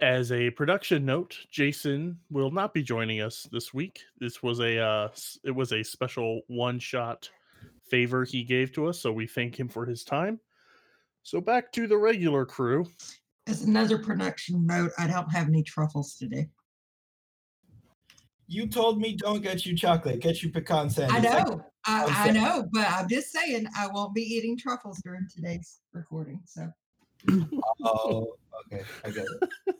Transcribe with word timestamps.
As 0.00 0.32
a 0.32 0.48
production 0.50 1.04
note, 1.04 1.36
Jason 1.50 2.18
will 2.30 2.50
not 2.50 2.72
be 2.72 2.82
joining 2.82 3.20
us 3.20 3.46
this 3.52 3.74
week. 3.74 4.00
This 4.18 4.42
was 4.42 4.58
a 4.60 4.78
uh, 4.78 5.08
it 5.44 5.50
was 5.50 5.72
a 5.72 5.82
special 5.82 6.40
one 6.46 6.78
shot 6.78 7.28
favor 7.90 8.24
he 8.24 8.42
gave 8.42 8.72
to 8.72 8.86
us, 8.86 8.98
so 8.98 9.12
we 9.12 9.26
thank 9.26 9.58
him 9.60 9.68
for 9.68 9.84
his 9.84 10.02
time. 10.02 10.40
So 11.22 11.38
back 11.40 11.70
to 11.72 11.86
the 11.86 11.98
regular 11.98 12.46
crew. 12.46 12.86
As 13.46 13.62
another 13.64 13.98
production 13.98 14.64
note, 14.66 14.90
I 14.98 15.06
don't 15.06 15.30
have 15.32 15.48
any 15.48 15.62
truffles 15.62 16.14
today. 16.16 16.48
You 18.46 18.66
told 18.68 19.00
me 19.00 19.16
don't 19.16 19.42
get 19.42 19.66
you 19.66 19.76
chocolate, 19.76 20.20
get 20.20 20.42
you 20.42 20.50
pecan 20.50 20.88
sandy. 20.88 21.14
I 21.14 21.18
It's 21.18 21.26
like- 21.26 21.46
know, 21.46 21.64
I, 21.86 22.04
I'm 22.04 22.10
I 22.10 22.24
saying- 22.24 22.42
know, 22.42 22.68
but 22.72 22.90
I'm 22.90 23.08
just 23.08 23.32
saying 23.32 23.66
I 23.76 23.86
won't 23.88 24.14
be 24.14 24.22
eating 24.22 24.56
truffles 24.56 25.00
during 25.04 25.28
today's 25.34 25.80
recording. 25.92 26.40
So 26.46 26.70
oh, 27.82 28.32
okay, 28.66 28.82
I 29.04 29.10
get 29.10 29.26
it. 29.26 29.76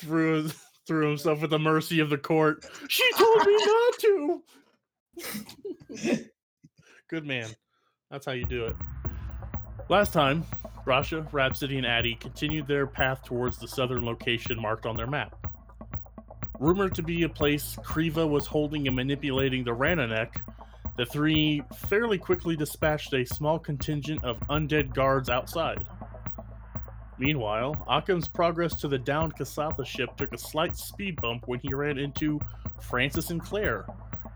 Threw 0.00 0.48
threw 0.86 1.08
himself 1.08 1.42
at 1.42 1.50
the 1.50 1.58
mercy 1.58 2.00
of 2.00 2.08
the 2.08 2.16
court. 2.16 2.64
She 2.88 3.08
told 3.12 3.46
me 3.46 3.56
not 3.56 3.98
to. 3.98 4.42
Good 7.08 7.26
man. 7.26 7.48
That's 8.10 8.24
how 8.24 8.32
you 8.32 8.44
do 8.44 8.66
it. 8.66 8.76
Last 9.88 10.12
time, 10.12 10.44
Brasha, 10.86 11.30
Rhapsody, 11.32 11.76
and 11.76 11.86
Addie 11.86 12.14
continued 12.14 12.66
their 12.66 12.86
path 12.86 13.22
towards 13.24 13.58
the 13.58 13.68
southern 13.68 14.04
location 14.04 14.60
marked 14.60 14.86
on 14.86 14.96
their 14.96 15.06
map. 15.06 15.34
Rumored 16.58 16.94
to 16.94 17.02
be 17.02 17.24
a 17.24 17.28
place 17.28 17.76
Kriva 17.84 18.28
was 18.28 18.46
holding 18.46 18.86
and 18.86 18.96
manipulating 18.96 19.64
the 19.64 19.74
Rananek, 19.74 20.40
the 20.96 21.06
three 21.06 21.62
fairly 21.76 22.18
quickly 22.18 22.56
dispatched 22.56 23.14
a 23.14 23.24
small 23.24 23.58
contingent 23.58 24.24
of 24.24 24.40
undead 24.48 24.94
guards 24.94 25.28
outside. 25.28 25.86
Meanwhile, 27.18 27.84
Occam's 27.88 28.28
progress 28.28 28.74
to 28.80 28.88
the 28.88 28.98
downed 28.98 29.36
Kasatha 29.36 29.84
ship 29.84 30.16
took 30.16 30.32
a 30.32 30.38
slight 30.38 30.76
speed 30.76 31.20
bump 31.20 31.48
when 31.48 31.58
he 31.60 31.74
ran 31.74 31.98
into 31.98 32.40
Francis 32.80 33.30
and 33.30 33.42
Claire, 33.42 33.86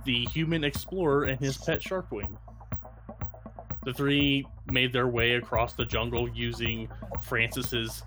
the 0.04 0.24
human 0.26 0.64
explorer 0.64 1.24
and 1.24 1.38
his 1.38 1.56
pet 1.58 1.80
Sharkwing. 1.80 2.36
The 3.84 3.92
three 3.92 4.46
made 4.70 4.92
their 4.92 5.08
way 5.08 5.32
across 5.32 5.74
the 5.74 5.84
jungle 5.84 6.28
using 6.28 6.88
Francis's 7.20 8.02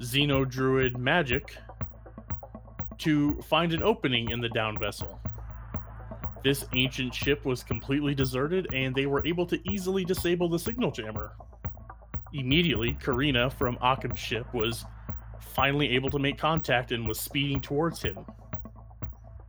Xenodruid 0.00 0.96
magic 0.96 1.56
to 2.98 3.40
find 3.42 3.72
an 3.72 3.82
opening 3.82 4.30
in 4.30 4.40
the 4.40 4.48
downed 4.50 4.80
vessel. 4.80 5.20
This 6.42 6.66
ancient 6.74 7.14
ship 7.14 7.46
was 7.46 7.62
completely 7.62 8.14
deserted, 8.14 8.72
and 8.74 8.94
they 8.94 9.06
were 9.06 9.26
able 9.26 9.46
to 9.46 9.58
easily 9.70 10.04
disable 10.04 10.48
the 10.48 10.58
signal 10.58 10.90
jammer. 10.90 11.32
Immediately, 12.34 12.94
Karina 13.00 13.48
from 13.48 13.78
Occam's 13.80 14.18
ship 14.18 14.52
was 14.52 14.84
finally 15.38 15.90
able 15.90 16.10
to 16.10 16.18
make 16.18 16.36
contact 16.36 16.90
and 16.90 17.06
was 17.06 17.20
speeding 17.20 17.60
towards 17.60 18.02
him. 18.02 18.18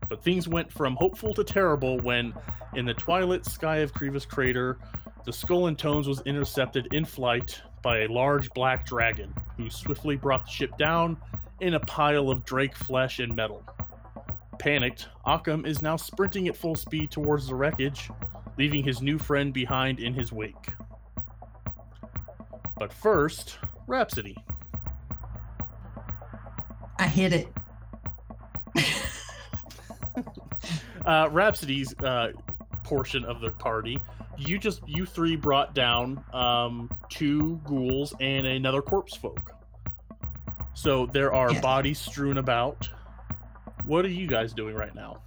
But 0.07 0.23
things 0.23 0.47
went 0.47 0.71
from 0.71 0.95
hopeful 0.95 1.33
to 1.33 1.43
terrible 1.43 1.99
when, 1.99 2.31
in 2.75 2.85
the 2.85 2.93
twilight 2.93 3.43
sky 3.43 3.77
of 3.77 3.91
Kriva's 3.91 4.27
crater, 4.27 4.77
the 5.25 5.33
Skull 5.33 5.65
and 5.65 5.79
Tones 5.79 6.07
was 6.07 6.21
intercepted 6.27 6.93
in 6.93 7.05
flight 7.05 7.59
by 7.81 8.01
a 8.01 8.07
large 8.07 8.51
black 8.51 8.85
dragon, 8.85 9.33
who 9.57 9.67
swiftly 9.71 10.15
brought 10.15 10.45
the 10.45 10.51
ship 10.51 10.77
down 10.77 11.17
in 11.61 11.73
a 11.73 11.79
pile 11.79 12.29
of 12.29 12.45
drake 12.45 12.75
flesh 12.75 13.17
and 13.17 13.35
metal. 13.35 13.63
Panicked, 14.59 15.07
Occam 15.25 15.65
is 15.65 15.81
now 15.81 15.95
sprinting 15.95 16.47
at 16.49 16.55
full 16.55 16.75
speed 16.75 17.09
towards 17.09 17.47
the 17.47 17.55
wreckage, 17.55 18.11
leaving 18.59 18.83
his 18.83 19.01
new 19.01 19.17
friend 19.17 19.51
behind 19.53 19.99
in 19.99 20.13
his 20.13 20.31
wake. 20.31 20.69
But 22.77 22.91
first, 22.93 23.57
Rhapsody. 23.87 24.35
I 26.99 27.07
hit 27.07 27.33
it. 27.33 27.47
Uh, 31.05 31.29
Rhapsody's 31.31 31.93
uh, 31.99 32.31
portion 32.83 33.23
of 33.25 33.39
the 33.39 33.51
party, 33.51 33.99
you 34.39 34.57
just 34.57 34.81
you 34.87 35.05
three 35.05 35.35
brought 35.35 35.75
down 35.75 36.23
um, 36.33 36.89
two 37.09 37.61
ghouls 37.63 38.15
and 38.19 38.47
another 38.47 38.81
corpse 38.81 39.15
folk. 39.15 39.51
So 40.73 41.05
there 41.05 41.31
are 41.31 41.51
Yes. 41.51 41.61
bodies 41.61 41.99
strewn 41.99 42.39
about. 42.39 42.89
What 43.85 44.03
are 44.03 44.09
you 44.09 44.25
guys 44.25 44.51
doing 44.51 44.73
right 44.73 44.95
now? 44.95 45.21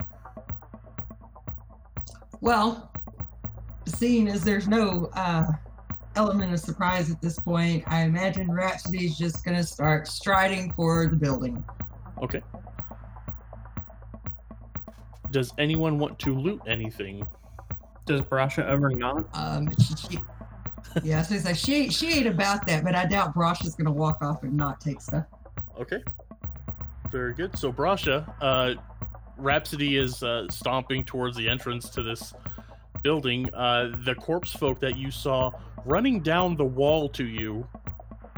Well, 2.40 2.90
seeing 3.86 4.26
as 4.26 4.42
there's 4.42 4.66
no 4.66 5.10
uh, 5.14 5.44
element 6.18 6.52
of 6.52 6.58
surprise 6.58 7.10
at 7.10 7.20
this 7.22 7.38
point, 7.38 7.84
I 7.86 8.02
imagine 8.02 8.50
Rhapsody's 8.50 9.16
just 9.16 9.44
going 9.44 9.56
to 9.56 9.62
start 9.62 10.08
striding 10.08 10.72
for 10.72 11.06
the 11.06 11.16
building. 11.16 11.64
Okay. 12.20 12.42
Does 15.30 15.52
anyone 15.58 15.98
want 15.98 16.18
to 16.20 16.34
loot 16.34 16.60
anything? 16.66 17.24
Does 18.06 18.22
Brasha 18.22 18.66
ever 18.66 18.90
not? 18.90 19.26
Um, 19.34 19.68
she, 19.78 19.94
she, 19.94 20.18
yeah, 21.04 21.24
I 21.30 21.34
was 21.34 21.60
she 21.60 21.90
she 21.90 22.08
ain't 22.08 22.26
about 22.26 22.66
that, 22.66 22.82
but 22.82 22.94
I 22.94 23.04
doubt 23.04 23.34
Brosh 23.34 23.64
is 23.64 23.74
gonna 23.74 23.92
walk 23.92 24.22
off 24.22 24.42
and 24.42 24.54
not 24.54 24.80
take 24.80 25.02
stuff. 25.02 25.26
Okay. 25.78 26.02
Very 27.10 27.34
good. 27.34 27.56
So 27.58 27.70
Brasha, 27.70 28.32
uh, 28.40 28.74
Rhapsody 29.36 29.98
is 29.98 30.22
uh, 30.22 30.46
stomping 30.50 31.04
towards 31.04 31.36
the 31.36 31.46
entrance 31.48 31.90
to 31.90 32.02
this 32.02 32.32
building. 33.02 33.52
Uh, 33.54 33.94
the 34.04 34.14
corpse 34.14 34.52
folk 34.52 34.80
that 34.80 34.96
you 34.96 35.10
saw 35.10 35.52
running 35.84 36.20
down 36.20 36.56
the 36.56 36.64
wall 36.64 37.08
to 37.10 37.24
you, 37.26 37.66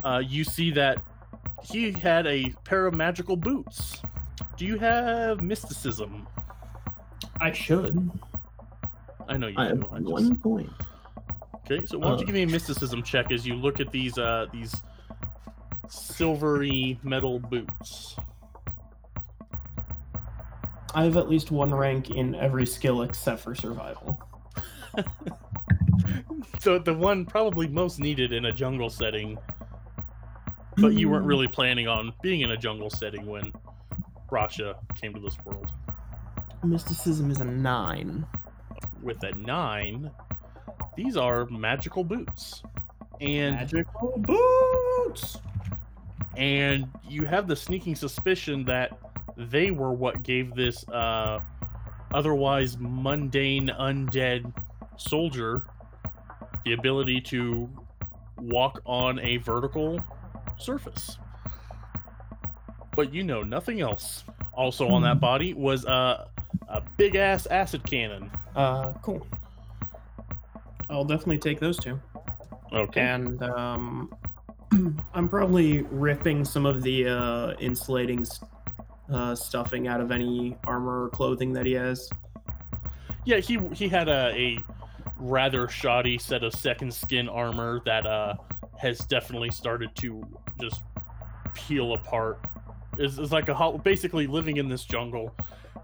uh, 0.04 0.22
you 0.24 0.44
see 0.44 0.70
that 0.72 1.02
he 1.62 1.92
had 1.92 2.26
a 2.26 2.50
pair 2.64 2.86
of 2.86 2.94
magical 2.94 3.36
boots. 3.36 4.00
Do 4.56 4.64
you 4.66 4.78
have 4.78 5.42
mysticism? 5.42 6.26
I 7.40 7.52
should. 7.52 8.10
I 9.28 9.36
know 9.36 9.46
you 9.46 9.54
I 9.56 9.66
have 9.66 9.80
do. 9.80 9.88
I 9.92 9.98
just- 10.00 10.10
one 10.12 10.36
point. 10.36 10.70
Okay, 11.70 11.86
so 11.86 11.98
why 11.98 12.08
don't 12.08 12.18
you 12.18 12.24
Uh, 12.24 12.26
give 12.26 12.34
me 12.34 12.42
a 12.42 12.46
mysticism 12.48 13.02
check 13.02 13.30
as 13.30 13.46
you 13.46 13.54
look 13.54 13.78
at 13.80 13.92
these 13.92 14.18
uh 14.18 14.46
these 14.52 14.74
silvery 15.88 16.98
metal 17.02 17.38
boots? 17.38 18.16
I 20.94 21.04
have 21.04 21.16
at 21.16 21.28
least 21.28 21.52
one 21.52 21.72
rank 21.72 22.10
in 22.10 22.34
every 22.34 22.66
skill 22.66 23.02
except 23.02 23.40
for 23.42 23.54
survival. 23.54 24.18
So 26.60 26.78
the 26.78 26.92
one 26.92 27.24
probably 27.24 27.68
most 27.68 27.98
needed 28.00 28.32
in 28.32 28.46
a 28.46 28.52
jungle 28.52 28.90
setting, 28.90 29.38
but 30.76 30.92
you 30.94 31.08
weren't 31.08 31.22
Hmm. 31.24 31.28
really 31.28 31.48
planning 31.48 31.88
on 31.88 32.12
being 32.22 32.40
in 32.42 32.50
a 32.50 32.56
jungle 32.56 32.90
setting 32.90 33.24
when 33.26 33.52
Brasha 34.30 34.74
came 34.94 35.14
to 35.14 35.20
this 35.20 35.36
world. 35.44 35.70
Mysticism 36.62 37.30
is 37.30 37.40
a 37.40 37.44
nine. 37.46 38.26
With 39.02 39.22
a 39.24 39.32
nine, 39.32 40.10
these 40.96 41.16
are 41.16 41.46
magical 41.46 42.04
boots, 42.04 42.62
and 43.20 43.56
Magical 43.56 44.14
boots. 44.18 45.38
and 46.36 46.90
you 47.08 47.24
have 47.24 47.46
the 47.48 47.56
sneaking 47.56 47.94
suspicion 47.94 48.64
that 48.66 48.98
they 49.36 49.70
were 49.70 49.92
what 49.92 50.22
gave 50.22 50.54
this 50.54 50.86
uh, 50.88 51.40
otherwise 52.12 52.76
mundane 52.78 53.68
undead 53.80 54.52
soldier 55.00 55.62
the 56.64 56.74
ability 56.74 57.20
to 57.20 57.68
walk 58.38 58.80
on 58.84 59.18
a 59.20 59.38
vertical 59.38 59.98
surface. 60.58 61.18
But 62.94 63.12
you 63.14 63.22
know 63.22 63.42
nothing 63.42 63.80
else. 63.80 64.24
Also 64.52 64.88
on 64.88 65.02
that 65.02 65.14
Hmm. 65.14 65.20
body 65.20 65.54
was 65.54 65.86
uh, 65.86 66.26
a 66.68 66.80
big 66.96 67.16
ass 67.16 67.46
acid 67.46 67.82
cannon. 67.84 68.30
Uh, 68.54 68.92
cool. 69.02 69.26
I'll 70.90 71.04
definitely 71.04 71.38
take 71.38 71.60
those 71.60 71.78
two. 71.78 71.98
Okay. 72.72 73.00
And 73.00 73.42
um, 73.42 74.12
I'm 75.14 75.28
probably 75.28 75.82
ripping 75.82 76.44
some 76.44 76.66
of 76.66 76.82
the 76.82 77.08
uh, 77.08 77.54
insulating 77.58 78.26
uh, 79.12 79.34
stuffing 79.34 79.88
out 79.88 80.00
of 80.00 80.10
any 80.10 80.56
armor 80.64 81.04
or 81.04 81.08
clothing 81.10 81.52
that 81.54 81.64
he 81.64 81.72
has. 81.72 82.10
Yeah, 83.24 83.38
he 83.38 83.58
he 83.72 83.88
had 83.88 84.08
a, 84.08 84.32
a 84.34 84.64
rather 85.20 85.68
shoddy 85.68 86.18
set 86.18 86.42
of 86.42 86.52
second 86.54 86.92
skin 86.92 87.28
armor 87.28 87.80
that 87.84 88.06
uh 88.06 88.34
has 88.78 88.98
definitely 89.00 89.50
started 89.50 89.94
to 89.94 90.22
just 90.60 90.82
peel 91.54 91.92
apart. 91.94 92.40
Is 92.98 93.18
is 93.18 93.32
like 93.32 93.48
a 93.48 93.54
hol- 93.54 93.78
basically 93.78 94.26
living 94.26 94.56
in 94.56 94.68
this 94.68 94.84
jungle. 94.84 95.34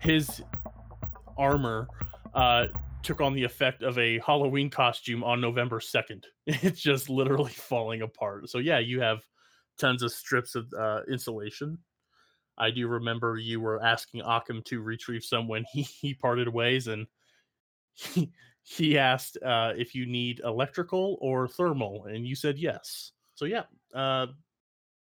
His 0.01 0.43
armor 1.37 1.89
uh 2.35 2.67
took 3.03 3.21
on 3.21 3.35
the 3.35 3.45
effect 3.45 3.85
of 3.85 3.97
a 3.99 4.19
Halloween 4.19 4.69
costume 4.69 5.23
on 5.23 5.41
November 5.41 5.79
2nd. 5.79 6.25
It's 6.47 6.81
just 6.81 7.09
literally 7.09 7.53
falling 7.71 8.03
apart. 8.03 8.51
So 8.51 8.59
yeah, 8.59 8.81
you 8.81 9.01
have 9.01 9.21
tons 9.79 10.03
of 10.03 10.11
strips 10.13 10.55
of 10.55 10.73
uh, 10.77 11.03
insulation. 11.09 11.79
I 12.59 12.71
do 12.71 12.89
remember 12.89 13.37
you 13.37 13.61
were 13.61 13.83
asking 13.83 14.23
Occam 14.23 14.63
to 14.65 14.81
retrieve 14.81 15.23
some 15.23 15.47
when 15.47 15.65
he, 15.71 15.83
he 16.01 16.15
parted 16.15 16.49
ways, 16.49 16.89
and 16.89 17.07
he, 17.95 18.33
he 18.69 18.99
asked 18.99 19.39
uh, 19.45 19.73
if 19.77 19.95
you 19.95 20.07
need 20.07 20.41
electrical 20.45 21.19
or 21.21 21.47
thermal, 21.47 22.07
and 22.07 22.27
you 22.27 22.35
said 22.35 22.59
yes. 22.59 23.13
So 23.37 23.45
yeah, 23.45 23.63
uh, 23.95 24.27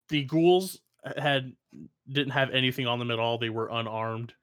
the 0.08 0.24
ghouls 0.24 0.80
had 1.18 1.52
didn't 2.10 2.32
have 2.32 2.52
anything 2.52 2.88
on 2.88 3.00
them 3.00 3.12
at 3.12 3.20
all. 3.20 3.38
They 3.38 3.50
were 3.50 3.68
unarmed 3.70 4.34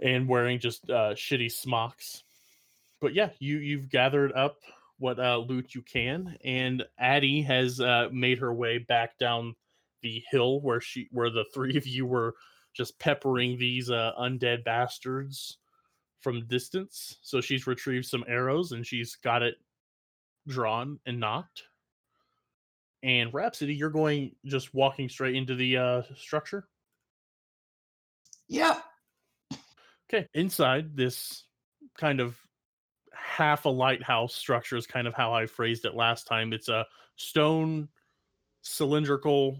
and 0.00 0.28
wearing 0.28 0.60
just 0.60 0.88
uh, 0.88 1.14
shitty 1.14 1.50
smocks. 1.50 2.22
But 3.00 3.14
yeah, 3.14 3.30
you 3.40 3.58
you've 3.58 3.88
gathered 3.88 4.32
up 4.32 4.58
what 4.98 5.18
uh, 5.18 5.38
loot 5.38 5.74
you 5.74 5.82
can, 5.82 6.36
and 6.44 6.84
Addie 7.00 7.42
has 7.42 7.80
uh, 7.80 8.10
made 8.12 8.38
her 8.38 8.54
way 8.54 8.78
back 8.78 9.18
down 9.18 9.56
the 10.02 10.22
hill 10.30 10.60
where 10.60 10.80
she 10.80 11.08
where 11.10 11.30
the 11.30 11.46
three 11.52 11.76
of 11.76 11.84
you 11.84 12.06
were 12.06 12.36
just 12.74 12.96
peppering 13.00 13.58
these 13.58 13.90
uh, 13.90 14.12
undead 14.20 14.62
bastards 14.62 15.58
from 16.20 16.46
distance. 16.46 17.18
So 17.22 17.40
she's 17.40 17.66
retrieved 17.66 18.06
some 18.06 18.24
arrows 18.26 18.72
and 18.72 18.86
she's 18.86 19.16
got 19.16 19.42
it 19.42 19.56
drawn 20.46 20.98
and 21.06 21.20
knocked. 21.20 21.64
And 23.02 23.32
Rhapsody, 23.32 23.74
you're 23.74 23.90
going 23.90 24.34
just 24.44 24.74
walking 24.74 25.08
straight 25.08 25.36
into 25.36 25.54
the 25.54 25.76
uh, 25.76 26.02
structure. 26.16 26.66
Yeah. 28.48 28.80
Okay, 30.10 30.26
inside 30.34 30.96
this 30.96 31.44
kind 31.96 32.20
of 32.20 32.36
half 33.12 33.66
a 33.66 33.68
lighthouse 33.68 34.34
structure 34.34 34.76
is 34.76 34.86
kind 34.86 35.06
of 35.06 35.14
how 35.14 35.32
I 35.32 35.46
phrased 35.46 35.84
it 35.84 35.94
last 35.94 36.26
time. 36.26 36.52
It's 36.52 36.68
a 36.68 36.86
stone 37.16 37.88
cylindrical 38.62 39.58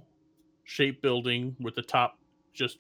shaped 0.65 1.03
building 1.03 1.55
with 1.61 1.75
the 1.75 1.83
top 1.83 2.19
just 2.55 2.79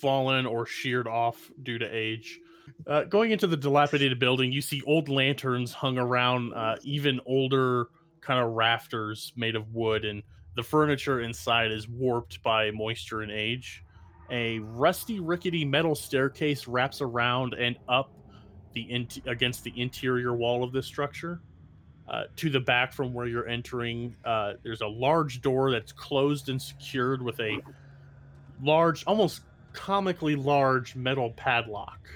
fallen 0.00 0.44
or 0.44 0.66
sheared 0.66 1.06
off 1.06 1.50
due 1.62 1.78
to 1.78 1.86
age. 1.86 2.40
Uh, 2.86 3.04
going 3.04 3.30
into 3.30 3.46
the 3.46 3.56
dilapidated 3.56 4.18
building, 4.18 4.52
you 4.52 4.60
see 4.60 4.82
old 4.86 5.08
lanterns 5.08 5.72
hung 5.72 5.98
around, 5.98 6.52
uh, 6.54 6.76
even 6.82 7.20
older 7.26 7.88
kind 8.20 8.44
of 8.44 8.52
rafters 8.52 9.32
made 9.36 9.56
of 9.56 9.74
wood, 9.74 10.04
and 10.04 10.22
the 10.56 10.62
furniture 10.62 11.20
inside 11.20 11.70
is 11.70 11.88
warped 11.88 12.42
by 12.42 12.70
moisture 12.70 13.22
and 13.22 13.30
age. 13.30 13.84
A 14.30 14.58
rusty, 14.58 15.20
rickety 15.20 15.64
metal 15.64 15.94
staircase 15.94 16.68
wraps 16.68 17.00
around 17.00 17.54
and 17.54 17.78
up 17.88 18.12
the 18.74 18.82
in- 18.82 19.08
against 19.26 19.64
the 19.64 19.72
interior 19.80 20.34
wall 20.34 20.62
of 20.62 20.72
this 20.72 20.86
structure. 20.86 21.40
Uh, 22.08 22.24
to 22.36 22.48
the 22.48 22.60
back 22.60 22.92
from 22.92 23.12
where 23.12 23.26
you're 23.26 23.48
entering, 23.48 24.16
uh, 24.24 24.54
there's 24.62 24.80
a 24.80 24.86
large 24.86 25.42
door 25.42 25.70
that's 25.70 25.92
closed 25.92 26.48
and 26.48 26.60
secured 26.60 27.22
with 27.22 27.38
a 27.40 27.60
large, 28.62 29.04
almost 29.04 29.42
comically 29.74 30.34
large 30.34 30.96
metal 30.96 31.30
padlock. 31.36 32.08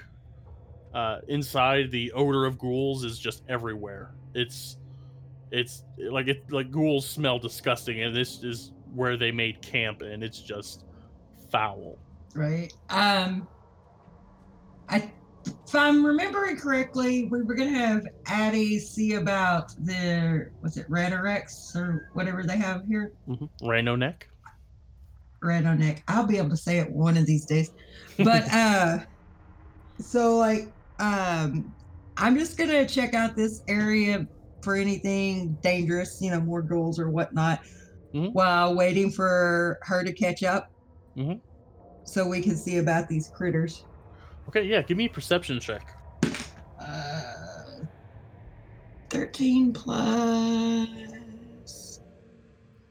Uh, 0.93 1.19
inside, 1.27 1.89
the 1.91 2.11
odor 2.11 2.45
of 2.45 2.57
ghouls 2.57 3.03
is 3.03 3.17
just 3.17 3.43
everywhere. 3.49 4.11
It's 4.35 4.77
it's 5.51 5.83
like 5.97 6.27
it 6.27 6.43
like 6.51 6.71
ghouls 6.71 7.07
smell 7.07 7.39
disgusting, 7.39 8.03
and 8.03 8.15
this 8.15 8.43
is 8.43 8.71
where 8.93 9.17
they 9.17 9.31
made 9.31 9.61
camp, 9.61 10.01
and 10.01 10.23
it's 10.23 10.39
just 10.39 10.85
foul. 11.51 11.97
Right. 12.35 12.73
Um. 12.89 13.47
I, 14.89 15.11
if 15.45 15.75
I'm 15.75 16.05
remembering 16.05 16.57
correctly, 16.57 17.25
we 17.25 17.41
were 17.41 17.55
gonna 17.55 17.71
have 17.71 18.05
Addie 18.27 18.79
see 18.79 19.13
about 19.13 19.73
the 19.85 20.49
was 20.61 20.77
it 20.77 20.89
Rhetorix 20.89 21.75
or 21.75 22.09
whatever 22.13 22.43
they 22.43 22.57
have 22.57 22.85
here. 22.87 23.13
Mm-hmm. 23.27 23.67
Rhino 23.67 23.95
neck. 23.95 24.27
Rhino 25.41 25.73
neck. 25.73 26.03
I'll 26.07 26.25
be 26.25 26.37
able 26.37 26.49
to 26.49 26.57
say 26.57 26.79
it 26.79 26.89
one 26.89 27.17
of 27.17 27.25
these 27.25 27.45
days. 27.45 27.71
But 28.17 28.43
uh, 28.53 28.99
so 29.99 30.37
like 30.37 30.72
um, 30.99 31.73
I'm 32.17 32.37
just 32.37 32.57
gonna 32.57 32.87
check 32.87 33.13
out 33.13 33.35
this 33.35 33.63
area 33.67 34.27
for 34.61 34.75
anything 34.75 35.57
dangerous, 35.61 36.21
you 36.21 36.31
know, 36.31 36.39
more 36.39 36.61
ghouls 36.61 36.99
or 36.99 37.09
whatnot, 37.09 37.59
Mhm. 38.13 38.31
while 38.33 38.75
waiting 38.75 39.11
for 39.11 39.79
her 39.81 40.03
to 40.03 40.13
catch 40.13 40.43
up. 40.43 40.71
Mhm. 41.17 41.41
So 42.05 42.27
we 42.27 42.41
can 42.41 42.55
see 42.55 42.77
about 42.77 43.09
these 43.09 43.29
critters. 43.29 43.85
Okay, 44.49 44.63
yeah, 44.63 44.81
give 44.81 44.97
me 44.97 45.05
a 45.05 45.09
perception 45.09 45.59
check. 45.59 45.95
Uh, 46.79 47.21
13 49.09 49.73
plus 49.73 50.87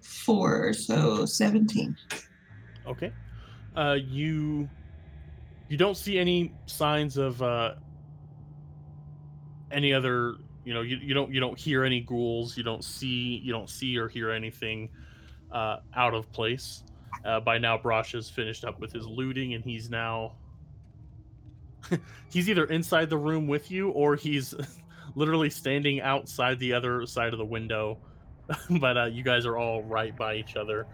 4, 0.03 0.73
so 0.73 1.25
17. 1.27 1.97
Okay. 2.87 3.13
Uh, 3.77 3.97
you 4.07 4.69
you 5.69 5.77
don't 5.79 5.97
see 5.97 6.19
any 6.19 6.53
signs 6.67 7.17
of 7.17 7.41
uh, 7.41 7.75
any 9.73 9.93
other. 9.93 10.35
You 10.65 10.75
know, 10.75 10.83
you, 10.83 10.97
you 10.97 11.15
don't 11.15 11.33
you 11.33 11.41
don't 11.41 11.59
hear 11.59 11.85
any 11.85 12.01
ghouls. 12.01 12.57
You 12.57 12.63
don't 12.63 12.85
see 12.85 13.41
you 13.43 13.53
don't 13.53 13.69
see 13.69 13.99
or 13.99 14.09
hear 14.09 14.31
anything 14.31 14.91
uh, 15.51 15.79
out 15.95 16.15
of 16.15 16.31
place. 16.33 16.85
Uh, 17.25 17.41
by 17.41 17.59
now, 17.59 17.77
Brosh 17.77 18.13
has 18.13 18.31
finished 18.31 18.65
up 18.65 18.81
with 18.81 18.93
his 18.93 19.07
looting, 19.07 19.55
and 19.55 19.65
he's 19.65 19.91
now 19.91 20.33
he's 22.33 22.49
either 22.49 22.65
inside 22.65 23.11
the 23.11 23.19
room 23.19 23.47
with 23.47 23.71
you 23.71 23.91
or 23.91 24.17
he's 24.17 24.55
literally 25.15 25.51
standing 25.51 26.01
outside 26.01 26.59
the 26.59 26.73
other 26.73 27.07
side 27.07 27.33
of 27.33 27.39
the 27.39 27.45
window. 27.45 27.99
but 28.81 28.97
uh, 28.97 29.05
you 29.07 29.23
guys 29.23 29.47
are 29.47 29.57
all 29.57 29.83
right 29.83 30.17
by 30.17 30.35
each 30.35 30.57
other. 30.57 30.87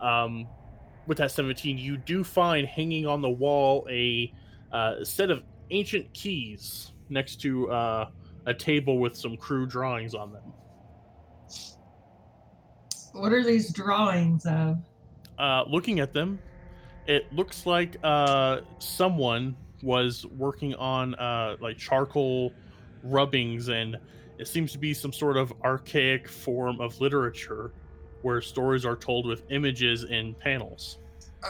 Um, 0.00 0.46
with 1.06 1.18
that 1.18 1.30
17, 1.30 1.78
you 1.78 1.96
do 1.96 2.22
find 2.22 2.66
hanging 2.66 3.06
on 3.06 3.22
the 3.22 3.30
wall 3.30 3.86
a 3.90 4.32
uh, 4.72 5.04
set 5.04 5.30
of 5.30 5.42
ancient 5.70 6.12
keys 6.12 6.92
next 7.08 7.36
to 7.42 7.70
uh, 7.70 8.08
a 8.46 8.54
table 8.54 8.98
with 8.98 9.16
some 9.16 9.36
crude 9.36 9.70
drawings 9.70 10.14
on 10.14 10.32
them. 10.32 10.42
What 13.12 13.32
are 13.32 13.44
these 13.44 13.72
drawings 13.72 14.46
of? 14.46 14.78
Uh, 15.38 15.64
looking 15.68 16.00
at 16.00 16.12
them, 16.12 16.38
it 17.06 17.32
looks 17.32 17.66
like 17.66 17.96
uh, 18.02 18.60
someone 18.78 19.56
was 19.82 20.24
working 20.26 20.74
on 20.76 21.14
uh, 21.16 21.56
like 21.60 21.76
charcoal 21.76 22.52
rubbings, 23.02 23.68
and 23.68 23.98
it 24.38 24.48
seems 24.48 24.72
to 24.72 24.78
be 24.78 24.94
some 24.94 25.12
sort 25.12 25.36
of 25.36 25.52
archaic 25.64 26.28
form 26.28 26.80
of 26.80 27.00
literature 27.00 27.72
where 28.22 28.40
stories 28.40 28.84
are 28.84 28.96
told 28.96 29.26
with 29.26 29.42
images 29.50 30.04
and 30.04 30.38
panels. 30.38 30.98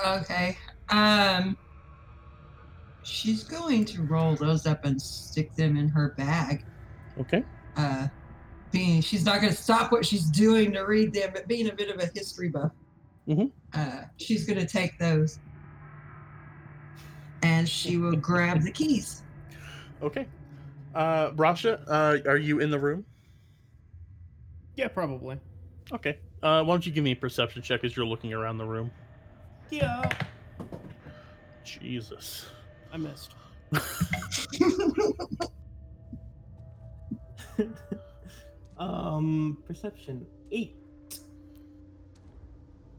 Okay. 0.06 0.56
Um 0.88 1.56
she's 3.04 3.42
going 3.44 3.84
to 3.84 4.02
roll 4.02 4.36
those 4.36 4.66
up 4.66 4.84
and 4.84 5.00
stick 5.00 5.54
them 5.54 5.76
in 5.76 5.88
her 5.88 6.14
bag. 6.16 6.64
Okay. 7.20 7.44
Uh 7.76 8.08
being 8.70 9.00
she's 9.02 9.24
not 9.24 9.40
going 9.42 9.52
to 9.52 9.62
stop 9.62 9.92
what 9.92 10.04
she's 10.06 10.24
doing 10.30 10.72
to 10.72 10.80
read 10.82 11.12
them, 11.12 11.30
but 11.34 11.46
being 11.46 11.68
a 11.68 11.74
bit 11.74 11.90
of 11.90 12.00
a 12.00 12.06
history 12.14 12.48
buff. 12.48 12.72
Mhm. 13.28 13.50
Uh 13.74 14.02
she's 14.16 14.44
going 14.46 14.58
to 14.58 14.66
take 14.66 14.98
those 14.98 15.38
and 17.42 17.68
she 17.68 17.96
will 17.96 18.16
grab 18.16 18.62
the 18.62 18.70
keys. 18.70 19.22
Okay. 20.02 20.26
Uh, 20.94 21.30
Brasha, 21.30 21.82
uh, 21.88 22.18
are 22.28 22.36
you 22.36 22.60
in 22.60 22.70
the 22.70 22.78
room? 22.78 23.04
Yeah, 24.76 24.88
probably. 24.88 25.38
Okay. 25.90 26.18
Uh, 26.42 26.62
why 26.62 26.74
don't 26.74 26.84
you 26.86 26.92
give 26.92 27.02
me 27.04 27.12
a 27.12 27.16
perception 27.16 27.62
check 27.62 27.82
as 27.84 27.96
you're 27.96 28.06
looking 28.06 28.32
around 28.32 28.58
the 28.58 28.64
room? 28.64 28.90
Yeah. 29.70 30.08
Jesus. 31.64 32.46
I 32.92 32.96
missed. 32.98 33.32
um, 38.78 39.58
perception 39.66 40.26
eight. 40.50 40.76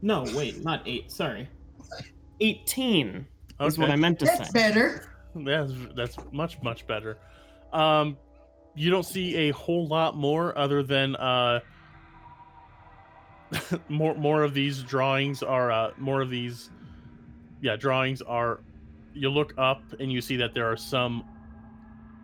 No, 0.02 0.24
wait, 0.34 0.62
not 0.64 0.82
eight. 0.86 1.10
Sorry, 1.10 1.48
eighteen 2.40 3.26
is 3.60 3.78
what 3.78 3.90
I 3.90 3.96
meant 3.96 4.18
to 4.20 4.26
That's 4.26 4.50
say. 4.50 4.52
better. 4.52 5.08
That's 5.34 5.72
that's 5.96 6.16
much 6.32 6.60
much 6.62 6.86
better. 6.86 7.18
Um, 7.72 8.16
you 8.74 8.90
don't 8.90 9.04
see 9.06 9.34
a 9.36 9.50
whole 9.50 9.86
lot 9.86 10.16
more 10.16 10.56
other 10.58 10.82
than 10.82 11.16
uh, 11.16 11.60
more 13.88 14.14
more 14.14 14.42
of 14.42 14.54
these 14.54 14.82
drawings 14.82 15.42
are 15.42 15.70
uh, 15.70 15.90
more 15.98 16.22
of 16.22 16.30
these, 16.30 16.70
yeah, 17.60 17.76
drawings 17.76 18.22
are. 18.22 18.60
You 19.16 19.30
look 19.30 19.54
up 19.58 19.80
and 20.00 20.10
you 20.10 20.20
see 20.20 20.36
that 20.36 20.54
there 20.54 20.70
are 20.70 20.76
some 20.76 21.24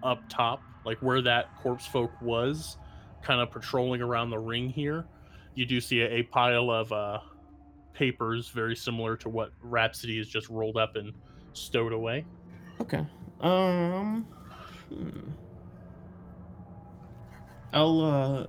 up 0.02 0.22
top, 0.28 0.60
like 0.90 1.00
where 1.02 1.23
that 1.23 1.56
corpse 1.62 1.87
folk 1.87 2.11
was, 2.20 2.76
kind 3.23 3.40
of 3.40 3.52
patrolling 3.52 4.02
around 4.02 4.30
the 4.30 4.38
ring 4.40 4.68
here. 4.68 5.06
You 5.54 5.64
do 5.64 5.80
see 5.80 6.00
a, 6.00 6.09
a 6.14 6.23
pile 6.25 6.68
of 6.68 6.90
uh, 6.90 7.20
papers 7.92 8.49
very 8.49 8.75
similar 8.75 9.16
to 9.18 9.28
what 9.28 9.52
Rhapsody 9.62 10.18
has 10.18 10.26
just 10.26 10.49
rolled 10.49 10.76
up 10.76 10.97
and 10.97 11.12
stowed 11.52 11.92
away. 11.92 12.25
Okay. 12.80 13.06
Um. 13.40 14.26
hmm. 14.88 15.30
I'll 17.73 18.00
uh. 18.00 18.47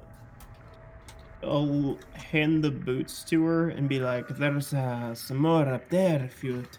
I'll 1.43 1.99
hand 2.13 2.63
the 2.63 2.71
boots 2.71 3.23
to 3.25 3.43
her 3.45 3.69
and 3.69 3.87
be 3.87 3.99
like, 3.99 4.27
"There's 4.29 4.73
uh, 4.73 5.13
some 5.13 5.37
more 5.37 5.67
up 5.67 5.87
there 5.91 6.23
if 6.23 6.43
you'd 6.43 6.77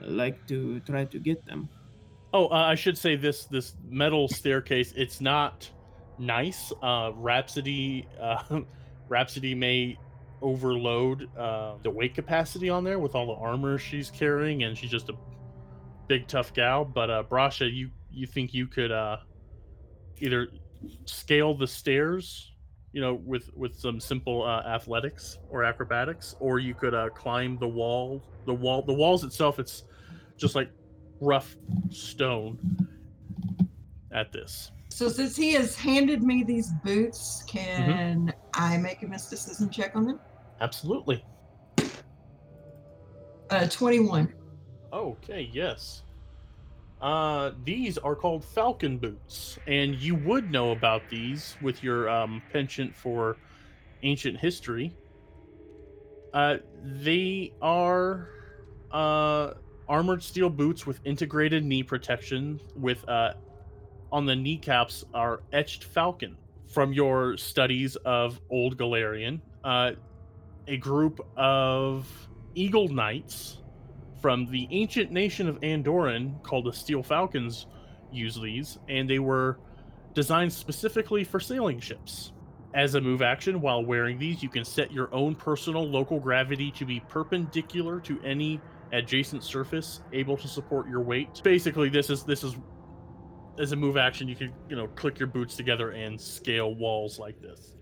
like 0.00 0.46
to 0.46 0.80
try 0.80 1.04
to 1.04 1.18
get 1.18 1.44
them." 1.44 1.68
Oh, 2.34 2.46
uh, 2.46 2.54
I 2.54 2.74
should 2.74 2.96
say 2.96 3.16
this 3.16 3.44
this 3.44 3.74
metal 3.86 4.26
staircase. 4.28 4.92
It's 4.96 5.20
not 5.20 5.70
nice. 6.18 6.72
Uh, 6.82 7.12
Rhapsody, 7.14 8.08
uh, 8.20 8.60
Rhapsody 9.08 9.54
may 9.54 9.98
overload 10.40 11.28
uh, 11.36 11.74
the 11.82 11.90
weight 11.90 12.14
capacity 12.14 12.68
on 12.68 12.84
there 12.84 12.98
with 12.98 13.14
all 13.14 13.26
the 13.26 13.40
armor 13.40 13.78
she's 13.78 14.10
carrying, 14.10 14.62
and 14.62 14.76
she's 14.76 14.90
just 14.90 15.10
a 15.10 15.14
big 16.08 16.26
tough 16.26 16.54
gal. 16.54 16.84
But 16.84 17.10
uh, 17.10 17.22
Brasha, 17.24 17.72
you 17.72 17.90
you 18.10 18.26
think 18.26 18.54
you 18.54 18.66
could 18.66 18.92
uh, 18.92 19.18
either 20.18 20.48
scale 21.04 21.54
the 21.54 21.66
stairs, 21.66 22.52
you 22.92 23.02
know, 23.02 23.14
with 23.14 23.50
with 23.54 23.78
some 23.78 24.00
simple 24.00 24.42
uh, 24.42 24.62
athletics 24.62 25.38
or 25.50 25.64
acrobatics, 25.64 26.34
or 26.40 26.58
you 26.58 26.74
could 26.74 26.94
uh, 26.94 27.10
climb 27.10 27.58
the 27.58 27.68
wall. 27.68 28.22
The 28.46 28.54
wall, 28.54 28.82
the 28.82 28.94
walls 28.94 29.22
itself, 29.22 29.58
it's 29.58 29.84
just 30.36 30.54
like 30.54 30.70
rough 31.22 31.56
stone. 31.90 32.58
At 34.10 34.30
this, 34.30 34.72
So 34.90 35.08
since 35.08 35.34
he 35.34 35.54
has 35.54 35.74
handed 35.74 36.22
me 36.22 36.44
these 36.44 36.70
boots, 36.84 37.42
can 37.48 38.30
I 38.52 38.76
make 38.76 39.02
a 39.02 39.06
mysticism 39.06 39.70
check 39.70 39.96
on 39.96 40.04
them? 40.06 40.20
absolutely. 40.60 41.24
Uh, 43.48 43.66
21. 43.68 44.32
Okay, 44.92 45.48
yes. 45.50 46.02
Uh, 47.00 47.52
these 47.64 47.96
are 47.98 48.14
called 48.14 48.44
Falcon 48.44 48.98
boots, 48.98 49.58
and 49.66 49.94
you 49.96 50.14
would 50.14 50.50
know 50.50 50.72
about 50.72 51.08
these 51.08 51.56
with 51.62 51.82
your 51.82 52.10
um, 52.10 52.42
penchant 52.52 52.94
for 52.94 53.38
ancient 54.02 54.38
history. 54.38 54.94
Uh, 56.34 56.58
they 56.84 57.52
are 57.62 58.28
uh, 58.90 59.52
armored 59.92 60.22
steel 60.22 60.48
boots 60.48 60.86
with 60.86 60.98
integrated 61.04 61.62
knee 61.62 61.82
protection. 61.82 62.58
With 62.74 63.06
uh, 63.06 63.34
on 64.10 64.24
the 64.24 64.34
kneecaps 64.34 65.04
are 65.12 65.42
etched 65.52 65.84
falcon 65.84 66.38
from 66.66 66.94
your 66.94 67.36
studies 67.36 67.96
of 67.96 68.40
Old 68.48 68.78
Galarian. 68.78 69.40
Uh, 69.62 69.92
a 70.66 70.78
group 70.78 71.20
of 71.36 72.08
eagle 72.54 72.88
knights 72.88 73.58
from 74.22 74.50
the 74.50 74.66
ancient 74.70 75.10
nation 75.12 75.46
of 75.46 75.60
Andoran 75.60 76.42
called 76.42 76.64
the 76.64 76.72
Steel 76.72 77.02
Falcons 77.02 77.66
use 78.10 78.40
these, 78.40 78.78
and 78.88 79.10
they 79.10 79.18
were 79.18 79.58
designed 80.14 80.52
specifically 80.52 81.22
for 81.22 81.38
sailing 81.38 81.80
ships. 81.80 82.32
As 82.74 82.94
a 82.94 83.00
move 83.00 83.20
action, 83.20 83.60
while 83.60 83.84
wearing 83.84 84.18
these, 84.18 84.42
you 84.42 84.48
can 84.48 84.64
set 84.64 84.90
your 84.90 85.12
own 85.12 85.34
personal 85.34 85.86
local 85.86 86.18
gravity 86.18 86.70
to 86.72 86.86
be 86.86 87.00
perpendicular 87.10 88.00
to 88.00 88.18
any 88.22 88.58
adjacent 88.92 89.42
surface 89.42 90.00
able 90.12 90.36
to 90.36 90.48
support 90.48 90.88
your 90.88 91.00
weight. 91.00 91.40
Basically, 91.42 91.88
this 91.88 92.10
is 92.10 92.24
this 92.24 92.44
is 92.44 92.56
as 93.58 93.72
a 93.72 93.76
move 93.76 93.96
action, 93.96 94.28
you 94.28 94.36
can 94.36 94.52
you 94.68 94.76
know 94.76 94.88
click 94.88 95.18
your 95.18 95.28
boots 95.28 95.56
together 95.56 95.90
and 95.90 96.20
scale 96.20 96.74
walls 96.74 97.18
like 97.18 97.40
this. 97.40 97.74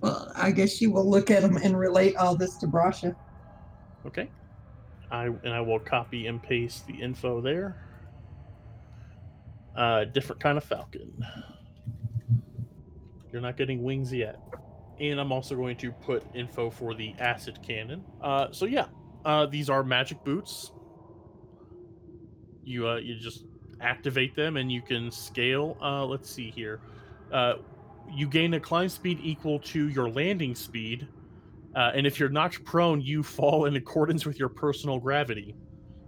Well, 0.00 0.32
I 0.34 0.50
guess 0.50 0.80
you 0.80 0.90
will 0.90 1.08
look 1.08 1.30
at 1.30 1.42
them 1.42 1.56
and 1.56 1.78
relate 1.78 2.16
all 2.16 2.34
this 2.34 2.56
to 2.58 2.66
Brasha. 2.66 3.14
Okay. 4.06 4.30
I 5.10 5.26
and 5.26 5.50
I 5.50 5.60
will 5.60 5.78
copy 5.78 6.26
and 6.26 6.42
paste 6.42 6.86
the 6.86 6.94
info 6.94 7.40
there. 7.40 7.88
Uh, 9.76 10.04
different 10.04 10.40
kind 10.40 10.58
of 10.58 10.64
falcon. 10.64 11.12
You're 13.32 13.42
not 13.42 13.56
getting 13.56 13.82
wings 13.82 14.12
yet. 14.12 14.38
And 15.00 15.18
I'm 15.18 15.32
also 15.32 15.56
going 15.56 15.76
to 15.78 15.90
put 15.90 16.22
info 16.34 16.70
for 16.70 16.94
the 16.94 17.14
acid 17.18 17.58
cannon. 17.62 18.04
Uh, 18.20 18.48
so 18.52 18.66
yeah, 18.66 18.86
uh, 19.24 19.46
these 19.46 19.70
are 19.70 19.82
magic 19.82 20.22
boots. 20.24 20.72
You 22.64 22.88
uh, 22.88 22.96
you 22.96 23.16
just 23.16 23.44
activate 23.80 24.36
them 24.36 24.56
and 24.56 24.70
you 24.70 24.82
can 24.82 25.10
scale. 25.10 25.76
Uh, 25.82 26.04
let's 26.04 26.30
see 26.30 26.50
here. 26.50 26.80
Uh, 27.32 27.54
you 28.10 28.28
gain 28.28 28.54
a 28.54 28.60
climb 28.60 28.88
speed 28.88 29.18
equal 29.22 29.58
to 29.60 29.88
your 29.88 30.08
landing 30.10 30.54
speed 30.54 31.08
uh, 31.74 31.90
and 31.94 32.06
if 32.06 32.20
you're 32.20 32.28
knocked 32.28 32.64
prone, 32.64 33.00
you 33.00 33.22
fall 33.22 33.64
in 33.64 33.76
accordance 33.76 34.26
with 34.26 34.38
your 34.38 34.48
personal 34.48 34.98
gravity. 34.98 35.54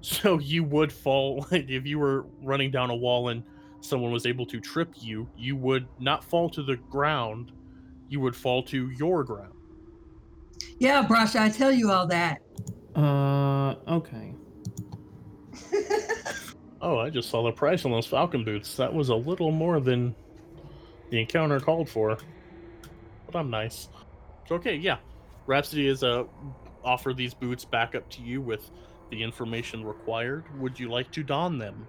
So 0.01 0.39
you 0.41 0.65
would 0.65 0.93
fall 0.93 1.47
if 1.53 1.87
you 1.87 1.99
were 1.99 2.27
running 2.43 2.71
down 2.71 2.91
a 2.91 2.97
wall 2.97 3.29
and 3.29 3.43
someone 3.81 4.13
was 4.13 4.27
able 4.27 4.47
to 4.47 4.61
trip 4.61 4.91
you, 4.99 5.29
you 5.37 5.57
would 5.57 5.87
not 5.99 6.25
fall 6.25 6.51
to 6.51 6.63
the 6.63 6.77
ground. 6.77 7.53
You 8.09 8.21
would 8.21 8.37
fall 8.37 8.63
to 8.65 8.91
your 8.91 9.25
ground. 9.25 9.53
Yeah, 10.79 11.05
Brasha, 11.05 11.41
I 11.41 11.49
tell 11.49 11.73
you 11.73 11.91
all 11.91 12.07
that. 12.09 12.41
Uh, 12.95 13.75
okay. 13.89 14.35
Oh, 16.85 16.99
I 16.99 17.09
just 17.09 17.31
saw 17.31 17.43
the 17.43 17.51
price 17.51 17.87
on 17.87 17.93
those 17.93 18.07
Falcon 18.07 18.45
boots. 18.45 18.77
That 18.77 18.93
was 18.93 19.09
a 19.09 19.15
little 19.15 19.51
more 19.51 19.81
than 19.81 20.15
the 21.09 21.19
encounter 21.19 21.59
called 21.59 21.89
for. 21.89 22.19
But 23.25 23.39
I'm 23.39 23.49
nice. 23.49 23.89
So 24.47 24.57
okay, 24.57 24.75
yeah. 24.75 24.99
Rhapsody 25.47 25.87
is 25.89 26.05
uh 26.05 26.25
offer 26.85 27.15
these 27.15 27.33
boots 27.33 27.65
back 27.65 27.95
up 27.95 28.07
to 28.11 28.21
you 28.21 28.43
with 28.43 28.71
the 29.11 29.23
information 29.23 29.83
required. 29.83 30.45
Would 30.61 30.79
you 30.79 30.91
like 30.91 31.11
to 31.13 31.23
don 31.23 31.57
them? 31.57 31.87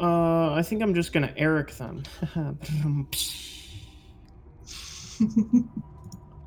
Uh, 0.00 0.52
I 0.52 0.62
think 0.62 0.82
I'm 0.82 0.94
just 0.94 1.12
gonna 1.12 1.32
Eric 1.36 1.70
them. 1.76 2.02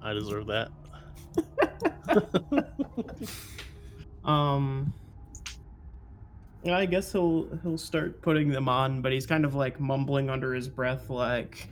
I 0.03 0.11
deserve 0.11 0.47
that. 0.47 0.69
um, 4.25 4.93
I 6.65 6.85
guess 6.85 7.11
he'll 7.11 7.47
he'll 7.61 7.77
start 7.77 8.21
putting 8.21 8.49
them 8.49 8.67
on, 8.67 9.01
but 9.01 9.11
he's 9.11 9.25
kind 9.25 9.45
of 9.45 9.53
like 9.53 9.79
mumbling 9.79 10.29
under 10.29 10.53
his 10.53 10.67
breath, 10.67 11.09
like, 11.09 11.67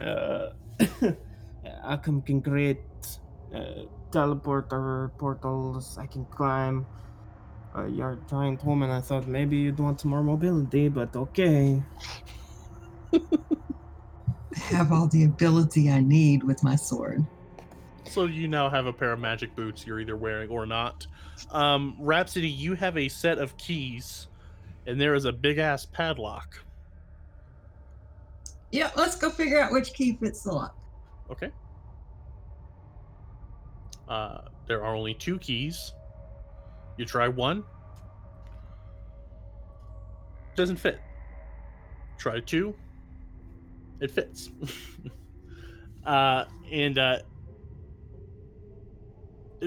uh, 0.00 0.50
I 1.84 1.96
can 1.96 2.42
create 2.42 2.80
uh, 3.54 3.84
teleporter 4.10 5.10
portals. 5.18 5.98
I 5.98 6.06
can 6.06 6.24
climb. 6.26 6.86
Uh, 7.76 7.86
you're 7.86 8.12
a 8.12 8.18
giant 8.28 8.64
woman. 8.64 8.90
I 8.90 9.00
thought 9.00 9.26
maybe 9.26 9.56
you'd 9.56 9.78
want 9.78 10.00
some 10.00 10.10
more 10.10 10.22
mobility, 10.22 10.88
but 10.88 11.14
okay. 11.16 11.82
have 14.54 14.92
all 14.92 15.08
the 15.08 15.24
ability 15.24 15.90
I 15.90 16.00
need 16.00 16.44
with 16.44 16.62
my 16.62 16.76
sword. 16.76 17.26
So 18.12 18.26
you 18.26 18.46
now 18.46 18.68
have 18.68 18.84
a 18.84 18.92
pair 18.92 19.14
of 19.14 19.20
magic 19.20 19.56
boots 19.56 19.86
you're 19.86 19.98
either 19.98 20.18
wearing 20.18 20.50
or 20.50 20.66
not. 20.66 21.06
Um, 21.50 21.96
Rhapsody, 21.98 22.46
you 22.46 22.74
have 22.74 22.98
a 22.98 23.08
set 23.08 23.38
of 23.38 23.56
keys, 23.56 24.26
and 24.86 25.00
there 25.00 25.14
is 25.14 25.24
a 25.24 25.32
big 25.32 25.56
ass 25.56 25.86
padlock. 25.86 26.62
Yeah, 28.70 28.90
let's 28.96 29.16
go 29.16 29.30
figure 29.30 29.58
out 29.58 29.72
which 29.72 29.94
key 29.94 30.18
fits 30.20 30.42
the 30.42 30.52
lock. 30.52 30.76
Okay. 31.30 31.50
Uh, 34.06 34.42
there 34.66 34.84
are 34.84 34.94
only 34.94 35.14
two 35.14 35.38
keys. 35.38 35.94
You 36.98 37.06
try 37.06 37.28
one. 37.28 37.64
Doesn't 40.54 40.76
fit. 40.76 41.00
Try 42.18 42.40
two. 42.40 42.74
It 44.00 44.10
fits. 44.10 44.50
uh, 46.04 46.44
and 46.70 46.98
uh, 46.98 47.18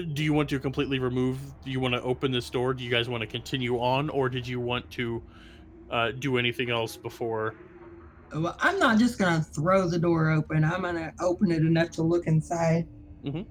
do 0.02 0.22
you 0.22 0.32
want 0.32 0.48
to 0.50 0.58
completely 0.58 0.98
remove? 0.98 1.38
Do 1.64 1.70
you 1.70 1.80
want 1.80 1.94
to 1.94 2.02
open 2.02 2.30
this 2.30 2.50
door? 2.50 2.74
Do 2.74 2.84
you 2.84 2.90
guys 2.90 3.08
want 3.08 3.22
to 3.22 3.26
continue 3.26 3.78
on, 3.78 4.10
or 4.10 4.28
did 4.28 4.46
you 4.46 4.60
want 4.60 4.90
to 4.92 5.22
uh, 5.90 6.10
do 6.12 6.36
anything 6.38 6.70
else 6.70 6.96
before? 6.96 7.54
Well, 8.34 8.56
I'm 8.60 8.78
not 8.78 8.98
just 8.98 9.18
gonna 9.18 9.42
throw 9.42 9.88
the 9.88 9.98
door 9.98 10.30
open. 10.30 10.64
I'm 10.64 10.82
gonna 10.82 11.12
open 11.20 11.50
it 11.50 11.62
enough 11.62 11.90
to 11.92 12.02
look 12.02 12.26
inside. 12.26 12.86
Mhm. 13.24 13.46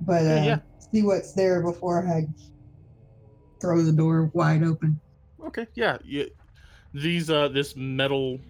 But 0.00 0.22
uh, 0.22 0.24
Yeah, 0.24 0.44
yeah. 0.44 0.58
see 0.92 1.02
what's 1.02 1.32
there 1.34 1.62
before 1.62 2.06
I 2.08 2.26
throw 3.60 3.82
the 3.82 3.92
door 3.92 4.30
wide 4.32 4.62
open. 4.64 4.98
Okay, 5.46 5.66
yeah, 5.74 5.98
yeah. 6.04 6.24
These 6.94 7.30
uh 7.30 7.48
this 7.48 7.76
metal 7.76 8.40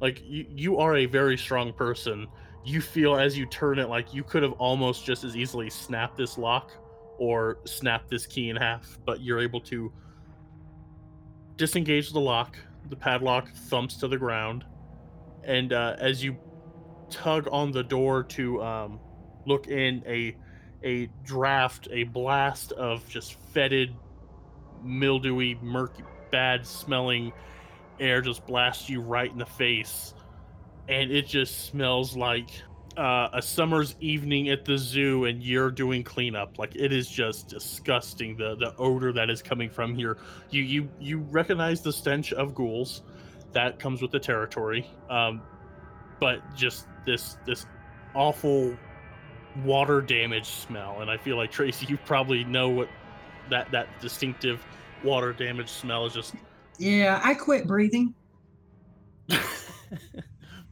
like 0.00 0.22
you 0.24 0.46
you 0.48 0.78
are 0.78 0.96
a 0.96 1.06
very 1.06 1.36
strong 1.36 1.72
person. 1.72 2.26
You 2.68 2.82
feel 2.82 3.16
as 3.16 3.38
you 3.38 3.46
turn 3.46 3.78
it 3.78 3.88
like 3.88 4.12
you 4.12 4.22
could 4.22 4.42
have 4.42 4.52
almost 4.52 5.02
just 5.02 5.24
as 5.24 5.34
easily 5.34 5.70
snapped 5.70 6.18
this 6.18 6.36
lock 6.36 6.72
or 7.16 7.60
snapped 7.64 8.10
this 8.10 8.26
key 8.26 8.50
in 8.50 8.56
half, 8.56 8.98
but 9.06 9.22
you're 9.22 9.40
able 9.40 9.62
to 9.62 9.90
disengage 11.56 12.12
the 12.12 12.20
lock. 12.20 12.58
The 12.90 12.96
padlock 12.96 13.50
thumps 13.54 13.96
to 13.96 14.08
the 14.08 14.18
ground, 14.18 14.66
and 15.44 15.72
uh, 15.72 15.96
as 15.98 16.22
you 16.22 16.36
tug 17.08 17.48
on 17.50 17.72
the 17.72 17.82
door 17.82 18.22
to 18.24 18.62
um, 18.62 19.00
look 19.46 19.68
in, 19.68 20.02
a 20.06 20.36
a 20.84 21.08
draft, 21.24 21.88
a 21.90 22.04
blast 22.04 22.72
of 22.72 23.08
just 23.08 23.32
fetid, 23.54 23.94
mildewy, 24.82 25.54
murky, 25.62 26.04
bad 26.30 26.66
smelling 26.66 27.32
air 27.98 28.20
just 28.20 28.46
blasts 28.46 28.90
you 28.90 29.00
right 29.00 29.32
in 29.32 29.38
the 29.38 29.46
face, 29.46 30.12
and 30.88 31.10
it 31.10 31.26
just 31.26 31.66
smells 31.66 32.16
like 32.16 32.50
uh, 32.96 33.28
a 33.32 33.40
summer's 33.40 33.94
evening 34.00 34.48
at 34.48 34.64
the 34.64 34.76
zoo, 34.76 35.26
and 35.26 35.42
you're 35.42 35.70
doing 35.70 36.02
cleanup. 36.02 36.58
Like 36.58 36.74
it 36.74 36.92
is 36.92 37.08
just 37.08 37.48
disgusting. 37.48 38.36
The 38.36 38.56
the 38.56 38.74
odor 38.76 39.12
that 39.12 39.30
is 39.30 39.40
coming 39.40 39.70
from 39.70 39.94
here. 39.94 40.18
You 40.50 40.62
you 40.62 40.88
you 40.98 41.18
recognize 41.18 41.80
the 41.80 41.92
stench 41.92 42.32
of 42.32 42.54
ghouls, 42.54 43.02
that 43.52 43.78
comes 43.78 44.02
with 44.02 44.10
the 44.10 44.18
territory. 44.18 44.90
Um, 45.08 45.42
but 46.20 46.42
just 46.56 46.86
this 47.06 47.36
this 47.46 47.66
awful 48.14 48.76
water 49.64 50.00
damage 50.00 50.46
smell, 50.46 51.00
and 51.00 51.10
I 51.10 51.16
feel 51.16 51.36
like 51.36 51.50
Tracy, 51.50 51.86
you 51.86 51.98
probably 51.98 52.44
know 52.44 52.68
what 52.68 52.88
that 53.50 53.70
that 53.70 53.88
distinctive 54.00 54.64
water 55.04 55.32
damage 55.32 55.68
smell 55.68 56.06
is. 56.06 56.14
Just 56.14 56.34
Yeah, 56.78 57.20
I 57.22 57.34
quit 57.34 57.66
breathing. 57.66 58.14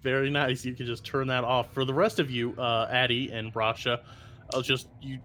very 0.07 0.31
nice. 0.31 0.65
You 0.65 0.73
can 0.73 0.87
just 0.87 1.05
turn 1.05 1.27
that 1.27 1.43
off. 1.43 1.75
For 1.75 1.85
the 1.85 1.93
rest 1.93 2.21
of 2.21 2.31
you, 2.31 2.55
uh, 2.57 2.87
Addie 2.89 3.33
and 3.33 3.53
Brasha, 3.53 3.99
I'll 4.55 4.63
just 4.63 4.87
you. 5.03 5.19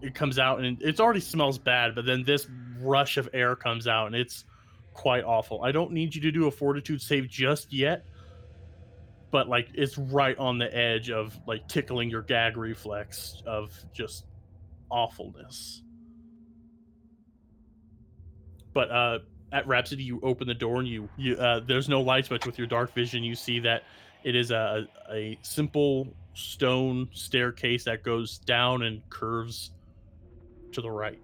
It 0.00 0.14
comes 0.14 0.38
out 0.38 0.60
and 0.60 0.80
it 0.82 0.98
already 0.98 1.20
smells 1.20 1.58
bad, 1.58 1.94
but 1.94 2.06
then 2.06 2.24
this 2.24 2.46
rush 2.80 3.18
of 3.18 3.28
air 3.34 3.54
comes 3.54 3.86
out 3.86 4.06
and 4.06 4.16
it's 4.16 4.46
quite 4.94 5.24
awful. 5.24 5.62
I 5.62 5.72
don't 5.72 5.92
need 5.92 6.14
you 6.14 6.22
to 6.22 6.32
do 6.32 6.46
a 6.46 6.50
fortitude 6.50 7.02
save 7.02 7.28
just 7.28 7.70
yet, 7.70 8.06
but 9.30 9.46
like 9.46 9.68
it's 9.74 9.98
right 9.98 10.38
on 10.38 10.56
the 10.56 10.74
edge 10.74 11.10
of 11.10 11.38
like 11.46 11.68
tickling 11.68 12.08
your 12.08 12.22
gag 12.22 12.56
reflex 12.56 13.42
of 13.46 13.78
just 13.92 14.24
awfulness. 14.90 15.82
But 18.72 18.90
uh 18.90 19.18
at 19.52 19.66
Rhapsody, 19.66 20.02
you 20.02 20.20
open 20.22 20.46
the 20.46 20.54
door 20.54 20.78
and 20.78 20.88
you 20.88 21.08
you 21.16 21.36
uh, 21.36 21.60
there's 21.60 21.88
no 21.88 22.00
lights, 22.00 22.28
but 22.28 22.44
with 22.46 22.58
your 22.58 22.66
dark 22.66 22.92
vision, 22.94 23.22
you 23.22 23.34
see 23.34 23.60
that 23.60 23.84
it 24.24 24.34
is 24.34 24.50
a 24.50 24.86
a 25.12 25.38
simple 25.42 26.08
stone 26.34 27.08
staircase 27.12 27.84
that 27.84 28.02
goes 28.02 28.38
down 28.38 28.82
and 28.82 29.08
curves 29.08 29.70
to 30.72 30.80
the 30.80 30.90
right. 30.90 31.20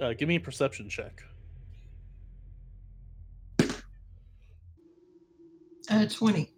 Uh, 0.00 0.12
give 0.12 0.28
me 0.28 0.36
a 0.36 0.40
perception 0.40 0.88
check. 0.88 1.22
Uh, 5.90 6.06
20. 6.06 6.52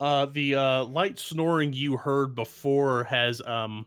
Uh, 0.00 0.26
the 0.26 0.54
uh, 0.54 0.84
light 0.84 1.18
snoring 1.18 1.72
you 1.72 1.96
heard 1.96 2.34
before 2.34 3.04
has 3.04 3.40
um. 3.42 3.86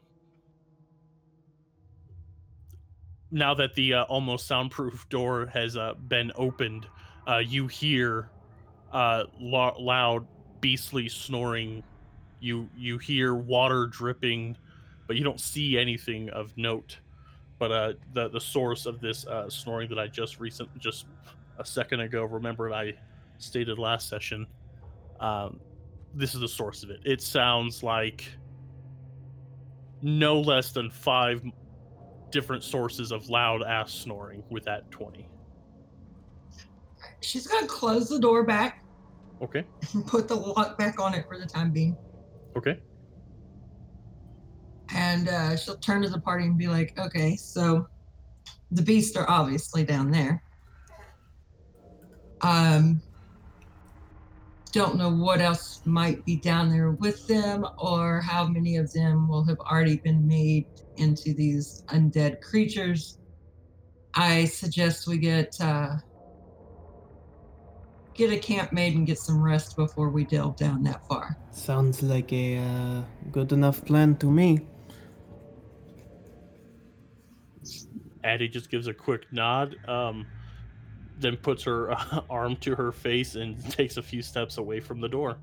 Now 3.32 3.54
that 3.54 3.76
the 3.76 3.94
uh, 3.94 4.04
almost 4.04 4.48
soundproof 4.48 5.08
door 5.10 5.48
has 5.54 5.78
uh, 5.78 5.94
been 6.08 6.32
opened, 6.36 6.88
uh, 7.28 7.38
you 7.38 7.68
hear 7.68 8.30
uh, 8.92 9.26
lo- 9.40 9.76
loud, 9.80 10.26
beastly 10.62 11.10
snoring. 11.10 11.84
You 12.40 12.70
you 12.76 12.98
hear 12.98 13.36
water 13.36 13.86
dripping, 13.86 14.58
but 15.08 15.16
you 15.16 15.24
don't 15.24 15.40
see 15.40 15.78
anything 15.78 16.30
of 16.32 16.56
note. 16.58 16.98
But 17.60 17.72
uh, 17.72 17.94
the 18.14 18.30
the 18.30 18.40
source 18.42 18.86
of 18.86 19.00
this 19.00 19.28
uh, 19.28 19.50
snoring 19.50 19.90
that 19.90 20.00
I 20.00 20.08
just 20.08 20.40
recent 20.40 20.70
just 20.80 21.06
a 21.60 21.66
second 21.66 22.00
ago 22.00 22.24
remembered 22.24 22.72
I 22.72 22.94
stated 23.38 23.78
last 23.78 24.10
session. 24.10 24.48
Um, 25.20 25.60
this 26.14 26.34
is 26.34 26.42
the 26.42 26.48
source 26.48 26.84
of 26.84 26.90
it. 26.90 27.02
It 27.06 27.22
sounds 27.22 27.84
like 27.84 28.26
no 30.02 30.40
less 30.40 30.72
than 30.72 30.90
five 30.90 31.44
different 32.32 32.64
sources 32.64 33.12
of 33.12 33.30
loud 33.30 33.64
ass 33.64 33.92
snoring 33.92 34.44
with 34.50 34.64
that 34.66 34.90
20. 34.92 35.28
She's 37.22 37.48
going 37.48 37.64
to 37.64 37.68
close 37.68 38.10
the 38.10 38.20
door 38.20 38.44
back 38.44 38.84
Okay. 39.42 39.64
and 39.94 40.06
put 40.06 40.28
the 40.28 40.36
lock 40.36 40.78
back 40.78 41.00
on 41.00 41.14
it 41.14 41.26
for 41.28 41.38
the 41.40 41.46
time 41.46 41.72
being. 41.72 41.98
Okay. 42.58 42.80
And 44.94 45.30
uh, 45.30 45.56
she'll 45.56 45.78
turn 45.78 46.02
to 46.02 46.10
the 46.10 46.20
party 46.20 46.46
and 46.46 46.58
be 46.58 46.68
like, 46.68 46.98
okay, 47.00 47.36
so 47.36 47.88
the 48.72 48.82
beasts 48.82 49.16
are 49.16 49.30
obviously 49.30 49.84
down 49.84 50.12
there. 50.12 50.42
Um, 52.42 53.02
don't 54.72 54.98
know 54.98 55.10
what 55.10 55.42
else 55.42 55.82
might 55.86 56.24
be 56.26 56.36
down 56.36 56.70
there 56.70 56.92
with 56.92 57.26
them 57.28 57.66
or 57.78 58.22
how 58.22 58.48
many 58.48 58.78
of 58.78 58.92
them 58.94 59.28
will 59.28 59.44
have 59.46 59.60
already 59.60 59.98
been 59.98 60.28
made 60.28 60.66
into 60.98 61.34
these 61.34 61.84
undead 61.88 62.42
creatures. 62.42 63.18
I 64.14 64.46
suggest 64.46 65.08
we 65.08 65.18
get 65.18 65.56
uh, 65.62 65.98
get 68.14 68.32
a 68.32 68.38
camp 68.38 68.74
made 68.74 68.96
and 68.96 69.08
get 69.08 69.18
some 69.18 69.42
rest 69.42 69.76
before 69.76 70.10
we 70.10 70.26
delve 70.26 70.58
down 70.58 70.84
that 70.84 71.06
far. 71.08 71.38
Sounds 71.52 72.04
like 72.04 72.32
a 72.34 72.58
uh, 72.58 73.02
good 73.32 73.52
enough 73.52 73.84
plan 73.86 74.18
to 74.18 74.30
me. 74.30 74.68
Addie 78.24 78.50
just 78.50 78.70
gives 78.70 78.88
a 78.88 78.94
quick 78.94 79.32
nod, 79.32 79.78
um, 79.88 80.28
then 81.20 81.38
puts 81.38 81.64
her 81.64 81.92
uh, 81.94 82.22
arm 82.30 82.56
to 82.58 82.76
her 82.76 82.92
face 82.92 83.36
and 83.36 83.64
takes 83.72 83.98
a 83.98 84.02
few 84.02 84.22
steps 84.22 84.58
away 84.58 84.80
from 84.80 85.00
the 85.02 85.10
door. 85.10 85.38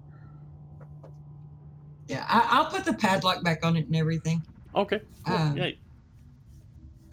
Yeah, 2.08 2.24
I, 2.28 2.46
I'll 2.50 2.66
put 2.70 2.84
the 2.84 2.94
padlock 2.94 3.42
back 3.42 3.64
on 3.64 3.76
it 3.76 3.86
and 3.86 3.96
everything. 3.96 4.42
Okay. 4.74 5.00
cool. 5.26 5.36
Um, 5.36 5.56
yeah. 5.56 5.70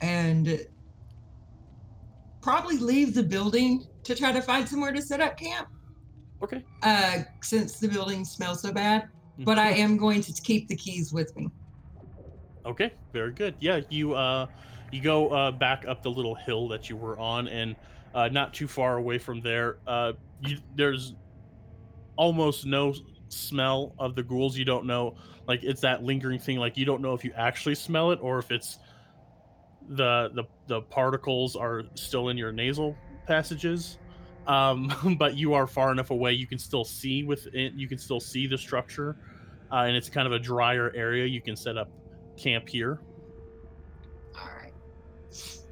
and 0.02 0.67
probably 2.41 2.78
leave 2.78 3.13
the 3.13 3.23
building 3.23 3.88
to 4.04 4.13
try 4.15 4.32
to 4.32 4.41
find 4.41 4.67
somewhere 4.67 4.91
to 4.91 5.02
set 5.02 5.21
up 5.21 5.38
camp 5.38 5.69
Okay. 6.43 6.62
uh, 6.82 7.19
since 7.41 7.80
the 7.80 7.88
building 7.88 8.26
smells 8.26 8.62
so 8.62 8.71
bad. 8.73 9.08
But 9.39 9.58
I 9.58 9.71
am 9.71 9.97
going 9.97 10.21
to 10.21 10.34
keep 10.43 10.67
the 10.67 10.76
keys 10.76 11.12
with 11.12 11.36
me. 11.36 11.49
Okay, 12.65 12.91
very 13.12 13.32
good. 13.32 13.56
Yeah, 13.60 13.82
you 13.89 14.13
uh 14.13 14.45
you 14.91 15.02
go 15.02 15.30
uh 15.30 15.52
back 15.52 15.86
up 15.88 16.04
the 16.04 16.12
little 16.12 16.36
hill 16.36 16.67
that 16.67 16.88
you 16.89 16.95
were 16.95 17.17
on 17.17 17.47
and 17.47 17.76
uh 18.13 18.30
not 18.30 18.54
too 18.54 18.67
far 18.67 18.97
away 18.97 19.17
from 19.17 19.41
there, 19.41 19.78
uh 19.88 20.13
you 20.41 20.58
there's 20.76 21.15
almost 22.15 22.65
no 22.65 22.93
smell 23.30 23.93
of 23.99 24.15
the 24.15 24.23
ghouls. 24.23 24.58
You 24.58 24.65
don't 24.65 24.86
know 24.86 25.15
like 25.47 25.63
it's 25.63 25.82
that 25.82 26.04
lingering 26.04 26.39
thing 26.39 26.58
like 26.58 26.78
you 26.78 26.86
don't 26.86 27.02
know 27.02 27.13
if 27.13 27.23
you 27.23 27.34
actually 27.36 27.76
smell 27.76 28.12
it 28.12 28.19
or 28.21 28.39
if 28.39 28.52
it's 28.52 28.80
the 29.89 30.30
the 30.34 30.43
the 30.67 30.82
particles 30.82 31.56
are 31.56 31.84
still 31.95 32.30
in 32.30 32.38
your 32.38 32.52
nasal 32.52 32.95
passages. 33.28 33.97
Um 34.47 34.93
but 35.19 35.36
you 35.36 35.54
are 35.54 35.67
far 35.67 35.91
enough 35.91 36.12
away 36.12 36.34
you 36.34 36.47
can 36.47 36.60
still 36.60 36.86
see 36.86 37.23
within 37.23 37.78
you 37.78 37.88
can 37.88 37.97
still 37.97 38.19
see 38.19 38.47
the 38.47 38.58
structure. 38.58 39.17
Uh, 39.71 39.86
and 39.88 39.95
it's 39.97 40.08
kind 40.08 40.28
of 40.28 40.34
a 40.34 40.38
drier 40.38 40.91
area. 40.95 41.26
You 41.26 41.41
can 41.41 41.56
set 41.56 41.78
up 41.78 41.89
camp 42.38 42.69
here. 42.69 42.99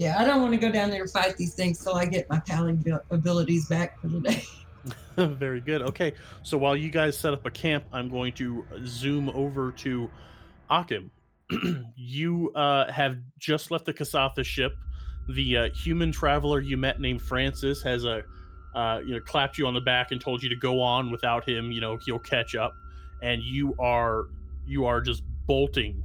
Yeah, 0.02 0.20
I 0.20 0.26
don't 0.26 0.42
want 0.42 0.52
to 0.52 0.58
go 0.58 0.72
down 0.72 0.90
there 0.90 1.04
and 1.04 1.12
fight 1.12 1.38
these 1.38 1.54
things 1.54 1.78
till 1.78 1.94
I 1.94 2.06
get 2.06 2.28
my 2.28 2.40
palling 2.40 2.80
abil- 2.80 3.04
abilities 3.12 3.68
back 3.68 4.02
for 4.02 4.08
the 4.08 4.20
day. 4.20 4.44
Very 5.16 5.62
good. 5.62 5.84
Okay, 5.84 6.14
so 6.42 6.58
while 6.58 6.76
you 6.76 6.90
guys 6.90 7.16
set 7.16 7.34
up 7.34 7.46
a 7.46 7.52
camp, 7.52 7.84
I'm 7.94 8.10
going 8.10 8.34
to 8.34 8.66
zoom 8.84 9.30
over 9.30 9.72
to 9.74 10.10
Occam. 10.72 11.12
you 11.96 12.52
uh, 12.56 12.92
have 12.92 13.18
just 13.38 13.70
left 13.70 13.86
the 13.86 13.94
Kasatha 13.94 14.44
ship. 14.44 14.74
The 15.30 15.58
uh, 15.58 15.70
human 15.70 16.12
traveler 16.12 16.62
you 16.62 16.78
met 16.78 17.00
named 17.00 17.22
Francis 17.22 17.84
has 17.84 18.04
a 18.04 18.24
uh, 18.74 19.02
you 19.06 19.14
know 19.14 19.20
clapped 19.20 19.60
you 19.60 19.68
on 19.68 19.76
the 19.76 19.82
back 19.82 20.12
and 20.12 20.20
told 20.20 20.42
you 20.42 20.50
to 20.50 20.56
go 20.56 20.82
on. 20.82 21.12
Without 21.12 21.48
him, 21.48 21.72
you 21.72 21.80
know 21.80 22.00
he'll 22.04 22.18
catch 22.18 22.56
up, 22.56 22.74
and 23.22 23.44
you 23.44 23.76
are 23.78 24.30
you 24.66 24.88
are 24.88 25.00
just 25.00 25.22
bolting 25.46 26.04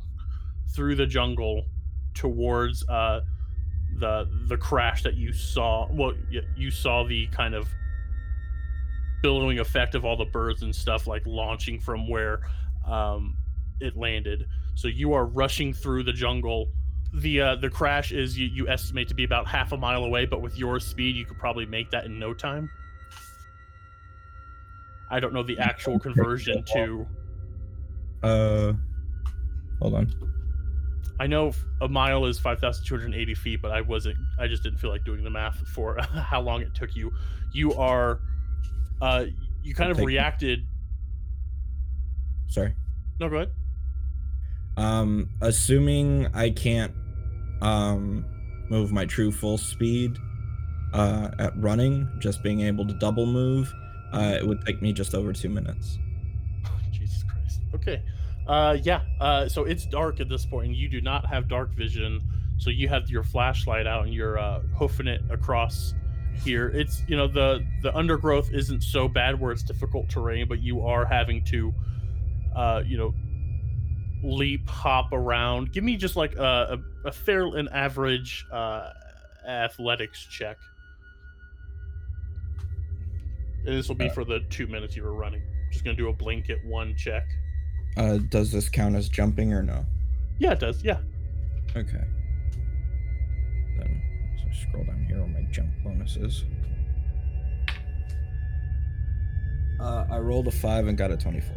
through 0.74 0.96
the 0.96 1.06
jungle 1.06 1.64
towards 2.12 2.86
uh, 2.90 3.20
the 3.98 4.28
the 4.46 4.56
crash 4.56 5.02
that 5.02 5.14
you 5.14 5.32
saw. 5.32 5.88
Well, 5.90 6.14
you 6.56 6.70
saw 6.70 7.04
the 7.04 7.26
kind 7.28 7.54
of 7.54 7.68
billowing 9.22 9.58
effect 9.58 9.94
of 9.94 10.04
all 10.04 10.16
the 10.16 10.24
birds 10.26 10.62
and 10.62 10.74
stuff 10.74 11.06
like 11.06 11.22
launching 11.26 11.80
from 11.80 12.08
where 12.08 12.40
um, 12.86 13.36
it 13.80 13.96
landed. 13.96 14.46
So 14.74 14.88
you 14.88 15.12
are 15.14 15.26
rushing 15.26 15.72
through 15.72 16.04
the 16.04 16.12
jungle. 16.12 16.68
The 17.14 17.40
uh, 17.40 17.56
the 17.56 17.70
crash 17.70 18.12
is 18.12 18.38
you, 18.38 18.46
you 18.46 18.68
estimate 18.68 19.08
to 19.08 19.14
be 19.14 19.24
about 19.24 19.46
half 19.46 19.72
a 19.72 19.76
mile 19.76 20.04
away, 20.04 20.26
but 20.26 20.42
with 20.42 20.56
your 20.58 20.80
speed, 20.80 21.16
you 21.16 21.24
could 21.24 21.38
probably 21.38 21.66
make 21.66 21.90
that 21.90 22.04
in 22.04 22.18
no 22.18 22.34
time. 22.34 22.70
I 25.10 25.20
don't 25.20 25.32
know 25.32 25.42
the 25.42 25.58
actual 25.58 25.98
conversion 25.98 26.64
to. 26.74 27.06
Uh, 28.22 28.72
hold 29.80 29.94
on. 29.94 30.12
I 31.18 31.26
know 31.26 31.52
a 31.80 31.88
mile 31.88 32.26
is 32.26 32.38
five 32.38 32.60
thousand 32.60 32.84
two 32.84 32.96
hundred 32.96 33.14
eighty 33.14 33.34
feet, 33.34 33.62
but 33.62 33.70
I 33.70 33.80
wasn't. 33.80 34.16
I 34.38 34.46
just 34.46 34.62
didn't 34.62 34.78
feel 34.78 34.90
like 34.90 35.04
doing 35.04 35.24
the 35.24 35.30
math 35.30 35.56
for 35.68 35.98
how 36.00 36.40
long 36.40 36.62
it 36.62 36.74
took 36.74 36.94
you. 36.94 37.12
You 37.52 37.74
are, 37.74 38.20
uh, 39.00 39.26
you 39.62 39.74
kind 39.74 39.90
of 39.90 39.98
reacted. 39.98 40.66
Sorry. 42.48 42.74
No, 43.18 43.28
go 43.28 43.36
ahead. 43.36 43.50
Um, 44.76 45.30
assuming 45.40 46.28
I 46.34 46.50
can't 46.50 46.92
um 47.62 48.26
move 48.68 48.92
my 48.92 49.06
true 49.06 49.32
full 49.32 49.56
speed 49.56 50.18
uh 50.92 51.30
at 51.38 51.56
running, 51.56 52.08
just 52.18 52.42
being 52.42 52.60
able 52.60 52.86
to 52.86 52.92
double 52.94 53.24
move, 53.24 53.72
uh, 54.12 54.36
it 54.38 54.46
would 54.46 54.64
take 54.66 54.82
me 54.82 54.92
just 54.92 55.14
over 55.14 55.32
two 55.32 55.48
minutes. 55.48 55.98
Jesus 56.92 57.22
Christ. 57.22 57.60
Okay. 57.74 58.02
Uh, 58.46 58.76
yeah. 58.82 59.02
Uh, 59.20 59.48
so 59.48 59.64
it's 59.64 59.86
dark 59.86 60.20
at 60.20 60.28
this 60.28 60.46
point, 60.46 60.68
and 60.68 60.76
you 60.76 60.88
do 60.88 61.00
not 61.00 61.26
have 61.26 61.48
dark 61.48 61.74
vision. 61.74 62.20
So 62.58 62.70
you 62.70 62.88
have 62.88 63.10
your 63.10 63.22
flashlight 63.22 63.86
out, 63.86 64.04
and 64.04 64.14
you're 64.14 64.38
uh, 64.38 64.60
hoofing 64.74 65.08
it 65.08 65.22
across 65.30 65.94
here. 66.44 66.68
It's 66.68 67.02
you 67.08 67.16
know 67.16 67.26
the 67.26 67.66
the 67.82 67.94
undergrowth 67.94 68.52
isn't 68.52 68.82
so 68.82 69.08
bad 69.08 69.40
where 69.40 69.52
it's 69.52 69.62
difficult 69.62 70.08
terrain, 70.08 70.48
but 70.48 70.60
you 70.60 70.86
are 70.86 71.04
having 71.04 71.44
to, 71.46 71.74
uh, 72.54 72.82
you 72.86 72.96
know, 72.96 73.14
leap, 74.22 74.68
hop 74.68 75.12
around. 75.12 75.72
Give 75.72 75.84
me 75.84 75.96
just 75.96 76.16
like 76.16 76.36
a 76.36 76.78
a, 77.04 77.08
a 77.08 77.12
fair 77.12 77.46
and 77.46 77.68
average 77.70 78.46
uh, 78.52 78.90
athletics 79.46 80.24
check. 80.24 80.56
And 83.66 83.76
this 83.76 83.88
will 83.88 83.96
be 83.96 84.08
Uh, 84.08 84.12
for 84.12 84.24
the 84.24 84.40
two 84.48 84.66
minutes 84.68 84.96
you 84.96 85.02
were 85.02 85.14
running. 85.14 85.42
Just 85.72 85.84
gonna 85.84 85.96
do 85.96 86.08
a 86.08 86.12
blanket 86.12 86.64
one 86.64 86.94
check. 86.96 87.24
Uh, 87.96 88.18
does 88.28 88.52
this 88.52 88.68
count 88.68 88.94
as 88.94 89.08
jumping 89.08 89.52
or 89.52 89.62
no? 89.62 89.84
Yeah, 90.38 90.52
it 90.52 90.60
does. 90.60 90.82
Yeah. 90.82 90.98
Okay. 91.74 92.04
Then 93.78 94.02
so 94.38 94.68
scroll 94.68 94.84
down 94.84 95.04
here 95.06 95.18
where 95.18 95.28
my 95.28 95.42
jump 95.50 95.70
bonus 95.82 96.16
is. 96.16 96.44
Uh, 99.80 100.06
I 100.10 100.18
rolled 100.18 100.48
a 100.48 100.50
five 100.50 100.86
and 100.86 100.96
got 100.96 101.10
a 101.10 101.16
twenty-four. 101.16 101.56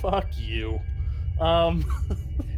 Fuck 0.00 0.28
you. 0.36 0.80
Um, 1.40 1.84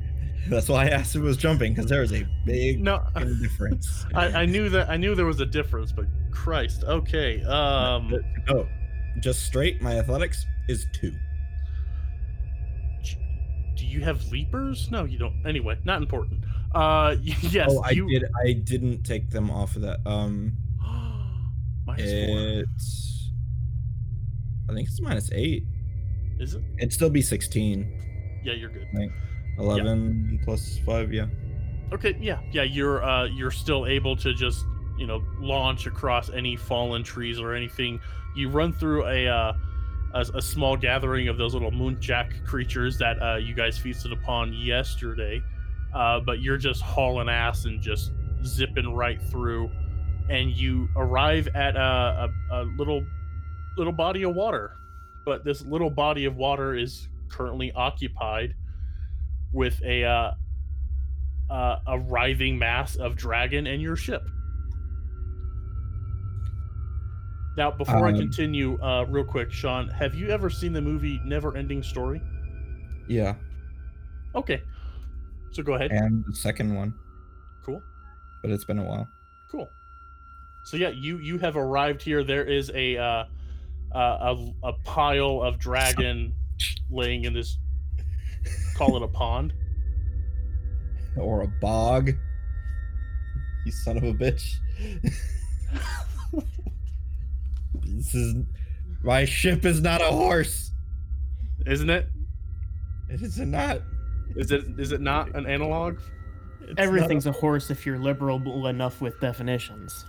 That's 0.48 0.68
why 0.68 0.86
I 0.86 0.88
asked 0.88 1.14
if 1.14 1.22
it 1.22 1.24
was 1.24 1.36
jumping 1.36 1.74
because 1.74 1.88
there 1.88 2.02
is 2.02 2.12
a 2.12 2.26
big 2.44 2.82
no, 2.82 3.02
difference. 3.40 4.04
I, 4.14 4.42
I 4.42 4.46
knew 4.46 4.68
that 4.70 4.88
I 4.88 4.96
knew 4.96 5.14
there 5.14 5.26
was 5.26 5.40
a 5.40 5.46
difference, 5.46 5.92
but 5.92 6.06
Christ, 6.30 6.84
okay. 6.84 7.42
Um, 7.44 8.14
oh, 8.48 8.66
just 9.20 9.44
straight. 9.44 9.80
My 9.82 9.98
athletics 9.98 10.46
is 10.68 10.86
two. 10.92 11.14
Do 13.80 13.86
you 13.86 14.02
have 14.02 14.30
leapers? 14.30 14.90
No, 14.90 15.04
you 15.04 15.18
don't. 15.18 15.34
Anyway, 15.46 15.78
not 15.84 16.02
important. 16.02 16.44
Uh, 16.74 17.16
yes, 17.22 17.70
oh, 17.72 17.82
I 17.82 17.90
you. 17.90 18.06
did. 18.08 18.24
I 18.44 18.52
didn't 18.52 19.04
take 19.04 19.30
them 19.30 19.50
off 19.50 19.74
of 19.74 19.82
that. 19.82 20.00
Um, 20.04 20.52
Minus 21.86 22.10
four. 22.10 22.38
it's. 22.60 23.30
I 24.68 24.74
think 24.74 24.86
it's 24.86 25.00
minus 25.00 25.30
eight. 25.32 25.64
Is 26.38 26.54
it? 26.54 26.62
It'd 26.78 26.92
still 26.92 27.08
be 27.08 27.22
sixteen. 27.22 27.90
Yeah, 28.44 28.52
you're 28.52 28.68
good. 28.68 28.86
Eleven 29.58 30.40
plus 30.44 30.78
five. 30.84 31.10
Yeah. 31.12 31.26
Okay, 31.92 32.16
yeah, 32.20 32.38
yeah. 32.52 32.62
You're 32.62 33.02
uh, 33.02 33.24
you're 33.24 33.50
still 33.50 33.86
able 33.86 34.14
to 34.16 34.34
just 34.34 34.66
you 34.98 35.06
know 35.06 35.24
launch 35.38 35.86
across 35.86 36.28
any 36.28 36.54
fallen 36.54 37.02
trees 37.02 37.40
or 37.40 37.54
anything. 37.54 37.98
You 38.36 38.50
run 38.50 38.72
through 38.74 39.06
a 39.06 39.26
uh, 39.26 39.52
a, 40.14 40.24
a 40.34 40.42
small 40.42 40.76
gathering 40.76 41.28
of 41.28 41.38
those 41.38 41.54
little 41.54 41.70
moonjack 41.70 42.44
creatures 42.44 42.98
that 42.98 43.20
uh, 43.22 43.36
you 43.36 43.54
guys 43.54 43.78
feasted 43.78 44.12
upon 44.12 44.52
yesterday, 44.52 45.42
uh, 45.94 46.20
but 46.20 46.40
you're 46.40 46.56
just 46.58 46.82
hauling 46.82 47.28
ass 47.28 47.64
and 47.64 47.80
just 47.80 48.12
zipping 48.44 48.94
right 48.94 49.20
through, 49.22 49.70
and 50.28 50.50
you 50.50 50.88
arrive 50.96 51.48
at 51.54 51.76
a, 51.76 52.30
a, 52.50 52.62
a 52.62 52.62
little 52.76 53.04
little 53.76 53.92
body 53.92 54.24
of 54.24 54.34
water, 54.34 54.72
but 55.24 55.44
this 55.44 55.62
little 55.62 55.90
body 55.90 56.24
of 56.24 56.36
water 56.36 56.74
is 56.74 57.08
currently 57.28 57.72
occupied 57.72 58.54
with 59.52 59.80
a 59.84 60.04
uh, 60.04 60.32
uh, 61.50 61.78
a 61.86 61.98
writhing 61.98 62.58
mass 62.58 62.96
of 62.96 63.16
dragon 63.16 63.66
and 63.66 63.82
your 63.82 63.96
ship. 63.96 64.28
Now, 67.60 67.70
before 67.70 68.06
I 68.06 68.10
Um, 68.12 68.16
continue, 68.16 68.80
uh, 68.80 69.04
real 69.10 69.22
quick, 69.22 69.52
Sean, 69.52 69.86
have 69.90 70.14
you 70.14 70.28
ever 70.30 70.48
seen 70.48 70.72
the 70.72 70.80
movie 70.80 71.20
Never 71.26 71.54
Ending 71.58 71.82
Story? 71.82 72.22
Yeah. 73.06 73.34
Okay, 74.34 74.62
so 75.52 75.62
go 75.62 75.74
ahead. 75.74 75.90
And 75.92 76.24
the 76.26 76.34
second 76.34 76.74
one, 76.74 76.94
Cool, 77.62 77.82
but 78.40 78.50
it's 78.50 78.64
been 78.64 78.78
a 78.78 78.82
while. 78.82 79.06
cool. 79.50 79.68
So 80.64 80.78
yeah, 80.78 80.88
you 80.88 81.18
you 81.18 81.36
have 81.36 81.58
arrived 81.58 82.00
here. 82.00 82.24
There 82.24 82.44
is 82.46 82.70
a 82.74 82.96
uh, 82.96 83.24
uh, 83.94 84.34
a 84.62 84.68
a 84.68 84.72
pile 84.84 85.42
of 85.42 85.58
dragon 85.58 86.32
laying 86.90 87.24
in 87.24 87.34
this. 87.34 87.58
Call 88.74 88.96
it 88.96 89.02
a 89.02 89.08
pond. 89.08 89.52
Or 91.18 91.42
a 91.42 91.48
bog. 91.60 92.12
You 93.66 93.72
son 93.84 93.98
of 93.98 94.04
a 94.04 94.14
bitch. 94.14 94.54
this 97.96 98.14
is 98.14 98.34
my 99.02 99.24
ship 99.24 99.64
is 99.64 99.80
not 99.80 100.00
a 100.00 100.06
horse. 100.06 100.70
Isn't 101.66 101.90
it? 101.90 102.08
It 103.08 103.22
is 103.22 103.38
not. 103.38 103.80
Is 104.36 104.50
it 104.50 104.64
is 104.78 104.92
it 104.92 105.00
not 105.00 105.34
an 105.34 105.46
analog? 105.46 105.98
It's 106.62 106.74
Everything's 106.78 107.26
a 107.26 107.32
horse 107.32 107.70
if 107.70 107.84
you're 107.84 107.98
liberal 107.98 108.66
enough 108.66 109.00
with 109.00 109.18
definitions. 109.20 110.04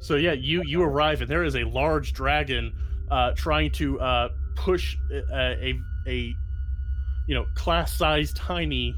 So 0.00 0.16
yeah, 0.16 0.32
you 0.32 0.62
you 0.64 0.82
arrive 0.82 1.20
and 1.20 1.30
there 1.30 1.44
is 1.44 1.56
a 1.56 1.64
large 1.64 2.14
dragon 2.14 2.74
uh, 3.10 3.32
trying 3.32 3.70
to 3.72 4.00
uh, 4.00 4.28
push 4.56 4.96
a, 5.10 5.34
a 5.34 5.78
a 6.06 6.34
you 7.26 7.34
know 7.34 7.46
class 7.54 7.92
size 7.92 8.32
tiny 8.32 8.94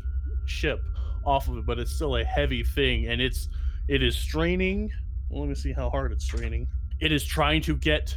ship 0.47 0.81
off 1.25 1.49
of 1.49 1.59
it, 1.59 1.67
but 1.67 1.79
it's 1.79 1.93
still 1.93 2.17
a 2.17 2.25
heavy 2.25 2.63
thing, 2.63 3.09
and 3.09 3.21
it's 3.21 3.49
it 3.89 4.03
is 4.03 4.17
straining. 4.17 4.91
Well, 5.29 5.41
let 5.41 5.49
me 5.49 5.55
see 5.55 5.73
how 5.73 5.91
hard 5.91 6.13
it's 6.13 6.25
straining. 6.25 6.69
It 7.03 7.11
is 7.11 7.25
trying 7.25 7.63
to 7.63 7.77
get 7.77 8.17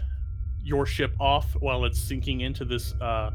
your 0.63 0.85
ship 0.85 1.11
off 1.19 1.55
while 1.59 1.85
it's 1.85 1.99
sinking 1.99 2.41
into 2.41 2.63
this. 2.63 2.93
Uh, 3.01 3.31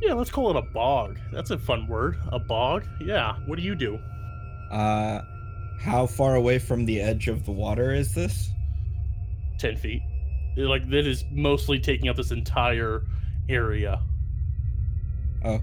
yeah, 0.00 0.14
let's 0.14 0.30
call 0.30 0.48
it 0.48 0.56
a 0.56 0.62
bog. 0.62 1.18
That's 1.30 1.50
a 1.50 1.58
fun 1.58 1.86
word. 1.86 2.16
A 2.32 2.38
bog. 2.38 2.86
Yeah. 3.02 3.36
What 3.44 3.56
do 3.56 3.62
you 3.62 3.74
do? 3.74 3.98
Uh, 4.70 5.20
how 5.78 6.06
far 6.06 6.36
away 6.36 6.58
from 6.58 6.86
the 6.86 7.02
edge 7.02 7.28
of 7.28 7.44
the 7.44 7.52
water 7.52 7.92
is 7.92 8.14
this? 8.14 8.50
Ten 9.58 9.76
feet. 9.76 10.00
Like 10.56 10.88
that 10.88 11.06
is 11.06 11.26
mostly 11.30 11.78
taking 11.78 12.08
up 12.08 12.16
this 12.16 12.30
entire 12.30 13.04
area. 13.50 14.00
Oh, 15.44 15.60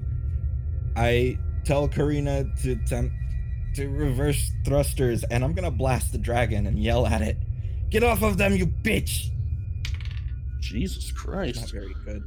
I 0.95 1.39
tell 1.65 1.87
Karina 1.87 2.45
to 2.61 2.73
attempt 2.73 3.15
to 3.73 3.87
reverse 3.87 4.51
thrusters, 4.63 5.23
and 5.23 5.43
I'm 5.43 5.53
gonna 5.53 5.71
blast 5.71 6.11
the 6.11 6.19
dragon 6.19 6.67
and 6.67 6.77
yell 6.77 7.07
at 7.07 7.23
it. 7.23 7.37
Get 7.89 8.04
off 8.04 8.21
of 8.21 8.38
them, 8.38 8.56
you 8.56 8.67
bitch! 8.67 9.30
Jesus 10.60 11.12
Christ. 11.12 11.62
Not 11.62 11.69
Christ. 11.71 11.73
very 11.73 11.95
good. 12.06 12.23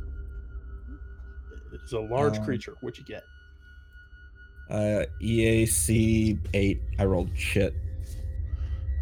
It's 1.72 1.92
a 1.92 2.00
large 2.00 2.38
Um, 2.38 2.44
creature. 2.44 2.74
What'd 2.80 2.98
you 2.98 3.04
get? 3.04 3.24
Uh, 4.70 5.04
EAC 5.22 6.38
eight. 6.54 6.80
I 6.98 7.04
rolled 7.04 7.30
shit. 7.36 7.74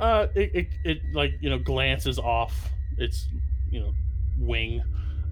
Uh, 0.01 0.27
it, 0.35 0.51
it, 0.55 0.69
it 0.85 0.99
like 1.13 1.33
you 1.41 1.51
know 1.51 1.59
glances 1.59 2.19
off 2.19 2.71
its 2.99 3.29
you 3.71 3.81
know 3.81 3.95
wing. 4.41 4.83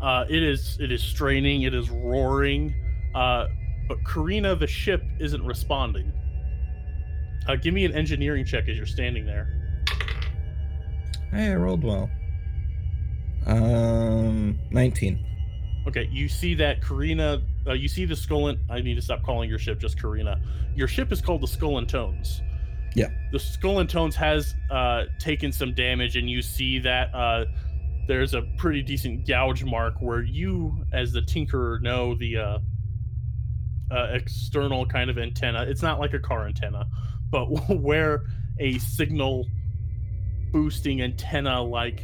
Uh, 0.00 0.24
it 0.28 0.42
is 0.42 0.78
it 0.80 0.92
is 0.92 1.02
straining. 1.02 1.62
It 1.62 1.74
is 1.74 1.90
roaring. 1.90 2.74
Uh, 3.14 3.46
but 3.88 3.98
Karina, 4.04 4.54
the 4.56 4.66
ship, 4.66 5.02
isn't 5.18 5.44
responding. 5.44 6.12
Uh, 7.48 7.56
give 7.56 7.72
me 7.72 7.84
an 7.84 7.92
engineering 7.94 8.44
check 8.44 8.68
as 8.68 8.76
you're 8.76 8.84
standing 8.86 9.24
there. 9.24 9.65
Hey, 11.30 11.50
I 11.50 11.54
rolled 11.56 11.84
well. 11.84 12.10
Um, 13.46 14.58
nineteen. 14.70 15.24
Okay, 15.86 16.08
you 16.10 16.28
see 16.28 16.54
that 16.54 16.82
Karina. 16.82 17.42
Uh, 17.66 17.72
you 17.72 17.88
see 17.88 18.04
the 18.04 18.16
skull 18.16 18.48
and 18.48 18.58
I 18.70 18.80
need 18.80 18.94
to 18.94 19.02
stop 19.02 19.22
calling 19.22 19.48
your 19.48 19.58
ship 19.58 19.78
just 19.78 20.00
Karina. 20.00 20.40
Your 20.74 20.88
ship 20.88 21.12
is 21.12 21.20
called 21.20 21.42
the 21.42 21.46
Skull 21.46 21.78
and 21.78 21.88
Tones. 21.88 22.42
Yeah. 22.94 23.08
The 23.30 23.38
Skull 23.38 23.78
and 23.80 23.88
Tones 23.88 24.16
has 24.16 24.54
uh, 24.70 25.04
taken 25.20 25.52
some 25.52 25.74
damage, 25.74 26.16
and 26.16 26.28
you 26.28 26.42
see 26.42 26.78
that 26.80 27.14
uh, 27.14 27.44
there's 28.08 28.34
a 28.34 28.42
pretty 28.56 28.82
decent 28.82 29.26
gouge 29.26 29.64
mark 29.64 29.94
where 30.00 30.22
you, 30.22 30.84
as 30.92 31.12
the 31.12 31.20
Tinkerer, 31.20 31.80
know 31.80 32.14
the 32.14 32.36
uh, 32.36 32.58
uh, 33.90 34.08
external 34.12 34.86
kind 34.86 35.10
of 35.10 35.18
antenna. 35.18 35.62
It's 35.62 35.82
not 35.82 36.00
like 36.00 36.14
a 36.14 36.18
car 36.18 36.46
antenna, 36.46 36.86
but 37.30 37.44
where 37.68 38.24
a 38.58 38.78
signal 38.78 39.46
boosting 40.56 41.02
antenna 41.02 41.60
like 41.60 42.02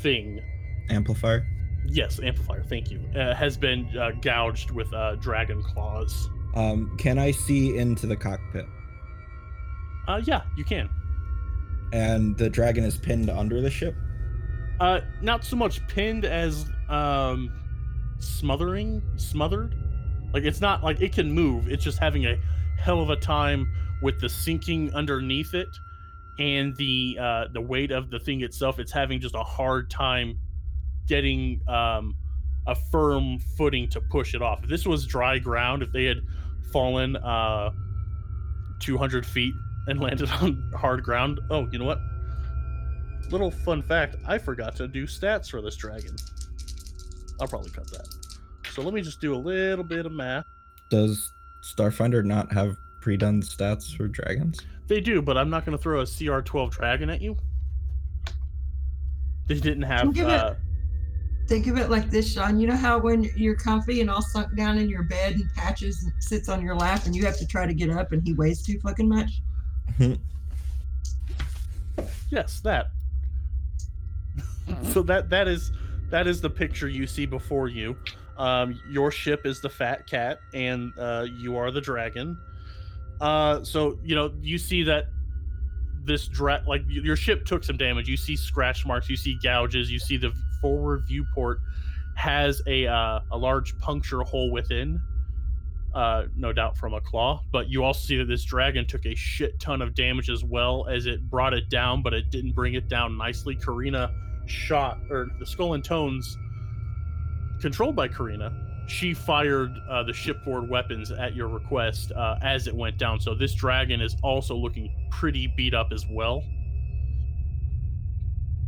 thing 0.00 0.40
Amplifier. 0.90 1.46
Yes, 1.86 2.18
amplifier. 2.20 2.64
Thank 2.64 2.90
you. 2.90 3.00
Uh, 3.14 3.34
has 3.34 3.56
been 3.56 3.86
uh, 3.96 4.10
gouged 4.20 4.72
with 4.72 4.92
uh, 4.92 5.14
dragon 5.14 5.62
claws. 5.62 6.28
Um, 6.56 6.96
can 6.98 7.20
I 7.20 7.30
see 7.30 7.78
into 7.78 8.08
the 8.08 8.16
cockpit? 8.16 8.66
Uh, 10.08 10.20
yeah, 10.24 10.42
you 10.56 10.64
can. 10.64 10.90
And 11.92 12.36
the 12.36 12.50
dragon 12.50 12.82
is 12.82 12.98
pinned 12.98 13.30
under 13.30 13.60
the 13.60 13.70
ship. 13.70 13.94
Uh, 14.80 15.00
not 15.22 15.44
so 15.44 15.54
much 15.54 15.86
pinned 15.86 16.24
as 16.24 16.66
um, 16.88 17.52
smothering, 18.18 19.02
smothered. 19.14 19.76
Like 20.32 20.42
it's 20.42 20.60
not 20.60 20.82
like 20.82 21.00
it 21.00 21.12
can 21.12 21.30
move. 21.30 21.68
It's 21.68 21.84
just 21.84 21.98
having 21.98 22.26
a 22.26 22.36
hell 22.76 23.00
of 23.00 23.10
a 23.10 23.16
time 23.16 23.72
with 24.02 24.20
the 24.20 24.28
sinking 24.28 24.92
underneath 24.94 25.54
it 25.54 25.78
and 26.38 26.76
the 26.76 27.18
uh, 27.20 27.44
the 27.52 27.60
weight 27.60 27.90
of 27.90 28.10
the 28.10 28.18
thing 28.18 28.42
itself. 28.42 28.78
It's 28.78 28.92
having 28.92 29.20
just 29.20 29.34
a 29.34 29.42
hard 29.42 29.90
time 29.90 30.38
getting 31.06 31.60
um, 31.68 32.14
a 32.66 32.74
firm 32.74 33.38
footing 33.56 33.88
to 33.90 34.00
push 34.00 34.34
it 34.34 34.42
off. 34.42 34.62
If 34.62 34.68
this 34.68 34.86
was 34.86 35.06
dry 35.06 35.38
ground, 35.38 35.82
if 35.82 35.92
they 35.92 36.04
had 36.04 36.18
fallen 36.72 37.16
uh, 37.16 37.70
200 38.80 39.24
feet 39.26 39.54
and 39.86 40.00
landed 40.00 40.30
on 40.30 40.72
hard 40.76 41.02
ground, 41.02 41.40
oh, 41.50 41.68
you 41.70 41.78
know 41.78 41.84
what? 41.84 41.98
little 43.30 43.50
fun 43.50 43.82
fact: 43.82 44.16
I 44.26 44.38
forgot 44.38 44.76
to 44.76 44.88
do 44.88 45.06
stats 45.06 45.50
for 45.50 45.60
this 45.60 45.76
dragon. 45.76 46.16
I'll 47.40 47.48
probably 47.48 47.70
cut 47.70 47.90
that. 47.90 48.06
So 48.72 48.82
let 48.82 48.94
me 48.94 49.02
just 49.02 49.20
do 49.20 49.34
a 49.34 49.36
little 49.36 49.84
bit 49.84 50.06
of 50.06 50.12
math. 50.12 50.44
Does 50.90 51.32
Starfinder 51.62 52.24
not 52.24 52.52
have 52.52 52.76
pre-done 53.00 53.42
stats 53.42 53.94
for 53.96 54.08
dragons? 54.08 54.60
They 54.86 55.00
do, 55.00 55.22
but 55.22 55.36
I'm 55.38 55.48
not 55.50 55.64
going 55.64 55.76
to 55.76 55.82
throw 55.82 56.00
a 56.00 56.04
CR12 56.04 56.70
dragon 56.72 57.08
at 57.10 57.20
you. 57.22 57.36
They 59.46 59.54
didn't 59.58 59.82
have. 59.82 60.12
Give 60.14 60.28
it- 60.28 60.32
Uh, 60.32 60.54
Think 61.46 61.66
of 61.66 61.76
it 61.76 61.90
like 61.90 62.08
this, 62.10 62.32
Sean. 62.32 62.58
You 62.58 62.68
know 62.68 62.76
how 62.76 62.98
when 62.98 63.24
you're 63.36 63.54
comfy 63.54 64.00
and 64.00 64.08
all 64.08 64.22
sunk 64.22 64.56
down 64.56 64.78
in 64.78 64.88
your 64.88 65.02
bed 65.02 65.34
and 65.34 65.44
Patches 65.54 66.10
sits 66.18 66.48
on 66.48 66.62
your 66.62 66.74
lap 66.74 67.04
and 67.04 67.14
you 67.14 67.22
have 67.26 67.36
to 67.36 67.46
try 67.46 67.66
to 67.66 67.74
get 67.74 67.90
up 67.90 68.12
and 68.12 68.22
he 68.26 68.32
weighs 68.32 68.62
too 68.62 68.80
fucking 68.80 69.06
much? 69.06 69.42
yes, 72.30 72.60
that. 72.60 72.86
so 74.84 75.02
that 75.02 75.28
that 75.28 75.46
is 75.46 75.70
that 76.08 76.26
is 76.26 76.40
the 76.40 76.48
picture 76.48 76.88
you 76.88 77.06
see 77.06 77.26
before 77.26 77.68
you. 77.68 77.94
Um, 78.38 78.80
your 78.88 79.10
ship 79.10 79.44
is 79.44 79.60
the 79.60 79.68
fat 79.68 80.06
cat, 80.06 80.40
and 80.54 80.92
uh, 80.98 81.26
you 81.38 81.58
are 81.58 81.70
the 81.70 81.80
dragon. 81.80 82.38
Uh, 83.20 83.62
so 83.64 83.98
you 84.04 84.14
know 84.14 84.32
you 84.40 84.58
see 84.58 84.82
that 84.84 85.06
this 86.04 86.28
dra- 86.28 86.62
like 86.66 86.82
your 86.88 87.16
ship 87.16 87.44
took 87.44 87.64
some 87.64 87.76
damage. 87.76 88.08
You 88.08 88.16
see 88.16 88.36
scratch 88.36 88.84
marks, 88.86 89.08
you 89.08 89.16
see 89.16 89.38
gouges, 89.42 89.90
you 89.90 89.98
see 89.98 90.16
the 90.16 90.32
forward 90.60 91.04
viewport 91.06 91.60
has 92.16 92.62
a 92.66 92.86
uh, 92.86 93.20
a 93.32 93.36
large 93.36 93.78
puncture 93.78 94.22
hole 94.22 94.50
within. 94.50 95.00
Uh, 95.94 96.26
no 96.36 96.52
doubt 96.52 96.76
from 96.76 96.92
a 96.92 97.00
claw, 97.00 97.40
but 97.52 97.68
you 97.68 97.84
also 97.84 98.04
see 98.04 98.16
that 98.16 98.24
this 98.24 98.44
dragon 98.44 98.84
took 98.84 99.06
a 99.06 99.14
shit 99.14 99.58
ton 99.60 99.80
of 99.80 99.94
damage 99.94 100.28
as 100.28 100.42
well 100.42 100.88
as 100.88 101.06
it 101.06 101.22
brought 101.30 101.54
it 101.54 101.68
down, 101.70 102.02
but 102.02 102.12
it 102.12 102.30
didn't 102.30 102.50
bring 102.50 102.74
it 102.74 102.88
down 102.88 103.16
nicely. 103.16 103.54
Karina 103.54 104.12
shot, 104.46 104.98
or 105.08 105.28
the 105.38 105.46
Skull 105.46 105.74
and 105.74 105.84
Tones, 105.84 106.36
controlled 107.60 107.94
by 107.94 108.08
Karina, 108.08 108.52
she 108.86 109.14
fired 109.14 109.70
uh, 109.88 110.02
the 110.02 110.12
shipboard 110.12 110.68
weapons 110.68 111.10
at 111.10 111.34
your 111.34 111.48
request 111.48 112.12
uh, 112.12 112.38
as 112.42 112.66
it 112.66 112.74
went 112.74 112.98
down. 112.98 113.18
So 113.20 113.34
this 113.34 113.54
dragon 113.54 114.00
is 114.00 114.16
also 114.22 114.54
looking 114.54 114.94
pretty 115.10 115.46
beat 115.56 115.74
up 115.74 115.92
as 115.92 116.06
well. 116.10 116.42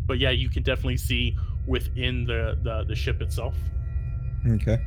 But 0.06 0.18
yeah, 0.18 0.30
you 0.30 0.48
can 0.48 0.62
definitely 0.62 0.96
see 0.96 1.36
within 1.66 2.24
the 2.24 2.58
the, 2.62 2.84
the 2.84 2.94
ship 2.94 3.20
itself. 3.20 3.54
Okay. 4.48 4.78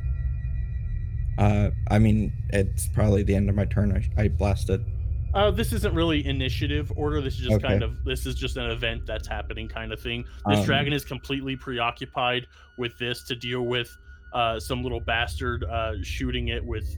Uh, 1.38 1.70
I 1.90 1.98
mean, 1.98 2.32
it's 2.50 2.88
probably 2.88 3.22
the 3.22 3.34
end 3.34 3.48
of 3.48 3.54
my 3.54 3.64
turn. 3.64 3.92
I, 3.92 4.22
I 4.22 4.28
blasted. 4.28 4.84
Uh, 5.32 5.50
this 5.50 5.72
isn't 5.72 5.94
really 5.94 6.26
initiative 6.26 6.92
order. 6.96 7.20
This 7.20 7.34
is 7.34 7.40
just 7.42 7.54
Okay. 7.56 7.68
kind 7.68 7.82
of 7.82 8.04
this 8.04 8.26
is 8.26 8.34
just 8.34 8.56
an 8.56 8.70
event 8.70 9.06
that's 9.06 9.28
happening 9.28 9.68
kind 9.68 9.92
of 9.92 10.00
thing. 10.00 10.24
This 10.48 10.58
Um, 10.58 10.64
dragon 10.64 10.92
is 10.92 11.04
completely 11.04 11.54
preoccupied 11.56 12.46
with 12.78 12.98
this 12.98 13.22
to 13.24 13.36
deal 13.36 13.62
with 13.62 13.96
uh, 14.32 14.58
some 14.60 14.82
little 14.82 15.00
bastard 15.00 15.64
uh, 15.64 15.92
shooting 16.02 16.48
it 16.48 16.64
with 16.64 16.96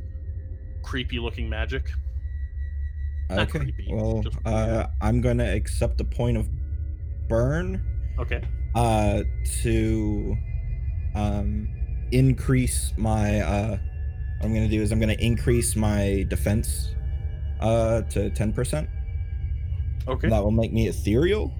creepy 0.83 1.18
looking 1.18 1.49
magic. 1.49 1.90
Not 3.31 3.49
Okay. 3.49 3.61
creepy, 3.61 3.88
Well, 3.90 4.23
uh, 4.45 4.87
I'm 5.01 5.21
gonna 5.21 5.51
accept 5.53 5.97
the 5.99 6.05
point 6.05 6.37
of 6.37 6.49
burn 7.29 7.81
Okay. 8.18 8.42
uh 8.75 9.23
to 9.62 10.37
um 11.14 11.68
increase 12.11 12.92
my 12.99 13.40
uh 13.40 13.71
what 13.71 13.79
I'm 14.47 14.53
gonna 14.53 14.68
do 14.68 14.83
is 14.83 14.92
I'm 14.92 15.01
gonna 15.01 15.12
increase 15.18 15.77
my 15.77 16.27
defense 16.29 16.95
uh 17.61 18.03
to 18.03 18.29
10%. 18.31 18.88
Okay. 20.09 20.29
That 20.29 20.42
will 20.42 20.51
make 20.51 20.73
me 20.73 20.88
ethereal, 20.88 21.55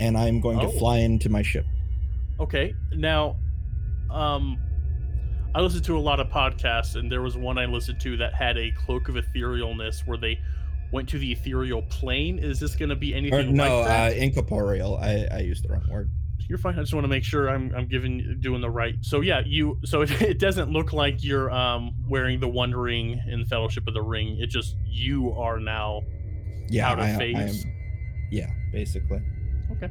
and 0.00 0.18
I'm 0.18 0.40
going 0.40 0.58
Oh. 0.58 0.70
to 0.70 0.78
fly 0.78 0.98
into 0.98 1.28
my 1.30 1.40
ship. 1.40 1.64
Okay. 2.40 2.74
Now, 2.92 3.36
um, 4.10 4.58
I 5.54 5.60
listened 5.60 5.84
to 5.86 5.96
a 5.96 6.00
lot 6.00 6.20
of 6.20 6.28
podcasts, 6.28 6.94
and 6.96 7.10
there 7.10 7.22
was 7.22 7.36
one 7.36 7.58
I 7.58 7.64
listened 7.66 8.00
to 8.02 8.16
that 8.18 8.34
had 8.34 8.56
a 8.56 8.70
cloak 8.72 9.08
of 9.08 9.16
etherealness 9.16 10.06
where 10.06 10.16
they 10.18 10.38
went 10.92 11.08
to 11.08 11.18
the 11.18 11.32
ethereal 11.32 11.82
plane. 11.82 12.38
Is 12.38 12.60
this 12.60 12.76
going 12.76 12.88
to 12.88 12.96
be 12.96 13.14
Or, 13.14 13.16
anything 13.16 13.54
no, 13.54 13.78
like 13.80 13.86
that? 13.88 14.12
uh, 14.12 14.14
incorporeal. 14.14 14.96
I, 14.96 15.26
I 15.30 15.38
used 15.40 15.64
the 15.64 15.72
wrong 15.72 15.86
word. 15.90 16.10
You're 16.48 16.58
fine. 16.58 16.76
I 16.78 16.82
just 16.82 16.94
want 16.94 17.04
to 17.04 17.08
make 17.08 17.22
sure 17.22 17.48
I'm 17.48 17.72
I'm 17.76 17.86
giving 17.86 18.38
doing 18.40 18.60
the 18.60 18.70
right. 18.70 18.94
So 19.02 19.20
yeah, 19.20 19.42
you. 19.46 19.78
So 19.84 20.02
it, 20.02 20.10
it 20.22 20.38
doesn't 20.40 20.70
look 20.70 20.92
like 20.92 21.22
you're 21.22 21.50
um 21.50 21.94
wearing 22.08 22.40
the 22.40 22.48
One 22.48 22.72
Ring 22.72 23.20
in 23.28 23.44
Fellowship 23.46 23.86
of 23.86 23.94
the 23.94 24.02
Ring. 24.02 24.36
It 24.40 24.48
just 24.50 24.76
you 24.84 25.32
are 25.32 25.60
now. 25.60 26.02
Yeah, 26.68 26.88
Out 26.90 26.98
of 26.98 27.04
I, 27.04 27.10
I 27.14 27.16
phase? 27.18 27.64
am. 27.64 27.72
Yeah, 28.30 28.50
basically. 28.72 29.20
Okay. 29.72 29.90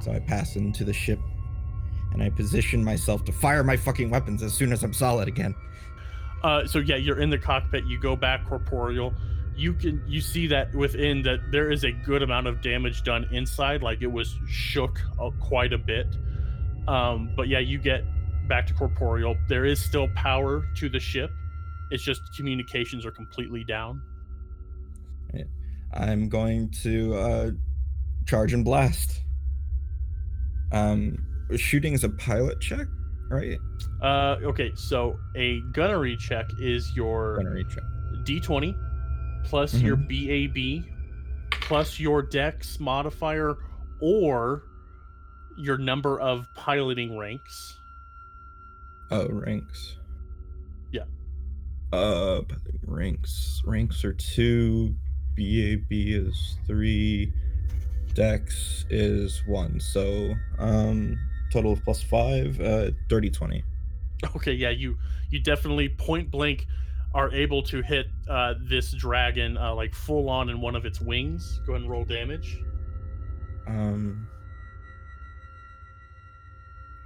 So 0.00 0.12
I 0.12 0.18
pass 0.20 0.56
into 0.56 0.84
the 0.84 0.92
ship, 0.92 1.18
and 2.12 2.22
I 2.22 2.30
position 2.30 2.84
myself 2.84 3.24
to 3.26 3.32
fire 3.32 3.62
my 3.62 3.76
fucking 3.76 4.10
weapons 4.10 4.42
as 4.42 4.54
soon 4.54 4.72
as 4.72 4.82
I'm 4.82 4.92
solid 4.92 5.28
again. 5.28 5.54
Uh, 6.42 6.66
so 6.66 6.78
yeah, 6.78 6.96
you're 6.96 7.20
in 7.20 7.30
the 7.30 7.38
cockpit. 7.38 7.84
You 7.84 7.98
go 7.98 8.16
back 8.16 8.46
corporeal. 8.46 9.12
You 9.56 9.72
can 9.72 10.02
you 10.06 10.20
see 10.20 10.46
that 10.48 10.72
within 10.74 11.22
that 11.22 11.40
there 11.50 11.70
is 11.70 11.84
a 11.84 11.90
good 11.90 12.22
amount 12.22 12.46
of 12.46 12.62
damage 12.62 13.02
done 13.02 13.26
inside. 13.32 13.82
Like 13.82 14.02
it 14.02 14.10
was 14.12 14.36
shook 14.48 15.00
uh, 15.20 15.30
quite 15.40 15.72
a 15.72 15.78
bit. 15.78 16.06
Um, 16.86 17.30
but 17.36 17.48
yeah, 17.48 17.58
you 17.58 17.78
get 17.78 18.04
back 18.48 18.66
to 18.68 18.74
corporeal. 18.74 19.36
There 19.48 19.64
is 19.64 19.82
still 19.84 20.08
power 20.14 20.64
to 20.76 20.88
the 20.88 21.00
ship. 21.00 21.30
It's 21.90 22.04
just 22.04 22.20
communications 22.36 23.04
are 23.04 23.10
completely 23.10 23.64
down. 23.64 24.00
I'm 25.92 26.28
going 26.28 26.70
to 26.82 27.14
uh, 27.14 27.50
charge 28.26 28.52
and 28.52 28.64
blast. 28.64 29.22
Um, 30.70 31.24
shooting 31.56 31.92
is 31.92 32.04
a 32.04 32.08
pilot 32.10 32.60
check, 32.60 32.86
right? 33.28 33.58
Uh, 34.02 34.36
okay, 34.42 34.72
so 34.74 35.18
a 35.36 35.60
gunnery 35.72 36.16
check 36.16 36.46
is 36.58 36.94
your 36.94 37.36
Gunnery 37.36 37.64
check. 37.64 37.84
D20 38.24 38.76
plus 39.44 39.74
your 39.74 39.96
BAB 39.96 40.84
plus 41.50 41.98
your 41.98 42.22
dex 42.22 42.78
modifier 42.80 43.56
or 44.00 44.64
your 45.56 45.78
number 45.78 46.20
of 46.20 46.46
piloting 46.54 47.18
ranks. 47.18 47.78
Oh, 49.10 49.26
ranks. 49.28 49.96
Yeah. 50.92 51.04
Uh, 51.92 52.42
ranks. 52.86 53.62
Ranks 53.64 54.04
are 54.04 54.12
two. 54.12 54.94
BAB 55.36 55.86
is 55.90 56.58
three. 56.66 57.32
Dex 58.14 58.84
is 58.90 59.42
one. 59.46 59.80
So, 59.80 60.34
um, 60.58 61.18
total 61.52 61.72
of 61.72 61.84
plus 61.84 62.02
five. 62.02 62.60
Uh, 62.60 62.90
dirty 63.08 63.30
twenty. 63.30 63.62
Okay, 64.36 64.52
yeah, 64.52 64.70
you 64.70 64.96
you 65.30 65.40
definitely 65.40 65.88
point 65.88 66.30
blank 66.30 66.66
are 67.14 67.32
able 67.32 67.62
to 67.62 67.82
hit 67.82 68.06
uh, 68.28 68.54
this 68.60 68.92
dragon 68.92 69.56
uh, 69.56 69.74
like 69.74 69.94
full 69.94 70.28
on 70.28 70.48
in 70.50 70.60
one 70.60 70.76
of 70.76 70.84
its 70.84 71.00
wings. 71.00 71.60
Go 71.66 71.72
ahead 71.72 71.82
and 71.82 71.90
roll 71.90 72.04
damage. 72.04 72.58
Um. 73.66 74.26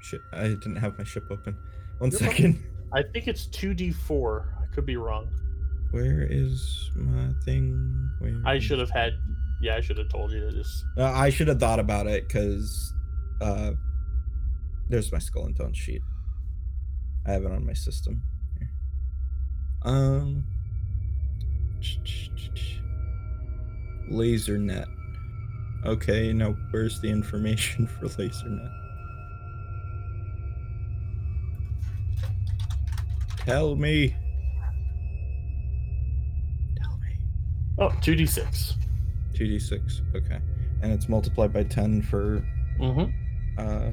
Shit, 0.00 0.20
I 0.32 0.48
didn't 0.48 0.76
have 0.76 0.98
my 0.98 1.04
ship 1.04 1.24
open. 1.30 1.56
One 1.98 2.10
You're 2.10 2.18
second. 2.18 2.62
I 2.92 3.02
think 3.02 3.28
it's 3.28 3.46
two 3.46 3.72
d 3.72 3.92
four. 3.92 4.52
I 4.60 4.74
could 4.74 4.84
be 4.84 4.96
wrong. 4.96 5.28
Where 5.92 6.26
is 6.28 6.90
my 6.96 7.32
thing? 7.44 8.10
Where 8.18 8.40
I 8.44 8.58
should 8.58 8.80
have 8.80 8.90
had. 8.90 9.12
Yeah, 9.60 9.76
I 9.76 9.80
should 9.80 9.98
have 9.98 10.08
told 10.08 10.32
you 10.32 10.40
to 10.40 10.50
just. 10.50 10.84
Uh, 10.98 11.04
I 11.04 11.30
should 11.30 11.46
have 11.46 11.60
thought 11.60 11.78
about 11.78 12.08
it 12.08 12.26
because 12.26 12.92
uh, 13.40 13.72
there's 14.88 15.10
my 15.12 15.18
skull 15.18 15.46
and 15.46 15.56
tone 15.56 15.72
sheet. 15.72 16.02
I 17.26 17.32
have 17.32 17.44
it 17.44 17.52
on 17.52 17.64
my 17.66 17.72
system. 17.72 18.22
Here. 18.58 18.70
Um, 19.84 20.44
laser 24.08 24.58
net. 24.58 24.86
Okay, 25.84 26.32
now 26.32 26.54
where's 26.70 27.00
the 27.00 27.08
information 27.08 27.86
for 28.00 28.06
laser 28.08 28.48
net? 28.48 28.70
Tell 33.38 33.74
me. 33.74 34.14
Tell 36.80 36.96
me. 36.98 37.16
Oh, 37.78 37.88
2d6. 38.00 38.74
2d6. 39.34 40.00
Okay. 40.14 40.38
And 40.82 40.92
it's 40.92 41.08
multiplied 41.08 41.52
by 41.52 41.64
10 41.64 42.02
for 42.02 42.44
Mm-hmm. 42.80 43.10
uh 43.58 43.90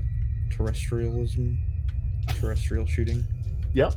terrestrialism 0.59 1.57
terrestrial 2.27 2.85
shooting 2.85 3.23
Yep. 3.73 3.93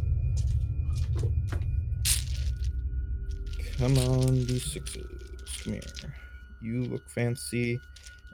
come 3.78 3.98
on 3.98 4.28
d6s 4.46 5.64
come 5.64 5.72
here 5.72 6.14
you 6.62 6.84
look 6.84 7.08
fancy 7.10 7.80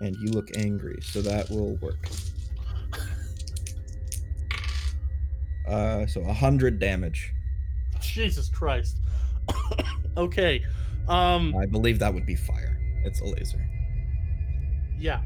and 0.00 0.14
you 0.16 0.30
look 0.30 0.54
angry 0.58 0.98
so 1.00 1.22
that 1.22 1.48
will 1.48 1.76
work 1.76 2.08
uh 5.66 6.06
so 6.06 6.20
a 6.20 6.24
100 6.26 6.78
damage 6.78 7.32
Jesus 8.00 8.48
Christ. 8.48 8.98
okay. 10.16 10.64
Um. 11.08 11.54
i 11.56 11.64
believe 11.66 11.98
that 11.98 12.12
would 12.12 12.26
be 12.26 12.36
fire 12.36 12.78
it's 13.04 13.20
a 13.22 13.24
laser 13.24 13.64
Yeah. 14.98 15.22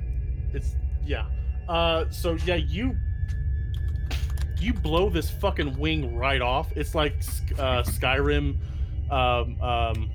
It's 0.54 0.76
Yeah. 1.04 1.26
Uh, 1.68 2.05
so 2.11 2.35
yeah, 2.44 2.57
you 2.57 2.96
you 4.59 4.72
blow 4.72 5.09
this 5.11 5.31
fucking 5.31 5.77
wing 5.79 6.16
right 6.16 6.40
off. 6.40 6.72
It's 6.77 6.94
like 6.94 7.14
uh, 7.59 7.83
Skyrim. 7.83 8.57
Um, 9.11 9.61
um, 9.61 10.11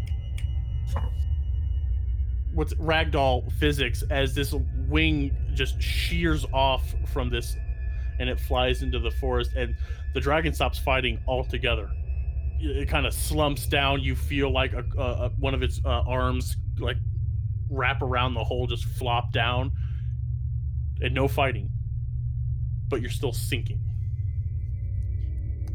what's 2.54 2.74
ragdoll 2.76 3.52
physics 3.54 4.04
as 4.10 4.34
this 4.34 4.54
wing 4.88 5.36
just 5.54 5.82
shears 5.82 6.46
off 6.54 6.96
from 7.12 7.30
this, 7.30 7.56
and 8.20 8.30
it 8.30 8.40
flies 8.40 8.82
into 8.84 9.00
the 9.00 9.12
forest, 9.12 9.52
and 9.56 9.76
the 10.14 10.20
dragon 10.22 10.54
stops 10.54 10.80
fighting 10.80 11.20
altogether. 11.28 11.90
It, 12.60 12.78
it 12.78 12.90
kind 12.90 13.06
of 13.06 13.14
slumps 13.14 13.68
down. 13.68 14.02
You 14.02 14.16
feel 14.16 14.52
like 14.52 14.74
a, 14.74 14.84
a, 14.98 15.02
a- 15.26 15.30
one 15.40 15.54
of 15.54 15.62
its 15.62 15.80
uh, 15.86 16.02
arms 16.08 16.56
like 16.80 16.98
wrap 17.70 18.02
around 18.02 18.34
the 18.34 18.44
hole, 18.44 18.66
just 18.66 18.86
flop 18.86 19.32
down, 19.34 19.72
and 21.02 21.14
no 21.14 21.28
fighting. 21.28 21.70
But 22.90 23.02
you're 23.02 23.10
still 23.10 23.34
sinking. 23.34 23.82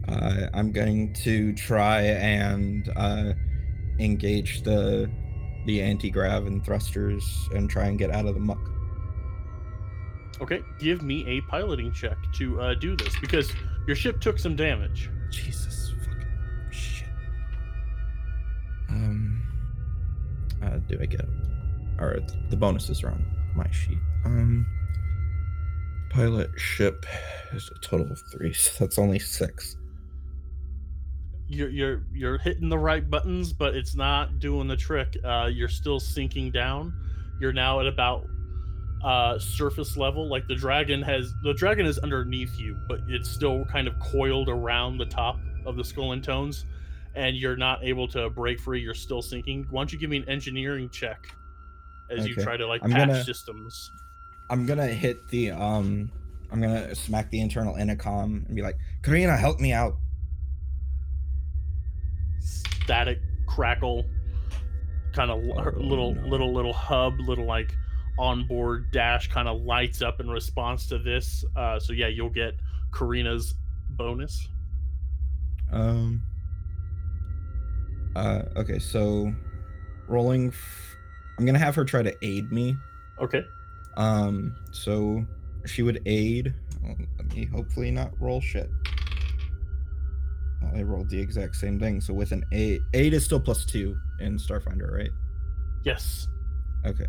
Uh, 0.08 0.48
I'm 0.52 0.72
going 0.72 1.12
to 1.14 1.52
try 1.52 2.02
and 2.02 2.90
uh, 2.96 3.32
engage 3.98 4.62
the 4.62 5.10
the 5.66 5.80
anti 5.80 6.10
grav 6.10 6.46
and 6.46 6.64
thrusters 6.64 7.48
and 7.54 7.70
try 7.70 7.84
and 7.84 7.98
get 7.98 8.10
out 8.10 8.26
of 8.26 8.34
the 8.34 8.40
muck. 8.40 8.58
Okay, 10.40 10.62
give 10.80 11.02
me 11.02 11.24
a 11.28 11.40
piloting 11.42 11.92
check 11.92 12.16
to 12.34 12.60
uh, 12.60 12.74
do 12.74 12.96
this 12.96 13.14
because 13.20 13.52
your 13.86 13.94
ship 13.94 14.20
took 14.20 14.38
some 14.38 14.56
damage. 14.56 15.08
Jesus 15.30 15.92
fucking 16.04 16.26
shit. 16.70 17.08
Um, 18.88 19.40
uh, 20.62 20.78
do 20.88 20.98
I 21.00 21.06
get? 21.06 21.26
Or 22.00 22.18
the 22.50 22.56
bonuses 22.56 23.04
are 23.04 23.10
on 23.10 23.24
my 23.54 23.70
sheet. 23.70 23.98
Um, 24.24 24.66
pilot 26.12 26.50
ship 26.58 27.06
is 27.52 27.70
a 27.74 27.78
total 27.80 28.10
of 28.10 28.20
three, 28.32 28.52
so 28.52 28.84
that's 28.84 28.98
only 28.98 29.18
six. 29.18 29.76
You're 31.48 31.68
you're 31.68 32.02
you're 32.12 32.38
hitting 32.38 32.68
the 32.68 32.78
right 32.78 33.08
buttons, 33.08 33.52
but 33.52 33.74
it's 33.76 33.94
not 33.94 34.38
doing 34.38 34.68
the 34.68 34.76
trick. 34.76 35.16
Uh, 35.24 35.50
you're 35.52 35.68
still 35.68 36.00
sinking 36.00 36.50
down. 36.50 36.94
You're 37.40 37.52
now 37.52 37.80
at 37.80 37.86
about 37.86 38.26
uh, 39.04 39.38
surface 39.38 39.96
level. 39.96 40.28
Like 40.28 40.46
the 40.48 40.54
dragon 40.54 41.02
has 41.02 41.32
the 41.42 41.52
dragon 41.54 41.84
is 41.86 41.98
underneath 41.98 42.58
you, 42.58 42.78
but 42.88 43.00
it's 43.08 43.28
still 43.28 43.64
kind 43.66 43.86
of 43.86 43.98
coiled 44.00 44.48
around 44.48 44.98
the 44.98 45.06
top 45.06 45.38
of 45.66 45.76
the 45.76 45.84
skull 45.84 46.12
and 46.12 46.24
tones, 46.24 46.64
and 47.14 47.36
you're 47.36 47.56
not 47.56 47.84
able 47.84 48.08
to 48.08 48.30
break 48.30 48.58
free. 48.58 48.80
You're 48.80 48.94
still 48.94 49.20
sinking. 49.22 49.66
Why 49.70 49.80
don't 49.80 49.92
you 49.92 49.98
give 49.98 50.08
me 50.10 50.18
an 50.18 50.28
engineering 50.28 50.88
check 50.90 51.34
as 52.10 52.26
you 52.26 52.34
try 52.34 52.56
to 52.56 52.66
like 52.66 52.82
I'm 52.82 52.90
patch 52.92 53.08
gonna- 53.08 53.24
systems? 53.24 53.90
I'm 54.50 54.66
gonna 54.66 54.86
hit 54.88 55.16
the 55.30 55.50
um. 55.52 56.10
I'm 56.50 56.60
gonna 56.60 56.94
smack 56.94 57.30
the 57.30 57.40
internal 57.40 57.76
intercom 57.76 58.44
and 58.46 58.54
be 58.54 58.62
like, 58.62 58.76
"Karina, 59.02 59.36
help 59.36 59.58
me 59.60 59.72
out." 59.72 59.96
static 62.40 63.20
crackle 63.46 64.04
kind 65.14 65.30
of 65.30 65.38
Oh, 65.38 65.70
little 65.80 66.14
no. 66.14 66.26
little 66.26 66.52
little 66.52 66.72
hub 66.72 67.14
little 67.20 67.46
like 67.46 67.72
onboard 68.18 68.90
dash 68.90 69.28
kind 69.28 69.46
of 69.48 69.62
lights 69.62 70.02
up 70.02 70.20
in 70.20 70.28
response 70.28 70.86
to 70.88 70.98
this 70.98 71.44
uh 71.56 71.78
so 71.78 71.92
yeah 71.92 72.08
you'll 72.08 72.28
get 72.28 72.54
karina's 72.92 73.54
bonus 73.90 74.48
Um. 75.70 76.22
Uh. 78.14 78.42
Okay. 78.56 78.78
So, 78.78 79.32
rolling. 80.06 80.48
F- 80.48 80.96
I'm 81.38 81.46
gonna 81.46 81.58
have 81.58 81.74
her 81.76 81.84
try 81.86 82.02
to 82.02 82.14
aid 82.22 82.52
me. 82.52 82.76
okay 83.20 83.42
Um. 83.96 84.54
So 84.72 85.24
she 85.66 85.82
would 85.82 86.00
aid. 86.06 86.54
oh, 86.86 86.94
Let 87.18 87.34
me 87.34 87.44
hopefully 87.46 87.90
not 87.90 88.10
roll 88.20 88.40
shit. 88.40 88.68
I 90.74 90.82
rolled 90.82 91.10
the 91.10 91.20
exact 91.20 91.56
same 91.56 91.78
thing. 91.78 92.00
So 92.00 92.14
with 92.14 92.32
an 92.32 92.44
eight, 92.52 92.80
eight 92.94 93.12
is 93.14 93.24
still 93.24 93.40
plus 93.40 93.64
two 93.64 93.96
in 94.20 94.38
Starfinder, 94.38 94.90
right? 94.92 95.10
yes 95.84 96.28
Okay. 96.86 97.08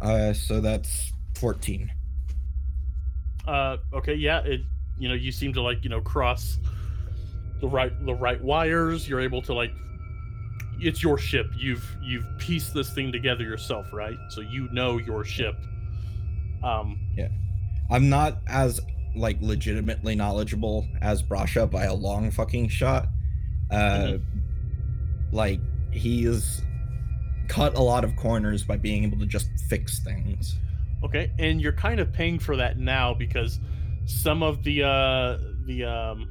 Uh. 0.00 0.32
So 0.32 0.60
that's 0.60 1.12
fourteen. 1.34 1.92
uh 3.48 3.76
okay 3.92 4.14
yeah 4.14 4.38
it 4.44 4.60
you 4.96 5.08
know 5.08 5.14
you 5.14 5.30
seem 5.32 5.52
to 5.52 5.60
like 5.60 5.82
you 5.84 5.90
know 5.90 6.00
cross 6.00 6.58
the 7.60 7.68
right 7.68 7.92
the 8.06 8.14
right 8.14 8.40
wires 8.42 9.08
you're 9.08 9.20
able 9.20 9.42
to 9.42 9.52
like 9.52 9.70
it's 10.78 11.02
your 11.02 11.18
ship 11.18 11.46
you've 11.56 11.84
you've 12.02 12.24
pieced 12.38 12.72
this 12.74 12.90
thing 12.90 13.10
together 13.12 13.42
yourself 13.44 13.92
right 13.92 14.16
so 14.30 14.40
you 14.40 14.68
know 14.72 14.98
your 14.98 15.24
ship 15.24 15.56
um 16.64 16.98
I'm 17.90 18.08
not 18.08 18.38
as 18.46 18.80
like 19.14 19.36
legitimately 19.40 20.14
knowledgeable 20.14 20.86
as 21.00 21.22
Brasha 21.22 21.70
by 21.70 21.84
a 21.84 21.94
long 21.94 22.30
fucking 22.30 22.68
shot. 22.68 23.08
Uh, 23.70 24.18
like 25.32 25.60
he's 25.92 26.62
cut 27.48 27.76
a 27.76 27.80
lot 27.80 28.04
of 28.04 28.16
corners 28.16 28.64
by 28.64 28.76
being 28.76 29.04
able 29.04 29.18
to 29.18 29.26
just 29.26 29.48
fix 29.68 30.00
things. 30.00 30.58
Okay, 31.04 31.30
and 31.38 31.60
you're 31.60 31.72
kind 31.72 32.00
of 32.00 32.12
paying 32.12 32.38
for 32.38 32.56
that 32.56 32.78
now 32.78 33.14
because 33.14 33.60
some 34.06 34.42
of 34.42 34.62
the 34.64 34.82
uh 34.82 35.38
the 35.66 35.84
um 35.84 36.30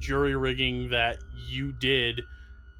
jury 0.00 0.34
rigging 0.34 0.88
that 0.90 1.18
you 1.48 1.72
did 1.72 2.20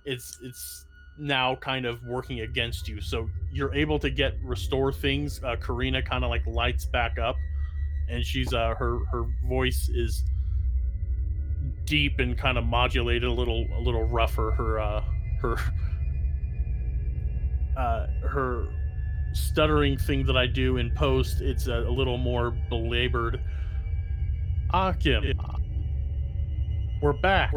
it's 0.05 0.39
it's 0.43 0.87
now 1.19 1.55
kind 1.57 1.87
of 1.87 2.05
working 2.05 2.41
against 2.41 2.89
you. 2.89 3.01
So 3.01 3.29
you're 3.53 3.75
able 3.75 3.99
to 3.99 4.11
get 4.11 4.35
restore 4.43 4.93
things. 4.93 5.43
Uh 5.43 5.57
Karina 5.57 6.03
kind 6.03 6.25
of 6.25 6.31
like 6.31 6.47
lights 6.47 6.87
back 6.87 7.19
up 7.19 7.37
and 8.09 8.25
she's 8.25 8.53
uh 8.53 8.75
her 8.75 8.99
her 9.11 9.25
voice 9.45 9.89
is 9.93 10.25
deep 11.85 12.19
and 12.19 12.37
kind 12.37 12.59
of 12.59 12.65
modulated 12.65 13.25
a 13.25 13.33
little 13.33 13.67
a 13.77 13.81
little 13.81 14.05
rougher 14.05 14.51
her 14.53 14.81
uh 14.81 15.03
her 15.41 15.57
uh 17.77 18.07
her 18.29 18.69
stuttering 19.33 19.97
thing 19.97 20.27
that 20.27 20.37
I 20.37 20.47
do 20.47 20.77
in 20.79 20.91
post, 20.95 21.41
it's 21.41 21.67
a, 21.67 21.75
a 21.75 21.91
little 21.91 22.19
more 22.19 22.51
belabored. 22.69 23.41
Occam, 24.73 25.39
we're 27.03 27.13
back. 27.13 27.53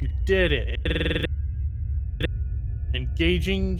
You 0.00 0.08
did 0.24 0.52
it. 0.52 1.26
Engaging 2.98 3.78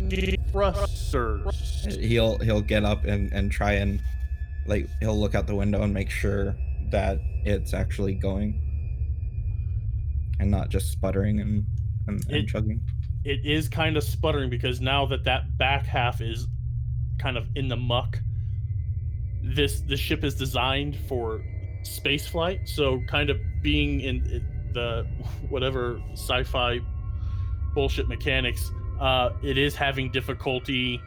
thrusters. 0.53 1.87
He'll 1.99 2.39
he'll 2.39 2.61
get 2.63 2.85
up 2.85 3.05
and 3.05 3.33
and 3.33 3.51
try 3.51 3.73
and 3.73 4.01
like 4.67 4.89
he'll 5.01 5.19
look 5.19 5.35
out 5.35 5.49
the 5.49 5.57
window 5.57 5.83
and 5.83 5.93
make 5.93 6.09
sure 6.09 6.55
that 6.91 7.19
it's 7.45 7.75
actually 7.75 8.15
going 8.15 8.61
and 10.39 10.51
not 10.51 10.69
just 10.69 10.93
sputtering 10.93 11.41
and 11.41 11.67
and, 12.07 12.25
and 12.29 12.37
It- 12.37 12.47
chugging. 12.49 12.81
It 13.25 13.45
is 13.45 13.69
kind 13.69 13.97
of 13.97 14.05
sputtering 14.05 14.49
because 14.49 14.81
now 14.81 15.05
that 15.07 15.25
that 15.25 15.59
back 15.59 15.85
half 15.85 16.21
is 16.21 16.47
kind 17.19 17.37
of 17.37 17.49
in 17.57 17.67
the 17.67 17.77
muck, 17.77 18.21
this 19.43 19.81
the 19.81 19.97
ship 19.97 20.23
is 20.23 20.37
designed 20.37 20.97
for 21.09 21.43
space 21.83 22.29
flight. 22.29 22.69
So 22.69 23.01
kind 23.09 23.31
of 23.31 23.39
being 23.63 24.01
in 24.01 24.45
the 24.73 25.05
whatever 25.49 26.01
sci-fi 26.13 26.79
bullshit 27.75 28.09
mechanics, 28.09 28.71
uh, 29.01 29.31
it 29.43 29.59
is 29.59 29.75
having 29.75 30.11
difficulty 30.11 31.01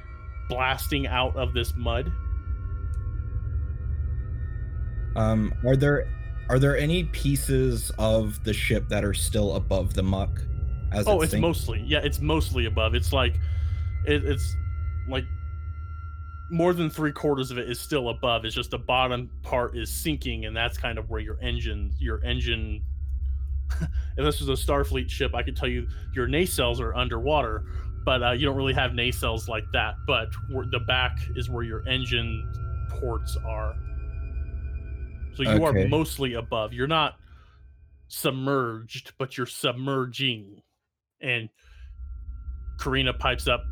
blasting 0.49 1.07
out 1.07 1.35
of 1.35 1.53
this 1.53 1.73
mud. 1.75 2.11
Um, 5.15 5.53
are 5.65 5.75
there 5.75 6.07
are 6.49 6.59
there 6.59 6.77
any 6.77 7.05
pieces 7.05 7.91
of 7.97 8.43
the 8.43 8.53
ship 8.53 8.87
that 8.89 9.03
are 9.03 9.13
still 9.13 9.55
above 9.55 9.93
the 9.93 10.03
muck? 10.03 10.41
As 10.91 11.07
Oh, 11.07 11.21
it 11.21 11.25
it's 11.25 11.31
sinks? 11.31 11.41
mostly 11.41 11.81
yeah, 11.85 11.99
it's 11.99 12.19
mostly 12.21 12.65
above. 12.65 12.95
It's 12.95 13.13
like 13.13 13.35
it, 14.05 14.25
it's 14.25 14.55
like 15.07 15.25
more 16.49 16.73
than 16.73 16.89
three 16.89 17.11
quarters 17.13 17.51
of 17.51 17.57
it 17.57 17.69
is 17.69 17.79
still 17.79 18.09
above. 18.09 18.43
It's 18.45 18.55
just 18.55 18.71
the 18.71 18.77
bottom 18.77 19.29
part 19.41 19.77
is 19.77 19.89
sinking, 19.91 20.45
and 20.45 20.55
that's 20.55 20.77
kind 20.77 20.97
of 20.97 21.09
where 21.09 21.21
your 21.21 21.37
engine 21.41 21.93
your 21.99 22.23
engine. 22.23 22.81
if 23.81 23.89
this 24.17 24.41
was 24.41 24.49
a 24.49 24.65
Starfleet 24.65 25.09
ship, 25.09 25.33
I 25.33 25.43
could 25.43 25.55
tell 25.55 25.69
you 25.69 25.87
your 26.13 26.27
nacelles 26.27 26.79
are 26.81 26.93
underwater, 26.93 27.63
but 28.03 28.23
uh, 28.23 28.31
you 28.31 28.45
don't 28.45 28.55
really 28.55 28.73
have 28.73 28.91
nacelles 28.91 29.47
like 29.47 29.65
that. 29.73 29.95
But 30.07 30.29
the 30.49 30.79
back 30.87 31.17
is 31.35 31.49
where 31.49 31.63
your 31.63 31.87
engine 31.87 32.51
ports 32.89 33.37
are. 33.45 33.75
So 35.35 35.43
you 35.43 35.49
Okay. 35.65 35.83
are 35.85 35.87
mostly 35.87 36.33
above. 36.33 36.73
You're 36.73 36.87
not 36.87 37.15
submerged, 38.07 39.13
but 39.17 39.37
you're 39.37 39.45
submerging. 39.47 40.61
And 41.21 41.49
Karina 42.79 43.13
pipes 43.13 43.47
up. 43.47 43.63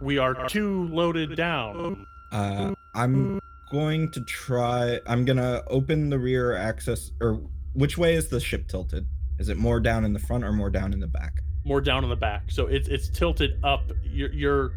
We 0.00 0.18
are 0.18 0.48
too 0.48 0.88
loaded 0.88 1.36
down. 1.36 2.06
Uh, 2.32 2.72
I'm 2.94 3.40
going 3.70 4.10
to 4.12 4.20
try. 4.24 5.00
I'm 5.06 5.24
gonna 5.24 5.62
open 5.68 6.08
the 6.10 6.18
rear 6.18 6.54
access. 6.54 7.12
Or 7.20 7.40
which 7.74 7.98
way 7.98 8.14
is 8.14 8.28
the 8.28 8.40
ship 8.40 8.68
tilted? 8.68 9.06
Is 9.38 9.48
it 9.48 9.56
more 9.58 9.80
down 9.80 10.04
in 10.04 10.12
the 10.12 10.18
front 10.18 10.44
or 10.44 10.52
more 10.52 10.70
down 10.70 10.92
in 10.92 11.00
the 11.00 11.06
back? 11.06 11.42
More 11.64 11.80
down 11.80 12.02
in 12.04 12.10
the 12.10 12.16
back. 12.16 12.50
So 12.50 12.66
it's 12.66 12.88
it's 12.88 13.08
tilted 13.08 13.58
up. 13.64 13.90
You're, 14.04 14.32
you're 14.32 14.72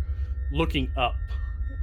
looking 0.51 0.89
up 0.95 1.15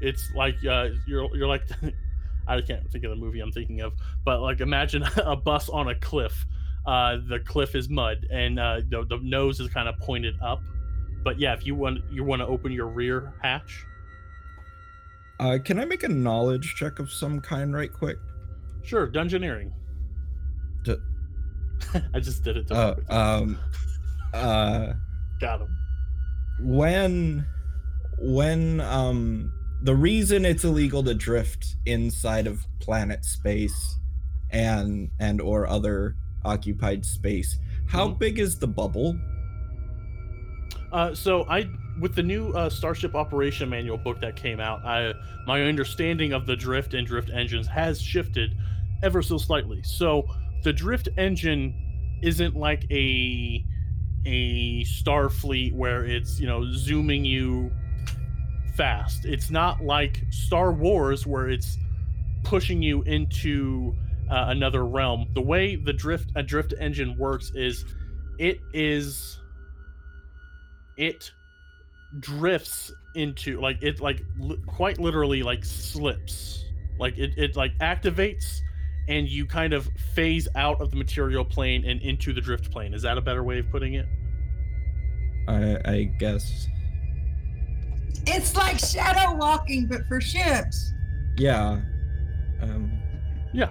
it's 0.01 0.33
like 0.35 0.57
uh, 0.69 0.89
you're 1.07 1.35
you're 1.37 1.47
like 1.47 1.63
I 2.49 2.61
can't 2.61 2.91
think 2.91 3.05
of 3.05 3.11
the 3.11 3.17
movie 3.17 3.39
I'm 3.41 3.53
thinking 3.53 3.81
of, 3.83 3.93
but 4.25 4.41
like 4.41 4.61
imagine 4.61 5.05
a 5.25 5.37
bus 5.37 5.69
on 5.69 5.89
a 5.89 5.95
cliff. 5.95 6.45
Uh, 6.85 7.19
the 7.29 7.39
cliff 7.39 7.77
is 7.77 7.89
mud, 7.89 8.27
and 8.33 8.59
uh, 8.59 8.81
the 8.89 9.05
the 9.07 9.19
nose 9.23 9.61
is 9.61 9.69
kind 9.69 9.89
of 9.89 9.97
pointed 10.01 10.35
up. 10.43 10.61
But 11.23 11.39
yeah, 11.39 11.53
if 11.55 11.65
you 11.65 11.77
want 11.77 12.01
you 12.11 12.25
want 12.25 12.41
to 12.41 12.47
open 12.49 12.73
your 12.73 12.89
rear 12.89 13.33
hatch, 13.41 13.85
Uh, 15.39 15.59
can 15.65 15.79
I 15.79 15.85
make 15.85 16.03
a 16.03 16.09
knowledge 16.09 16.75
check 16.77 16.99
of 16.99 17.11
some 17.11 17.41
kind 17.41 17.73
right 17.73 17.93
quick? 17.93 18.19
sure, 18.83 19.07
dungeoneering. 19.07 19.71
D- 20.83 20.97
I 22.15 22.19
just 22.19 22.43
did 22.43 22.57
it. 22.57 22.67
To 22.69 22.75
Uh, 22.75 22.95
um, 23.09 23.59
uh, 24.35 24.93
Got 25.41 25.61
him. 25.62 25.76
when 26.61 27.47
when 28.18 28.80
um 28.80 29.53
the 29.83 29.95
reason 29.95 30.45
it's 30.45 30.62
illegal 30.64 31.03
to 31.03 31.14
drift 31.14 31.74
inside 31.87 32.47
of 32.47 32.64
planet 32.80 33.24
space 33.24 33.99
and 34.51 35.11
and 35.18 35.41
or 35.41 35.66
other 35.66 36.14
occupied 36.45 37.05
space 37.05 37.59
how 37.89 38.09
Mhm. 38.09 38.18
big 38.18 38.39
is 38.39 38.59
the 38.59 38.66
bubble 38.68 39.18
Uh, 40.93 41.14
so 41.14 41.45
I, 41.49 41.66
with 42.03 42.14
the 42.14 42.22
new 42.22 42.51
uh, 42.53 42.68
Starship 42.68 43.14
Operation 43.14 43.70
Manual 43.70 43.97
book 43.97 44.20
that 44.20 44.37
came 44.37 44.61
out, 44.61 44.85
I 44.85 45.14
my 45.47 45.62
understanding 45.62 46.35
of 46.35 46.45
the 46.47 46.55
drift 46.55 46.93
and 46.93 47.07
drift 47.07 47.30
engines 47.30 47.66
has 47.68 47.99
shifted 48.01 48.55
ever 49.03 49.22
so 49.22 49.39
slightly. 49.39 49.83
So 49.83 50.26
the 50.64 50.72
drift 50.72 51.09
engine 51.16 51.74
isn't 52.22 52.55
like 52.55 52.85
a 52.91 53.64
a 54.25 54.85
Starfleet 54.85 55.73
where 55.73 56.05
it's 56.05 56.39
you 56.41 56.47
know 56.47 56.64
zooming 56.73 57.25
you 57.25 57.70
fast. 58.77 59.25
It's 59.25 59.51
not 59.51 59.83
like 59.83 60.23
Star 60.31 60.73
Wars 60.73 61.27
where 61.27 61.49
it's 61.49 61.79
pushing 62.45 62.83
you 62.83 63.03
into 63.03 63.95
uh, 64.31 64.47
another 64.49 64.87
realm. 64.87 65.29
The 65.35 65.43
way 65.43 65.77
the 65.77 65.93
drift 65.93 66.31
a 66.37 66.43
drift 66.43 66.75
engine 66.79 67.16
works 67.18 67.53
is 67.55 67.85
it 68.39 68.61
is 68.73 69.39
it 70.97 71.31
drifts 72.20 72.93
into 73.14 73.61
like 73.61 73.83
it 73.83 74.01
like 74.01 74.25
li- 74.39 74.59
quite 74.66 74.99
literally 74.99 75.43
like 75.43 75.64
slips 75.64 76.64
like 76.99 77.16
it, 77.18 77.33
it 77.37 77.57
like 77.57 77.77
activates 77.79 78.61
and 79.09 79.29
you 79.29 79.45
kind 79.47 79.73
of 79.73 79.89
phase 80.15 80.47
out 80.55 80.81
of 80.81 80.91
the 80.91 80.97
material 80.97 81.45
plane 81.45 81.85
and 81.85 82.01
into 82.03 82.33
the 82.33 82.41
drift 82.41 82.71
plane. 82.71 82.95
Is 82.95 83.03
that 83.03 83.19
a 83.19 83.21
better 83.21 83.43
way 83.43 83.59
of 83.59 83.71
putting 83.71 83.95
it? 83.95 84.07
I 85.49 85.79
i 85.85 86.05
guess. 86.19 86.69
It's 88.27 88.55
like 88.57 88.79
shadow 88.79 89.35
walking, 89.37 89.87
but 89.87 90.07
for 90.07 90.21
ships. 90.21 90.93
yeah. 91.37 91.81
Um 92.63 92.93
Yeah. 93.53 93.71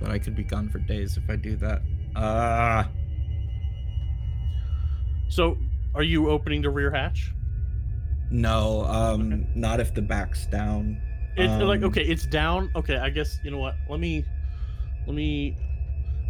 but 0.00 0.10
i 0.10 0.18
could 0.18 0.36
be 0.36 0.44
gone 0.44 0.68
for 0.68 0.78
days 0.80 1.16
if 1.16 1.28
i 1.30 1.36
do 1.36 1.56
that. 1.56 1.80
Uh 2.14 2.84
so 5.28 5.56
are 5.94 6.02
you 6.02 6.28
opening 6.28 6.60
the 6.62 6.70
rear 6.70 6.90
hatch? 6.90 7.32
No 8.30 8.84
um 8.84 9.32
Okay. 9.32 9.46
not 9.54 9.80
if 9.80 9.94
the 9.94 10.02
back's 10.02 10.46
down. 10.46 11.00
It's 11.36 11.62
like 11.62 11.78
Um, 11.80 11.86
okay 11.86 12.02
it's 12.04 12.26
down. 12.26 12.70
Okay 12.76 12.96
i 12.96 13.08
guess 13.08 13.38
you 13.44 13.50
know 13.50 13.58
what? 13.58 13.76
Let 13.88 14.00
me 14.00 14.24
let 15.06 15.14
me 15.14 15.56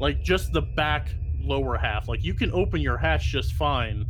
like 0.00 0.22
just 0.22 0.52
the 0.52 0.62
back 0.62 1.14
lower 1.42 1.76
half 1.76 2.08
like 2.08 2.22
you 2.22 2.34
can 2.34 2.50
open 2.52 2.80
your 2.80 2.96
hatch 2.96 3.24
just 3.24 3.54
fine 3.54 4.06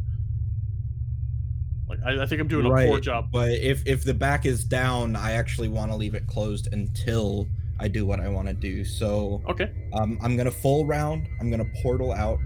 like 1.89 1.99
i, 2.05 2.23
I 2.23 2.27
think 2.27 2.41
i'm 2.41 2.49
doing 2.49 2.67
a 2.67 2.89
poor 2.89 3.01
job 3.01 3.29
But 3.33 3.51
if 3.51 3.83
if 3.87 4.05
the 4.05 4.15
back 4.15 4.47
is 4.47 4.65
down, 4.65 5.17
I 5.17 5.33
actually 5.33 5.69
want 5.69 5.91
to 5.91 5.97
leave 5.97 6.15
it 6.15 6.27
closed 6.27 6.69
until 6.73 7.49
I 7.79 7.89
do 7.89 8.05
what 8.05 8.21
I 8.21 8.29
want 8.29 8.47
to 8.49 8.55
do. 8.55 8.85
So 8.85 9.43
okay 9.49 9.73
um, 9.95 10.19
I'm 10.23 10.37
gonna 10.37 10.51
full 10.51 10.85
round. 10.87 11.29
I'm 11.41 11.51
gonna 11.51 11.71
portal 11.83 12.13
out 12.13 12.39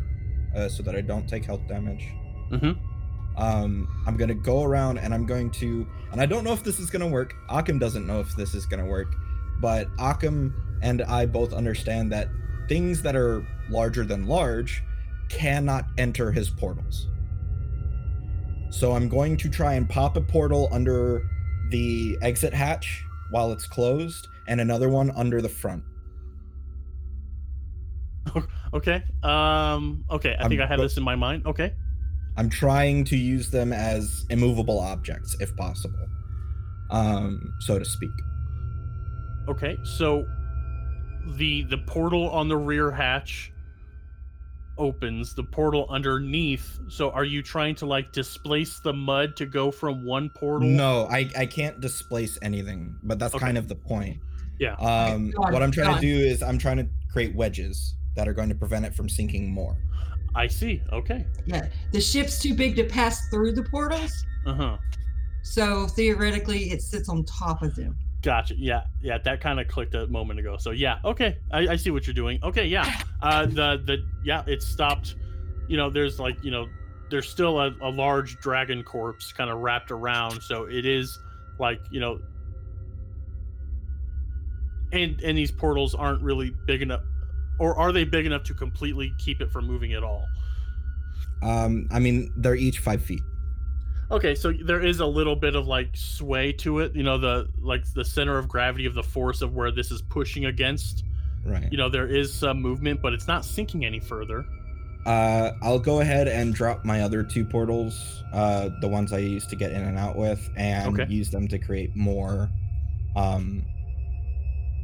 uh, 0.54 0.68
so 0.68 0.82
that 0.84 0.94
I 0.94 1.00
don't 1.00 1.28
take 1.28 1.44
health 1.44 1.66
damage. 1.66 2.06
Mm-hmm. 2.50 2.72
Um, 3.36 3.88
I'm 4.06 4.16
gonna 4.16 4.34
go 4.34 4.62
around 4.62 4.98
and 4.98 5.12
I'm 5.12 5.26
going 5.26 5.50
to, 5.52 5.86
and 6.12 6.20
I 6.20 6.26
don't 6.26 6.44
know 6.44 6.52
if 6.52 6.62
this 6.62 6.78
is 6.78 6.88
gonna 6.88 7.08
work. 7.08 7.34
Occam 7.50 7.78
doesn't 7.78 8.06
know 8.06 8.20
if 8.20 8.34
this 8.36 8.54
is 8.54 8.64
gonna 8.64 8.86
work, 8.86 9.14
but 9.61 9.88
Occam 9.98 10.55
and 10.82 11.02
I 11.02 11.26
both 11.26 11.52
understand 11.52 12.12
that 12.12 12.28
things 12.68 13.02
that 13.02 13.16
are 13.16 13.46
larger 13.70 14.05
than 14.05 14.26
large 14.26 14.82
cannot 15.28 15.86
enter 15.98 16.30
his 16.32 16.50
portals. 16.50 17.09
So 18.70 18.92
I'm 18.92 19.09
going 19.09 19.36
to 19.38 19.48
try 19.48 19.74
and 19.74 19.88
pop 19.88 20.16
a 20.16 20.20
portal 20.20 20.68
under 20.72 21.22
the 21.70 22.18
exit 22.22 22.52
hatch 22.52 23.05
while 23.30 23.52
it's 23.52 23.66
closed, 23.66 24.28
and 24.48 24.61
another 24.61 24.88
one 24.88 25.11
under 25.12 25.40
the 25.40 25.48
front. 25.48 25.82
Okay. 28.74 29.05
Um. 29.22 30.05
Okay. 30.11 30.34
I 30.36 30.48
think 30.48 30.61
I'm 30.61 30.72
I 30.72 30.76
go- 30.76 30.82
this 30.82 30.96
in 30.96 31.05
my 31.05 31.14
mind. 31.14 31.46
Okay. 31.46 31.72
I'm 32.36 32.50
trying 32.50 33.05
to 33.05 33.16
use 33.16 33.48
them 33.50 33.72
as 33.72 34.26
immovable 34.30 34.80
objects 34.80 35.36
if 35.38 35.55
possible, 35.57 36.09
um, 36.90 37.55
so 37.61 37.78
to 37.78 37.84
speak. 37.84 38.11
Okay. 39.49 39.76
So 39.84 40.26
the 41.36 41.62
the 41.64 41.78
portal 41.78 42.28
on 42.30 42.49
the 42.49 42.57
rear 42.57 42.90
hatch 42.90 43.53
opens. 44.76 45.34
The 45.34 45.45
portal 45.45 45.86
underneath. 45.88 46.78
So 46.88 47.11
are 47.11 47.24
you 47.24 47.42
trying 47.42 47.74
to 47.76 47.86
like 47.86 48.12
displace 48.12 48.80
the 48.80 48.92
mud 48.92 49.36
to 49.36 49.47
go 49.47 49.70
from 49.70 50.05
one 50.05 50.30
portal? 50.30 50.68
No, 50.68 51.07
I, 51.11 51.30
I 51.36 51.47
can't 51.47 51.80
displace 51.80 52.38
anything, 52.42 52.97
but 53.03 53.18
that's 53.18 53.34
Okay. 53.34 53.45
kind 53.45 53.59
of 53.59 53.68
the 53.68 53.76
point. 53.76 54.18
Yeah. 54.59 54.74
Um, 54.74 55.30
go 55.30 55.45
on, 55.45 55.53
what 55.53 55.62
I'm 55.62 55.70
trying 55.70 55.88
on. 55.88 55.95
to 55.97 56.01
do 56.01 56.24
is 56.24 56.42
I'm 56.42 56.59
trying 56.59 56.76
to 56.78 56.86
create 57.12 57.34
wedges 57.34 57.95
that 58.16 58.28
are 58.28 58.32
going 58.32 58.49
to 58.49 58.55
prevent 58.55 58.84
it 58.84 58.95
from 58.95 59.09
sinking 59.09 59.51
more. 59.51 59.76
I 60.36 60.49
see. 60.49 60.82
Okay. 60.92 61.24
Yeah. 61.47 61.68
The 61.92 62.01
ship's 62.01 62.40
too 62.40 62.55
big 62.55 62.74
to 62.76 62.84
pass 62.84 63.28
through 63.28 63.53
the 63.53 63.62
portals. 63.64 64.12
Uh 64.47 64.55
huh. 64.55 64.76
So 65.42 65.86
theoretically, 65.86 66.70
it 66.70 66.82
sits 66.82 67.09
on 67.09 67.24
top 67.24 67.62
of 67.62 67.74
them. 67.76 67.97
Gotcha. 68.25 68.55
Yeah. 68.57 68.85
Yeah. 69.03 69.18
That 69.18 69.41
kind 69.41 69.61
of 69.61 69.68
clicked 69.68 69.95
a 69.95 70.07
moment 70.07 70.41
ago. 70.41 70.57
So 70.57 70.70
yeah. 70.70 70.99
Okay. 71.05 71.37
I, 71.53 71.68
I 71.68 71.77
see 71.77 71.91
what 71.91 72.07
you're 72.07 72.14
doing. 72.14 72.39
Okay. 72.43 72.66
Yeah. 72.66 72.91
Uh. 73.22 73.47
The 73.47 73.83
the 73.85 74.05
yeah. 74.25 74.43
It 74.47 74.62
stopped. 74.62 75.16
You 75.68 75.77
know. 75.77 75.91
There's 75.91 76.18
like 76.18 76.43
you 76.43 76.51
know. 76.51 76.66
There's 77.11 77.29
still 77.29 77.61
a, 77.61 77.75
a 77.83 77.91
large 77.91 78.39
dragon 78.41 78.83
corpse 78.83 79.33
kind 79.33 79.51
of 79.51 79.59
wrapped 79.59 79.91
around. 79.91 80.43
So 80.43 80.64
it 80.64 80.87
is 80.87 81.18
like 81.59 81.81
you 81.91 82.01
know. 82.01 82.18
And 84.93 85.20
and 85.20 85.37
these 85.37 85.51
portals 85.51 85.95
aren't 85.95 86.22
really 86.22 86.55
big 86.66 86.81
enough, 86.81 87.03
or 87.59 87.77
are 87.77 87.93
they 87.93 88.05
big 88.05 88.27
enough 88.27 88.45
to 88.45 88.55
completely 88.55 89.12
keep 89.18 89.43
it 89.43 89.51
from 89.51 89.66
moving 89.66 89.93
at 89.93 90.03
all? 90.03 90.25
Um, 91.43 91.89
I 91.91 91.99
mean, 91.99 92.33
they're 92.37 92.55
each 92.55 92.79
five 92.79 93.03
feet. 93.03 93.22
Okay, 94.14 94.36
so 94.36 94.52
there 94.52 94.80
is 94.80 95.00
a 95.00 95.06
little 95.06 95.34
bit 95.34 95.56
of 95.56 95.66
like 95.66 95.88
sway 95.94 96.52
to 96.52 96.78
it. 96.78 96.94
You 96.94 97.02
know, 97.02 97.18
the 97.18 97.48
like 97.60 97.84
the 97.94 98.04
center 98.04 98.38
of 98.38 98.46
gravity 98.46 98.86
of 98.86 98.94
the 98.94 99.02
force 99.02 99.42
of 99.42 99.54
where 99.54 99.72
this 99.72 99.90
is 99.90 100.02
pushing 100.02 100.44
against. 100.44 101.02
Right. 101.44 101.66
You 101.72 101.76
know, 101.78 101.88
there 101.88 102.06
is 102.06 102.32
some 102.32 102.62
movement, 102.62 103.02
but 103.02 103.12
it's 103.12 103.26
not 103.26 103.44
sinking 103.44 103.84
any 103.84 103.98
further. 103.98 104.44
Uh, 105.04 105.50
I'll 105.62 105.80
go 105.80 106.00
ahead 106.00 106.28
and 106.28 106.54
drop 106.54 106.84
my 106.84 107.02
other 107.02 107.24
two 107.24 107.44
portals, 107.44 108.22
uh, 108.32 108.70
the 108.80 108.86
ones 108.86 109.12
I 109.12 109.18
used 109.18 109.50
to 109.50 109.56
get 109.56 109.72
in 109.72 109.82
and 109.82 109.98
out 109.98 110.16
with, 110.16 110.48
and 110.56 110.98
Okay. 110.98 111.12
use 111.12 111.30
them 111.30 111.48
to 111.48 111.58
create 111.58 111.94
more 111.96 112.48
um, 113.16 113.64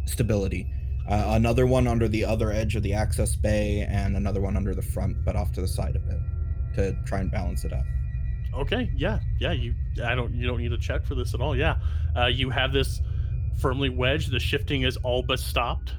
stability. 0.06 0.66
Uh, 1.08 1.24
another 1.28 1.66
one 1.66 1.86
under 1.86 2.08
the 2.08 2.24
other 2.24 2.50
edge 2.50 2.74
of 2.74 2.82
the 2.82 2.94
access 2.94 3.36
bay, 3.36 3.86
and 3.88 4.16
another 4.16 4.40
one 4.40 4.56
under 4.56 4.74
the 4.74 4.82
front, 4.82 5.24
but 5.24 5.36
off 5.36 5.52
to 5.52 5.60
the 5.60 5.68
side 5.68 5.94
of 5.94 6.02
it, 6.08 6.20
to 6.74 6.94
try 7.06 7.20
and 7.20 7.30
balance 7.30 7.64
it 7.64 7.72
out. 7.72 7.84
Okay, 8.54 8.90
yeah, 8.96 9.20
yeah. 9.38 9.52
You, 9.52 9.74
I 10.04 10.14
don't, 10.14 10.34
you 10.34 10.46
don't 10.46 10.58
need 10.58 10.70
to 10.70 10.78
check 10.78 11.04
for 11.04 11.14
this 11.14 11.34
at 11.34 11.40
all. 11.40 11.56
Yeah, 11.56 11.76
uh, 12.16 12.26
you 12.26 12.50
have 12.50 12.72
this 12.72 13.00
firmly 13.60 13.88
wedged. 13.88 14.30
The 14.30 14.40
shifting 14.40 14.82
is 14.82 14.96
all 14.98 15.22
but 15.22 15.38
stopped. 15.38 15.94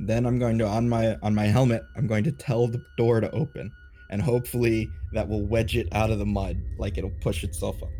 Then 0.00 0.26
I'm 0.26 0.38
going 0.38 0.58
to 0.58 0.66
on 0.66 0.88
my 0.88 1.16
on 1.22 1.34
my 1.34 1.46
helmet, 1.46 1.84
I'm 1.96 2.06
going 2.06 2.24
to 2.24 2.32
tell 2.32 2.66
the 2.66 2.82
door 2.96 3.20
to 3.20 3.30
open, 3.32 3.70
and 4.10 4.20
hopefully 4.20 4.88
that 5.12 5.28
will 5.28 5.44
wedge 5.44 5.76
it 5.76 5.88
out 5.92 6.10
of 6.10 6.18
the 6.18 6.26
mud, 6.26 6.56
like 6.78 6.98
it'll 6.98 7.10
push 7.20 7.44
itself 7.44 7.82
up. 7.82 7.90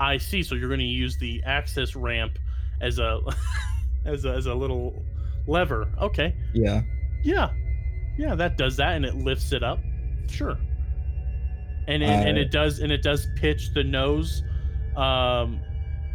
I 0.00 0.16
see. 0.16 0.42
So 0.42 0.54
you're 0.54 0.68
going 0.68 0.80
to 0.80 0.86
use 0.86 1.16
the 1.18 1.42
access 1.44 1.96
ramp 1.96 2.38
as 2.80 2.98
a, 2.98 3.20
as 4.04 4.24
a, 4.24 4.32
as 4.32 4.46
a 4.46 4.54
little 4.54 5.02
lever. 5.46 5.92
Okay. 6.00 6.34
Yeah. 6.54 6.82
Yeah, 7.24 7.50
yeah, 8.16 8.34
that 8.36 8.56
does 8.56 8.76
that, 8.76 8.96
and 8.96 9.04
it 9.04 9.16
lifts 9.16 9.52
it 9.52 9.62
up. 9.62 9.80
Sure. 10.30 10.56
And 11.88 12.02
it, 12.02 12.06
and 12.06 12.36
it 12.36 12.50
does 12.50 12.80
and 12.80 12.92
it 12.92 13.02
does 13.02 13.26
pitch 13.34 13.72
the 13.72 13.82
nose. 13.82 14.42
Um, 14.94 15.60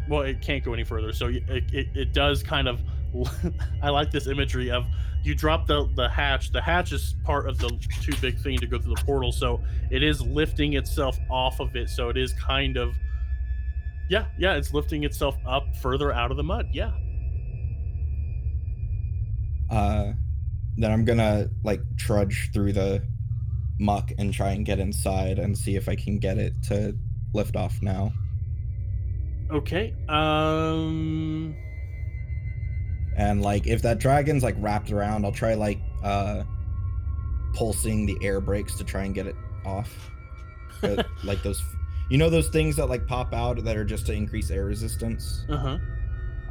well, 0.07 0.21
it 0.21 0.41
can't 0.41 0.63
go 0.63 0.74
any 0.74 0.84
further, 0.84 1.11
so 1.11 1.28
it 1.28 1.43
it, 1.47 1.88
it 1.95 2.13
does 2.13 2.43
kind 2.43 2.67
of. 2.67 2.80
I 3.84 3.89
like 3.89 4.09
this 4.09 4.26
imagery 4.28 4.71
of 4.71 4.86
you 5.24 5.34
drop 5.36 5.67
the 5.67 5.89
the 5.95 6.07
hatch. 6.09 6.51
The 6.51 6.61
hatch 6.61 6.91
is 6.91 7.15
part 7.24 7.47
of 7.47 7.57
the 7.57 7.69
too 8.01 8.13
big 8.21 8.39
thing 8.39 8.57
to 8.59 8.67
go 8.67 8.78
through 8.78 8.95
the 8.95 9.03
portal, 9.03 9.32
so 9.32 9.61
it 9.89 10.03
is 10.03 10.21
lifting 10.21 10.74
itself 10.74 11.17
off 11.30 11.59
of 11.59 11.76
it. 11.76 11.89
So 11.89 12.09
it 12.09 12.17
is 12.17 12.34
kind 12.34 12.78
of 12.78 12.95
Yeah, 14.09 14.26
yeah, 14.38 14.55
it's 14.55 14.74
lifting 14.74 15.03
itself 15.05 15.38
up 15.47 15.76
further 15.78 16.13
out 16.13 16.32
of 16.32 16.38
the 16.38 16.43
mud. 16.43 16.69
Yeah. 16.71 16.91
Uh, 19.69 20.13
then 20.78 20.91
I'm 20.91 21.05
gonna 21.05 21.49
like 21.63 21.82
trudge 21.97 22.51
through 22.53 22.74
the 22.74 23.03
muck 23.80 24.11
and 24.17 24.34
try 24.34 24.51
and 24.51 24.65
get 24.65 24.80
inside 24.80 25.39
and 25.39 25.57
see 25.57 25.76
if 25.76 25.89
I 25.89 25.95
can 25.95 26.19
get 26.19 26.38
it 26.38 26.53
to 26.63 26.95
lift 27.34 27.55
off 27.55 27.82
now. 27.82 28.11
Okay. 29.51 29.93
Um. 30.09 31.55
And 33.15 33.41
like 33.41 33.67
if 33.67 33.82
that 33.84 33.99
dragon's 33.99 34.43
like 34.43 34.55
wrapped 34.57 34.91
around, 34.91 35.26
I'll 35.26 35.32
try 35.32 35.53
like 35.53 35.80
uh 36.03 36.43
pulsing 37.53 38.05
the 38.05 38.17
air 38.24 38.41
brakes 38.41 38.76
to 38.78 38.84
try 38.84 39.03
and 39.03 39.13
get 39.13 39.28
it 39.28 39.36
off. 39.65 40.09
But, 40.82 41.05
like 41.24 41.41
those 41.43 41.63
you 42.09 42.17
know 42.17 42.30
those 42.30 42.49
things 42.49 42.76
that 42.76 42.88
like 42.88 43.07
pop 43.07 43.34
out 43.34 43.63
that 43.63 43.78
are 43.78 43.86
just 43.86 44.05
to 44.07 44.13
increase 44.13 44.51
air 44.51 44.65
resistance? 44.65 45.45
Uh 45.47 45.57
huh. 45.57 45.78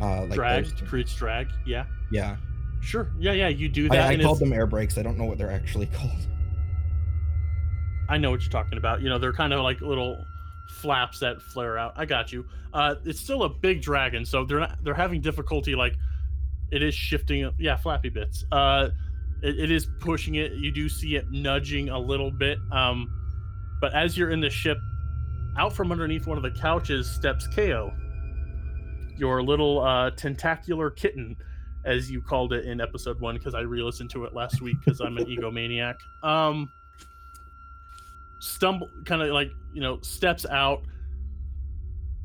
Uh 0.00 0.22
like 0.22 0.34
drag 0.34 0.64
those 0.64 0.88
creates 0.88 1.14
drag. 1.14 1.48
Yeah. 1.66 1.84
Yeah. 2.10 2.36
Sure. 2.80 3.12
Yeah, 3.18 3.32
yeah. 3.32 3.48
You 3.48 3.68
do 3.68 3.88
that. 3.90 4.08
I 4.08 4.12
and 4.12 4.22
called 4.22 4.40
them 4.40 4.52
air 4.52 4.66
brakes. 4.66 4.96
I 4.96 5.02
don't 5.02 5.18
know 5.18 5.24
what 5.24 5.38
they're 5.38 5.52
actually 5.52 5.86
called. 5.92 6.26
I 8.12 8.18
know 8.18 8.30
what 8.30 8.42
you're 8.42 8.50
talking 8.50 8.76
about. 8.76 9.00
You 9.00 9.08
know, 9.08 9.18
they're 9.18 9.32
kind 9.32 9.54
of 9.54 9.60
like 9.60 9.80
little 9.80 10.26
flaps 10.68 11.18
that 11.20 11.40
flare 11.40 11.78
out. 11.78 11.94
I 11.96 12.04
got 12.04 12.30
you. 12.30 12.44
Uh, 12.74 12.96
it's 13.06 13.18
still 13.18 13.44
a 13.44 13.48
big 13.48 13.80
dragon, 13.80 14.26
so 14.26 14.44
they're 14.44 14.60
not. 14.60 14.76
They're 14.84 14.92
having 14.92 15.22
difficulty. 15.22 15.74
Like, 15.74 15.94
it 16.70 16.82
is 16.82 16.94
shifting. 16.94 17.50
Yeah, 17.58 17.76
flappy 17.76 18.10
bits. 18.10 18.44
Uh, 18.52 18.90
it, 19.42 19.58
it 19.58 19.70
is 19.70 19.86
pushing 19.98 20.34
it. 20.34 20.52
You 20.52 20.70
do 20.70 20.90
see 20.90 21.16
it 21.16 21.30
nudging 21.30 21.88
a 21.88 21.98
little 21.98 22.30
bit. 22.30 22.58
Um, 22.70 23.10
but 23.80 23.94
as 23.94 24.18
you're 24.18 24.30
in 24.30 24.40
the 24.40 24.50
ship, 24.50 24.76
out 25.56 25.72
from 25.72 25.90
underneath 25.90 26.26
one 26.26 26.36
of 26.36 26.42
the 26.42 26.50
couches 26.50 27.10
steps 27.10 27.46
Ko, 27.46 27.94
your 29.16 29.42
little 29.42 29.80
uh, 29.80 30.10
tentacular 30.10 30.90
kitten, 30.90 31.34
as 31.86 32.10
you 32.10 32.20
called 32.20 32.52
it 32.52 32.66
in 32.66 32.78
episode 32.78 33.18
one, 33.22 33.36
because 33.36 33.54
I 33.54 33.60
re-listened 33.60 34.10
to 34.10 34.26
it 34.26 34.34
last 34.34 34.60
week 34.60 34.76
because 34.84 35.00
I'm 35.00 35.16
an 35.16 35.24
egomaniac. 35.24 35.94
Um 36.22 36.70
stumble 38.42 38.88
kind 39.06 39.22
of 39.22 39.28
like 39.30 39.50
you 39.72 39.80
know 39.80 40.00
steps 40.00 40.44
out 40.46 40.82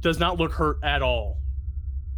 does 0.02 0.20
not 0.20 0.38
look 0.38 0.52
hurt 0.52 0.80
at 0.84 1.02
all. 1.02 1.38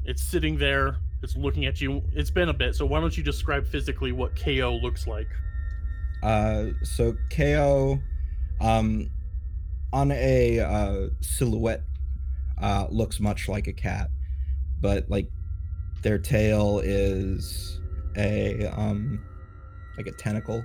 It's 0.06 0.24
sitting 0.24 0.58
there 0.58 0.98
it's 1.22 1.36
looking 1.36 1.66
at 1.66 1.82
you 1.82 2.02
it's 2.14 2.30
been 2.30 2.48
a 2.48 2.54
bit 2.54 2.74
so 2.74 2.86
why 2.86 3.02
don't 3.02 3.18
you 3.18 3.24
describe 3.24 3.68
physically 3.68 4.12
what 4.14 4.36
ko 4.36 4.80
looks 4.82 5.06
like? 5.06 5.28
Uh, 6.24 6.68
so 6.84 7.16
KO, 7.30 8.00
um, 8.60 9.10
on 9.94 10.12
a 10.12 10.60
uh, 10.60 11.08
silhouette, 11.22 11.84
uh, 12.62 12.88
looks 12.90 13.20
much 13.20 13.48
like 13.48 13.68
a 13.68 13.74
cat, 13.74 14.10
but 14.82 15.10
like 15.10 15.30
their 16.02 16.20
tail 16.20 16.82
is 16.84 17.80
a 18.18 18.66
um, 18.68 19.24
like 19.98 20.08
a 20.08 20.12
tentacle, 20.12 20.64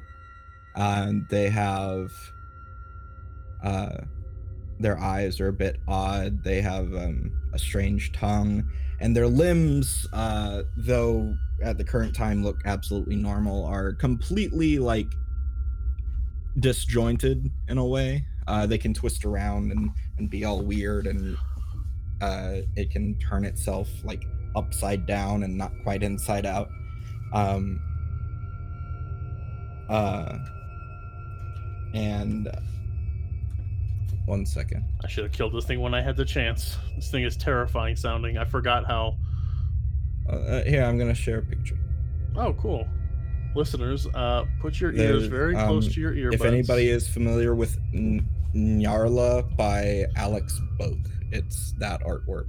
and 0.74 1.24
they 1.30 1.48
have 1.48 2.10
uh, 3.64 4.04
their 4.78 4.98
eyes 4.98 5.40
are 5.40 5.48
a 5.48 5.52
bit 5.52 5.80
odd. 5.88 6.44
They 6.44 6.60
have 6.60 6.94
um, 6.94 7.32
a 7.52 7.58
strange 7.58 8.12
tongue, 8.12 8.70
and 9.00 9.16
their 9.16 9.26
limbs, 9.26 10.06
uh, 10.12 10.62
though 10.76 11.34
at 11.62 11.78
the 11.78 11.84
current 11.84 12.14
time 12.14 12.44
look 12.44 12.58
absolutely 12.66 13.16
normal, 13.16 13.64
are 13.64 13.92
completely 13.94 14.78
like 14.78 15.08
disjointed 16.60 17.50
in 17.68 17.78
a 17.78 17.84
way. 17.84 18.24
Uh, 18.46 18.66
they 18.66 18.78
can 18.78 18.92
twist 18.92 19.24
around 19.24 19.72
and, 19.72 19.90
and 20.18 20.28
be 20.28 20.44
all 20.44 20.60
weird, 20.60 21.06
and 21.06 21.36
uh, 22.20 22.56
it 22.76 22.90
can 22.90 23.18
turn 23.18 23.44
itself 23.44 23.88
like 24.04 24.24
upside 24.54 25.06
down 25.06 25.42
and 25.42 25.56
not 25.56 25.72
quite 25.82 26.02
inside 26.02 26.46
out. 26.46 26.68
Um, 27.32 27.80
uh, 29.88 30.38
and 31.94 32.48
one 34.26 34.46
second. 34.46 34.84
i 35.02 35.08
should 35.08 35.24
have 35.24 35.32
killed 35.32 35.52
this 35.52 35.64
thing 35.66 35.80
when 35.80 35.94
i 35.94 36.00
had 36.00 36.16
the 36.16 36.24
chance. 36.24 36.76
This 36.96 37.10
thing 37.10 37.24
is 37.24 37.36
terrifying 37.36 37.96
sounding. 37.96 38.38
I 38.38 38.44
forgot 38.44 38.86
how. 38.86 39.16
Uh, 40.28 40.62
here, 40.64 40.82
I'm 40.82 40.96
gonna 40.98 41.14
share 41.14 41.38
a 41.38 41.42
picture. 41.42 41.76
oh 42.36 42.52
cool. 42.54 42.86
Listeners 43.54 44.06
uh 44.14 44.44
put 44.60 44.80
your 44.80 44.92
ears 44.92 45.22
There's, 45.22 45.26
very 45.26 45.54
close 45.54 45.86
um, 45.86 45.92
to 45.92 46.00
your 46.00 46.12
earbuds. 46.12 46.34
If 46.34 46.44
anybody 46.44 46.88
is 46.88 47.06
familiar 47.06 47.54
with 47.54 47.78
N- 47.92 48.26
Nyarla 48.54 49.56
by 49.56 50.06
Alex 50.16 50.60
Boak, 50.78 51.06
it's 51.30 51.72
that 51.78 52.00
artwork. 52.02 52.46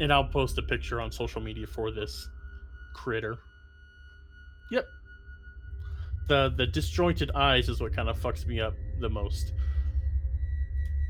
and 0.00 0.12
i'll 0.12 0.24
post 0.24 0.56
a 0.58 0.62
picture 0.62 1.00
on 1.00 1.12
social 1.12 1.40
media 1.40 1.66
for 1.66 1.90
this 1.92 2.28
critter. 2.94 3.38
Yep. 4.72 4.86
The 6.28 6.54
the 6.56 6.66
disjointed 6.66 7.30
eyes 7.32 7.68
is 7.68 7.80
what 7.80 7.92
kind 7.92 8.08
of 8.08 8.18
fucks 8.18 8.46
me 8.46 8.60
up 8.60 8.74
the 9.00 9.10
most 9.10 9.52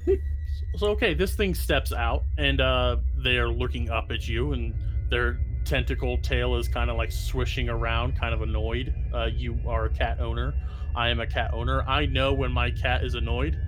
so 0.76 0.88
okay 0.88 1.14
this 1.14 1.34
thing 1.34 1.54
steps 1.54 1.92
out 1.92 2.24
and 2.38 2.60
uh 2.60 2.96
they're 3.22 3.48
looking 3.48 3.90
up 3.90 4.10
at 4.10 4.28
you 4.28 4.52
and 4.52 4.74
their 5.10 5.38
tentacle 5.64 6.16
tail 6.18 6.56
is 6.56 6.68
kind 6.68 6.90
of 6.90 6.96
like 6.96 7.12
swishing 7.12 7.68
around 7.68 8.18
kind 8.18 8.32
of 8.34 8.42
annoyed. 8.42 8.94
Uh 9.14 9.26
you 9.26 9.58
are 9.66 9.86
a 9.86 9.90
cat 9.90 10.20
owner. 10.20 10.54
I 10.96 11.08
am 11.08 11.20
a 11.20 11.26
cat 11.26 11.52
owner. 11.52 11.82
I 11.82 12.06
know 12.06 12.32
when 12.32 12.52
my 12.52 12.70
cat 12.70 13.04
is 13.04 13.14
annoyed 13.14 13.58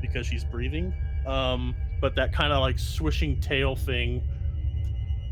because 0.00 0.26
she's 0.26 0.44
breathing. 0.44 0.94
Um 1.26 1.74
but 2.00 2.14
that 2.16 2.32
kind 2.32 2.52
of 2.52 2.60
like 2.60 2.78
swishing 2.78 3.40
tail 3.40 3.76
thing 3.76 4.22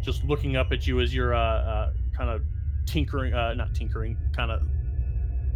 just 0.03 0.25
looking 0.25 0.57
up 0.57 0.73
at 0.73 0.87
you 0.87 1.01
as 1.01 1.15
you're 1.15 1.35
uh, 1.35 1.41
uh 1.41 1.93
kind 2.17 2.31
of 2.31 2.43
tinkering 2.87 3.33
uh 3.33 3.55
not 3.55 3.75
tinkering 3.75 4.17
kind 4.37 4.51
of 4.51 4.63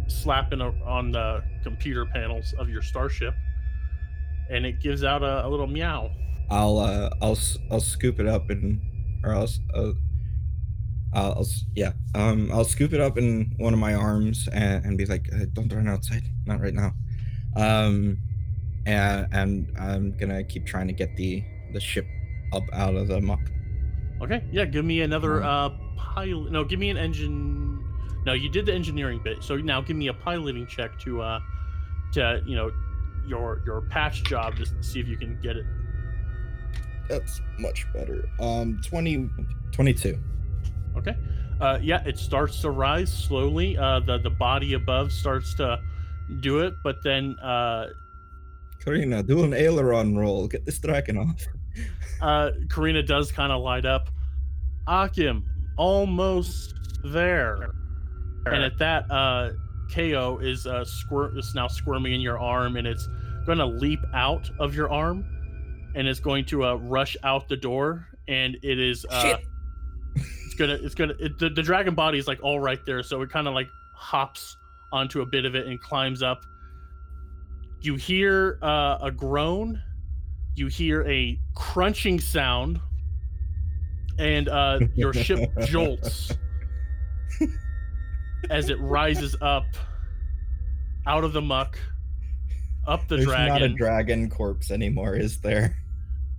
slapping 0.07 0.61
on 0.61 1.11
the 1.11 1.43
computer 1.63 2.05
panels 2.05 2.53
of 2.57 2.69
your 2.69 2.81
starship 2.81 3.35
and 4.49 4.65
it 4.65 4.79
gives 4.81 5.03
out 5.03 5.23
a, 5.23 5.45
a 5.45 5.49
little 5.49 5.67
meow. 5.67 6.11
I'll 6.49 6.79
uh 6.79 7.09
I'll 7.21 7.37
I'll 7.71 7.79
scoop 7.79 8.19
it 8.19 8.27
up 8.27 8.49
and 8.49 8.81
or 9.23 9.33
else 9.33 9.59
uh, 9.73 9.91
I'll, 11.13 11.33
I'll 11.33 11.47
yeah 11.75 11.93
um 12.15 12.49
I'll 12.51 12.65
scoop 12.65 12.93
it 12.93 12.99
up 13.01 13.17
in 13.17 13.53
one 13.57 13.73
of 13.73 13.79
my 13.79 13.93
arms 13.93 14.47
and, 14.51 14.83
and 14.85 14.97
be 14.97 15.05
like 15.05 15.27
uh, 15.33 15.45
don't 15.53 15.71
run 15.71 15.87
outside. 15.87 16.23
Not 16.45 16.59
right 16.61 16.73
now. 16.73 16.93
Um 17.55 18.17
and 18.85 19.27
and 19.31 19.77
I'm 19.77 20.17
gonna 20.17 20.43
keep 20.43 20.65
trying 20.65 20.87
to 20.87 20.93
get 20.93 21.15
the 21.17 21.43
the 21.73 21.79
ship 21.79 22.07
up 22.53 22.63
out 22.73 22.95
of 22.95 23.07
the 23.07 23.21
muck. 23.21 23.41
Okay 24.21 24.43
yeah 24.51 24.65
give 24.65 24.85
me 24.85 25.01
another 25.01 25.41
Mm. 25.41 25.45
uh 25.45 25.69
pilot 25.95 26.51
no 26.51 26.63
give 26.63 26.79
me 26.79 26.89
an 26.89 26.97
engine 26.97 27.83
no 28.25 28.33
you 28.33 28.49
did 28.49 28.65
the 28.65 28.73
engineering 28.73 29.19
bit 29.23 29.43
so 29.43 29.55
now 29.57 29.81
give 29.81 29.95
me 29.97 30.07
a 30.07 30.13
piloting 30.13 30.65
check 30.65 30.97
to 30.99 31.21
uh 31.21 31.39
to 32.13 32.41
you 32.45 32.55
know 32.55 32.71
your 33.27 33.61
your 33.65 33.81
patch 33.81 34.23
job 34.23 34.55
just 34.55 34.75
to 34.75 34.83
see 34.83 34.99
if 34.99 35.07
you 35.07 35.17
can 35.17 35.39
get 35.41 35.55
it 35.55 35.65
that's 37.07 37.41
much 37.57 37.91
better 37.93 38.29
um 38.39 38.79
20 38.83 39.29
22 39.71 40.19
Okay. 40.97 41.15
Uh, 41.61 41.77
yeah, 41.81 42.01
it 42.05 42.17
starts 42.17 42.61
to 42.61 42.71
rise 42.71 43.11
slowly. 43.11 43.77
Uh, 43.77 43.99
the 43.99 44.17
the 44.19 44.29
body 44.29 44.73
above 44.73 45.11
starts 45.11 45.53
to 45.55 45.79
do 46.41 46.59
it, 46.59 46.73
but 46.83 47.03
then 47.03 47.37
uh, 47.39 47.87
Karina 48.83 49.23
do 49.23 49.43
an 49.43 49.53
aileron 49.53 50.17
roll 50.17 50.47
get 50.47 50.65
this 50.65 50.79
dragon 50.79 51.17
off 51.17 51.45
uh, 52.21 52.51
Karina 52.69 53.03
does 53.03 53.31
kind 53.31 53.51
of 53.51 53.61
light 53.61 53.85
up. 53.85 54.09
Occam, 54.87 55.45
almost 55.77 56.73
there. 57.03 57.71
And 58.45 58.63
at 58.63 58.77
that, 58.79 59.09
uh, 59.11 59.51
Ko 59.93 60.39
is 60.41 60.67
uh, 60.67 60.83
squir- 60.85 61.37
is 61.37 61.55
now 61.55 61.67
squirming 61.67 62.13
in 62.13 62.21
your 62.21 62.39
arm, 62.39 62.75
and 62.77 62.87
it's 62.87 63.07
going 63.45 63.57
to 63.57 63.65
leap 63.65 63.99
out 64.13 64.49
of 64.59 64.75
your 64.75 64.91
arm, 64.91 65.25
and 65.95 66.07
it's 66.07 66.19
going 66.19 66.45
to 66.45 66.65
uh, 66.65 66.75
rush 66.75 67.17
out 67.23 67.47
the 67.49 67.57
door, 67.57 68.07
and 68.27 68.55
it 68.61 68.79
is 68.79 69.05
uh, 69.09 69.37
it's 70.15 70.55
gonna 70.55 70.77
it's 70.81 70.95
gonna 70.95 71.15
it, 71.19 71.37
the, 71.39 71.49
the 71.49 71.63
dragon 71.63 71.95
body 71.95 72.17
is 72.17 72.27
like 72.27 72.39
all 72.43 72.59
right 72.59 72.85
there, 72.85 73.03
so 73.03 73.21
it 73.21 73.29
kind 73.29 73.47
of 73.47 73.53
like 73.53 73.67
hops 73.93 74.57
onto 74.91 75.21
a 75.21 75.25
bit 75.25 75.45
of 75.45 75.55
it 75.55 75.67
and 75.67 75.79
climbs 75.81 76.21
up. 76.21 76.45
You 77.81 77.95
hear 77.95 78.59
uh, 78.61 78.97
a 79.01 79.11
groan, 79.11 79.81
you 80.55 80.67
hear 80.67 81.07
a 81.07 81.39
crunching 81.55 82.19
sound, 82.19 82.79
and 84.17 84.49
uh, 84.49 84.79
your 84.95 85.13
ship 85.13 85.49
jolts 85.65 86.33
as 88.49 88.69
it 88.69 88.79
rises 88.79 89.35
up 89.41 89.65
out 91.07 91.23
of 91.23 91.33
the 91.33 91.41
muck, 91.41 91.77
up 92.87 93.07
the 93.07 93.17
There's 93.17 93.27
dragon. 93.27 93.53
not 93.53 93.61
a 93.61 93.69
dragon 93.69 94.29
corpse 94.29 94.71
anymore, 94.71 95.15
is 95.15 95.39
there? 95.39 95.75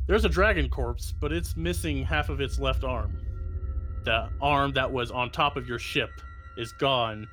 There's 0.07 0.25
a 0.25 0.29
dragon 0.29 0.69
corpse, 0.69 1.13
but 1.21 1.33
it's 1.33 1.57
missing 1.57 2.05
half 2.05 2.29
of 2.29 2.41
its 2.41 2.59
left 2.59 2.85
arm. 2.85 3.21
The 4.05 4.29
arm 4.41 4.73
that 4.73 4.91
was 4.91 5.11
on 5.11 5.31
top 5.31 5.57
of 5.57 5.69
your 5.69 5.79
ship 5.79 6.11
is 6.57 6.73
gone. 6.73 7.29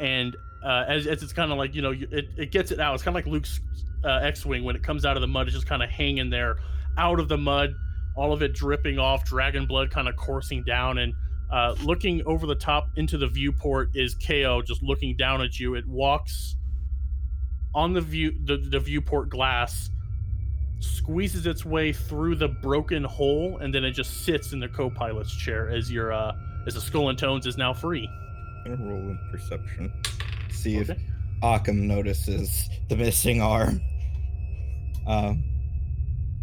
And 0.00 0.36
uh, 0.64 0.84
as, 0.88 1.06
as 1.06 1.22
it's 1.22 1.32
kind 1.32 1.52
of 1.52 1.58
like, 1.58 1.74
you 1.74 1.82
know, 1.82 1.92
it, 1.92 2.28
it 2.36 2.50
gets 2.50 2.70
it 2.70 2.80
out. 2.80 2.94
It's 2.94 3.02
kind 3.02 3.16
of 3.16 3.24
like 3.24 3.32
Luke's 3.32 3.60
uh, 4.04 4.20
X 4.22 4.44
Wing 4.44 4.64
when 4.64 4.76
it 4.76 4.82
comes 4.82 5.04
out 5.04 5.16
of 5.16 5.20
the 5.20 5.26
mud, 5.26 5.46
it's 5.46 5.54
just 5.54 5.66
kind 5.66 5.82
of 5.82 5.90
hanging 5.90 6.30
there 6.30 6.56
out 6.98 7.20
of 7.20 7.28
the 7.28 7.38
mud, 7.38 7.74
all 8.16 8.32
of 8.32 8.42
it 8.42 8.52
dripping 8.52 8.98
off, 8.98 9.24
dragon 9.24 9.66
blood 9.66 9.90
kind 9.90 10.08
of 10.08 10.16
coursing 10.16 10.62
down, 10.64 10.98
and 10.98 11.14
uh, 11.50 11.74
looking 11.82 12.22
over 12.26 12.46
the 12.46 12.54
top 12.54 12.88
into 12.96 13.18
the 13.18 13.26
viewport 13.26 13.90
is 13.94 14.14
KO 14.14 14.62
just 14.62 14.82
looking 14.82 15.16
down 15.16 15.42
at 15.42 15.58
you. 15.58 15.74
It 15.74 15.86
walks 15.86 16.56
on 17.74 17.92
the 17.92 18.00
view 18.00 18.34
the, 18.44 18.56
the 18.56 18.80
viewport 18.80 19.28
glass, 19.28 19.90
squeezes 20.80 21.46
its 21.46 21.64
way 21.64 21.92
through 21.92 22.36
the 22.36 22.48
broken 22.48 23.04
hole, 23.04 23.58
and 23.58 23.74
then 23.74 23.84
it 23.84 23.92
just 23.92 24.24
sits 24.24 24.52
in 24.52 24.60
the 24.60 24.68
co-pilot's 24.68 25.34
chair 25.36 25.68
as 25.70 25.90
your 25.90 26.12
uh, 26.12 26.32
as 26.66 26.74
the 26.74 26.80
skull 26.80 27.08
and 27.08 27.18
tones 27.18 27.46
is 27.46 27.56
now 27.56 27.72
free. 27.72 28.08
I'm 28.64 28.76
gonna 28.76 28.90
roll 28.90 29.00
in 29.00 29.18
perception. 29.30 29.92
See 30.50 30.76
if 30.76 30.90
Okay. 30.90 31.00
Occam 31.42 31.86
notices 31.88 32.68
the 32.88 32.96
missing 32.96 33.40
arm. 33.40 33.80
Um, 35.06 35.42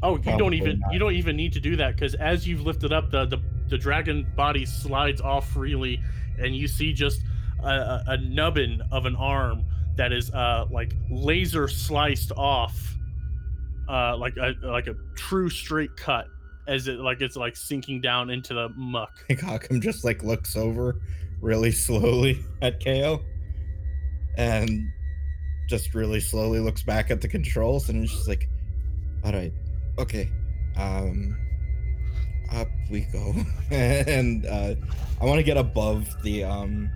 Oh, 0.03 0.17
you 0.17 0.37
don't 0.37 0.53
even 0.53 0.79
not. 0.79 0.93
you 0.93 0.99
don't 0.99 1.15
even 1.15 1.35
need 1.35 1.53
to 1.53 1.59
do 1.59 1.75
that 1.77 1.95
because 1.95 2.13
as 2.15 2.47
you've 2.47 2.61
lifted 2.61 2.93
up, 2.93 3.09
the, 3.11 3.25
the 3.25 3.39
the 3.69 3.77
dragon 3.77 4.27
body 4.35 4.65
slides 4.65 5.21
off 5.21 5.49
freely, 5.49 6.01
and 6.39 6.55
you 6.55 6.67
see 6.67 6.93
just 6.93 7.21
a, 7.63 7.67
a, 7.67 8.03
a 8.07 8.17
nubbin 8.17 8.81
of 8.91 9.05
an 9.05 9.15
arm 9.15 9.63
that 9.95 10.13
is 10.13 10.31
uh 10.31 10.65
like 10.69 10.93
laser 11.09 11.67
sliced 11.67 12.31
off, 12.37 12.95
uh 13.89 14.15
like 14.17 14.37
a 14.37 14.53
like 14.63 14.87
a 14.87 14.95
true 15.15 15.49
straight 15.49 15.95
cut 15.97 16.27
as 16.67 16.87
it 16.87 16.99
like 16.99 17.21
it's 17.21 17.35
like 17.35 17.55
sinking 17.55 17.99
down 18.01 18.29
into 18.29 18.53
the 18.53 18.69
muck. 18.75 19.17
Occam 19.29 19.81
just 19.81 20.05
like 20.05 20.21
looks 20.23 20.55
over 20.55 21.01
really 21.41 21.71
slowly 21.71 22.43
at 22.61 22.83
KO 22.83 23.21
and 24.37 24.91
just 25.67 25.93
really 25.95 26.19
slowly 26.19 26.59
looks 26.59 26.83
back 26.83 27.09
at 27.11 27.21
the 27.21 27.27
controls 27.27 27.89
and 27.89 28.03
is 28.03 28.11
just 28.11 28.27
like, 28.27 28.47
all 29.23 29.31
right, 29.33 29.51
okay, 29.99 30.29
um, 30.75 31.37
up 32.51 32.67
we 32.89 33.01
go. 33.11 33.33
and 33.71 34.45
uh, 34.45 34.75
I 35.21 35.25
want 35.25 35.37
to 35.39 35.43
get 35.43 35.57
above 35.57 36.07
the, 36.23 36.43
um, 36.43 36.89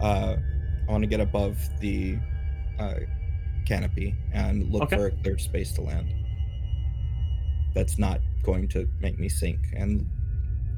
uh, 0.00 0.36
I 0.88 0.90
want 0.92 1.02
to 1.02 1.08
get 1.08 1.20
above 1.20 1.58
the 1.80 2.18
uh, 2.78 2.94
canopy 3.66 4.14
and 4.32 4.70
look 4.70 4.84
Okay. 4.84 4.96
for 4.96 5.06
a 5.08 5.10
clear 5.22 5.38
space 5.38 5.72
to 5.74 5.82
land. 5.82 6.08
That's 7.74 7.98
not 7.98 8.20
going 8.42 8.68
to 8.68 8.88
make 9.00 9.18
me 9.18 9.28
sink 9.28 9.58
and 9.74 10.08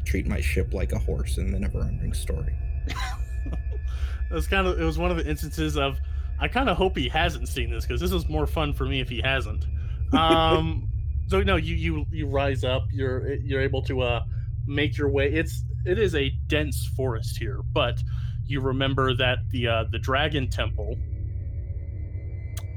treat 0.04 0.26
my 0.26 0.40
ship 0.40 0.72
like 0.72 0.92
a 0.92 0.98
horse 0.98 1.36
in 1.38 1.52
the 1.52 1.58
never-ending 1.60 2.14
story. 2.14 2.56
it 3.46 4.34
was 4.34 4.46
kind 4.46 4.66
of 4.66 4.80
it 4.80 4.84
was 4.84 4.98
one 4.98 5.10
of 5.10 5.16
the 5.18 5.28
instances 5.28 5.76
of 5.76 5.98
I 6.40 6.48
kind 6.48 6.68
of 6.68 6.76
hope 6.76 6.96
he 6.96 7.08
hasn't 7.08 7.48
seen 7.48 7.70
this 7.70 7.84
because 7.84 8.00
this 8.00 8.12
is 8.12 8.28
more 8.28 8.46
fun 8.46 8.72
for 8.72 8.84
me 8.86 9.00
if 9.00 9.08
he 9.08 9.20
hasn't. 9.20 9.66
Um, 10.12 10.88
so 11.26 11.42
no, 11.42 11.56
you 11.56 11.74
you 11.74 12.06
you 12.10 12.26
rise 12.26 12.64
up. 12.64 12.84
You're 12.92 13.34
you're 13.34 13.60
able 13.60 13.82
to 13.82 14.00
uh 14.02 14.24
make 14.66 14.96
your 14.96 15.10
way. 15.10 15.32
It's 15.32 15.64
it 15.84 15.98
is 15.98 16.14
a 16.14 16.30
dense 16.46 16.86
forest 16.96 17.36
here, 17.38 17.60
but 17.72 18.02
you 18.46 18.60
remember 18.60 19.14
that 19.14 19.38
the 19.50 19.66
uh 19.68 19.84
the 19.90 19.98
dragon 19.98 20.48
temple. 20.48 20.96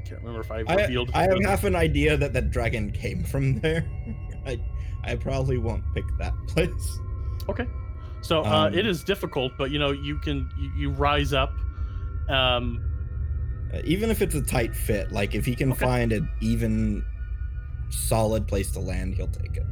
Can't 0.06 0.20
remember 0.20 0.40
if 0.40 0.50
I 0.50 0.62
I, 0.68 0.74
revealed. 0.82 1.10
I 1.14 1.22
have 1.22 1.42
half 1.44 1.64
an 1.64 1.74
idea 1.76 2.16
that 2.16 2.32
that 2.34 2.50
dragon 2.50 2.90
came 2.90 3.24
from 3.24 3.60
there. 3.60 3.84
I, 4.44 4.60
I 5.04 5.16
probably 5.16 5.58
won't 5.58 5.84
pick 5.94 6.04
that 6.18 6.34
place. 6.48 6.98
Okay. 7.48 7.66
So 8.20 8.44
uh, 8.44 8.66
Um, 8.68 8.74
it 8.74 8.86
is 8.86 9.02
difficult, 9.02 9.52
but 9.58 9.70
you 9.70 9.78
know 9.78 9.90
you 9.92 10.18
can 10.18 10.48
you, 10.60 10.70
you 10.76 10.90
rise 10.90 11.32
up. 11.32 11.52
Um, 12.28 12.84
Even 13.84 14.10
if 14.10 14.20
it's 14.22 14.34
a 14.34 14.42
tight 14.42 14.76
fit, 14.76 15.10
like 15.10 15.34
if 15.34 15.44
he 15.46 15.54
can 15.56 15.72
Okay. 15.72 15.84
find 15.84 16.12
an 16.12 16.28
even 16.40 17.04
solid 17.92 18.46
place 18.46 18.70
to 18.72 18.80
land, 18.80 19.14
he'll 19.14 19.26
take 19.28 19.56
it. 19.56 19.66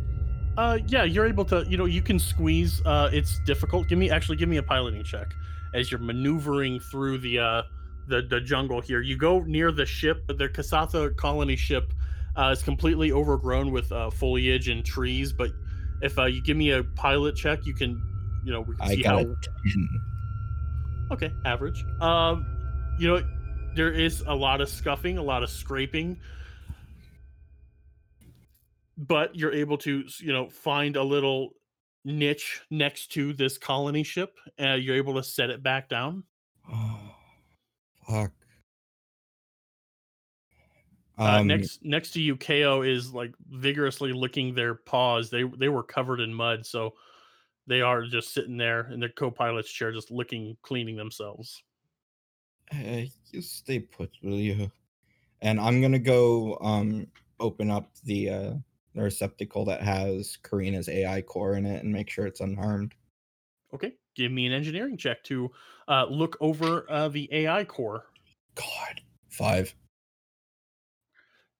Uh, 0.57 0.79
yeah, 0.87 1.05
you're 1.05 1.27
able 1.27 1.45
to. 1.47 1.65
You 1.69 1.77
know, 1.77 1.87
you 1.87 2.03
can 2.03 2.19
squeeze. 2.19 2.83
Uh, 2.85 3.11
it's 3.13 3.41
difficult. 3.41 3.89
Give 3.89 3.99
me 3.99 4.11
actually 4.11 4.37
give 4.37 4.49
me 4.49 4.59
a 4.59 4.63
piloting 4.63 5.05
check 5.05 5.35
as 5.73 5.91
you're 5.91 6.01
maneuvering 6.01 6.81
through 6.81 7.19
the 7.19 7.39
uh 7.39 7.63
the 8.09 8.23
the 8.23 8.41
jungle 8.41 8.81
here. 8.81 9.01
You 9.01 9.17
go 9.17 9.41
near 9.41 9.73
the 9.73 9.87
ship. 9.87 10.27
The 10.27 10.49
Kasatha 10.49 11.17
colony 11.17 11.57
ship 11.57 11.93
uh, 12.37 12.51
is 12.53 12.63
completely 12.63 13.13
overgrown 13.13 13.71
with 13.71 13.91
uh, 13.93 14.11
foliage 14.11 14.69
and 14.69 14.85
trees. 14.85 15.33
But 15.33 15.53
if 16.03 16.19
uh, 16.19 16.27
you 16.27 16.43
give 16.43 16.57
me 16.57 16.71
a 16.71 16.83
pilot 16.83 17.37
check, 17.37 17.67
you 17.67 17.75
can, 17.75 18.03
you 18.45 18.53
know, 18.53 18.61
we 18.61 18.77
can 18.77 18.85
I 18.85 18.95
see 18.95 19.03
how. 19.03 19.19
a 19.19 19.25
10. 19.25 19.37
Okay, 21.13 21.33
average. 21.45 21.85
Um, 22.01 22.47
you 22.99 23.09
know, 23.09 23.23
there 23.75 23.93
is 23.93 24.23
a 24.27 24.35
lot 24.35 24.61
of 24.61 24.69
scuffing, 24.69 25.19
a 25.19 25.23
lot 25.23 25.43
of 25.43 25.51
scraping, 25.51 26.19
but 29.01 29.35
you're 29.35 29.53
able 29.53 29.79
to, 29.79 30.05
you 30.19 30.33
know, 30.33 30.49
find 30.49 30.97
a 30.97 31.03
little 31.03 31.51
niche 32.05 32.63
next 32.71 33.09
to 33.13 33.33
this 33.33 33.59
colony 33.59 34.03
ship. 34.03 34.39
Uh, 34.61 34.75
you're 34.75 34.97
able 34.97 35.15
to 35.15 35.23
set 35.23 35.51
it 35.51 35.63
back 35.63 35.89
down. 35.89 36.25
Oh, 36.71 37.17
fuck. 38.07 38.33
Uh, 41.19 41.41
Um, 41.41 41.47
next, 41.49 41.85
next 41.85 42.13
to 42.13 42.21
you, 42.23 42.37
KO 42.37 42.83
is 42.83 43.13
like 43.13 43.35
vigorously 43.49 44.13
licking 44.13 44.55
their 44.55 44.75
paws. 44.75 45.31
They 45.31 45.43
they 45.45 45.69
were 45.69 45.83
covered 45.83 46.21
in 46.21 46.33
mud, 46.33 46.65
so 46.65 46.95
they 47.67 47.83
are 47.83 48.05
just 48.07 48.33
sitting 48.33 48.57
there 48.57 48.91
in 48.91 49.01
their 49.01 49.11
co-pilot's 49.11 49.71
chair, 49.73 49.93
just 49.93 50.11
licking, 50.11 50.57
cleaning 50.63 50.97
themselves. 50.97 51.63
Uh, 52.73 53.05
you 53.31 53.43
stay 53.43 53.81
put, 53.81 54.11
will 54.23 54.39
you? 54.39 54.71
And 55.43 55.61
I'm 55.61 55.81
gonna 55.83 55.99
go 56.01 56.59
um 56.61 57.11
open 57.41 57.71
up 57.71 57.95
the 58.05 58.31
uh 58.31 58.55
the 58.95 59.03
receptacle 59.03 59.65
that 59.67 59.83
has 59.83 60.39
Karina's 60.43 60.89
AI 60.89 61.23
core 61.23 61.55
in 61.55 61.67
it 61.67 61.83
and 61.83 61.93
make 61.93 62.11
sure 62.11 62.27
it's 62.27 62.41
unharmed. 62.41 62.95
Okay, 63.73 63.95
give 64.17 64.33
me 64.33 64.47
an 64.47 64.53
engineering 64.53 64.97
check 64.97 65.23
to 65.25 65.51
uh, 65.89 66.07
look 66.07 66.37
over 66.41 66.87
uh, 66.91 67.09
the 67.09 67.29
AI 67.33 67.65
core. 67.65 68.07
God, 68.55 69.01
five. 69.29 69.75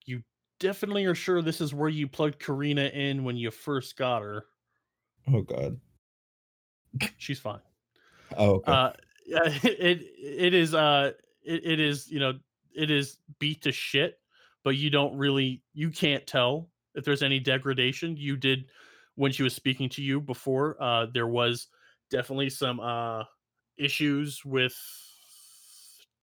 You 0.07 0.23
definitely 0.59 1.05
are 1.05 1.15
sure 1.15 1.41
this 1.41 1.61
is 1.61 1.73
where 1.73 1.89
you 1.89 2.09
plugged 2.09 2.41
Karina 2.41 2.87
in 2.87 3.23
when 3.23 3.37
you 3.37 3.51
first 3.51 3.97
got 3.97 4.23
her. 4.23 4.45
Oh 5.33 5.43
God. 5.43 5.79
She's 7.19 7.39
fine. 7.39 7.61
Oh, 8.37 8.55
okay. 8.57 8.73
Uh, 8.73 8.93
it 9.63 10.03
it 10.19 10.55
is 10.55 10.75
uh 10.75 11.13
it, 11.45 11.65
it 11.65 11.81
is 11.81 12.11
you 12.11 12.19
know 12.19 12.33
it 12.75 12.91
is 12.91 13.19
beat 13.39 13.63
to 13.63 13.73
shit, 13.73 14.19
but 14.65 14.77
you 14.77 14.91
don't 14.91 15.17
really 15.17 15.63
you 15.73 15.91
can't 15.91 16.27
tell 16.27 16.69
if 16.95 17.05
there's 17.05 17.23
any 17.23 17.39
degradation. 17.39 18.17
You 18.17 18.37
did 18.37 18.67
when 19.15 19.33
she 19.33 19.43
was 19.43 19.55
speaking 19.55 19.89
to 19.91 20.03
you 20.03 20.21
before. 20.21 20.77
Uh, 20.81 21.07
there 21.13 21.27
was 21.27 21.69
definitely 22.11 22.51
some 22.51 22.81
uh 22.81 23.23
issues 23.79 24.45
with 24.45 24.75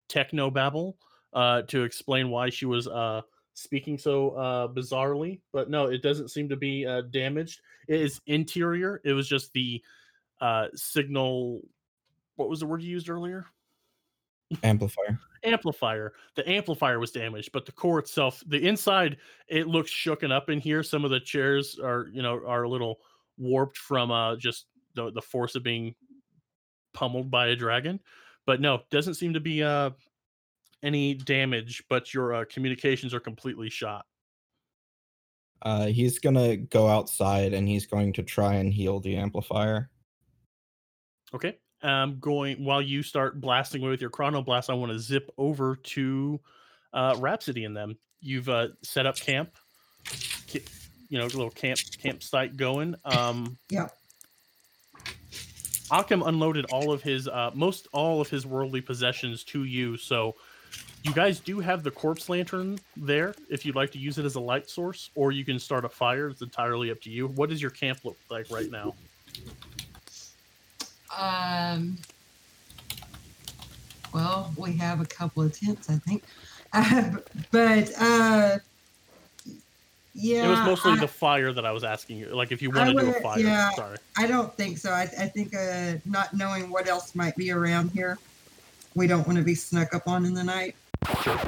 techno 0.08 0.50
babble 0.50 0.96
uh 1.34 1.62
to 1.62 1.82
explain 1.82 2.30
why 2.30 2.48
she 2.48 2.64
was 2.64 2.86
uh 2.88 3.20
speaking 3.54 3.98
so 3.98 4.30
uh 4.30 4.68
bizarrely 4.68 5.40
but 5.52 5.68
no 5.68 5.86
it 5.86 6.02
doesn't 6.02 6.30
seem 6.30 6.48
to 6.48 6.56
be 6.56 6.86
uh 6.86 7.02
damaged 7.10 7.60
it 7.88 8.00
is 8.00 8.20
interior 8.26 9.00
it 9.04 9.12
was 9.12 9.28
just 9.28 9.52
the 9.52 9.82
uh 10.40 10.66
signal 10.74 11.60
what 12.36 12.48
was 12.48 12.60
the 12.60 12.66
word 12.66 12.82
you 12.82 12.90
used 12.90 13.10
earlier 13.10 13.44
Amplifier. 14.62 15.18
Amplifier 15.45 16.12
the 16.34 16.49
amplifier 16.49 16.99
was 16.99 17.11
damaged 17.11 17.51
but 17.53 17.66
the 17.66 17.72
core 17.72 17.99
itself 17.99 18.43
the 18.47 18.66
inside 18.66 19.16
it 19.49 19.66
looks 19.66 19.90
shooken 19.90 20.30
up 20.30 20.51
in 20.51 20.61
here 20.61 20.82
some 20.82 21.05
of 21.05 21.11
the 21.11 21.20
chairs 21.20 21.78
are 21.82 22.09
you 22.12 22.22
know 22.22 22.40
are 22.47 22.62
a 22.62 22.68
little 22.68 23.01
warped 23.38 23.76
from 23.76 24.11
uh 24.11 24.36
just 24.36 24.66
the, 24.95 25.11
the 25.12 25.22
force 25.22 25.55
of 25.55 25.62
being 25.62 25.95
pummeled 26.95 27.30
by 27.30 27.49
a 27.49 27.57
dragon 27.57 27.99
but 28.47 28.61
no 28.61 28.80
doesn't 28.90 29.14
seem 29.14 29.32
to 29.32 29.40
be 29.40 29.62
uh 29.62 29.90
any 30.82 31.14
damage 31.14 31.82
but 31.88 32.12
your 32.12 32.34
uh, 32.34 32.45
communications 32.49 33.14
are 33.14 33.20
completely 33.20 33.70
shot 33.70 34.05
Uh, 35.62 35.86
he's 35.86 36.18
gonna 36.18 36.57
go 36.57 36.88
outside 36.88 37.53
and 37.55 37.68
he's 37.68 37.86
going 37.86 38.12
to 38.12 38.22
try 38.22 38.55
and 38.55 38.72
heal 38.72 38.99
the 39.01 39.16
amplifier. 39.16 39.90
Okay. 41.34 41.59
Um, 41.83 42.18
going 42.20 42.64
while 42.64 42.80
you 42.80 43.03
start 43.03 43.41
blasting 43.41 43.83
away 43.83 43.91
with 43.91 44.01
your 44.01 44.11
chrono 44.11 44.43
blast, 44.43 44.70
I 44.70 44.74
want 44.74 44.93
to 44.93 44.99
zip 44.99 45.30
over 45.37 45.76
to 45.76 46.41
uh, 46.93 47.16
Rhapsody 47.18 47.64
and 47.64 47.76
them. 47.76 47.97
You've 48.20 48.49
uh, 48.49 48.68
set 48.83 49.05
up 49.05 49.16
camp, 49.16 49.57
you 51.09 51.18
know, 51.18 51.24
a 51.24 51.26
little 51.26 51.51
camp 51.51 51.80
campsite 52.01 52.57
going. 52.57 52.95
Um, 53.05 53.59
Yep. 53.70 53.97
Occam 55.91 56.22
unloaded 56.22 56.64
all 56.66 56.91
of 56.91 57.03
his, 57.03 57.28
uh, 57.28 57.51
most 57.53 57.87
all 57.93 58.20
of 58.20 58.30
his 58.30 58.47
worldly 58.47 58.80
possessions 58.80 59.45
to 59.45 59.64
you. 59.64 59.99
So 59.99 60.37
you 61.03 61.12
guys 61.12 61.39
do 61.39 61.61
have 61.61 61.83
the 61.83 61.91
corpse 61.91 62.28
lantern 62.30 62.78
there 62.97 63.35
if 63.51 63.66
you'd 63.66 63.74
like 63.76 63.91
to 63.91 63.99
use 63.99 64.16
it 64.16 64.24
as 64.24 64.37
a 64.37 64.41
light 64.41 64.70
source, 64.70 65.11
or 65.14 65.33
you 65.33 65.45
can 65.45 65.59
start 65.59 65.85
a 65.85 65.89
fire. 65.89 66.28
It's 66.28 66.41
entirely 66.41 66.91
up 66.91 67.01
to 67.03 67.11
you. 67.11 67.28
What 67.28 67.51
does 67.51 67.61
your 67.61 67.72
camp 67.72 68.05
look 68.05 68.16
like 68.30 68.51
right 68.51 68.70
now? 68.70 68.95
Um. 71.16 71.98
Well, 74.12 74.52
we 74.56 74.76
have 74.76 75.00
a 75.00 75.06
couple 75.06 75.42
of 75.42 75.58
tents, 75.58 75.88
I 75.88 75.96
think, 75.96 76.22
uh, 76.74 77.12
but 77.50 77.90
uh, 77.98 78.58
Yeah, 80.14 80.44
it 80.44 80.48
was 80.48 80.58
mostly 80.60 80.92
I, 80.92 80.96
the 81.00 81.08
fire 81.08 81.52
that 81.52 81.64
I 81.64 81.72
was 81.72 81.82
asking 81.82 82.18
you. 82.18 82.26
Like 82.26 82.52
if 82.52 82.60
you 82.60 82.70
I 82.72 82.84
want 82.84 82.98
to 82.98 83.04
do 83.04 83.10
a 83.10 83.20
fire. 83.20 83.38
yeah. 83.40 83.70
Sorry. 83.70 83.96
I 84.18 84.26
don't 84.26 84.54
think 84.54 84.76
so. 84.76 84.90
I, 84.90 85.02
I 85.02 85.26
think 85.26 85.54
uh, 85.54 85.94
not 86.04 86.34
knowing 86.34 86.70
what 86.70 86.88
else 86.88 87.14
might 87.14 87.34
be 87.36 87.50
around 87.50 87.90
here, 87.92 88.18
we 88.94 89.06
don't 89.06 89.26
want 89.26 89.38
to 89.38 89.44
be 89.44 89.54
snuck 89.54 89.94
up 89.94 90.06
on 90.06 90.26
in 90.26 90.34
the 90.34 90.44
night. 90.44 90.76
Sure. 91.22 91.40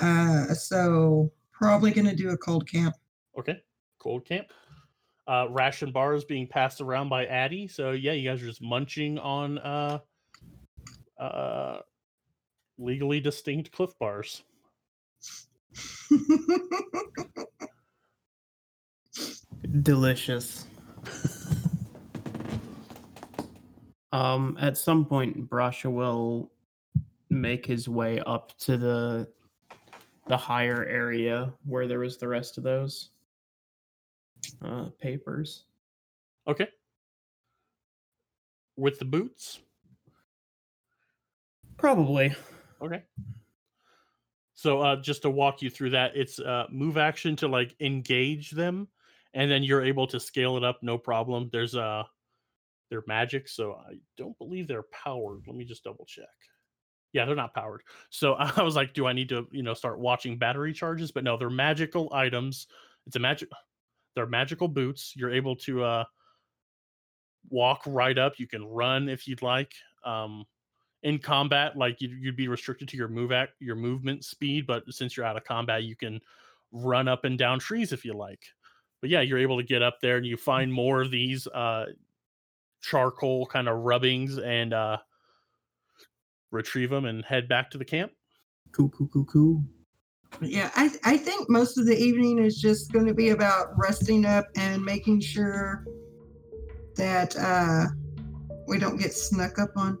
Uh, 0.00 0.46
so 0.54 1.30
probably 1.52 1.92
gonna 1.92 2.16
do 2.16 2.30
a 2.30 2.36
cold 2.36 2.68
camp. 2.68 2.96
Okay. 3.38 3.62
Cold 4.00 4.24
camp. 4.24 4.48
Uh, 5.26 5.46
ration 5.48 5.90
bars 5.90 6.24
being 6.24 6.46
passed 6.46 6.82
around 6.82 7.08
by 7.08 7.24
Addie. 7.26 7.66
So 7.66 7.92
yeah, 7.92 8.12
you 8.12 8.28
guys 8.28 8.42
are 8.42 8.46
just 8.46 8.62
munching 8.62 9.18
on 9.18 9.58
uh, 9.58 9.98
uh, 11.18 11.78
legally 12.78 13.20
distinct 13.20 13.72
Cliff 13.72 13.98
bars. 13.98 14.42
Delicious. 19.82 20.66
um, 24.12 24.56
at 24.60 24.76
some 24.76 25.04
point, 25.06 25.48
Brasha 25.48 25.90
will 25.90 26.50
make 27.30 27.66
his 27.66 27.88
way 27.88 28.20
up 28.26 28.56
to 28.58 28.76
the 28.76 29.26
the 30.26 30.36
higher 30.36 30.84
area 30.86 31.52
where 31.66 31.86
there 31.86 31.98
was 31.98 32.16
the 32.16 32.28
rest 32.28 32.56
of 32.56 32.64
those 32.64 33.10
uh, 34.64 34.86
papers. 35.00 35.64
Okay. 36.46 36.68
With 38.76 38.98
the 38.98 39.04
boots. 39.04 39.60
Probably. 41.76 42.34
Okay. 42.82 43.02
So 44.54 44.80
uh, 44.80 44.96
just 44.96 45.22
to 45.22 45.30
walk 45.30 45.62
you 45.62 45.70
through 45.70 45.90
that, 45.90 46.12
it's 46.14 46.38
uh, 46.38 46.64
move 46.70 46.96
action 46.96 47.36
to 47.36 47.48
like 47.48 47.74
engage 47.80 48.50
them, 48.50 48.88
and 49.34 49.50
then 49.50 49.62
you're 49.62 49.84
able 49.84 50.06
to 50.06 50.20
scale 50.20 50.56
it 50.56 50.64
up, 50.64 50.78
no 50.82 50.96
problem. 50.96 51.50
There's 51.52 51.74
uh, 51.74 52.04
they're 52.88 53.04
magic, 53.06 53.48
so 53.48 53.72
I 53.72 53.98
don't 54.16 54.38
believe 54.38 54.68
they're 54.68 54.84
powered. 54.84 55.42
Let 55.46 55.56
me 55.56 55.64
just 55.64 55.84
double 55.84 56.06
check. 56.06 56.24
Yeah, 57.12 57.26
they're 57.26 57.36
not 57.36 57.54
powered. 57.54 57.82
So 58.10 58.32
I 58.38 58.62
was 58.62 58.76
like, 58.76 58.94
do 58.94 59.06
I 59.06 59.12
need 59.12 59.28
to 59.30 59.46
you 59.50 59.62
know 59.62 59.74
start 59.74 59.98
watching 59.98 60.38
battery 60.38 60.72
charges? 60.72 61.12
But 61.12 61.24
no, 61.24 61.36
they're 61.36 61.50
magical 61.50 62.10
items. 62.14 62.66
It's 63.06 63.16
a 63.16 63.18
magic. 63.18 63.50
They're 64.14 64.26
magical 64.26 64.68
boots. 64.68 65.12
You're 65.16 65.32
able 65.32 65.56
to 65.56 65.82
uh, 65.82 66.04
walk 67.50 67.82
right 67.86 68.16
up. 68.16 68.38
You 68.38 68.46
can 68.46 68.64
run 68.64 69.08
if 69.08 69.26
you'd 69.26 69.42
like. 69.42 69.72
Um, 70.04 70.44
in 71.02 71.18
combat, 71.18 71.76
like 71.76 72.00
you'd, 72.00 72.12
you'd 72.12 72.36
be 72.36 72.48
restricted 72.48 72.88
to 72.88 72.96
your 72.96 73.08
move 73.08 73.30
act, 73.30 73.52
your 73.60 73.76
movement 73.76 74.24
speed, 74.24 74.66
but 74.66 74.82
since 74.92 75.16
you're 75.16 75.26
out 75.26 75.36
of 75.36 75.44
combat, 75.44 75.84
you 75.84 75.94
can 75.94 76.20
run 76.72 77.08
up 77.08 77.24
and 77.24 77.38
down 77.38 77.58
trees 77.58 77.92
if 77.92 78.04
you 78.04 78.14
like. 78.14 78.42
But 79.00 79.10
yeah, 79.10 79.20
you're 79.20 79.38
able 79.38 79.58
to 79.58 79.62
get 79.62 79.82
up 79.82 80.00
there 80.00 80.16
and 80.16 80.24
you 80.24 80.36
find 80.36 80.72
more 80.72 81.02
of 81.02 81.10
these 81.10 81.46
uh, 81.48 81.86
charcoal 82.80 83.44
kind 83.46 83.68
of 83.68 83.80
rubbings 83.80 84.38
and 84.38 84.72
uh, 84.72 84.96
retrieve 86.50 86.88
them 86.88 87.04
and 87.04 87.22
head 87.22 87.48
back 87.48 87.70
to 87.72 87.78
the 87.78 87.84
camp. 87.84 88.12
Cool, 88.72 88.88
cool, 88.88 89.08
cool, 89.12 89.24
cool. 89.26 89.64
Yeah, 90.40 90.70
I 90.74 90.90
I 91.04 91.16
think 91.16 91.48
most 91.48 91.78
of 91.78 91.86
the 91.86 91.96
evening 91.96 92.38
is 92.38 92.60
just 92.60 92.92
going 92.92 93.06
to 93.06 93.14
be 93.14 93.30
about 93.30 93.68
resting 93.78 94.24
up 94.26 94.46
and 94.56 94.84
making 94.84 95.20
sure 95.20 95.84
that 96.96 97.36
uh, 97.36 97.86
we 98.66 98.78
don't 98.78 98.96
get 98.96 99.12
snuck 99.12 99.58
up 99.58 99.70
on. 99.76 99.98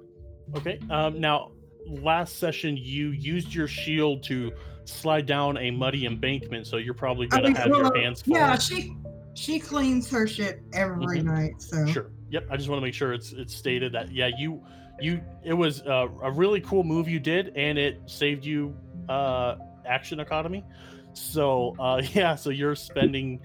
Okay. 0.56 0.78
Um, 0.90 1.20
now, 1.20 1.52
last 1.86 2.38
session 2.38 2.76
you 2.76 3.08
used 3.10 3.52
your 3.54 3.66
shield 3.68 4.22
to 4.24 4.52
slide 4.84 5.26
down 5.26 5.56
a 5.58 5.70
muddy 5.70 6.06
embankment, 6.06 6.66
so 6.66 6.76
you're 6.76 6.94
probably 6.94 7.26
I 7.32 7.36
gonna 7.36 7.48
mean, 7.48 7.56
have 7.56 7.70
well, 7.70 7.80
your 7.80 7.96
hands 7.96 8.22
full. 8.22 8.36
Yeah, 8.36 8.56
she 8.58 8.94
she 9.34 9.58
cleans 9.58 10.08
her 10.10 10.26
shit 10.26 10.62
every 10.72 11.20
Mhm. 11.20 11.24
night. 11.24 11.52
So 11.60 11.86
Sure. 11.86 12.10
Yep. 12.30 12.46
I 12.50 12.56
just 12.56 12.68
want 12.68 12.80
to 12.80 12.86
make 12.86 12.94
sure 12.94 13.12
it's 13.12 13.32
it's 13.32 13.54
stated 13.54 13.92
that 13.92 14.12
yeah 14.12 14.30
you 14.38 14.64
you 15.00 15.20
it 15.44 15.52
was 15.54 15.82
uh, 15.82 16.06
a 16.22 16.30
really 16.30 16.60
cool 16.60 16.84
move 16.84 17.08
you 17.08 17.18
did 17.18 17.52
and 17.56 17.76
it 17.78 18.00
saved 18.06 18.44
you 18.44 18.76
uh 19.08 19.56
action 19.86 20.20
economy. 20.20 20.64
So 21.12 21.74
uh 21.78 22.02
yeah 22.12 22.34
so 22.34 22.50
you're 22.50 22.74
spending 22.74 23.40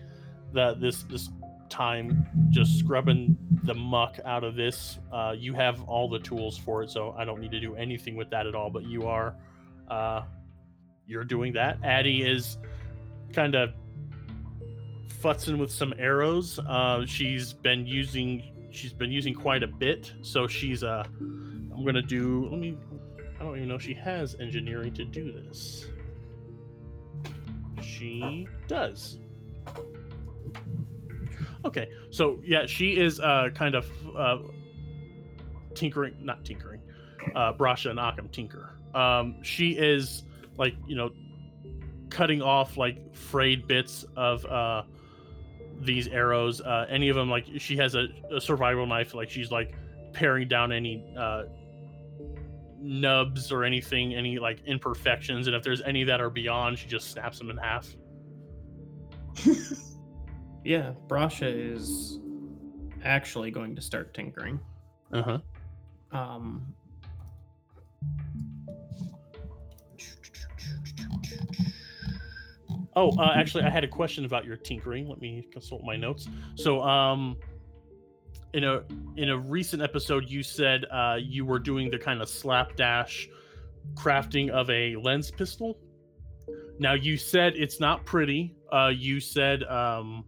the 0.53 0.75
this 0.75 1.03
this 1.03 1.29
time 1.69 2.27
just 2.49 2.79
scrubbing 2.79 3.37
the 3.63 3.73
muck 3.75 4.19
out 4.25 4.43
of 4.43 4.55
this. 4.55 4.99
Uh 5.11 5.33
you 5.37 5.53
have 5.53 5.83
all 5.83 6.09
the 6.09 6.19
tools 6.19 6.57
for 6.57 6.83
it 6.83 6.89
so 6.89 7.15
I 7.17 7.25
don't 7.25 7.39
need 7.39 7.51
to 7.51 7.59
do 7.59 7.75
anything 7.75 8.15
with 8.15 8.29
that 8.31 8.47
at 8.47 8.55
all 8.55 8.69
but 8.69 8.83
you 8.83 9.07
are 9.07 9.35
uh 9.89 10.23
you're 11.05 11.23
doing 11.23 11.53
that. 11.53 11.79
Addie 11.83 12.21
is 12.21 12.57
kind 13.33 13.55
of 13.55 13.73
futzing 15.21 15.57
with 15.57 15.71
some 15.71 15.93
arrows. 15.97 16.59
Uh, 16.59 17.05
she's 17.05 17.53
been 17.53 17.85
using 17.85 18.43
she's 18.71 18.93
been 18.93 19.11
using 19.11 19.33
quite 19.33 19.63
a 19.63 19.67
bit, 19.67 20.13
so 20.21 20.47
she's 20.47 20.83
uh 20.83 21.03
I'm 21.19 21.83
gonna 21.85 22.01
do 22.01 22.47
let 22.51 22.59
me 22.59 22.77
I 23.39 23.43
don't 23.43 23.55
even 23.57 23.69
know 23.69 23.77
she 23.77 23.93
has 23.95 24.35
engineering 24.39 24.93
to 24.93 25.05
do 25.05 25.31
this. 25.31 25.87
She 27.81 28.47
does. 28.67 29.19
Okay, 31.65 31.89
so 32.09 32.39
yeah, 32.45 32.65
she 32.65 32.97
is 32.97 33.19
uh 33.19 33.49
kind 33.53 33.75
of 33.75 33.89
uh 34.17 34.37
tinkering 35.75 36.15
not 36.21 36.45
tinkering. 36.45 36.81
Uh 37.35 37.53
Brasha 37.53 37.89
and 37.89 37.99
Occam 37.99 38.29
tinker. 38.29 38.75
Um 38.95 39.43
she 39.43 39.71
is 39.71 40.23
like, 40.57 40.75
you 40.87 40.95
know, 40.95 41.11
cutting 42.09 42.41
off 42.41 42.77
like 42.77 43.13
frayed 43.15 43.67
bits 43.67 44.05
of 44.15 44.45
uh 44.45 44.83
these 45.81 46.07
arrows 46.07 46.59
uh 46.61 46.85
any 46.89 47.07
of 47.09 47.15
them 47.15 47.29
like 47.29 47.45
she 47.57 47.77
has 47.77 47.95
a, 47.95 48.07
a 48.31 48.41
survival 48.41 48.85
knife 48.85 49.13
like 49.13 49.29
she's 49.29 49.49
like 49.49 49.73
paring 50.11 50.45
down 50.47 50.73
any 50.73 51.05
uh 51.17 51.43
nubs 52.81 53.51
or 53.51 53.63
anything 53.63 54.13
any 54.15 54.39
like 54.39 54.61
imperfections 54.65 55.47
and 55.47 55.55
if 55.55 55.63
there's 55.63 55.81
any 55.81 56.03
that 56.03 56.21
are 56.21 56.29
beyond 56.29 56.77
she 56.77 56.87
just 56.87 57.11
snaps 57.11 57.37
them 57.37 57.49
in 57.49 57.57
half. 57.57 57.87
Yeah, 60.63 60.93
Brasha 61.07 61.73
is 61.73 62.19
actually 63.03 63.51
going 63.51 63.75
to 63.75 63.81
start 63.81 64.13
tinkering. 64.13 64.59
uh-huh. 65.13 65.39
Um, 66.11 66.73
oh 72.95 73.11
uh, 73.19 73.33
actually 73.35 73.63
i 73.63 73.69
had 73.69 73.83
a 73.83 73.87
question 73.87 74.25
about 74.25 74.43
your 74.43 74.57
tinkering. 74.57 75.07
Let 75.07 75.21
me 75.21 75.47
consult 75.51 75.83
my 75.83 75.95
notes. 75.95 76.27
So 76.55 76.81
um 76.81 77.37
in 78.53 78.63
a 78.63 78.81
in 79.15 79.29
a 79.29 79.37
recent 79.37 79.81
episode 79.81 80.29
you 80.29 80.41
said 80.41 80.85
uh 80.91 81.17
you 81.19 81.45
were 81.45 81.59
doing 81.59 81.89
the 81.89 81.99
kind 81.99 82.21
of 82.21 82.29
slapdash 82.29 83.29
crafting 83.93 84.49
of 84.49 84.69
a 84.69 84.95
lens 84.97 85.31
pistol. 85.31 85.77
Now 86.79 86.93
you 86.93 87.17
said 87.17 87.53
it's 87.55 87.79
not 87.79 88.05
pretty. 88.05 88.55
Uh 88.71 88.91
you 88.95 89.19
said 89.19 89.63
um 89.63 90.25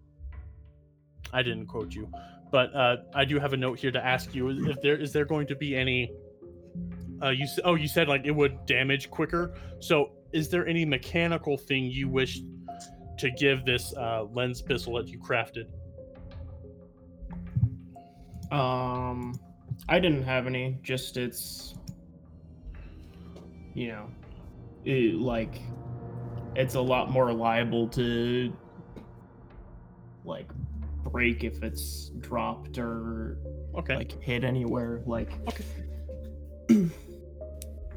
i 1.33 1.41
didn't 1.41 1.67
quote 1.67 1.93
you 1.93 2.11
but 2.51 2.75
uh 2.75 2.97
i 3.15 3.23
do 3.23 3.39
have 3.39 3.53
a 3.53 3.57
note 3.57 3.79
here 3.79 3.91
to 3.91 4.05
ask 4.05 4.35
you 4.35 4.49
if 4.49 4.81
there 4.81 4.97
is 4.97 5.13
there 5.13 5.23
going 5.23 5.47
to 5.47 5.55
be 5.55 5.75
any 5.75 6.11
uh 7.23 7.29
you 7.29 7.47
oh 7.63 7.75
you 7.75 7.87
said 7.87 8.07
like 8.07 8.25
it 8.25 8.31
would 8.31 8.65
damage 8.65 9.09
quicker. 9.09 9.53
So 9.79 10.11
is 10.33 10.49
there 10.49 10.67
any 10.67 10.85
mechanical 10.85 11.57
thing 11.57 11.85
you 11.85 12.07
wish 12.09 12.41
to 13.17 13.31
give 13.31 13.65
this 13.65 13.93
uh 13.95 14.25
lens 14.31 14.61
pistol 14.61 14.95
that 14.97 15.07
you 15.07 15.19
crafted 15.19 15.65
um, 18.51 19.39
I 19.87 19.99
didn't 19.99 20.23
have 20.23 20.47
any. 20.47 20.77
Just 20.83 21.17
it's, 21.17 21.75
you 23.73 23.87
know, 23.89 24.09
it, 24.85 25.15
like 25.15 25.61
it's 26.55 26.75
a 26.75 26.81
lot 26.81 27.09
more 27.09 27.31
liable 27.31 27.87
to 27.89 28.53
like 30.25 30.49
break 31.03 31.43
if 31.43 31.63
it's 31.63 32.09
dropped 32.19 32.77
or 32.77 33.37
okay 33.77 33.95
like 33.95 34.21
hit 34.21 34.43
anywhere. 34.43 35.01
Like 35.05 35.31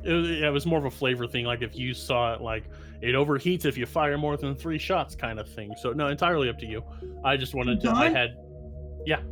it 0.04 0.12
was, 0.12 0.30
yeah, 0.30 0.48
it 0.48 0.52
was 0.52 0.66
more 0.66 0.78
of 0.78 0.84
a 0.84 0.90
flavor 0.90 1.26
thing 1.26 1.44
like 1.44 1.62
if 1.62 1.76
you 1.76 1.94
saw 1.94 2.34
it 2.34 2.40
like 2.40 2.64
it 3.00 3.14
overheats 3.14 3.64
if 3.64 3.76
you 3.76 3.86
fire 3.86 4.18
more 4.18 4.36
than 4.36 4.54
three 4.54 4.78
shots 4.78 5.14
kind 5.14 5.38
of 5.38 5.48
thing 5.48 5.74
so 5.80 5.92
no 5.92 6.08
entirely 6.08 6.48
up 6.48 6.58
to 6.58 6.66
you 6.66 6.82
i 7.24 7.36
just 7.36 7.54
wanted 7.54 7.80
to 7.80 7.90
i 7.90 8.04
had, 8.04 8.36
had 9.06 9.24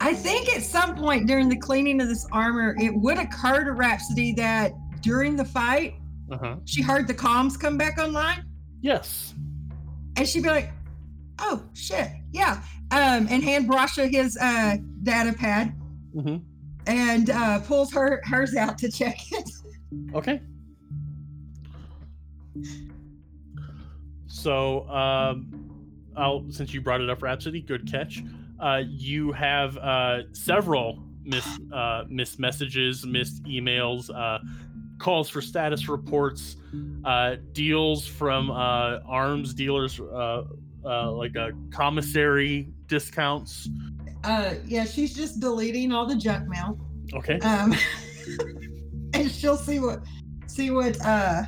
I 0.00 0.14
think 0.14 0.48
at 0.54 0.62
some 0.62 0.96
point 0.96 1.26
during 1.26 1.48
the 1.48 1.58
cleaning 1.58 2.00
of 2.00 2.08
this 2.08 2.26
armor, 2.32 2.74
it 2.80 2.94
would 2.94 3.18
occur 3.18 3.64
to 3.64 3.72
Rhapsody 3.72 4.32
that 4.34 4.72
during 5.02 5.36
the 5.36 5.44
fight, 5.44 5.94
uh-huh. 6.32 6.56
she 6.64 6.82
heard 6.82 7.06
the 7.06 7.14
comms 7.14 7.58
come 7.58 7.76
back 7.76 7.98
online, 7.98 8.44
yes. 8.80 9.34
And 10.16 10.26
she'd 10.26 10.42
be 10.42 10.48
like, 10.48 10.72
"Oh 11.38 11.62
shit, 11.74 12.08
yeah," 12.32 12.62
um, 12.90 13.28
and 13.30 13.42
hand 13.42 13.68
Brasha 13.68 14.10
his 14.10 14.36
uh, 14.40 14.76
data 15.02 15.32
pad 15.32 15.74
hmm 16.12 16.36
and 16.86 17.30
uh, 17.30 17.60
pulls 17.60 17.92
her 17.92 18.20
hers 18.24 18.56
out 18.56 18.78
to 18.78 18.90
check 18.90 19.18
it. 19.32 19.50
okay. 20.14 20.40
So, 24.26 24.88
um, 24.88 25.50
I'll 26.16 26.50
since 26.50 26.72
you 26.72 26.80
brought 26.80 27.00
it 27.00 27.10
up, 27.10 27.22
Rhapsody, 27.22 27.60
good 27.60 27.90
catch. 27.90 28.22
Uh, 28.60 28.82
you 28.86 29.32
have 29.32 29.76
uh, 29.78 30.22
several 30.32 31.02
missed 31.24 31.60
uh, 31.72 32.04
missed 32.08 32.38
messages, 32.38 33.06
missed 33.06 33.42
emails, 33.44 34.10
uh, 34.14 34.38
calls 34.98 35.28
for 35.28 35.40
status 35.40 35.88
reports, 35.88 36.56
uh, 37.04 37.36
deals 37.52 38.06
from 38.06 38.50
uh, 38.50 38.98
arms 39.06 39.54
dealers, 39.54 39.98
uh, 39.98 40.44
uh, 40.84 41.10
like 41.12 41.34
a 41.36 41.52
commissary 41.70 42.68
discounts. 42.86 43.68
Uh, 44.24 44.54
yeah, 44.66 44.84
she's 44.84 45.14
just 45.14 45.40
deleting 45.40 45.92
all 45.92 46.06
the 46.06 46.16
junk 46.16 46.46
mail. 46.48 46.78
Okay. 47.14 47.38
Um, 47.40 47.74
and 49.14 49.30
she'll 49.30 49.56
see 49.56 49.78
what 49.78 50.00
see 50.46 50.70
what 50.70 51.00
uh 51.06 51.44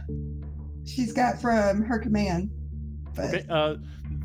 she's 0.86 1.12
got 1.12 1.40
from 1.40 1.82
her 1.82 1.98
command. 1.98 2.50
But 3.14 3.34
Okay. 3.34 3.46
Uh, 3.48 3.76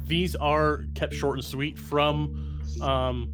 these 0.06 0.36
are 0.38 0.86
kept 0.96 1.14
short 1.14 1.38
and 1.38 1.44
sweet 1.46 1.78
from 1.78 2.47
um, 2.82 3.34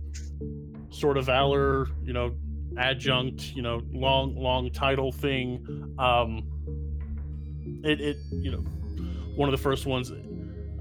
sort 0.90 1.18
of 1.18 1.26
valor, 1.26 1.88
you 2.04 2.14
know, 2.14 2.36
adjunct, 2.78 3.56
you 3.56 3.62
know, 3.62 3.82
long, 3.92 4.36
long 4.36 4.72
title 4.72 5.12
thing. 5.12 5.96
Um, 6.00 6.44
it, 7.84 8.02
it, 8.02 8.18
you 8.32 8.52
know, 8.52 8.64
one 9.36 9.50
of 9.50 9.52
the 9.52 9.62
first 9.62 9.86
ones. 9.86 10.12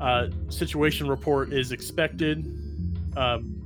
Uh, 0.01 0.29
situation 0.49 1.07
report 1.07 1.53
is 1.53 1.71
expected, 1.71 2.45
um, 3.17 3.63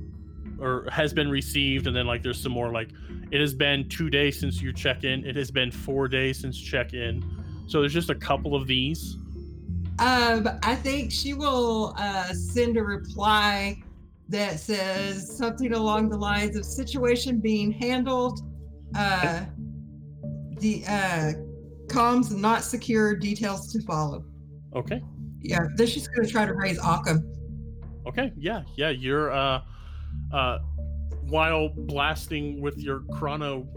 or 0.59 0.87
has 0.91 1.11
been 1.11 1.31
received, 1.31 1.87
and 1.87 1.95
then 1.95 2.05
like 2.05 2.21
there's 2.21 2.39
some 2.39 2.51
more 2.51 2.71
like 2.71 2.89
it 3.31 3.41
has 3.41 3.55
been 3.55 3.89
two 3.89 4.09
days 4.09 4.39
since 4.39 4.61
you 4.61 4.71
check 4.71 5.03
in. 5.03 5.25
It 5.25 5.35
has 5.35 5.49
been 5.49 5.71
four 5.71 6.07
days 6.07 6.39
since 6.39 6.55
check 6.55 6.93
in. 6.93 7.23
So 7.65 7.79
there's 7.79 7.93
just 7.93 8.11
a 8.11 8.15
couple 8.15 8.53
of 8.55 8.67
these. 8.67 9.17
um 9.97 10.47
I 10.61 10.75
think 10.75 11.11
she 11.11 11.33
will 11.33 11.95
uh 11.97 12.31
send 12.33 12.77
a 12.77 12.83
reply 12.83 13.81
that 14.29 14.59
says 14.59 15.37
something 15.37 15.73
along 15.73 16.09
the 16.09 16.17
lines 16.17 16.55
of 16.55 16.65
situation 16.65 17.39
being 17.39 17.71
handled. 17.71 18.41
Uh 18.95 19.45
the 20.59 20.83
uh 20.87 21.33
comms 21.87 22.35
not 22.35 22.63
secure, 22.63 23.15
details 23.15 23.71
to 23.73 23.81
follow. 23.83 24.25
Okay. 24.75 25.01
Yeah, 25.41 25.59
then 25.75 25.87
she's 25.87 26.07
gonna 26.07 26.27
try 26.27 26.45
to 26.45 26.53
raise 26.53 26.77
Occam. 26.79 27.33
Okay, 28.07 28.31
yeah, 28.37 28.63
yeah, 28.75 28.89
you're 28.89 29.31
uh 29.31 29.61
uh 30.33 30.59
while 31.21 31.69
blasting 31.69 32.61
with 32.61 32.77
your 32.77 33.01
chrono 33.11 33.67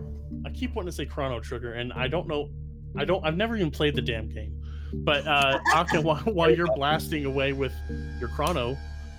I 0.47 0.51
keep 0.51 0.75
wanting 0.75 0.91
to 0.91 0.93
say 0.93 1.05
chrono 1.05 1.41
trigger 1.41 1.75
and 1.75 1.93
I 1.93 2.09
don't 2.09 2.27
know 2.27 2.49
I 2.97 3.05
don't 3.05 3.25
I've 3.25 3.37
never 3.37 3.57
even 3.57 3.71
played 3.71 3.95
the 3.95 4.03
damn 4.03 4.29
game. 4.29 4.57
But 4.93 5.27
uh 5.27 5.59
Aka, 5.75 6.01
while, 6.03 6.19
while 6.19 6.51
you're 6.51 6.75
blasting 6.75 7.25
away 7.25 7.53
with 7.53 7.73
your 8.19 8.29
chrono 8.31 8.77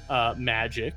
uh 0.10 0.36
magic, 0.38 0.94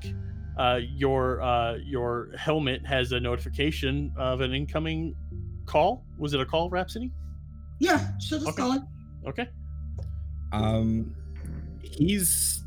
uh 0.57 0.80
your 0.82 1.40
uh 1.42 1.76
your 1.76 2.30
helmet 2.36 2.84
has 2.86 3.12
a 3.12 3.20
notification 3.20 4.12
of 4.16 4.40
an 4.40 4.52
incoming 4.55 5.14
call. 5.66 6.05
Was 6.18 6.34
it 6.34 6.40
a 6.40 6.46
call, 6.46 6.70
Rhapsody? 6.70 7.11
Yeah, 7.80 8.09
she'll 8.20 8.38
just 8.38 8.50
Okay. 8.50 8.62
call 8.62 8.72
it. 8.72 8.82
Okay. 9.26 9.48
Um, 10.52 11.14
he's 11.82 12.62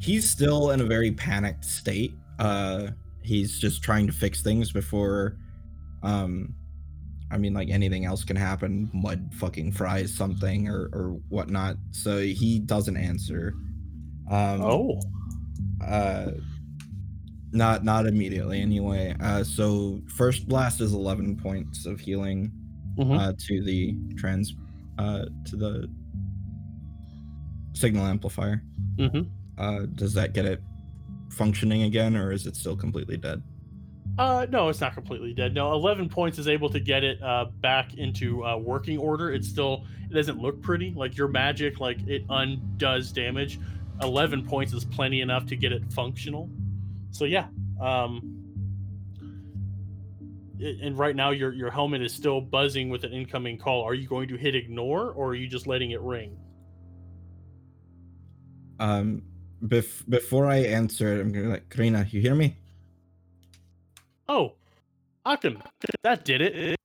he's 0.00 0.28
still 0.28 0.70
in 0.72 0.80
a 0.80 0.84
very 0.84 1.12
panicked 1.12 1.64
state. 1.64 2.12
Uh, 2.38 2.88
he's 3.22 3.58
just 3.58 3.82
trying 3.82 4.06
to 4.06 4.12
fix 4.12 4.42
things 4.42 4.70
before, 4.72 5.38
um, 6.02 6.54
I 7.30 7.38
mean, 7.38 7.52
like 7.54 7.68
anything 7.70 8.04
else 8.04 8.24
can 8.24 8.36
happen. 8.36 8.90
Mud 8.92 9.30
fucking 9.34 9.72
fries 9.72 10.14
something 10.14 10.68
or 10.68 10.88
or 10.92 11.18
whatnot. 11.30 11.76
So 11.92 12.20
he 12.20 12.58
doesn't 12.58 12.96
answer. 12.96 13.54
Um, 14.30 14.60
Oh. 14.62 15.00
uh 15.86 16.32
not 17.52 17.82
not 17.84 18.06
immediately 18.06 18.60
anyway 18.60 19.14
uh 19.20 19.42
so 19.42 20.00
first 20.06 20.46
blast 20.48 20.80
is 20.80 20.92
11 20.92 21.36
points 21.36 21.86
of 21.86 21.98
healing 21.98 22.52
Mhm. 22.98 23.18
uh 23.18 23.32
to 23.46 23.62
the 23.62 23.96
trans 24.16 24.54
uh 24.98 25.24
to 25.46 25.56
the 25.56 25.88
signal 27.72 28.04
amplifier 28.06 28.62
Mhm. 28.96 29.28
uh 29.56 29.86
does 29.94 30.14
that 30.14 30.34
get 30.34 30.44
it 30.44 30.60
functioning 31.30 31.82
again 31.84 32.16
or 32.16 32.32
is 32.32 32.46
it 32.46 32.56
still 32.56 32.76
completely 32.76 33.16
dead 33.16 33.42
Uh, 34.18 34.46
no, 34.50 34.68
it's 34.68 34.80
not 34.80 34.94
completely 34.94 35.32
dead. 35.32 35.54
No, 35.54 35.72
11 35.74 36.08
points 36.08 36.40
is 36.40 36.48
able 36.48 36.68
to 36.70 36.80
get 36.80 37.04
it 37.04 37.22
uh, 37.22 37.44
back 37.60 37.94
into 37.94 38.44
uh, 38.44 38.56
working 38.56 38.98
order. 38.98 39.30
It's 39.32 39.46
still, 39.46 39.84
it 40.10 40.12
doesn't 40.14 40.40
look 40.42 40.60
pretty. 40.60 40.92
Like 40.92 41.16
your 41.16 41.28
magic, 41.28 41.78
like 41.78 42.00
it 42.08 42.24
undoes 42.28 43.12
damage. 43.12 43.60
11 44.02 44.44
points 44.44 44.72
is 44.72 44.84
plenty 44.84 45.20
enough 45.20 45.46
to 45.46 45.54
get 45.54 45.70
it 45.70 45.84
functional. 45.92 46.50
So 47.10 47.24
yeah. 47.24 47.46
Um, 47.80 48.34
and 50.60 50.98
right 50.98 51.14
now 51.14 51.30
your 51.30 51.52
your 51.52 51.70
helmet 51.70 52.02
is 52.02 52.12
still 52.12 52.40
buzzing 52.40 52.90
with 52.90 53.04
an 53.04 53.12
incoming 53.12 53.58
call. 53.58 53.82
Are 53.84 53.94
you 53.94 54.08
going 54.08 54.28
to 54.28 54.36
hit 54.36 54.54
ignore 54.54 55.10
or 55.12 55.28
are 55.30 55.34
you 55.34 55.46
just 55.48 55.66
letting 55.66 55.90
it 55.92 56.00
ring? 56.00 56.36
um 58.80 59.22
bef- 59.64 60.08
before 60.08 60.46
i 60.46 60.58
answer 60.58 61.20
i'm 61.20 61.32
gonna 61.32 61.48
like 61.48 61.68
karina 61.68 62.06
you 62.10 62.20
hear 62.20 62.36
me 62.36 62.56
Oh, 64.28 64.52
Occam, 65.26 65.60
that 66.04 66.24
did 66.24 66.40
it. 66.42 66.76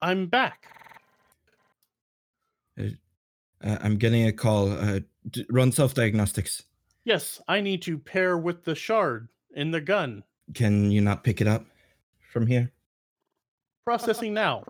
I'm 0.00 0.26
back. 0.28 0.66
uh, 2.78 2.84
i'm 3.62 3.96
getting 3.98 4.26
a 4.28 4.32
call 4.32 4.72
uh 4.72 5.00
d- 5.30 5.44
run 5.50 5.70
self-diagnostics 5.72 6.62
Yes, 7.04 7.40
I 7.48 7.60
need 7.60 7.82
to 7.82 7.98
pair 7.98 8.38
with 8.38 8.64
the 8.64 8.74
shard 8.74 9.28
in 9.54 9.70
the 9.70 9.80
gun. 9.80 10.22
can 10.54 10.90
you 10.90 11.00
not 11.00 11.24
pick 11.24 11.40
it 11.40 11.46
up 11.46 11.64
from 12.32 12.46
here 12.46 12.70
Processing 13.84 14.32
now. 14.34 14.62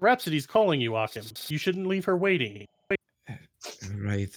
Rhapsody's 0.00 0.46
calling 0.46 0.80
you, 0.80 0.94
Occam. 0.96 1.24
You 1.46 1.56
shouldn't 1.58 1.86
leave 1.86 2.04
her 2.04 2.16
waiting. 2.16 2.66
Right. 3.96 4.36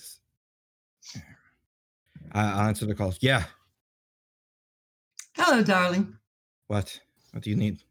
I- 2.32 2.52
I'll 2.52 2.68
answer 2.68 2.86
the 2.86 2.96
call. 2.96 3.14
Yeah. 3.20 3.44
Hello, 5.36 5.62
darling. 5.64 6.16
What? 6.68 6.98
What 7.32 7.44
do 7.44 7.50
you 7.50 7.56
need? 7.56 7.84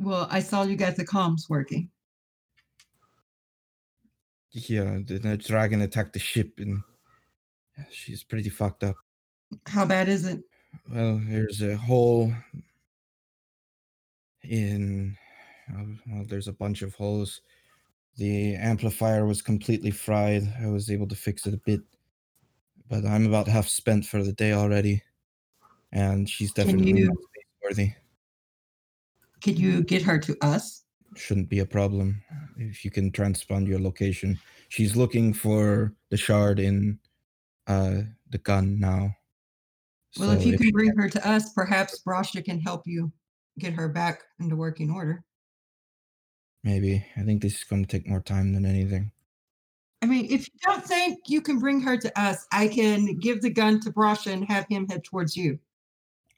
Well, 0.00 0.26
I 0.30 0.40
saw 0.40 0.62
you 0.62 0.76
got 0.76 0.96
the 0.96 1.04
comms 1.04 1.50
working. 1.50 1.90
Yeah, 4.52 4.98
the, 5.04 5.18
the 5.18 5.36
dragon 5.36 5.82
attacked 5.82 6.14
the 6.14 6.18
ship 6.18 6.54
and 6.58 6.82
she's 7.90 8.22
pretty 8.22 8.48
fucked 8.48 8.84
up. 8.84 8.96
How 9.66 9.84
bad 9.84 10.08
is 10.08 10.24
it? 10.24 10.42
Well, 10.90 11.20
there's 11.26 11.62
a 11.62 11.76
hole 11.76 12.32
in. 14.42 15.16
Well, 16.06 16.24
there's 16.26 16.48
a 16.48 16.52
bunch 16.52 16.82
of 16.82 16.94
holes. 16.94 17.40
The 18.16 18.56
amplifier 18.56 19.26
was 19.26 19.40
completely 19.40 19.90
fried. 19.90 20.42
I 20.60 20.66
was 20.66 20.90
able 20.90 21.08
to 21.08 21.14
fix 21.16 21.46
it 21.46 21.54
a 21.54 21.58
bit, 21.58 21.80
but 22.88 23.04
I'm 23.06 23.26
about 23.26 23.48
half 23.48 23.68
spent 23.68 24.04
for 24.04 24.22
the 24.22 24.32
day 24.32 24.52
already. 24.52 25.02
And 25.92 26.28
she's 26.28 26.52
definitely 26.52 26.92
you- 27.00 27.06
not 27.08 27.16
worthy. 27.64 27.92
Could 29.42 29.58
you 29.58 29.82
get 29.82 30.02
her 30.02 30.18
to 30.18 30.36
us? 30.40 30.84
shouldn't 31.14 31.50
be 31.50 31.58
a 31.58 31.66
problem 31.66 32.22
if 32.56 32.86
you 32.86 32.90
can 32.90 33.10
transpond 33.12 33.66
your 33.66 33.78
location. 33.78 34.38
She's 34.70 34.96
looking 34.96 35.34
for 35.34 35.92
the 36.08 36.16
shard 36.16 36.58
in 36.58 36.98
uh 37.66 38.02
the 38.30 38.38
gun 38.38 38.78
now. 38.78 39.14
Well, 40.18 40.32
if 40.32 40.42
So 40.42 40.48
you 40.48 40.58
can 40.58 40.70
bring 40.70 40.94
her 40.96 41.08
to 41.08 41.28
us, 41.28 41.52
perhaps 41.52 42.02
Brasha 42.06 42.44
can 42.44 42.60
help 42.60 42.82
you 42.86 43.10
get 43.58 43.72
her 43.72 43.88
back 43.88 44.22
into 44.40 44.56
working 44.56 44.90
order. 44.90 45.24
maybe 46.64 47.04
I 47.16 47.22
think 47.22 47.42
this 47.42 47.56
is 47.56 47.64
going 47.64 47.84
to 47.84 47.88
take 47.90 48.06
more 48.08 48.20
time 48.20 48.52
than 48.52 48.64
anything. 48.64 49.10
I 50.02 50.06
mean, 50.06 50.26
if 50.26 50.48
you 50.48 50.58
don't 50.64 50.84
think 50.84 51.18
you 51.28 51.40
can 51.40 51.58
bring 51.58 51.80
her 51.80 51.96
to 51.96 52.20
us, 52.20 52.46
I 52.52 52.68
can 52.68 53.18
give 53.18 53.40
the 53.40 53.50
gun 53.50 53.80
to 53.80 53.92
Brasha 53.92 54.32
and 54.32 54.44
have 54.46 54.66
him 54.68 54.88
head 54.88 55.04
towards 55.04 55.36
you. 55.36 55.58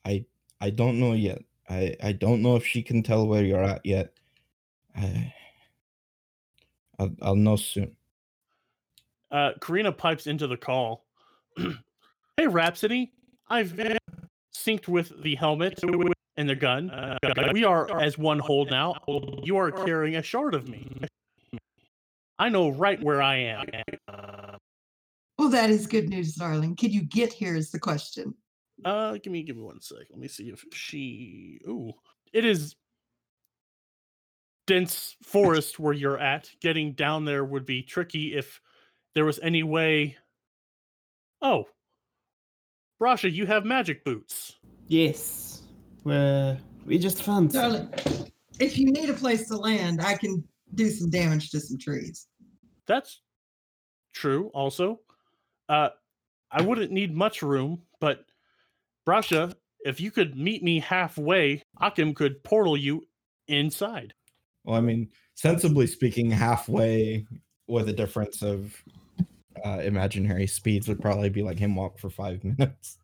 I 0.05 0.25
I 0.61 0.71
don't 0.71 1.01
know 1.01 1.13
yet. 1.15 1.43
I 1.69 1.97
I 2.03 2.13
don't 2.13 2.43
know 2.43 2.57
if 2.57 2.67
she 2.67 2.83
can 2.83 3.03
tell 3.03 3.27
where 3.27 3.45
you're 3.45 3.63
at 3.63 3.85
yet. 3.85 4.13
I 4.97 5.33
I'll, 6.99 7.15
I'll 7.23 7.37
know 7.37 7.57
soon. 7.57 7.97
Uh, 9.31 9.53
Karina 9.61 9.93
pipes 9.93 10.27
into 10.27 10.47
the 10.47 10.57
call. 10.57 11.04
hey, 12.37 12.47
Rhapsody. 12.47 13.13
I've 13.49 13.77
been 13.77 13.99
synced 14.55 14.89
with 14.89 15.23
the 15.23 15.35
helmet 15.35 15.81
and 16.37 16.49
the 16.49 16.55
gun. 16.55 16.91
Uh, 16.91 17.19
we 17.53 17.65
are 17.65 18.01
as 18.01 18.17
one 18.17 18.39
whole 18.39 18.65
now. 18.65 18.95
You 19.43 19.57
are 19.57 19.71
carrying 19.71 20.17
a 20.17 20.23
shard 20.23 20.55
of 20.55 20.69
me. 20.69 20.89
I 22.39 22.49
know 22.49 22.71
right 22.71 23.01
where 23.03 23.23
I 23.23 23.37
am. 23.37 23.67
Well, 25.39 25.49
that 25.51 25.71
is 25.71 25.87
good 25.87 26.09
news, 26.09 26.35
darling. 26.35 26.77
Can 26.77 26.91
you 26.91 27.03
get 27.03 27.33
here? 27.33 27.57
Is 27.57 27.71
the 27.71 27.79
question. 27.79 28.35
Uh, 28.85 29.19
give 29.23 29.33
me 29.33 29.43
give 29.43 29.57
me 29.57 29.63
one 29.63 29.81
sec. 29.81 30.07
Let 30.11 30.19
me 30.19 30.29
see 30.29 30.49
if 30.49 30.65
she. 30.73 31.61
Ooh, 31.69 31.93
it 32.33 32.45
is 32.45 32.75
dense 34.67 35.17
forest 35.23 35.79
where 35.79 35.93
you're 35.93 36.19
at. 36.19 36.51
Getting 36.61 36.93
down 36.93 37.25
there 37.25 37.45
would 37.45 37.67
be 37.67 37.83
tricky 37.83 38.35
if 38.35 38.61
there 39.15 39.25
was 39.25 39.39
any 39.43 39.63
way. 39.63 40.17
Oh, 41.45 41.67
Brasha, 42.99 43.31
you 43.31 43.45
have 43.45 43.67
magic 43.67 44.03
boots. 44.03 44.57
Yes. 44.89 45.63
Well, 46.03 46.57
we 46.87 46.99
just 46.99 47.23
found 47.23 47.53
some. 47.53 47.61
Darling, 47.61 47.89
if 48.59 48.79
you 48.79 48.87
need 48.91 49.11
a 49.11 49.15
place 49.15 49.47
to 49.49 49.57
land, 49.59 50.01
I 50.01 50.15
can 50.15 50.43
do 50.75 50.89
some 50.89 51.11
damage 51.11 51.51
to 51.51 51.61
some 51.61 51.77
trees. 51.77 52.29
That's 52.87 53.21
true. 54.15 54.51
Also, 54.55 55.01
uh, 55.69 55.91
I 56.51 56.63
wouldn't 56.63 56.93
need 56.93 57.15
much 57.15 57.43
room, 57.43 57.83
but 58.01 58.25
Brasha, 59.07 59.55
if 59.85 60.01
you 60.01 60.11
could 60.11 60.39
meet 60.39 60.63
me 60.63 60.81
halfway, 60.81 61.63
Occam 61.79 62.15
could 62.15 62.43
portal 62.43 62.75
you 62.75 63.03
inside. 63.49 64.15
Well, 64.65 64.77
I 64.77 64.81
mean, 64.81 65.11
sensibly 65.35 65.87
speaking, 65.89 66.31
halfway 66.31 67.27
with 67.67 67.91
a 67.91 67.93
difference 67.93 68.43
of 68.43 68.75
uh, 69.65 69.81
imaginary 69.83 70.47
speeds 70.47 70.87
would 70.89 71.01
probably 71.01 71.31
be 71.31 71.43
like 71.43 71.59
him 71.59 71.75
walk 71.75 71.99
for 71.99 72.11
five 72.11 72.43
minutes. 72.45 72.99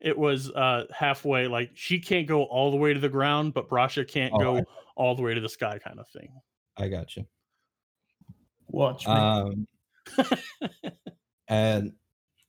It 0.00 0.18
was 0.18 0.50
uh, 0.50 0.86
halfway, 0.92 1.46
like 1.46 1.70
she 1.74 2.00
can't 2.00 2.26
go 2.26 2.42
all 2.44 2.70
the 2.72 2.76
way 2.76 2.92
to 2.92 2.98
the 2.98 3.08
ground, 3.08 3.54
but 3.54 3.68
Brasha 3.68 4.06
can't 4.06 4.32
Oh, 4.34 4.38
go 4.38 4.56
I- 4.58 4.64
all 4.96 5.14
the 5.14 5.22
way 5.22 5.34
to 5.34 5.40
the 5.40 5.48
sky, 5.48 5.78
kind 5.78 6.00
of 6.00 6.08
thing. 6.08 6.32
I 6.76 6.88
got 6.88 7.16
you. 7.16 7.24
Watch 8.66 9.06
me. 9.06 9.12
Um, 9.12 9.66
and 11.48 11.92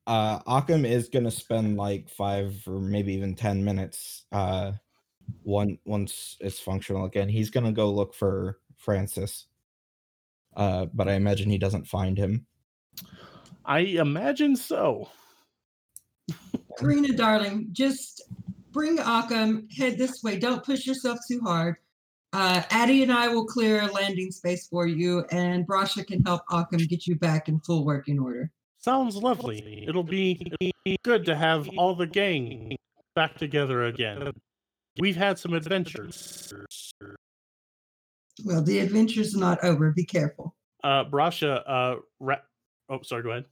uh, 0.08 0.40
Occam 0.48 0.86
is 0.86 1.10
gonna 1.10 1.30
spend 1.32 1.78
like 1.78 2.10
five 2.10 2.56
or 2.66 2.80
maybe 2.80 3.14
even 3.14 3.36
ten 3.36 3.64
minutes. 3.64 4.26
Uh, 4.32 4.72
one 5.44 5.78
once 5.86 6.38
it's 6.40 6.60
functional 6.60 7.06
again, 7.06 7.30
he's 7.30 7.50
gonna 7.50 7.72
go 7.72 7.92
look 7.92 8.14
for 8.16 8.60
Francis. 8.78 9.46
Uh, 10.56 10.86
but 10.94 11.08
I 11.08 11.14
imagine 11.14 11.50
he 11.50 11.58
doesn't 11.58 11.88
find 11.88 12.18
him. 12.18 12.46
I 13.66 13.80
imagine 13.80 14.56
so. 14.56 15.10
Karina, 16.78 17.14
darling, 17.14 17.70
just 17.72 18.24
bring 18.72 19.00
Occam, 19.00 19.68
head 19.76 19.98
this 19.98 20.24
way. 20.24 20.38
Don't 20.40 20.64
push 20.64 20.86
yourself 20.86 21.20
too 21.28 21.40
hard. 21.42 21.76
Uh, 22.34 22.64
Addie 22.72 23.04
and 23.04 23.12
I 23.12 23.28
will 23.28 23.46
clear 23.46 23.82
a 23.82 23.92
landing 23.92 24.32
space 24.32 24.68
for 24.68 24.88
you, 24.88 25.24
and 25.32 25.68
Brasha 25.68 26.06
can 26.06 26.24
help 26.24 26.42
Occam 26.50 26.80
get 26.80 27.06
you 27.06 27.16
back 27.16 27.48
in 27.48 27.60
full 27.60 27.86
working 27.86 28.20
order. 28.20 28.50
Sounds 28.80 29.16
lovely. 29.16 29.86
It'll 29.88 30.04
be, 30.04 30.42
it'll 30.46 30.74
be 30.84 30.98
good 31.04 31.26
to 31.26 31.36
have 31.36 31.70
all 31.78 31.96
the 31.96 32.08
gang 32.08 32.76
back 33.16 33.38
together 33.38 33.84
again. 33.84 34.32
We've 35.00 35.16
had 35.16 35.38
some 35.38 35.54
adventures. 35.54 36.52
Well, 38.44 38.64
the 38.64 38.80
adventure's 38.80 39.36
not 39.36 39.64
over. 39.64 39.92
Be 39.92 40.06
careful. 40.06 40.56
Uh, 40.84 41.06
Brasha, 41.06 41.64
uh, 41.66 41.96
ra- 42.20 42.38
oh, 42.90 43.02
sorry, 43.04 43.24
go 43.24 43.30
ahead. 43.32 43.46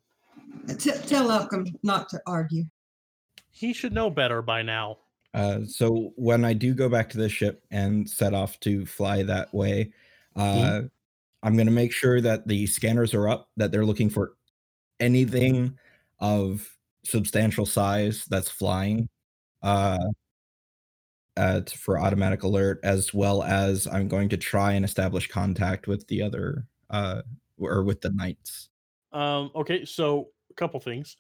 T- 0.78 0.92
tell 1.08 1.30
Occam 1.30 1.66
not 1.84 2.10
to 2.10 2.22
argue. 2.26 2.66
He 3.52 3.74
should 3.74 3.94
know 3.94 4.10
better 4.10 4.42
by 4.42 4.62
now. 4.62 4.98
Uh, 5.34 5.60
so 5.66 6.12
when 6.16 6.44
I 6.44 6.54
do 6.54 6.74
go 6.74 6.90
back 6.90 7.10
to 7.12 7.18
the 7.18 7.30
ship 7.30 7.64
and 7.72 8.10
set 8.10 8.34
off 8.34 8.60
to 8.62 8.86
fly 8.86 9.24
that 9.24 9.54
way, 9.54 9.94
uh, 10.36 10.82
I'm 11.44 11.56
going 11.56 11.68
to 11.68 11.72
make 11.72 11.94
sure 11.94 12.20
that 12.22 12.48
the 12.48 12.68
scanners 12.68 13.14
are 13.14 13.30
up, 13.30 13.50
that 13.58 13.72
they're 13.72 13.86
looking 13.86 14.10
for 14.10 14.34
anything 15.00 15.78
of 16.20 16.70
substantial 17.04 17.66
size 17.66 18.26
that's 18.30 18.50
flying 18.50 19.10
uh, 19.64 19.98
uh, 21.38 21.62
for 21.76 22.00
automatic 22.00 22.44
alert, 22.44 22.80
as 22.84 23.14
well 23.14 23.44
as 23.44 23.88
I'm 23.88 24.08
going 24.08 24.30
to 24.30 24.38
try 24.38 24.74
and 24.74 24.84
establish 24.86 25.28
contact 25.28 25.88
with 25.88 26.08
the 26.08 26.22
other 26.22 26.68
uh, 26.90 27.22
or 27.58 27.84
with 27.84 28.02
the 28.02 28.10
knights. 28.12 28.70
Um, 29.12 29.52
okay, 29.56 29.86
so 29.86 30.30
a 30.50 30.54
couple 30.54 30.80
things. 30.80 31.18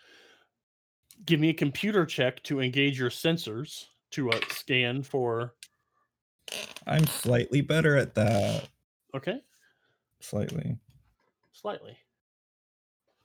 Give 1.26 1.40
me 1.40 1.50
a 1.50 1.54
computer 1.54 2.06
check 2.06 2.42
to 2.44 2.62
engage 2.62 3.00
your 3.00 3.10
sensors 3.10 3.86
to 4.12 4.30
uh, 4.32 4.40
scan 4.50 5.04
for. 5.04 5.54
I'm 6.88 7.06
slightly 7.06 7.62
better 7.62 7.96
at 7.96 8.16
that. 8.16 8.68
Okay, 9.16 9.40
Slightly. 10.20 10.78
slightly. 11.54 11.98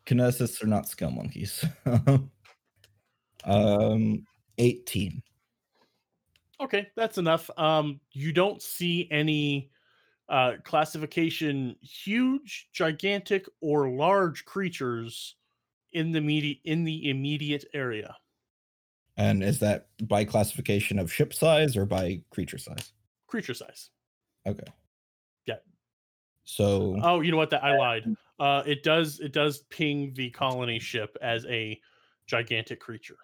Kinesists 0.06 0.62
are 0.62 0.66
not 0.68 0.88
skill 0.88 1.10
monkeys. 1.10 1.64
um, 3.44 4.24
18. 4.58 5.22
Okay, 6.60 6.88
that's 6.96 7.18
enough. 7.18 7.50
Um, 7.58 8.00
you 8.12 8.32
don't 8.32 8.62
see 8.62 9.08
any 9.10 9.70
uh, 10.28 10.54
classification 10.64 11.76
huge, 11.82 12.70
gigantic, 12.72 13.46
or 13.60 13.90
large 13.90 14.44
creatures 14.44 15.36
in 15.92 16.12
the 16.12 16.20
medi- 16.20 16.62
in 16.64 16.84
the 16.84 17.10
immediate 17.10 17.66
area. 17.74 18.16
And 19.16 19.42
is 19.42 19.60
that 19.60 19.88
by 20.06 20.24
classification 20.24 20.98
of 20.98 21.12
ship 21.12 21.32
size 21.32 21.76
or 21.76 21.86
by 21.86 22.22
creature 22.30 22.58
size? 22.58 22.92
Creature 23.26 23.54
size. 23.54 23.90
Okay. 24.46 24.72
Yeah. 25.46 25.58
So 26.44 27.00
Oh, 27.02 27.20
you 27.20 27.30
know 27.30 27.36
what? 27.36 27.50
That 27.50 27.64
I 27.64 27.72
lied. 27.72 28.04
Uh, 28.38 28.62
it 28.66 28.82
does 28.82 29.18
it 29.20 29.32
does 29.32 29.60
ping 29.70 30.12
the 30.12 30.28
colony 30.28 30.78
ship 30.78 31.16
as 31.22 31.46
a 31.46 31.80
gigantic 32.26 32.80
creature. 32.80 33.16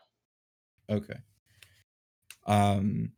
okay. 0.89 1.22
Um 2.47 3.12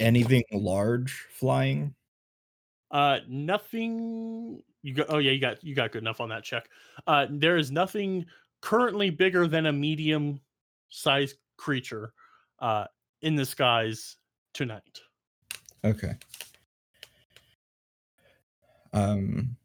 anything 0.00 0.44
large 0.52 1.26
flying? 1.30 1.94
Uh, 2.90 3.18
nothing. 3.28 4.62
You 4.82 4.94
got. 4.94 5.06
Oh 5.08 5.18
yeah, 5.18 5.32
you 5.32 5.40
got 5.40 5.62
you 5.64 5.74
got 5.74 5.92
good 5.92 6.02
enough 6.02 6.20
on 6.20 6.28
that 6.28 6.44
check. 6.44 6.68
Uh, 7.06 7.26
there 7.30 7.56
is 7.56 7.70
nothing 7.70 8.26
currently 8.60 9.10
bigger 9.10 9.46
than 9.46 9.66
a 9.66 9.72
medium 9.72 10.40
sized 10.88 11.36
creature 11.56 12.12
uh, 12.60 12.86
in 13.22 13.34
the 13.34 13.44
skies 13.44 14.16
tonight. 14.52 15.00
Okay. 15.84 16.14
Um 18.92 19.56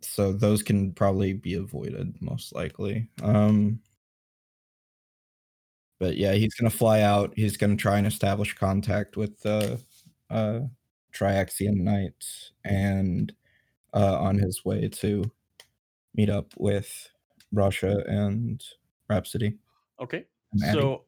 so 0.00 0.32
those 0.32 0.62
can 0.62 0.92
probably 0.92 1.34
be 1.34 1.54
avoided 1.54 2.16
most 2.20 2.54
likely. 2.54 3.08
Um 3.22 3.80
but 6.00 6.16
yeah, 6.16 6.32
he's 6.32 6.54
going 6.54 6.68
to 6.68 6.76
fly 6.76 7.02
out. 7.02 7.32
He's 7.36 7.56
going 7.56 7.76
to 7.76 7.80
try 7.80 7.98
and 7.98 8.06
establish 8.06 8.54
contact 8.54 9.16
with 9.16 9.38
the 9.40 9.80
uh 10.28 10.60
Triaxian 11.12 11.76
Knights 11.76 12.52
and 12.64 13.32
uh 13.94 14.18
on 14.18 14.38
his 14.38 14.64
way 14.64 14.88
to 14.88 15.30
meet 16.14 16.30
up 16.30 16.52
with 16.58 17.08
Brasha 17.54 18.08
and 18.08 18.62
Rhapsody. 19.08 19.54
Okay. 20.00 20.24
and 20.52 20.72
So, 20.72 21.04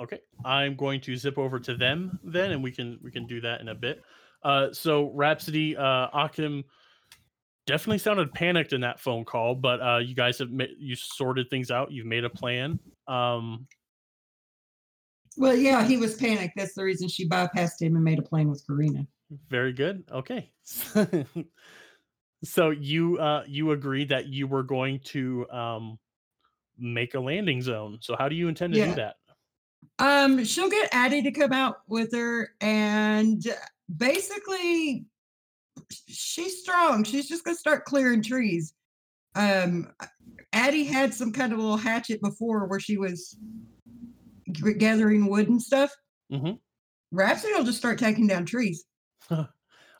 okay, 0.00 0.20
I'm 0.44 0.76
going 0.76 1.00
to 1.02 1.16
zip 1.16 1.38
over 1.38 1.58
to 1.60 1.76
them 1.76 2.18
then, 2.24 2.52
and 2.52 2.62
we 2.62 2.70
can 2.70 2.98
we 3.02 3.10
can 3.10 3.26
do 3.26 3.40
that 3.42 3.60
in 3.60 3.68
a 3.68 3.74
bit. 3.74 4.02
Uh, 4.42 4.72
so 4.72 5.10
Rhapsody, 5.12 5.76
uh, 5.76 6.08
Occam 6.12 6.64
definitely 7.66 7.98
sounded 7.98 8.32
panicked 8.32 8.72
in 8.72 8.80
that 8.82 9.00
phone 9.00 9.24
call, 9.24 9.54
but 9.54 9.80
uh, 9.82 9.98
you 9.98 10.14
guys 10.14 10.38
have 10.38 10.50
ma- 10.50 10.64
you 10.78 10.94
sorted 10.94 11.50
things 11.50 11.70
out. 11.70 11.90
You've 11.90 12.06
made 12.06 12.24
a 12.24 12.30
plan. 12.30 12.78
Um, 13.08 13.66
Well, 15.36 15.54
yeah, 15.54 15.84
he 15.84 15.96
was 15.96 16.14
panicked. 16.14 16.54
That's 16.56 16.74
the 16.74 16.84
reason 16.84 17.08
she 17.08 17.28
bypassed 17.28 17.80
him 17.82 17.94
and 17.96 18.04
made 18.04 18.18
a 18.18 18.22
plan 18.22 18.48
with 18.48 18.64
Karina. 18.66 19.06
very 19.50 19.72
good. 19.72 20.04
Okay. 20.10 20.50
so 22.44 22.70
you 22.70 23.18
uh 23.18 23.42
you 23.46 23.70
agreed 23.72 24.10
that 24.10 24.26
you 24.28 24.46
were 24.46 24.62
going 24.62 25.00
to 25.04 25.48
um 25.50 25.98
make 26.78 27.14
a 27.14 27.20
landing 27.20 27.62
zone. 27.62 27.98
So 28.00 28.16
how 28.18 28.28
do 28.28 28.34
you 28.36 28.48
intend 28.48 28.72
to 28.74 28.78
Yeah. 28.78 28.88
do 28.90 28.94
that? 28.96 29.16
Um, 29.98 30.44
she'll 30.44 30.68
get 30.68 30.88
Addie 30.92 31.22
to 31.22 31.30
come 31.30 31.52
out 31.52 31.76
with 31.88 32.12
her, 32.12 32.50
and 32.60 33.42
basically, 33.96 35.06
she's 36.08 36.60
strong. 36.60 37.04
She's 37.04 37.28
just 37.28 37.44
gonna 37.44 37.56
start 37.56 37.84
clearing 37.84 38.22
trees. 38.22 38.74
Um, 39.34 39.88
Addie 40.52 40.84
had 40.84 41.14
some 41.14 41.32
kind 41.32 41.52
of 41.52 41.58
little 41.58 41.76
hatchet 41.76 42.20
before 42.20 42.66
where 42.66 42.80
she 42.80 42.96
was 42.98 43.36
gathering 44.78 45.26
wood 45.26 45.48
and 45.48 45.60
stuff. 45.62 45.90
Mhm. 46.32 46.58
Rhapsody 47.12 47.54
will 47.54 47.64
just 47.64 47.78
start 47.78 47.98
taking 47.98 48.26
down 48.26 48.44
trees. 48.46 48.84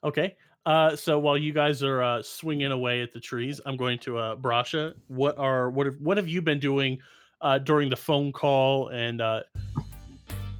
Okay. 0.04 0.36
Uh, 0.66 0.94
so 0.94 1.18
while 1.18 1.38
you 1.38 1.52
guys 1.52 1.82
are 1.82 2.02
uh, 2.02 2.22
swinging 2.22 2.70
away 2.70 3.00
at 3.00 3.12
the 3.12 3.18
trees, 3.18 3.60
I'm 3.66 3.76
going 3.76 3.98
to 4.00 4.18
uh, 4.18 4.36
Brasha. 4.36 4.94
What 5.08 5.36
are 5.38 5.70
what 5.70 5.86
have 5.86 5.96
what 6.00 6.16
have 6.16 6.28
you 6.28 6.42
been 6.42 6.60
doing 6.60 6.98
uh, 7.40 7.58
during 7.58 7.88
the 7.88 7.96
phone 7.96 8.30
call 8.30 8.88
and 8.88 9.20
uh, 9.20 9.42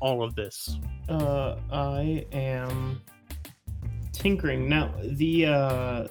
all 0.00 0.22
of 0.24 0.34
this? 0.34 0.78
Uh, 1.08 1.56
I 1.70 2.26
am 2.32 3.00
tinkering 4.12 4.68
now. 4.68 4.92
The 5.02 5.46
uh, 5.46 6.08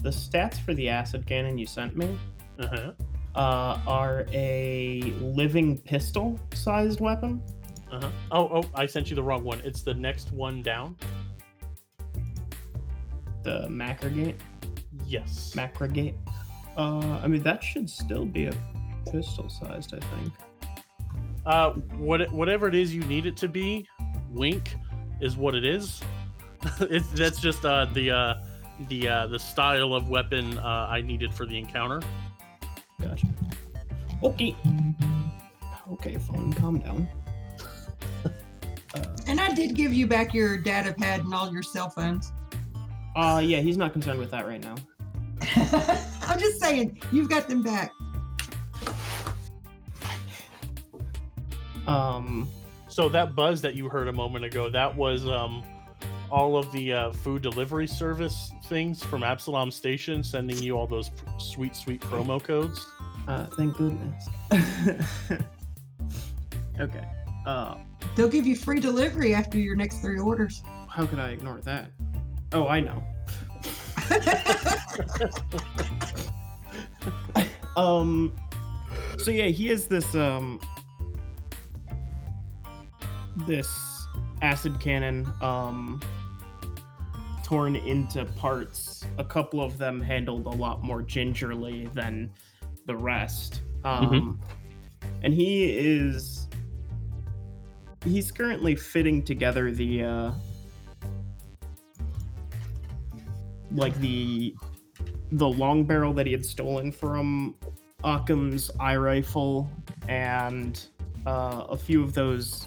the 0.00 0.10
stats 0.10 0.60
for 0.60 0.74
the 0.74 0.88
acid 0.88 1.26
cannon 1.26 1.58
you 1.58 1.66
sent 1.66 1.96
me 1.96 2.16
Uh-huh. 2.60 2.92
Uh, 3.34 3.78
are 3.86 4.26
a 4.32 5.14
living 5.20 5.78
pistol 5.78 6.38
sized 6.54 7.00
weapon. 7.00 7.42
Uh-huh. 7.90 8.10
Oh, 8.30 8.48
oh, 8.52 8.64
I 8.74 8.86
sent 8.86 9.10
you 9.10 9.16
the 9.16 9.22
wrong 9.22 9.44
one. 9.44 9.60
It's 9.64 9.82
the 9.82 9.94
next 9.94 10.32
one 10.32 10.62
down. 10.62 10.96
The 13.42 13.68
Mackergate. 13.68 14.36
Yes. 15.06 15.54
Macrogate. 15.54 16.14
Uh, 16.76 17.18
I 17.22 17.26
mean 17.26 17.42
that 17.42 17.62
should 17.62 17.88
still 17.88 18.24
be 18.24 18.46
a 18.46 18.54
pistol 19.10 19.48
sized. 19.48 19.94
I 19.94 20.00
think. 20.00 20.32
Uh, 21.46 21.72
what 21.96 22.30
whatever 22.30 22.68
it 22.68 22.74
is 22.74 22.94
you 22.94 23.02
need 23.04 23.24
it 23.24 23.36
to 23.38 23.48
be, 23.48 23.88
wink 24.30 24.76
is 25.20 25.36
what 25.36 25.54
it 25.54 25.64
is. 25.64 26.02
it's 26.80 27.08
that's 27.10 27.40
just 27.40 27.64
uh 27.64 27.86
the 27.86 28.10
uh 28.10 28.34
the 28.88 29.08
uh 29.08 29.26
the 29.28 29.38
style 29.38 29.94
of 29.94 30.08
weapon 30.08 30.58
uh 30.58 30.88
I 30.90 31.00
needed 31.00 31.32
for 31.32 31.46
the 31.46 31.56
encounter. 31.56 32.02
Gotcha. 33.00 33.26
Okay. 34.22 34.56
Okay, 35.92 36.16
phone, 36.18 36.52
calm 36.52 36.78
down. 36.78 37.08
Uh, 38.24 38.28
And 39.26 39.38
I 39.40 39.52
did 39.52 39.74
give 39.74 39.92
you 39.92 40.06
back 40.06 40.32
your 40.32 40.56
data 40.56 40.92
pad 40.94 41.20
and 41.20 41.34
all 41.34 41.52
your 41.52 41.62
cell 41.62 41.90
phones. 41.90 42.32
uh, 43.14 43.40
yeah, 43.44 43.60
he's 43.60 43.76
not 43.76 43.92
concerned 43.92 44.18
with 44.18 44.30
that 44.30 44.46
right 44.46 44.60
now. 44.62 44.74
I'm 46.22 46.38
just 46.38 46.58
saying, 46.60 46.98
you've 47.12 47.28
got 47.28 47.46
them 47.48 47.62
back. 47.62 47.92
Um, 51.86 52.48
So 52.88 53.08
that 53.10 53.34
buzz 53.36 53.60
that 53.62 53.74
you 53.74 53.88
heard 53.88 54.08
a 54.08 54.12
moment 54.12 54.44
ago, 54.44 54.68
that 54.70 54.94
was 54.96 55.26
um 55.26 55.62
all 56.30 56.56
of 56.58 56.70
the 56.72 56.92
uh, 56.92 57.12
food 57.12 57.40
delivery 57.42 57.86
service 57.86 58.50
things 58.68 59.02
from 59.02 59.22
Absalom 59.22 59.70
Station 59.70 60.22
sending 60.22 60.58
you 60.58 60.76
all 60.76 60.86
those 60.86 61.10
sweet 61.38 61.74
sweet 61.74 62.00
promo 62.00 62.42
codes. 62.42 62.86
uh, 63.26 63.46
thank 63.56 63.76
goodness. 63.76 64.28
okay. 66.80 67.04
Uh, 67.46 67.76
They'll 68.14 68.28
give 68.28 68.46
you 68.46 68.56
free 68.56 68.80
delivery 68.80 69.34
after 69.34 69.58
your 69.58 69.76
next 69.76 70.00
three 70.00 70.18
orders. 70.18 70.62
how 70.88 71.06
could 71.06 71.18
I 71.18 71.30
ignore 71.30 71.60
that? 71.62 71.90
Oh, 72.52 72.66
I 72.68 72.80
know. 72.80 73.02
um 77.76 78.32
so 79.18 79.30
yeah 79.30 79.46
he 79.46 79.68
has 79.68 79.86
this 79.86 80.14
um 80.14 80.60
this 83.46 83.68
acid 84.42 84.78
cannon 84.80 85.30
um 85.42 86.00
torn 87.48 87.76
into 87.76 88.26
parts 88.36 89.06
a 89.16 89.24
couple 89.24 89.62
of 89.62 89.78
them 89.78 90.02
handled 90.02 90.44
a 90.44 90.50
lot 90.50 90.82
more 90.82 91.00
gingerly 91.00 91.88
than 91.94 92.30
the 92.84 92.94
rest 92.94 93.62
um 93.84 94.38
and 95.22 95.32
he 95.32 95.70
is 95.70 96.46
he's 98.04 98.30
currently 98.30 98.76
fitting 98.76 99.22
together 99.22 99.70
the 99.70 100.04
uh 100.04 100.30
like 103.70 103.98
the 104.00 104.54
the 105.32 105.48
long 105.48 105.84
barrel 105.84 106.12
that 106.12 106.26
he 106.26 106.32
had 106.32 106.44
stolen 106.44 106.92
from 106.92 107.54
Occam's 108.04 108.70
eye 108.78 108.96
rifle 108.96 109.70
and 110.06 110.86
uh, 111.26 111.64
a 111.68 111.76
few 111.76 112.02
of 112.02 112.12
those 112.12 112.66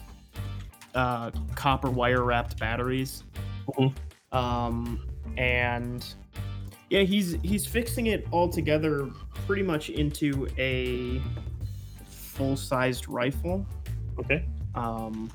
uh, 0.94 1.30
copper 1.56 1.90
wire 1.90 2.22
wrapped 2.22 2.58
batteries. 2.58 3.24
Mhm. 3.66 3.92
Um, 4.32 5.06
and 5.36 6.04
yeah, 6.90 7.02
he's 7.02 7.36
he's 7.42 7.66
fixing 7.66 8.06
it 8.06 8.26
all 8.30 8.48
together 8.48 9.08
pretty 9.46 9.62
much 9.62 9.90
into 9.90 10.48
a 10.58 11.20
full 12.06 12.56
sized 12.56 13.08
rifle. 13.08 13.66
Okay. 14.18 14.44
Um, 14.74 15.30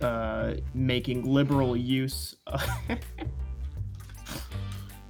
uh, 0.00 0.54
making 0.74 1.24
liberal 1.24 1.76
use. 1.76 2.36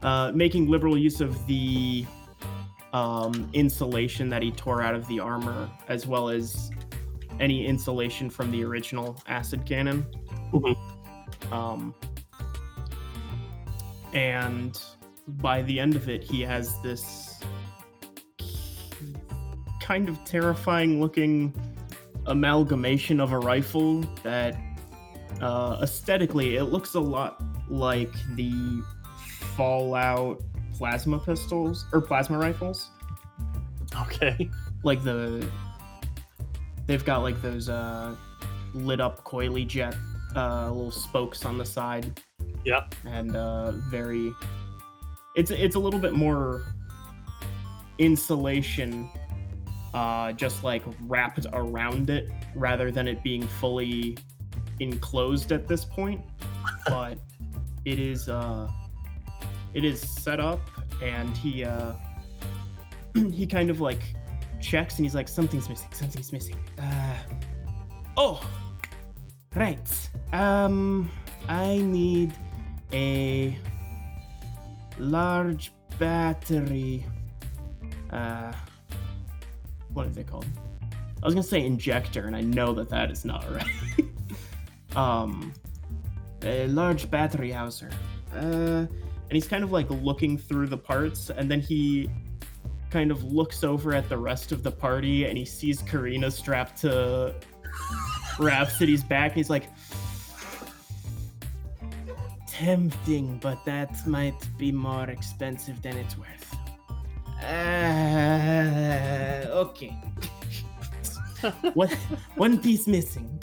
uh, 0.02 0.32
making 0.34 0.68
liberal 0.68 0.96
use 0.96 1.20
of 1.20 1.46
the 1.46 2.06
um, 2.92 3.48
insulation 3.52 4.28
that 4.30 4.42
he 4.42 4.50
tore 4.50 4.82
out 4.82 4.94
of 4.94 5.06
the 5.08 5.20
armor, 5.20 5.70
as 5.88 6.06
well 6.06 6.28
as 6.28 6.70
any 7.40 7.66
insulation 7.66 8.30
from 8.30 8.50
the 8.50 8.64
original 8.64 9.20
acid 9.26 9.64
cannon. 9.66 10.06
Mhm. 10.52 10.76
Um, 11.52 11.94
and 14.12 14.80
by 15.26 15.62
the 15.62 15.78
end 15.78 15.96
of 15.96 16.08
it, 16.08 16.22
he 16.22 16.42
has 16.42 16.80
this 16.82 17.40
kind 19.80 20.08
of 20.08 20.22
terrifying 20.24 21.00
looking 21.00 21.54
amalgamation 22.26 23.20
of 23.20 23.32
a 23.32 23.38
rifle 23.38 24.02
that 24.22 24.56
uh, 25.40 25.78
aesthetically 25.82 26.56
it 26.56 26.64
looks 26.64 26.94
a 26.94 27.00
lot 27.00 27.42
like 27.70 28.12
the 28.34 28.82
Fallout 29.56 30.42
plasma 30.74 31.18
pistols 31.18 31.86
or 31.92 32.00
plasma 32.00 32.38
rifles. 32.38 32.90
Okay. 34.02 34.50
Like 34.84 35.02
the 35.02 35.48
they've 36.86 37.04
got 37.04 37.22
like 37.22 37.40
those 37.42 37.68
uh 37.68 38.14
lit 38.74 39.00
up 39.00 39.24
coily 39.24 39.66
jet 39.66 39.96
uh 40.36 40.70
little 40.70 40.90
spokes 40.90 41.44
on 41.44 41.58
the 41.58 41.64
side 41.64 42.22
Yep. 42.64 42.94
and 43.06 43.36
uh 43.36 43.72
very 43.90 44.32
it's 45.36 45.50
it's 45.50 45.76
a 45.76 45.78
little 45.78 46.00
bit 46.00 46.12
more 46.12 46.62
insulation 47.98 49.08
uh 49.94 50.32
just 50.32 50.64
like 50.64 50.82
wrapped 51.02 51.46
around 51.52 52.10
it 52.10 52.30
rather 52.54 52.90
than 52.90 53.08
it 53.08 53.22
being 53.22 53.46
fully 53.46 54.16
enclosed 54.80 55.52
at 55.52 55.66
this 55.68 55.84
point. 55.84 56.20
But 56.86 57.18
it 57.84 57.98
is 57.98 58.28
uh 58.28 58.68
it 59.74 59.84
is 59.84 60.00
set 60.00 60.40
up 60.40 60.60
and 61.02 61.36
he 61.36 61.64
uh 61.64 61.92
he 63.14 63.46
kind 63.46 63.70
of 63.70 63.80
like 63.80 64.00
checks 64.60 64.96
and 64.96 65.04
he's 65.04 65.14
like 65.14 65.28
something's 65.28 65.68
missing 65.68 65.88
something's 65.92 66.32
missing. 66.32 66.56
Uh 66.78 67.16
oh 68.16 68.40
right. 69.54 70.10
Um 70.32 71.10
i 71.48 71.78
need 71.78 72.32
a 72.92 73.58
large 74.98 75.72
battery 75.98 77.04
uh 78.10 78.52
what 79.92 80.06
is 80.06 80.16
it 80.16 80.26
called? 80.26 80.46
I 81.22 81.26
was 81.26 81.34
gonna 81.34 81.42
say 81.42 81.64
injector 81.64 82.26
and 82.26 82.36
i 82.36 82.40
know 82.40 82.72
that 82.74 82.88
that 82.90 83.10
is 83.10 83.24
not 83.24 83.44
right. 83.52 83.66
Um 84.96 85.52
a 86.42 86.66
large 86.68 87.10
battery 87.10 87.50
houser. 87.50 87.90
Uh 88.34 88.86
and 89.30 89.32
he's 89.32 89.46
kind 89.46 89.62
of 89.62 89.72
like 89.72 89.90
looking 89.90 90.38
through 90.38 90.68
the 90.68 90.78
parts 90.78 91.30
and 91.30 91.50
then 91.50 91.60
he 91.60 92.10
kind 92.90 93.10
of 93.10 93.22
looks 93.24 93.64
over 93.64 93.94
at 93.94 94.08
the 94.08 94.16
rest 94.16 94.50
of 94.52 94.62
the 94.62 94.70
party 94.70 95.26
and 95.26 95.36
he 95.36 95.44
sees 95.44 95.82
karina 95.82 96.30
strapped 96.30 96.80
to 96.80 97.34
rhapsody's 98.38 99.04
back 99.04 99.32
and 99.32 99.36
he's 99.36 99.50
like 99.50 99.64
tempting 102.58 103.38
but 103.38 103.64
that 103.64 103.90
might 104.06 104.34
be 104.58 104.72
more 104.72 105.08
expensive 105.10 105.80
than 105.80 105.96
it's 105.96 106.18
worth 106.18 106.56
uh, 107.44 109.46
okay 109.64 109.96
what 111.74 111.92
one 112.34 112.58
piece 112.58 112.86
missing 112.86 113.40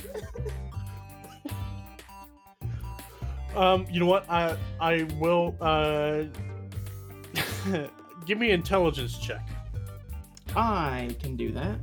Um, 3.55 3.85
you 3.89 4.01
know 4.01 4.05
what? 4.05 4.29
I 4.29 4.57
I 4.81 5.03
will 5.17 5.55
uh 5.61 6.23
give 8.27 8.37
me 8.37 8.51
intelligence 8.51 9.17
check. 9.17 9.47
i 10.57 11.07
can 11.21 11.37
do 11.37 11.53
that 11.53 11.77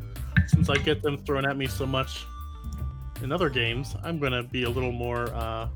Since 0.48 0.68
I 0.68 0.76
get 0.76 1.02
them 1.02 1.16
thrown 1.24 1.46
at 1.46 1.56
me 1.56 1.66
so 1.66 1.86
much 1.86 2.26
in 3.22 3.32
other 3.32 3.48
games, 3.48 3.96
I'm 4.04 4.18
gonna 4.18 4.42
be 4.42 4.64
a 4.64 4.68
little 4.68 4.92
more 4.92 5.32
uh 5.32 5.68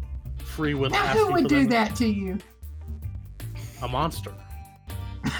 free 0.57 0.75
with 0.75 0.93
Now, 0.93 1.07
who 1.09 1.33
would 1.33 1.49
do 1.49 1.67
that 1.69 1.95
to 1.97 2.07
you? 2.07 2.39
A 3.83 3.89
monster. 3.89 4.33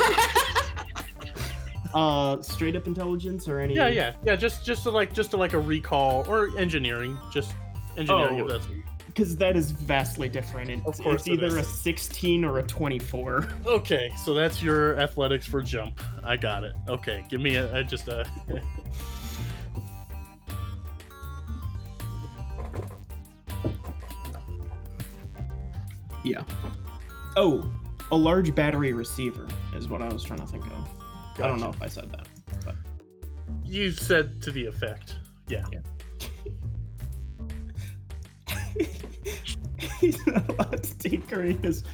uh 1.95 2.43
straight 2.43 2.77
up 2.77 2.87
intelligence 2.87 3.49
or 3.49 3.61
any 3.61 3.75
Yeah, 3.75 3.89
yeah, 3.89 4.13
yeah. 4.25 4.37
Just 4.37 4.67
just 4.67 4.83
to 4.83 4.91
like 4.91 5.15
just 5.15 5.31
to 5.31 5.39
like 5.39 5.55
a 5.55 5.59
recall 5.59 6.25
or 6.29 6.57
engineering. 6.59 7.17
Just 7.33 7.55
engineering. 7.97 8.47
Oh. 8.51 8.61
because 9.07 9.37
that 9.39 9.57
is 9.57 9.71
vastly 9.71 10.29
different. 10.29 10.69
It's, 10.71 10.87
Of 10.87 11.03
course 11.03 11.23
it's 11.23 11.29
it 11.29 11.45
either 11.45 11.59
a 11.59 11.65
16 11.65 12.45
or 12.45 12.59
a 12.59 12.63
24. 12.63 13.49
okay. 13.67 14.13
So 14.23 14.35
that's 14.35 14.63
your 14.63 15.01
athletics 15.01 15.47
for 15.47 15.63
jump. 15.63 16.03
I 16.23 16.37
got 16.37 16.63
it. 16.65 16.75
Okay, 16.89 17.25
give 17.31 17.41
me 17.41 17.57
a, 17.57 17.75
a 17.75 17.85
just 17.85 18.09
a. 18.09 18.27
Yeah. 26.27 26.43
Oh, 27.37 27.71
a 28.11 28.17
large 28.17 28.55
battery 28.55 28.93
receiver 28.93 29.47
is 29.75 29.89
what 29.89 30.03
I 30.03 30.09
was 30.09 30.25
trying 30.25 30.41
to 30.41 30.47
think 30.47 30.67
of. 30.67 30.89
I 31.39 31.47
don't 31.47 31.61
know 31.61 31.71
if 31.71 31.81
I 31.81 31.87
said 31.87 32.11
that. 32.13 32.27
You 33.65 33.93
said 33.93 34.43
to 34.43 34.51
the 34.51 34.67
effect. 34.67 35.17
Yeah. 35.49 35.65
He's 40.01 40.27
not 40.27 40.49
allowed 40.51 40.83
to 40.83 40.99
take 40.99 41.29
Karina's 41.29 41.85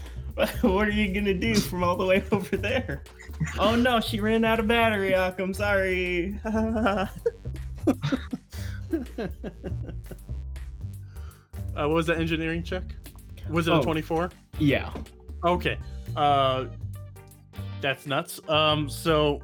what 0.63 0.89
are 0.89 0.93
you 0.93 1.13
gonna 1.13 1.35
do 1.35 1.55
from 1.55 1.85
all 1.85 1.97
the 1.97 2.07
way 2.07 2.25
over 2.33 2.57
there? 2.57 3.03
Oh 3.59 3.77
no, 3.77 4.01
she 4.01 4.21
ran 4.21 4.45
out 4.45 4.61
of 4.61 4.67
battery. 4.67 5.15
Ak, 5.15 5.39
I'm 5.39 5.55
sorry. 5.55 6.41
Uh, 11.75 11.89
what 11.89 11.95
was 11.95 12.07
that 12.07 12.19
engineering 12.19 12.63
check? 12.63 12.83
Was 13.51 13.69
it 13.69 13.73
a 13.73 13.77
Oh. 13.77 13.83
24? 13.83 14.31
yeah. 14.59 14.93
Okay. 15.45 15.79
Uh 16.17 16.67
that's 17.81 18.07
nuts. 18.07 18.41
Um 18.49 18.89
so 18.89 19.41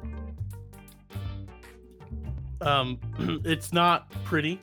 um 2.61 2.99
it's 3.45 3.73
not 3.73 4.09
pretty. 4.23 4.59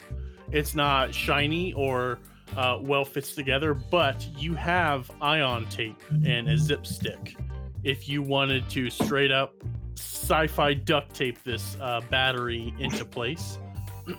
It's 0.52 0.74
not 0.74 1.12
shiny 1.14 1.72
or 1.72 2.18
uh, 2.56 2.78
well 2.80 3.04
fits 3.04 3.34
together, 3.34 3.74
but 3.74 4.26
you 4.38 4.54
have 4.54 5.10
ion 5.20 5.66
tape 5.68 6.00
and 6.24 6.48
a 6.48 6.56
zip 6.56 6.86
stick. 6.86 7.36
If 7.84 8.08
you 8.08 8.22
wanted 8.22 8.68
to 8.70 8.88
straight 8.88 9.32
up 9.32 9.54
sci-fi 9.96 10.74
duct 10.74 11.12
tape 11.14 11.42
this 11.42 11.76
uh, 11.80 12.00
battery 12.10 12.72
into 12.78 13.04
place, 13.04 13.58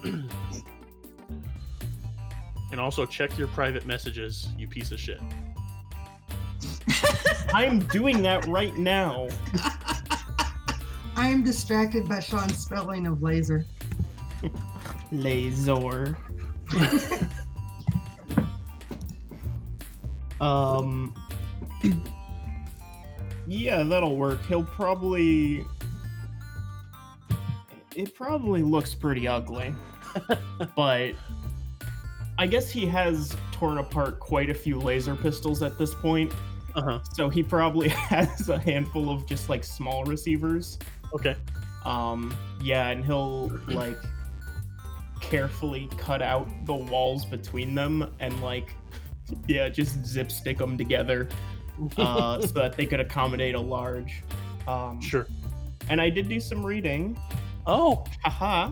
and 2.72 2.80
also 2.80 3.06
check 3.06 3.38
your 3.38 3.48
private 3.50 3.86
messages, 3.86 4.50
you 4.58 4.68
piece 4.68 4.92
of 4.92 5.00
shit. 5.00 5.22
I'm 7.54 7.80
doing 7.80 8.22
that 8.24 8.46
right 8.48 8.76
now. 8.78 9.28
I 11.16 11.30
am 11.30 11.44
distracted 11.44 12.08
by 12.08 12.20
Sean's 12.20 12.58
spelling 12.58 13.08
of 13.08 13.22
laser. 13.24 13.66
Laser. 15.12 16.18
um. 20.42 21.16
Yeah, 23.48 23.84
that'll 23.84 24.18
work. 24.18 24.46
He'll 24.46 24.66
probably. 24.66 25.66
It 27.96 28.14
probably 28.14 28.62
looks 28.62 28.94
pretty 28.94 29.28
ugly, 29.28 29.74
but 30.76 31.14
I 32.38 32.46
guess 32.48 32.70
he 32.70 32.86
has 32.88 33.36
torn 33.52 33.78
apart 33.80 34.20
quite 34.20 34.50
a 34.50 34.54
few 34.54 34.80
laser 34.80 35.16
pistols 35.16 35.64
at 35.64 35.78
this 35.78 35.94
point, 35.96 36.32
Uh 36.76 36.82
huh. 36.82 37.00
so 37.14 37.30
he 37.30 37.42
probably 37.44 37.90
has 38.14 38.50
a 38.50 38.60
handful 38.60 39.10
of 39.10 39.26
just 39.26 39.50
like 39.50 39.64
small 39.64 40.04
receivers. 40.04 40.78
Okay. 41.14 41.36
Um, 41.86 42.36
yeah, 42.62 42.90
and 42.90 43.04
he'll 43.06 43.48
like 43.68 43.98
carefully 45.20 45.90
cut 45.98 46.22
out 46.22 46.48
the 46.66 46.76
walls 46.76 47.26
between 47.26 47.74
them 47.74 48.14
and 48.20 48.40
like, 48.42 48.76
yeah, 49.48 49.68
just 49.70 50.06
zip 50.06 50.32
stick 50.32 50.58
them 50.58 50.78
together 50.78 51.28
uh, 51.98 52.40
so 52.42 52.48
that 52.54 52.76
they 52.78 52.86
could 52.86 53.00
accommodate 53.00 53.56
a 53.56 53.60
large. 53.60 54.24
Um, 54.68 55.02
Sure. 55.02 55.28
And 55.90 56.02
I 56.02 56.10
did 56.10 56.28
do 56.28 56.40
some 56.42 56.66
reading. 56.66 57.18
Oh, 57.66 58.04
Haha. 58.24 58.72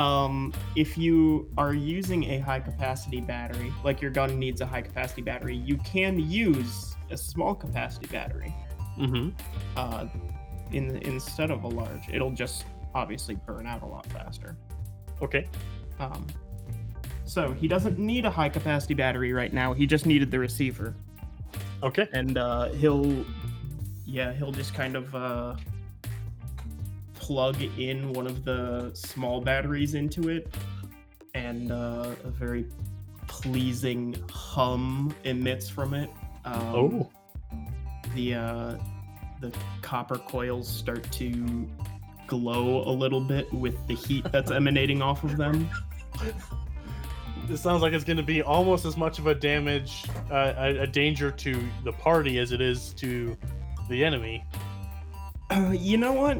Um, 0.00 0.54
if 0.76 0.96
you 0.96 1.50
are 1.58 1.74
using 1.74 2.24
a 2.24 2.38
high 2.38 2.60
capacity 2.60 3.20
battery, 3.20 3.70
like 3.84 4.00
your 4.00 4.10
gun 4.10 4.38
needs 4.38 4.62
a 4.62 4.66
high 4.66 4.80
capacity 4.80 5.20
battery, 5.20 5.54
you 5.54 5.76
can 5.78 6.18
use 6.18 6.96
a 7.10 7.18
small 7.18 7.54
capacity 7.54 8.06
battery 8.06 8.54
mm-hmm. 8.98 9.28
uh, 9.76 10.06
in 10.72 10.96
instead 11.02 11.50
of 11.50 11.64
a 11.64 11.68
large. 11.68 12.08
It'll 12.10 12.30
just 12.30 12.64
obviously 12.94 13.34
burn 13.46 13.66
out 13.66 13.82
a 13.82 13.86
lot 13.86 14.06
faster. 14.06 14.56
Okay. 15.20 15.46
Um, 15.98 16.26
so 17.26 17.52
he 17.52 17.68
doesn't 17.68 17.98
need 17.98 18.24
a 18.24 18.30
high 18.30 18.48
capacity 18.48 18.94
battery 18.94 19.34
right 19.34 19.52
now. 19.52 19.74
He 19.74 19.86
just 19.86 20.06
needed 20.06 20.30
the 20.30 20.38
receiver, 20.38 20.94
Okay. 21.82 22.08
and 22.14 22.38
uh, 22.38 22.70
he'll, 22.70 23.26
yeah, 24.06 24.32
he'll 24.32 24.50
just 24.50 24.72
kind 24.72 24.96
of 24.96 25.14
uh, 25.14 25.56
plug 27.30 27.62
in 27.78 28.12
one 28.12 28.26
of 28.26 28.44
the 28.44 28.90
small 28.92 29.40
batteries 29.40 29.94
into 29.94 30.28
it, 30.30 30.52
and 31.34 31.70
uh, 31.70 32.10
a 32.24 32.28
very 32.28 32.66
pleasing 33.28 34.16
hum 34.32 35.14
emits 35.22 35.68
from 35.68 35.94
it. 35.94 36.10
Um, 36.44 36.60
Oh. 36.74 37.10
the 38.16 38.34
uh, 38.34 38.74
the 39.40 39.52
copper 39.80 40.18
coils 40.18 40.66
start 40.68 41.08
to 41.12 41.68
glow 42.26 42.82
a 42.88 42.90
little 42.90 43.20
bit 43.20 43.52
with 43.54 43.76
the 43.86 43.94
heat 43.94 44.26
that's 44.32 44.50
emanating 44.60 45.00
off 45.00 45.22
of 45.22 45.36
them. 45.36 45.70
This 47.46 47.62
sounds 47.62 47.80
like 47.80 47.92
it's 47.92 48.02
going 48.04 48.16
to 48.16 48.24
be 48.24 48.42
almost 48.42 48.84
as 48.84 48.96
much 48.96 49.20
of 49.20 49.28
a 49.28 49.36
damage, 49.36 50.04
uh, 50.32 50.54
a, 50.56 50.78
a 50.80 50.86
danger 50.88 51.30
to 51.30 51.62
the 51.84 51.92
party 51.92 52.40
as 52.40 52.50
it 52.50 52.60
is 52.60 52.92
to 52.94 53.36
the 53.88 54.04
enemy. 54.04 54.44
Uh, 55.48 55.70
you 55.70 55.96
know 55.96 56.12
what? 56.12 56.36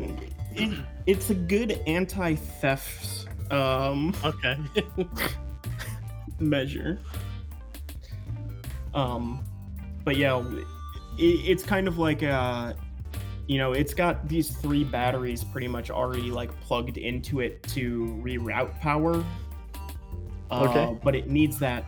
It, 0.55 0.79
it's 1.07 1.31
a 1.31 1.35
good 1.35 1.81
anti-theft 1.87 3.27
um, 3.51 4.15
Okay. 4.25 4.57
measure. 6.41 6.99
Um, 8.95 9.45
but 10.05 10.17
yeah, 10.17 10.39
it, 10.49 10.65
it's 11.19 11.63
kind 11.63 11.87
of 11.89 11.99
like 11.99 12.23
uh, 12.23 12.73
you 13.47 13.59
know, 13.59 13.73
it's 13.73 13.95
got 13.95 14.29
these 14.29 14.51
three 14.51 14.85
batteries 14.85 15.43
pretty 15.43 15.69
much 15.69 15.91
already 15.91 16.31
like 16.31 16.51
plugged 16.61 16.97
into 16.99 17.41
it 17.41 17.63
to 17.65 18.21
reroute 18.25 18.79
power. 18.81 19.25
Uh, 20.51 20.65
Okay. 20.65 20.99
But 21.03 21.15
it 21.15 21.29
needs 21.29 21.59
that 21.59 21.85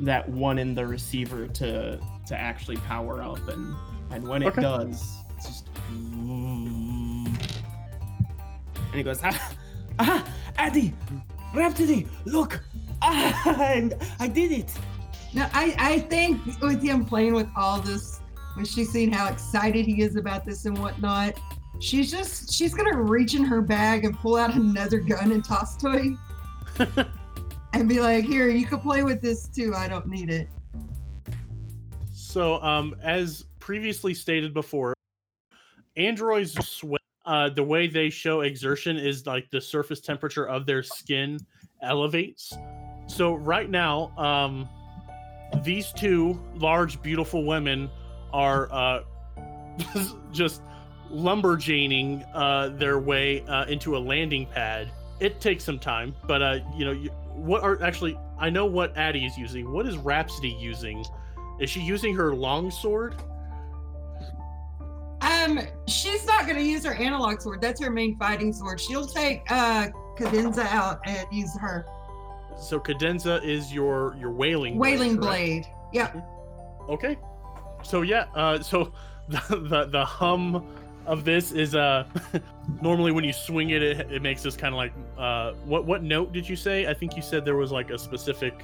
that 0.00 0.28
one 0.28 0.58
in 0.58 0.74
the 0.74 0.86
receiver 0.86 1.46
to 1.48 2.00
to 2.26 2.36
actually 2.36 2.76
power 2.78 3.22
up, 3.22 3.46
and 3.48 3.74
and 4.10 4.26
when 4.26 4.42
it 4.42 4.48
Okay. 4.48 4.62
does, 4.62 5.16
it's 5.36 5.46
just. 5.46 5.68
And 8.92 8.98
he 8.98 9.02
goes, 9.02 9.20
ah, 9.24 9.52
ah, 9.98 10.28
Addy, 10.58 10.92
Rhapsody, 11.54 12.06
look, 12.26 12.62
ah, 13.00 13.42
I, 13.46 13.90
I 14.20 14.28
did 14.28 14.52
it. 14.52 14.70
No, 15.32 15.48
I, 15.54 15.74
I 15.78 15.98
think 16.00 16.60
with 16.60 16.82
him 16.82 17.06
playing 17.06 17.32
with 17.32 17.48
all 17.56 17.80
this, 17.80 18.20
when 18.54 18.66
she's 18.66 18.90
seen 18.90 19.10
how 19.10 19.32
excited 19.32 19.86
he 19.86 20.02
is 20.02 20.16
about 20.16 20.44
this 20.44 20.66
and 20.66 20.76
whatnot, 20.76 21.40
she's 21.80 22.10
just 22.10 22.52
she's 22.52 22.74
gonna 22.74 23.00
reach 23.00 23.34
in 23.34 23.44
her 23.44 23.62
bag 23.62 24.04
and 24.04 24.14
pull 24.18 24.36
out 24.36 24.54
another 24.54 24.98
gun 24.98 25.32
and 25.32 25.42
toss 25.42 25.78
toy 25.78 26.10
and 27.72 27.88
be 27.88 27.98
like, 27.98 28.26
"Here, 28.26 28.50
you 28.50 28.66
can 28.66 28.78
play 28.80 29.02
with 29.04 29.22
this 29.22 29.48
too. 29.48 29.74
I 29.74 29.88
don't 29.88 30.06
need 30.06 30.28
it." 30.28 30.48
so, 32.12 32.62
um, 32.62 32.94
as 33.02 33.46
previously 33.58 34.12
stated 34.12 34.52
before, 34.52 34.92
androids 35.96 36.52
sweat. 36.66 37.00
Uh, 37.24 37.48
the 37.48 37.62
way 37.62 37.86
they 37.86 38.10
show 38.10 38.40
exertion 38.40 38.96
is 38.96 39.26
like 39.26 39.50
the 39.50 39.60
surface 39.60 40.00
temperature 40.00 40.46
of 40.46 40.66
their 40.66 40.82
skin 40.82 41.38
elevates. 41.82 42.52
So 43.06 43.34
right 43.34 43.70
now, 43.70 44.10
um, 44.16 44.68
these 45.62 45.92
two 45.92 46.40
large, 46.54 47.00
beautiful 47.02 47.44
women 47.44 47.90
are 48.32 48.72
uh, 48.72 49.02
just 50.32 50.62
lumberjaning 51.12 52.26
uh, 52.34 52.68
their 52.70 52.98
way 52.98 53.42
uh, 53.42 53.66
into 53.66 53.96
a 53.96 54.00
landing 54.00 54.46
pad. 54.46 54.90
It 55.20 55.40
takes 55.40 55.62
some 55.62 55.78
time, 55.78 56.16
but 56.26 56.42
uh, 56.42 56.58
you 56.76 56.84
know, 56.84 56.92
you, 56.92 57.10
what 57.34 57.62
are 57.62 57.80
actually? 57.82 58.18
I 58.38 58.50
know 58.50 58.66
what 58.66 58.96
Addie 58.96 59.24
is 59.24 59.38
using. 59.38 59.70
What 59.70 59.86
is 59.86 59.96
Rhapsody 59.96 60.56
using? 60.58 61.04
Is 61.60 61.70
she 61.70 61.80
using 61.80 62.14
her 62.16 62.34
longsword? 62.34 63.14
Um, 65.22 65.60
she's 65.86 66.26
not 66.26 66.46
gonna 66.46 66.60
use 66.60 66.84
her 66.84 66.94
analog 66.94 67.40
sword. 67.40 67.60
That's 67.60 67.80
her 67.82 67.90
main 67.90 68.18
fighting 68.18 68.52
sword. 68.52 68.80
She'll 68.80 69.06
take 69.06 69.42
uh 69.50 69.88
Cadenza 70.16 70.64
out 70.66 71.00
and 71.06 71.26
use 71.32 71.56
her 71.58 71.86
So 72.60 72.78
cadenza 72.78 73.40
is 73.42 73.72
your 73.72 74.16
your 74.18 74.30
wailing 74.30 74.76
wailing 74.78 75.16
correct? 75.16 75.20
blade. 75.20 75.66
Yep. 75.92 76.16
Okay. 76.88 77.16
So 77.82 78.02
yeah, 78.02 78.26
uh 78.34 78.60
so 78.62 78.92
the 79.28 79.40
the, 79.68 79.84
the 79.86 80.04
hum 80.04 80.66
of 81.06 81.24
this 81.24 81.52
is 81.52 81.74
uh 81.74 82.04
normally 82.82 83.12
when 83.12 83.24
you 83.24 83.32
swing 83.32 83.70
it 83.70 83.82
it, 83.82 84.10
it 84.12 84.22
makes 84.22 84.42
this 84.42 84.56
kind 84.56 84.74
of 84.74 84.78
like 84.78 84.92
uh 85.18 85.52
what 85.64 85.84
what 85.86 86.02
note 86.02 86.32
did 86.32 86.48
you 86.48 86.56
say? 86.56 86.86
I 86.86 86.94
think 86.94 87.16
you 87.16 87.22
said 87.22 87.44
there 87.44 87.56
was 87.56 87.70
like 87.72 87.90
a 87.90 87.98
specific 87.98 88.54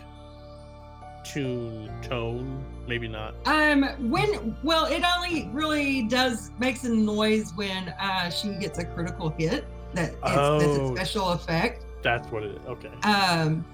tune 1.33 1.91
tone, 2.03 2.65
maybe 2.87 3.09
not. 3.09 3.35
Um, 3.47 3.83
when 4.11 4.57
well, 4.63 4.87
it 4.87 5.03
only 5.17 5.49
really 5.53 6.03
does 6.03 6.51
makes 6.59 6.85
a 6.85 6.89
noise 6.91 7.53
when 7.55 7.89
uh 8.01 8.31
she 8.31 8.55
gets 8.55 8.79
a 8.79 8.85
critical 8.85 9.31
hit. 9.31 9.67
That 9.95 10.13
it's, 10.13 10.21
that's 10.23 10.33
a 10.35 10.81
Oh. 10.83 10.95
special 10.95 11.29
effect. 11.31 11.85
That's 12.03 12.31
what 12.31 12.43
it 12.45 12.53
is. 12.53 12.67
Okay. 12.67 12.91
Um, 13.03 13.65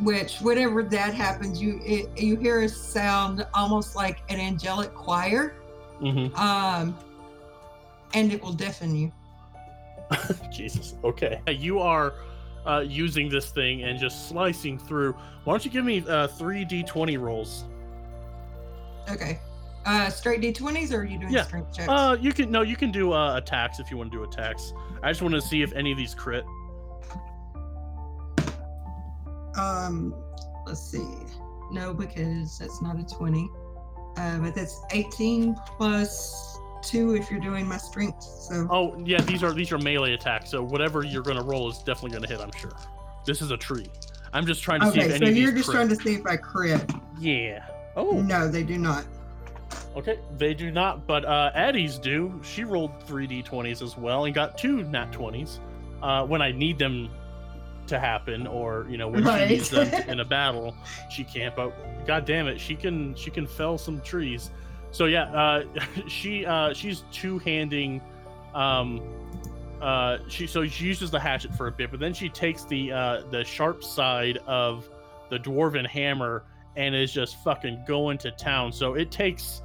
which 0.00 0.38
whenever 0.38 0.82
that 0.84 1.14
happens, 1.14 1.60
you 1.60 1.80
it, 1.84 2.08
you 2.16 2.36
hear 2.36 2.60
a 2.62 2.68
sound 2.68 3.46
almost 3.54 3.96
like 3.96 4.22
an 4.28 4.38
angelic 4.40 4.94
choir. 4.94 5.54
Mm-hmm. 6.00 6.34
Um, 6.36 6.96
and 8.14 8.32
it 8.32 8.42
will 8.42 8.52
deafen 8.52 8.94
you. 8.94 9.12
Jesus. 10.52 10.94
Okay. 11.04 11.40
You 11.48 11.80
are 11.80 12.14
uh, 12.68 12.80
using 12.80 13.28
this 13.28 13.50
thing 13.50 13.84
and 13.84 13.98
just 13.98 14.28
slicing 14.28 14.78
through. 14.78 15.12
Why 15.44 15.52
don't 15.54 15.64
you 15.64 15.70
give 15.70 15.84
me 15.84 16.04
uh, 16.06 16.26
three 16.28 16.64
d20 16.64 17.18
rolls? 17.20 17.64
Okay. 19.10 19.38
Uh, 19.86 20.10
straight 20.10 20.40
d20s, 20.42 20.92
or 20.92 20.98
are 20.98 21.04
you 21.04 21.18
doing 21.18 21.32
Yeah. 21.32 21.44
strength 21.44 21.74
checks? 21.74 21.88
Uh, 21.88 22.16
you 22.20 22.32
can 22.32 22.50
no, 22.50 22.62
you 22.62 22.76
can 22.76 22.90
do 22.92 23.12
uh, 23.12 23.36
attacks 23.36 23.80
if 23.80 23.90
you 23.90 23.96
want 23.96 24.12
to 24.12 24.18
do 24.18 24.24
attacks. 24.24 24.72
I 25.02 25.10
just 25.10 25.22
want 25.22 25.34
to 25.34 25.40
see 25.40 25.62
if 25.62 25.72
any 25.72 25.92
of 25.92 25.98
these 25.98 26.14
crit. 26.14 26.44
Um, 29.56 30.14
let's 30.66 30.80
see. 30.80 31.06
No, 31.70 31.92
because 31.94 32.58
that's 32.58 32.80
not 32.82 32.98
a 33.00 33.04
20. 33.04 33.48
Uh, 34.16 34.38
but 34.38 34.54
that's 34.54 34.80
18 34.92 35.56
plus 35.76 36.57
two 36.88 37.14
if 37.14 37.30
you're 37.30 37.40
doing 37.40 37.66
my 37.66 37.76
strength. 37.76 38.22
So 38.22 38.66
Oh 38.70 38.96
yeah, 39.04 39.20
these 39.22 39.42
are 39.42 39.52
these 39.52 39.72
are 39.72 39.78
melee 39.78 40.14
attacks. 40.14 40.50
So 40.50 40.62
whatever 40.62 41.04
you're 41.04 41.22
gonna 41.22 41.42
roll 41.42 41.68
is 41.70 41.78
definitely 41.78 42.12
gonna 42.12 42.28
hit. 42.28 42.40
I'm 42.40 42.52
sure. 42.58 42.72
This 43.24 43.42
is 43.42 43.50
a 43.50 43.56
tree. 43.56 43.86
I'm 44.32 44.46
just 44.46 44.62
trying 44.62 44.80
to 44.80 44.90
see 44.90 44.98
if 45.00 45.04
okay, 45.06 45.14
any 45.14 45.26
so 45.26 45.30
of 45.32 45.36
you're 45.36 45.50
these 45.52 45.60
just 45.60 45.68
crit. 45.70 45.76
trying 45.76 45.88
to 45.88 45.96
see 45.96 46.14
if 46.14 46.26
I 46.26 46.36
crit. 46.36 46.90
Yeah. 47.18 47.64
Oh. 47.96 48.20
No, 48.20 48.48
they 48.48 48.62
do 48.62 48.78
not. 48.78 49.04
Okay, 49.96 50.18
they 50.36 50.54
do 50.54 50.70
not, 50.70 51.06
but 51.06 51.24
uh, 51.24 51.50
Addie's 51.54 51.98
do. 51.98 52.40
She 52.42 52.64
rolled 52.64 53.02
three 53.04 53.26
d20s 53.26 53.82
as 53.82 53.96
well 53.96 54.24
and 54.26 54.34
got 54.34 54.56
two 54.56 54.82
nat 54.84 55.10
20s. 55.12 55.58
Uh, 56.02 56.24
when 56.24 56.40
I 56.40 56.52
need 56.52 56.78
them 56.78 57.10
to 57.88 57.98
happen, 57.98 58.46
or 58.46 58.86
you 58.88 58.96
know 58.98 59.08
when 59.08 59.24
Right. 59.24 59.48
she 59.48 59.54
needs 59.54 59.70
them 59.70 59.88
in 60.08 60.20
a 60.20 60.24
battle, 60.24 60.74
she 61.10 61.24
can't. 61.24 61.56
But 61.56 61.72
god 62.06 62.24
damn 62.24 62.46
it, 62.46 62.60
she 62.60 62.76
can 62.76 63.14
she 63.14 63.30
can 63.30 63.46
fell 63.46 63.76
some 63.78 64.00
trees. 64.02 64.50
So 64.90 65.06
yeah, 65.06 65.24
uh, 65.24 65.64
she 66.08 66.46
uh, 66.46 66.72
she's 66.72 67.04
two 67.12 67.38
handing. 67.40 68.00
Um, 68.54 69.00
uh, 69.80 70.18
she 70.28 70.46
so 70.46 70.66
she 70.66 70.86
uses 70.86 71.10
the 71.10 71.20
hatchet 71.20 71.54
for 71.54 71.68
a 71.68 71.72
bit, 71.72 71.90
but 71.90 72.00
then 72.00 72.12
she 72.12 72.28
takes 72.28 72.64
the 72.64 72.92
uh, 72.92 73.22
the 73.30 73.44
sharp 73.44 73.84
side 73.84 74.38
of 74.46 74.88
the 75.30 75.38
dwarven 75.38 75.86
hammer 75.86 76.44
and 76.76 76.94
is 76.94 77.12
just 77.12 77.36
fucking 77.44 77.84
going 77.86 78.18
to 78.18 78.30
town. 78.32 78.72
So 78.72 78.94
it 78.94 79.10
takes 79.10 79.62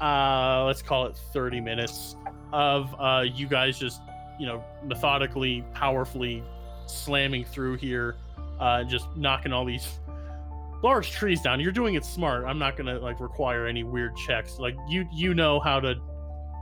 uh 0.00 0.64
let's 0.66 0.82
call 0.82 1.06
it 1.06 1.16
30 1.32 1.60
minutes 1.60 2.16
of 2.52 2.94
uh 2.98 3.22
you 3.22 3.46
guys 3.46 3.78
just 3.78 4.02
you 4.38 4.46
know 4.46 4.62
methodically 4.84 5.64
powerfully 5.72 6.42
slamming 6.84 7.44
through 7.44 7.76
here 7.76 8.16
uh 8.60 8.84
just 8.84 9.06
knocking 9.16 9.52
all 9.52 9.64
these 9.64 9.98
large 10.86 11.10
trees 11.10 11.40
down. 11.40 11.58
You're 11.58 11.72
doing 11.72 11.96
it 11.96 12.04
smart. 12.04 12.44
I'm 12.44 12.60
not 12.60 12.76
gonna 12.76 13.00
like 13.00 13.18
require 13.18 13.66
any 13.66 13.82
weird 13.82 14.16
checks. 14.16 14.60
Like 14.60 14.76
you 14.88 15.08
you 15.12 15.34
know 15.34 15.58
how 15.58 15.80
to 15.80 15.96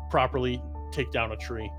properly 0.09 0.63
take 0.93 1.13
down 1.13 1.33
a 1.33 1.37
tree. 1.37 1.71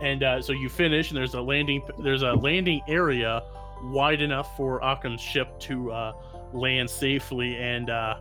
And 0.00 0.22
uh, 0.22 0.40
so 0.40 0.52
you 0.54 0.70
finish 0.70 1.10
and 1.10 1.18
there's 1.18 1.34
a 1.34 1.42
landing 1.42 1.82
there's 1.98 2.22
a 2.22 2.32
landing 2.32 2.80
area 2.88 3.42
wide 3.82 4.22
enough 4.22 4.56
for 4.56 4.80
Occam's 4.82 5.20
ship 5.20 5.60
to 5.60 5.92
uh, 5.92 6.12
land 6.54 6.88
safely. 6.88 7.56
And 7.56 7.90
uh, 7.90 8.14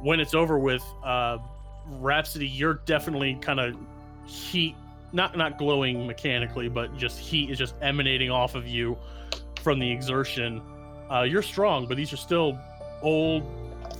when 0.00 0.20
it's 0.20 0.34
over 0.34 0.58
with 0.58 0.82
uh, 1.04 1.36
Rhapsody 2.00 2.48
you're 2.48 2.80
definitely 2.86 3.34
kind 3.42 3.60
of 3.60 3.76
heat 4.24 4.76
not 5.12 5.36
not 5.36 5.58
glowing 5.58 6.06
mechanically 6.06 6.70
but 6.70 6.96
just 6.96 7.18
heat 7.18 7.50
is 7.50 7.58
just 7.58 7.74
emanating 7.82 8.30
off 8.30 8.54
of 8.54 8.66
you 8.66 8.96
from 9.62 9.78
the 9.78 9.90
exertion 9.90 10.62
uh, 11.14 11.22
you're 11.22 11.42
strong 11.42 11.86
but 11.86 11.96
these 11.96 12.12
are 12.12 12.18
still 12.18 12.58
old 13.02 13.44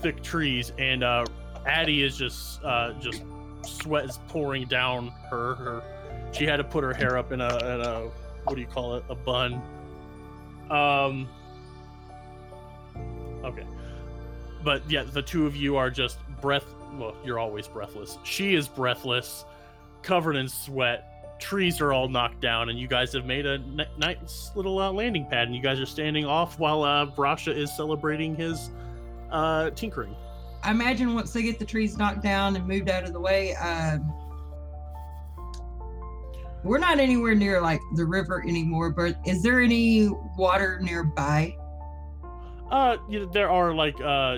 thick 0.02 0.22
trees 0.22 0.72
and 0.78 1.04
uh, 1.04 1.24
Addie 1.66 2.02
is 2.02 2.16
just 2.16 2.62
uh, 2.64 2.92
just 3.00 3.22
sweat 3.62 4.04
is 4.04 4.18
pouring 4.28 4.64
down 4.66 5.08
her 5.30 5.54
her 5.54 5.82
she 6.34 6.44
had 6.44 6.56
to 6.56 6.64
put 6.64 6.82
her 6.82 6.92
hair 6.92 7.16
up 7.16 7.32
in 7.32 7.40
a, 7.40 7.56
in 7.58 7.80
a 7.80 8.10
what 8.44 8.56
do 8.56 8.60
you 8.60 8.66
call 8.66 8.96
it 8.96 9.04
a 9.08 9.14
bun. 9.14 9.62
Um 10.70 11.28
okay. 13.44 13.66
But 14.62 14.90
yeah 14.90 15.04
the 15.04 15.22
two 15.22 15.46
of 15.46 15.56
you 15.56 15.76
are 15.76 15.90
just 15.90 16.18
breath 16.40 16.66
well 16.98 17.16
you're 17.24 17.38
always 17.38 17.68
breathless. 17.68 18.18
She 18.24 18.54
is 18.54 18.68
breathless 18.68 19.44
covered 20.02 20.36
in 20.36 20.48
sweat 20.48 21.13
trees 21.40 21.81
are 21.81 21.93
all 21.93 22.09
knocked 22.09 22.40
down 22.40 22.69
and 22.69 22.78
you 22.78 22.89
guys 22.89 23.12
have 23.12 23.27
made 23.27 23.44
a 23.44 23.59
nice 23.98 24.51
little 24.55 24.78
uh, 24.78 24.90
landing 24.90 25.27
pad 25.27 25.47
and 25.47 25.55
you 25.55 25.62
guys 25.62 25.81
are 25.81 25.86
standing 25.86 26.24
off 26.24 26.59
while 26.59 26.82
uh 26.85 27.05
brasha 27.05 27.55
is 27.55 27.74
celebrating 27.77 28.36
his 28.36 28.70
uh 29.31 29.69
tinkering 29.70 30.15
I 30.65 30.70
imagine 30.70 31.15
once 31.15 31.31
they 31.35 31.43
get 31.43 31.59
the 31.59 31.65
trees 31.66 31.98
knocked 31.98 32.23
down 32.23 32.56
and 32.56 32.66
moved 32.66 32.89
out 32.89 33.05
of 33.05 33.12
the 33.12 33.20
way, 33.20 33.55
um, 33.56 34.15
we're 36.65 36.78
not 36.78 36.98
anywhere 36.98 37.35
near 37.35 37.61
like 37.61 37.82
the 37.97 38.06
river 38.06 38.43
anymore. 38.43 38.89
But 38.89 39.16
is 39.27 39.43
there 39.43 39.61
any 39.61 40.09
water 40.39 40.81
nearby? 40.81 41.55
Uh, 42.70 42.97
you 43.11 43.20
know, 43.20 43.27
there 43.27 43.51
are 43.51 43.74
like 43.74 44.01
uh, 44.01 44.36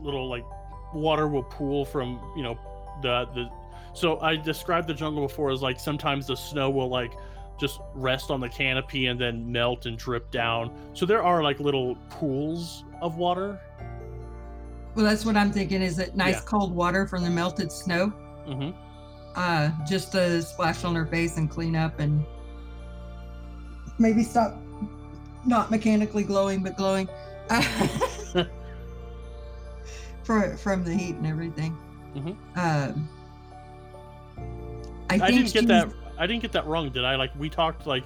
little 0.00 0.28
like 0.28 0.44
water 0.92 1.28
will 1.28 1.44
pool 1.44 1.84
from 1.84 2.20
you 2.36 2.42
know 2.42 2.58
the 3.02 3.26
the. 3.32 3.48
So 3.94 4.20
I 4.20 4.36
described 4.36 4.88
the 4.88 4.94
jungle 4.94 5.26
before 5.26 5.50
as 5.50 5.62
like 5.62 5.78
sometimes 5.80 6.26
the 6.26 6.36
snow 6.36 6.70
will 6.70 6.88
like 6.88 7.12
just 7.58 7.80
rest 7.94 8.30
on 8.30 8.40
the 8.40 8.48
canopy 8.48 9.06
and 9.06 9.18
then 9.20 9.50
melt 9.50 9.86
and 9.86 9.96
drip 9.98 10.30
down. 10.30 10.70
So 10.92 11.06
there 11.06 11.22
are 11.22 11.42
like 11.42 11.58
little 11.60 11.96
pools 12.10 12.84
of 13.00 13.16
water. 13.16 13.58
Well, 14.94 15.04
that's 15.04 15.24
what 15.26 15.36
I'm 15.36 15.50
thinking. 15.52 15.82
Is 15.82 15.98
it 15.98 16.16
nice 16.16 16.34
Yeah. 16.34 16.40
cold 16.46 16.74
water 16.74 17.06
from 17.06 17.22
the 17.22 17.30
melted 17.30 17.70
snow? 17.72 18.08
hmm 18.46 18.70
Uh, 19.34 19.70
just 19.86 20.12
to 20.12 20.40
splash 20.42 20.84
on 20.84 20.94
her 20.94 21.04
face 21.06 21.36
and 21.36 21.50
clean 21.50 21.76
up 21.76 21.98
and 22.00 22.24
maybe 23.98 24.22
stop 24.22 24.56
not 25.46 25.70
mechanically 25.70 26.22
glowing 26.24 26.62
but 26.62 26.76
glowing 26.76 27.08
from 30.24 30.56
from 30.56 30.84
the 30.84 30.92
heat 30.92 31.14
and 31.16 31.26
everything. 31.26 31.76
Mhm. 32.14 32.36
Um, 32.56 33.08
I, 35.10 35.14
I, 35.14 35.30
didn't 35.30 35.52
get 35.52 35.66
that. 35.68 35.92
I 36.18 36.26
didn't 36.26 36.42
get 36.42 36.52
that 36.52 36.66
wrong, 36.66 36.90
did 36.90 37.04
I? 37.04 37.16
Like 37.16 37.30
we 37.38 37.48
talked 37.48 37.86
like. 37.86 38.04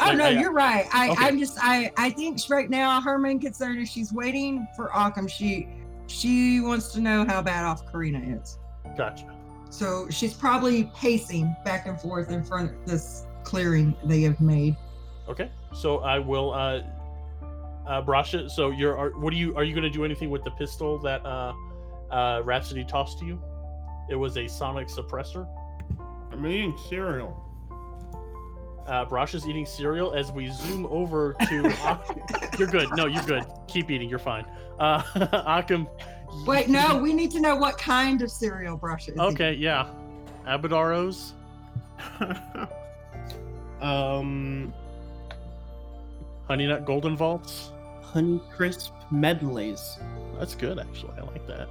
Oh 0.00 0.06
like, 0.06 0.16
no, 0.16 0.24
I- 0.24 0.30
you're 0.30 0.52
right. 0.52 0.86
I, 0.92 1.10
Okay. 1.10 1.24
I'm 1.24 1.38
just 1.38 1.58
I 1.60 1.92
I 1.96 2.10
think 2.10 2.38
right 2.48 2.70
now 2.70 3.00
her 3.00 3.18
main 3.18 3.38
concern 3.40 3.78
is 3.78 3.90
she's 3.90 4.12
waiting 4.12 4.66
for 4.76 4.90
Occam. 4.94 5.28
She 5.28 5.68
she 6.06 6.60
wants 6.60 6.92
to 6.92 7.00
know 7.00 7.24
how 7.24 7.42
bad 7.42 7.64
off 7.64 7.90
Karina 7.90 8.20
is. 8.20 8.58
Gotcha. 8.96 9.26
So 9.70 10.08
she's 10.10 10.34
probably 10.34 10.90
pacing 10.96 11.54
back 11.64 11.86
and 11.86 12.00
forth 12.00 12.30
in 12.30 12.42
front 12.42 12.70
of 12.70 12.86
this 12.86 13.26
clearing 13.44 13.94
they 14.04 14.22
have 14.22 14.40
made. 14.40 14.76
Okay, 15.28 15.50
so 15.72 15.98
I 15.98 16.18
will. 16.18 16.52
uh 16.52 16.82
uh 17.86 18.02
Brasha, 18.02 18.50
so 18.50 18.70
you're 18.70 18.96
are, 18.96 19.10
what 19.18 19.32
are 19.32 19.36
you 19.36 19.56
are 19.56 19.64
you 19.64 19.74
going 19.74 19.84
to 19.84 19.90
do 19.90 20.04
anything 20.04 20.30
with 20.30 20.44
the 20.44 20.50
pistol 20.52 20.98
that 20.98 21.24
uh 21.24 21.52
uh 22.10 22.42
Rhapsody 22.44 22.84
tossed 22.84 23.18
to 23.20 23.24
you? 23.24 23.42
It 24.08 24.16
was 24.16 24.36
a 24.36 24.48
sonic 24.48 24.88
suppressor. 24.88 25.48
I'm 26.32 26.46
eating 26.46 26.76
cereal. 26.88 27.46
Uh, 28.86 29.04
Brasha's 29.04 29.46
eating 29.46 29.66
cereal 29.66 30.12
as 30.14 30.32
we 30.32 30.48
zoom 30.48 30.86
over 30.86 31.34
to. 31.48 31.66
Ak- 31.84 32.58
you're 32.58 32.68
good. 32.68 32.88
No, 32.96 33.06
you're 33.06 33.22
good. 33.22 33.44
Keep 33.68 33.90
eating. 33.90 34.08
You're 34.08 34.18
fine. 34.18 34.44
Uh, 34.78 35.02
Occam. 35.46 35.86
Wait, 36.46 36.68
no, 36.68 36.96
we 36.96 37.12
need 37.12 37.30
to 37.32 37.40
know 37.40 37.56
what 37.56 37.78
kind 37.78 38.22
of 38.22 38.30
cereal 38.30 38.76
brush 38.76 39.08
it 39.08 39.12
is. 39.12 39.18
Okay, 39.18 39.54
yeah. 39.54 39.88
Abidaros. 40.46 41.32
um, 43.80 44.72
Honey 46.46 46.66
Nut 46.66 46.84
Golden 46.84 47.16
Vaults. 47.16 47.70
Honey 48.02 48.40
Crisp 48.56 48.92
medleys. 49.10 49.98
That's 50.38 50.54
good, 50.54 50.78
actually. 50.78 51.12
I 51.18 51.22
like 51.22 51.46
that. 51.46 51.68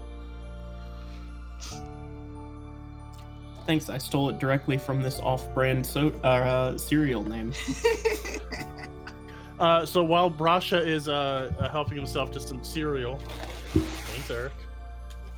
Thanks, 3.70 3.88
I 3.88 4.00
stole 4.00 4.32
it 4.32 4.40
directly 4.40 4.80
from 4.80 5.00
this 5.00 5.20
off-brand 5.20 5.86
so 5.86 6.08
uh, 6.24 6.76
cereal 6.76 7.24
name. 7.24 7.54
Uh, 9.60 9.86
so 9.86 10.02
while 10.02 10.32
Brasha 10.32 10.88
is 10.88 11.10
uh, 11.10 11.52
uh, 11.60 11.68
helping 11.68 11.98
himself 11.98 12.32
to 12.32 12.40
some 12.40 12.64
cereal, 12.64 13.20
thanks, 13.74 14.32
Eric. 14.32 14.54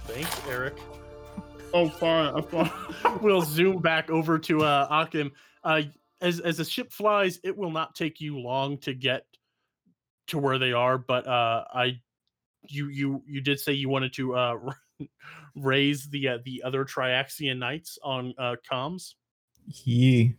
Thanks, 0.06 0.42
Eric. 0.48 0.78
Oh, 1.74 1.90
fine, 1.90 2.44
fine. 2.44 2.72
we'll 3.22 3.42
zoom 3.42 3.80
back 3.82 4.12
over 4.12 4.38
to 4.38 4.64
uh, 4.64 4.88
Occam. 4.92 5.32
Uh, 5.64 5.82
as 6.22 6.40
as 6.40 6.58
the 6.58 6.66
ship 6.66 6.92
flies, 6.92 7.40
it 7.44 7.58
will 7.58 7.72
not 7.72 7.96
take 7.96 8.22
you 8.22 8.38
long 8.38 8.78
to 8.82 8.94
get 8.94 9.26
to 10.28 10.38
where 10.38 10.60
they 10.60 10.72
are. 10.72 11.00
But 11.00 11.26
uh, 11.28 11.64
I, 11.74 12.00
you 12.68 12.90
you 12.90 13.24
you 13.26 13.42
did 13.42 13.60
say 13.60 13.74
you 13.74 13.90
wanted 13.90 14.14
to 14.14 14.36
uh, 14.36 14.56
raise 15.56 16.10
the 16.10 16.28
uh, 16.28 16.38
the 16.46 16.64
other 16.64 16.86
Triaxian 16.86 17.58
knights 17.58 17.98
on 18.04 18.34
uh, 18.38 18.56
comms. 18.70 19.14
Yeah. 19.66 20.30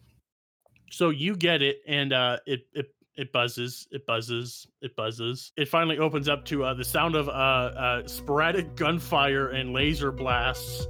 So 0.91 1.11
you 1.11 1.37
get 1.37 1.63
it, 1.63 1.79
and 1.87 2.13
uh, 2.13 2.39
it 2.47 2.67
it 2.73 2.95
it 3.15 3.33
buzzes, 3.33 3.87
it 3.91 4.07
buzzes, 4.07 4.67
it 4.81 4.97
buzzes. 4.97 5.53
It 5.57 5.69
finally 5.69 5.99
opens 5.99 6.29
up 6.29 6.45
to 6.47 6.65
uh, 6.65 6.75
the 6.75 6.85
sound 6.85 7.15
of 7.15 7.29
uh, 7.29 7.33
uh, 7.33 8.07
sporadic 8.07 8.75
gunfire 8.75 9.49
and 9.51 9.73
laser 9.73 10.11
blasts. 10.13 10.87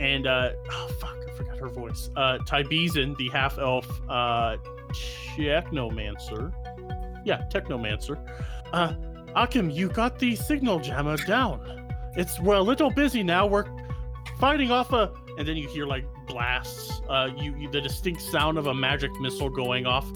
And 0.00 0.26
uh, 0.26 0.50
oh 0.70 0.90
fuck, 1.00 1.16
I 1.28 1.32
forgot 1.36 1.58
her 1.58 1.68
voice. 1.68 2.10
Uh, 2.16 2.38
the 2.38 3.30
half 3.32 3.58
elf 3.58 3.88
uh, 4.08 4.56
technomancer. 5.36 6.52
Yeah, 7.24 7.42
technomancer. 7.52 8.18
Uh, 8.72 8.94
Occam, 9.36 9.70
you 9.70 9.88
got 9.88 10.18
the 10.18 10.34
signal 10.34 10.80
jammer 10.80 11.16
down. 11.18 11.81
It's 12.16 12.38
we're 12.40 12.56
a 12.56 12.62
little 12.62 12.90
busy 12.90 13.22
now. 13.22 13.46
We're 13.46 13.66
fighting 14.38 14.70
off 14.70 14.92
a, 14.92 15.12
and 15.38 15.46
then 15.46 15.56
you 15.56 15.68
hear 15.68 15.86
like 15.86 16.04
blasts. 16.26 17.00
Uh, 17.08 17.30
you, 17.36 17.54
you 17.56 17.70
the 17.70 17.80
distinct 17.80 18.20
sound 18.22 18.58
of 18.58 18.66
a 18.66 18.74
magic 18.74 19.10
missile 19.20 19.50
going 19.50 19.86
off. 19.86 20.06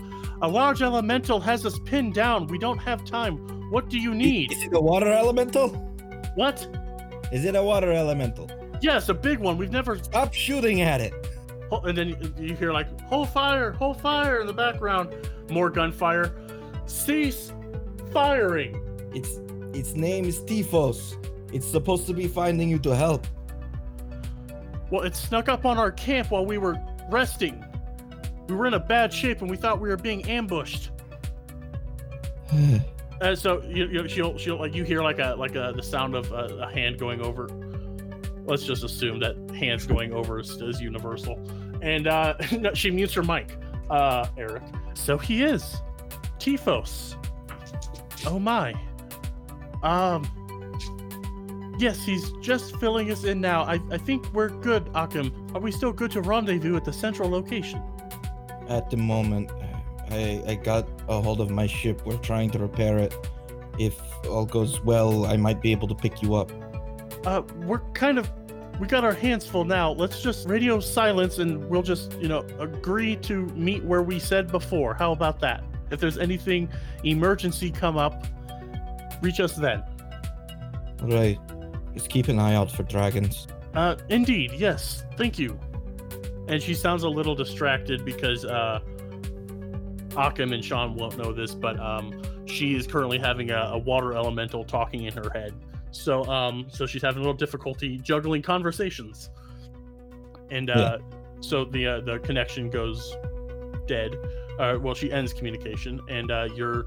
A 0.43 0.49
large 0.49 0.83
elemental 0.83 1.41
has 1.41 1.65
us 1.65 1.79
pinned 1.81 2.15
down. 2.15 2.47
We 2.47 2.59
don't 2.59 2.79
have 2.79 3.05
time. 3.05 3.37
What 3.71 3.89
do 3.89 3.99
you 3.99 4.15
need? 4.15 4.53
Is 4.53 4.63
it 4.65 4.75
a 4.75 4.81
water 4.81 5.11
elemental? 5.11 5.69
What? 6.35 6.67
Is 7.33 7.45
it 7.45 7.57
a 7.57 7.63
water 7.63 7.93
elemental? 7.93 8.51
Yes, 8.83 9.09
a 9.09 9.15
big 9.15 9.39
one. 9.39 9.57
We've 9.57 9.73
never. 9.73 9.99
Stop 9.99 10.35
shooting 10.35 10.83
at 10.83 11.01
it. 11.01 11.15
And 11.73 11.97
then 11.99 12.35
you- 12.39 12.55
hear 12.55 12.73
like 12.73 12.87
"Hold 13.03 13.29
fire! 13.31 13.73
Hold 13.73 14.01
fire!" 14.01 14.41
in 14.41 14.47
the 14.47 14.53
background. 14.53 15.13
More 15.51 15.71
gunfire. 15.71 16.33
Cease 16.87 17.53
firing. 18.13 18.79
Its 19.15 19.41
its 19.77 19.95
name 19.95 20.27
is 20.27 20.41
Tifos. 20.41 21.17
It's 21.53 21.67
supposed 21.67 22.07
to 22.07 22.15
be 22.15 22.29
finding 22.29 22.69
you 22.69 22.79
to 22.81 22.95
help. 22.95 23.27
Well, 24.91 25.03
it 25.03 25.17
snuck 25.17 25.49
up 25.49 25.65
on 25.65 25.79
our 25.79 25.91
camp 25.91 26.31
while 26.31 26.47
we 26.47 26.59
were 26.59 26.77
resting. 27.11 27.65
We 28.49 28.55
were 28.55 28.67
in 28.67 28.75
a 28.75 28.81
bad 28.81 29.13
shape 29.13 29.41
and 29.41 29.51
we 29.51 29.57
thought 29.57 29.81
we 29.81 29.89
were 29.89 29.97
being 29.97 30.29
ambushed. 30.29 30.91
Uh, 33.19 33.35
so 33.35 33.63
you, 33.63 33.87
you, 33.87 34.07
she'll 34.07 34.37
she'll 34.37 34.59
like 34.59 34.75
you 34.75 34.85
hear 34.85 35.03
like 35.03 35.19
a 35.19 35.35
like 35.39 35.55
a 35.55 35.73
the 35.75 35.83
sound 35.83 36.15
of 36.15 36.31
a, 36.33 36.67
a 36.69 36.71
hand 36.71 36.99
going 36.99 37.23
over. 37.23 37.49
Let's 38.45 38.65
just 38.65 38.85
assume 38.85 39.21
that 39.21 39.37
hands 39.59 39.87
going 39.87 40.13
over 40.13 40.39
is, 40.39 40.51
is 40.61 40.83
universal, 40.83 41.41
and 41.81 42.07
uh, 42.07 42.37
she 42.75 42.91
mutes 42.91 43.15
her 43.15 43.23
mic. 43.23 43.57
Uh, 43.89 44.27
Eric. 44.37 44.63
So 44.93 45.17
he 45.17 45.45
is, 45.45 45.77
Tifos. 46.39 47.17
Oh 48.27 48.39
my. 48.39 48.75
Um. 49.83 50.31
Yes, 51.79 52.05
he's 52.05 52.33
just 52.41 52.77
filling 52.77 53.11
us 53.11 53.25
in 53.25 53.41
now. 53.41 53.63
I, 53.63 53.81
I 53.91 53.99
think 53.99 54.33
we're 54.33 54.49
good, 54.49 54.91
Occam. 54.95 55.51
Are 55.55 55.61
we 55.61 55.71
still 55.71 55.93
good 55.93 56.11
to 56.13 56.23
rendezvous 56.23 56.77
at 56.77 56.85
the 56.85 56.93
central 56.93 57.29
location? 57.29 57.83
At 58.69 58.91
the 58.91 58.97
moment, 58.97 59.51
I 60.11 60.43
I 60.47 60.55
got 60.55 60.89
a 61.09 61.21
hold 61.21 61.41
of 61.41 61.51
my 61.51 61.67
ship. 61.67 62.07
We're 62.07 62.17
trying 62.19 62.51
to 62.51 62.59
repair 62.59 62.99
it. 62.99 63.15
If 63.79 64.01
all 64.27 64.47
goes 64.47 64.81
well, 64.81 65.27
I 65.27 65.37
might 65.37 65.61
be 65.61 65.71
able 65.73 65.89
to 65.89 65.95
pick 65.95 66.23
you 66.23 66.35
up. 66.35 66.51
Uh, 67.27 67.43
we're 67.67 67.81
kind 67.93 68.19
of 68.19 68.31
we 68.81 68.87
got 68.87 69.05
our 69.05 69.13
hands 69.13 69.47
full 69.47 69.65
now. 69.65 69.93
Let's 69.93 70.23
just 70.23 70.49
radio 70.49 70.81
silence 70.81 71.39
and 71.39 71.69
we'll 71.69 71.83
just, 71.83 72.13
you 72.15 72.29
know, 72.29 72.45
agree 72.59 73.17
to 73.17 73.47
meet 73.55 73.83
where 73.85 74.03
we 74.03 74.19
said 74.19 74.51
before. 74.51 74.95
How 74.95 75.13
about 75.13 75.41
that? 75.41 75.65
If 75.91 76.01
there's 76.01 76.19
anything 76.19 76.69
emergency 77.05 77.71
come 77.71 77.97
up, 77.97 78.27
reach 79.23 79.41
us 79.41 79.55
then. 79.55 79.83
Right. 81.03 81.39
Just 81.97 82.11
keep 82.11 82.29
an 82.29 82.39
eye 82.39 82.55
out 82.55 82.71
for 82.71 82.83
dragons. 82.83 83.49
Uh, 83.75 83.97
indeed, 84.11 84.53
yes. 84.53 85.05
Thank 85.17 85.39
you. 85.39 85.59
And 86.47 86.63
she 86.63 86.75
sounds 86.75 87.05
a 87.05 87.09
little 87.09 87.35
distracted 87.35 88.05
because 88.05 88.45
uh, 88.45 88.81
Occam 90.15 90.53
and 90.53 90.63
Sean 90.63 90.95
won't 90.95 91.17
know 91.17 91.33
this, 91.33 91.55
but 91.55 91.81
um, 91.81 92.23
she 92.45 92.77
is 92.77 92.87
currently 92.87 93.19
having 93.19 93.51
a, 93.51 93.71
a 93.73 93.79
water 93.79 94.15
elemental 94.15 94.63
talking 94.63 95.05
in 95.05 95.15
her 95.15 95.31
head. 95.31 95.55
So, 95.91 96.23
um, 96.27 96.67
so 96.69 96.85
she's 96.85 97.01
having 97.01 97.19
a 97.19 97.23
little 97.23 97.33
difficulty 97.33 97.97
juggling 97.97 98.43
conversations. 98.43 99.31
And 100.51 100.69
uh, 100.69 100.99
so 101.41 101.65
the 101.65 101.87
uh, 101.87 102.01
the 102.01 102.19
connection 102.19 102.69
goes 102.69 103.17
dead. 103.87 104.15
Uh, 104.59 104.79
well, 104.81 104.95
she 104.95 105.11
ends 105.11 105.33
communication, 105.33 106.01
and 106.11 106.31
uh, 106.31 106.49
you're. 106.55 106.85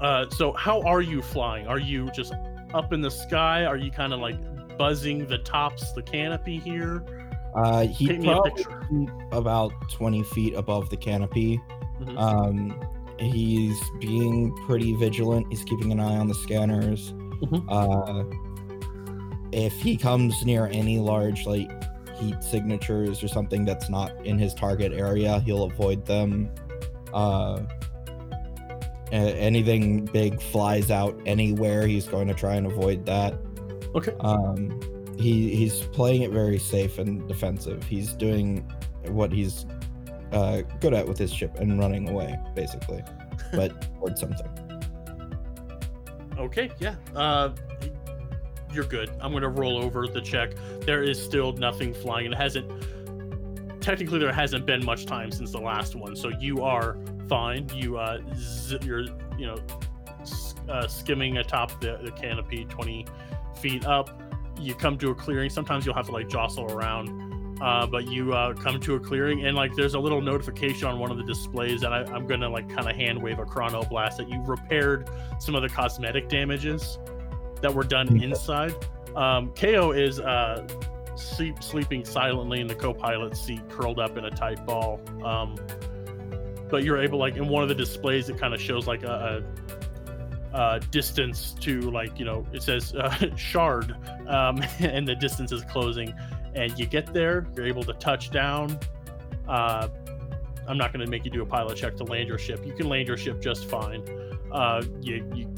Uh, 0.00 0.28
so 0.30 0.52
how 0.52 0.82
are 0.82 1.00
you 1.00 1.22
flying? 1.22 1.68
Are 1.68 1.78
you 1.78 2.10
just 2.10 2.34
up 2.74 2.92
in 2.92 3.00
the 3.00 3.10
sky? 3.10 3.64
Are 3.64 3.76
you 3.76 3.90
kind 3.90 4.12
of 4.12 4.20
like 4.20 4.36
buzzing 4.76 5.26
the 5.26 5.38
tops, 5.38 5.92
the 5.92 6.02
canopy 6.02 6.58
here? 6.58 7.04
Uh, 7.54 7.86
he 7.86 8.08
Paint 8.08 8.22
me 8.22 8.28
a 8.30 8.34
probably 8.40 9.08
about 9.32 9.72
20 9.92 10.22
feet 10.24 10.54
above 10.54 10.90
the 10.90 10.96
canopy. 10.96 11.60
Mhm. 12.00 12.18
Um, 12.18 12.80
he's 13.20 13.78
being 14.00 14.52
pretty 14.66 14.94
vigilant. 14.96 15.46
He's 15.50 15.62
keeping 15.62 15.92
an 15.92 16.00
eye 16.00 16.16
on 16.16 16.26
the 16.26 16.34
scanners. 16.34 17.12
Mhm. 17.12 17.64
Uh, 17.68 18.24
if 19.52 19.72
he 19.74 19.96
comes 19.96 20.44
near 20.44 20.66
any 20.66 20.98
large 20.98 21.46
like 21.46 21.70
heat 22.18 22.42
signatures 22.42 23.22
or 23.22 23.28
something 23.28 23.64
that's 23.64 23.88
not 23.88 24.12
in 24.26 24.36
his 24.36 24.52
target 24.52 24.92
area, 24.92 25.38
he'll 25.40 25.62
avoid 25.64 26.04
them. 26.04 26.50
Uh, 27.12 27.60
anything 29.12 30.04
big 30.06 30.40
flies 30.40 30.90
out 30.90 31.18
anywhere, 31.26 31.86
he's 31.86 32.06
going 32.06 32.28
to 32.28 32.34
try 32.34 32.54
and 32.54 32.66
avoid 32.66 33.06
that. 33.06 33.38
Okay. 33.94 34.14
Um, 34.20 34.80
he 35.16 35.54
he's 35.54 35.82
playing 35.82 36.22
it 36.22 36.30
very 36.30 36.58
safe 36.58 36.98
and 36.98 37.26
defensive. 37.28 37.82
He's 37.84 38.12
doing 38.12 38.70
what 39.08 39.32
he's 39.32 39.66
uh, 40.32 40.62
good 40.80 40.94
at 40.94 41.06
with 41.06 41.18
his 41.18 41.32
ship 41.32 41.58
and 41.60 41.78
running 41.78 42.08
away, 42.08 42.36
basically, 42.54 43.04
but 43.52 43.88
towards 43.98 44.20
something. 44.20 44.48
Okay, 46.38 46.70
yeah. 46.80 46.96
Uh, 47.14 47.50
you're 48.72 48.84
good. 48.84 49.10
I'm 49.20 49.32
gonna 49.32 49.48
roll 49.48 49.78
over 49.78 50.08
the 50.08 50.20
check. 50.20 50.52
There 50.80 51.02
is 51.02 51.22
still 51.22 51.52
nothing 51.52 51.94
flying. 51.94 52.26
It 52.26 52.34
hasn't. 52.34 52.70
Technically, 53.80 54.18
there 54.18 54.32
hasn't 54.32 54.66
been 54.66 54.84
much 54.84 55.06
time 55.06 55.30
since 55.30 55.52
the 55.52 55.60
last 55.60 55.94
one, 55.94 56.16
so 56.16 56.30
you 56.40 56.62
are 56.62 56.96
fine. 57.28 57.68
You 57.74 57.98
uh, 57.98 58.20
z- 58.36 58.78
you're 58.82 59.04
you 59.38 59.46
know, 59.46 59.56
uh, 60.68 60.86
skimming 60.86 61.38
atop 61.38 61.80
the, 61.80 61.98
the 62.02 62.10
canopy, 62.12 62.64
20 62.64 63.06
feet 63.60 63.84
up. 63.86 64.20
You 64.60 64.74
come 64.74 64.96
to 64.98 65.10
a 65.10 65.14
clearing. 65.14 65.50
Sometimes 65.50 65.84
you'll 65.84 65.94
have 65.94 66.06
to 66.06 66.12
like 66.12 66.28
jostle 66.28 66.70
around, 66.72 67.58
uh, 67.60 67.86
but 67.86 68.08
you 68.08 68.32
uh, 68.32 68.54
come 68.54 68.78
to 68.80 68.94
a 68.94 69.00
clearing, 69.00 69.46
and 69.46 69.56
like 69.56 69.74
there's 69.74 69.94
a 69.94 69.98
little 69.98 70.20
notification 70.20 70.86
on 70.86 70.98
one 70.98 71.10
of 71.10 71.16
the 71.16 71.24
displays, 71.24 71.82
and 71.82 71.92
I, 71.92 72.02
I'm 72.14 72.26
gonna 72.26 72.48
like 72.48 72.68
kind 72.68 72.88
of 72.88 72.94
hand 72.94 73.20
wave 73.20 73.38
a 73.40 73.44
chrono 73.44 73.82
blast 73.82 74.18
that 74.18 74.28
you've 74.28 74.48
repaired 74.48 75.08
some 75.40 75.54
of 75.54 75.62
the 75.62 75.68
cosmetic 75.68 76.28
damages 76.28 76.98
that 77.62 77.74
were 77.74 77.84
done 77.84 78.22
inside. 78.22 78.74
Um, 79.16 79.52
KO 79.54 79.92
is 79.92 80.20
uh, 80.20 80.66
sleep, 81.16 81.62
sleeping 81.62 82.04
silently 82.04 82.60
in 82.60 82.66
the 82.66 82.74
co-pilot 82.74 83.36
seat, 83.36 83.60
curled 83.68 83.98
up 83.98 84.16
in 84.16 84.24
a 84.24 84.30
tight 84.30 84.64
ball. 84.66 85.00
Um, 85.24 85.56
but 86.70 86.84
you're 86.84 86.98
able, 86.98 87.18
like, 87.18 87.36
in 87.36 87.48
one 87.48 87.62
of 87.62 87.68
the 87.68 87.74
displays, 87.74 88.28
it 88.28 88.38
kind 88.38 88.54
of 88.54 88.60
shows 88.60 88.86
like 88.86 89.02
a, 89.02 89.42
a, 90.52 90.56
a 90.56 90.80
distance 90.80 91.54
to, 91.60 91.80
like, 91.90 92.18
you 92.18 92.24
know, 92.24 92.46
it 92.52 92.62
says 92.62 92.94
uh, 92.94 93.14
shard, 93.36 93.94
um, 94.28 94.62
and 94.80 95.06
the 95.06 95.14
distance 95.14 95.52
is 95.52 95.62
closing. 95.64 96.14
And 96.54 96.76
you 96.78 96.86
get 96.86 97.12
there, 97.12 97.46
you're 97.56 97.66
able 97.66 97.82
to 97.84 97.92
touch 97.94 98.30
down. 98.30 98.78
Uh, 99.48 99.88
I'm 100.66 100.78
not 100.78 100.92
going 100.92 101.04
to 101.04 101.10
make 101.10 101.24
you 101.24 101.30
do 101.30 101.42
a 101.42 101.46
pilot 101.46 101.76
check 101.76 101.96
to 101.96 102.04
land 102.04 102.28
your 102.28 102.38
ship. 102.38 102.64
You 102.64 102.72
can 102.72 102.88
land 102.88 103.08
your 103.08 103.16
ship 103.16 103.42
just 103.42 103.68
fine. 103.68 104.02
Uh, 104.50 104.82
you, 105.00 105.28
you 105.34 105.52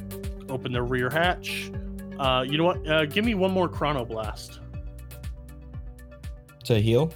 open 0.48 0.72
the 0.72 0.82
rear 0.82 1.10
hatch. 1.10 1.70
Uh, 2.18 2.44
you 2.48 2.56
know 2.56 2.64
what? 2.64 2.88
Uh, 2.88 3.04
give 3.04 3.24
me 3.24 3.34
one 3.34 3.50
more 3.50 3.68
chrono 3.68 4.04
blast. 4.04 4.60
To 6.64 6.80
heal, 6.80 7.12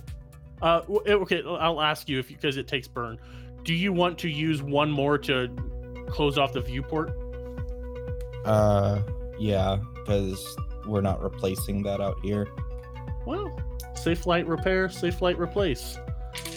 Uh, 0.62 0.82
okay, 0.88 1.42
I'll 1.44 1.80
ask 1.80 2.08
you 2.08 2.20
if 2.20 2.28
because 2.28 2.56
it 2.56 2.68
takes 2.68 2.86
burn. 2.86 3.18
Do 3.64 3.74
you 3.74 3.92
want 3.92 4.18
to 4.20 4.28
use 4.28 4.62
one 4.62 4.90
more 4.90 5.18
to 5.18 5.48
close 6.08 6.38
off 6.38 6.52
the 6.52 6.60
viewport? 6.60 7.16
uh, 8.44 9.02
yeah, 9.38 9.78
because 9.94 10.56
we're 10.86 11.00
not 11.00 11.22
replacing 11.22 11.82
that 11.82 12.00
out 12.00 12.18
here. 12.22 12.48
Well, 13.26 13.54
safe 13.94 14.26
light 14.26 14.46
repair, 14.46 14.88
safe 14.88 15.20
light 15.22 15.38
replace. 15.38 15.98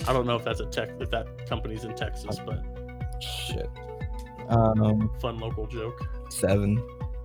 I 0.08 0.14
don't 0.14 0.26
know 0.26 0.36
if 0.36 0.44
that's 0.44 0.60
a 0.60 0.66
tech 0.66 0.90
if 1.00 1.10
that 1.12 1.48
company's 1.48 1.84
in 1.84 1.96
Texas, 1.96 2.40
but 2.46 2.62
Shit. 3.22 3.70
Um, 4.50 5.10
fun 5.22 5.40
local 5.40 5.68
joke. 5.68 6.00
seven. 6.30 6.84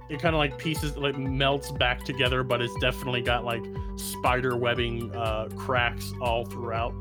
It 0.09 0.21
kind 0.23 0.35
of 0.35 0.39
like 0.39 0.57
pieces 0.57 0.97
like 0.97 1.19
melts 1.19 1.71
back 1.73 2.05
together, 2.05 2.43
but 2.43 2.63
it's 2.63 2.75
definitely 2.81 3.21
got 3.21 3.45
like 3.45 3.63
spider 3.97 4.57
webbing 4.57 5.15
uh, 5.15 5.49
cracks 5.57 6.13
all 6.21 6.45
throughout. 6.47 6.95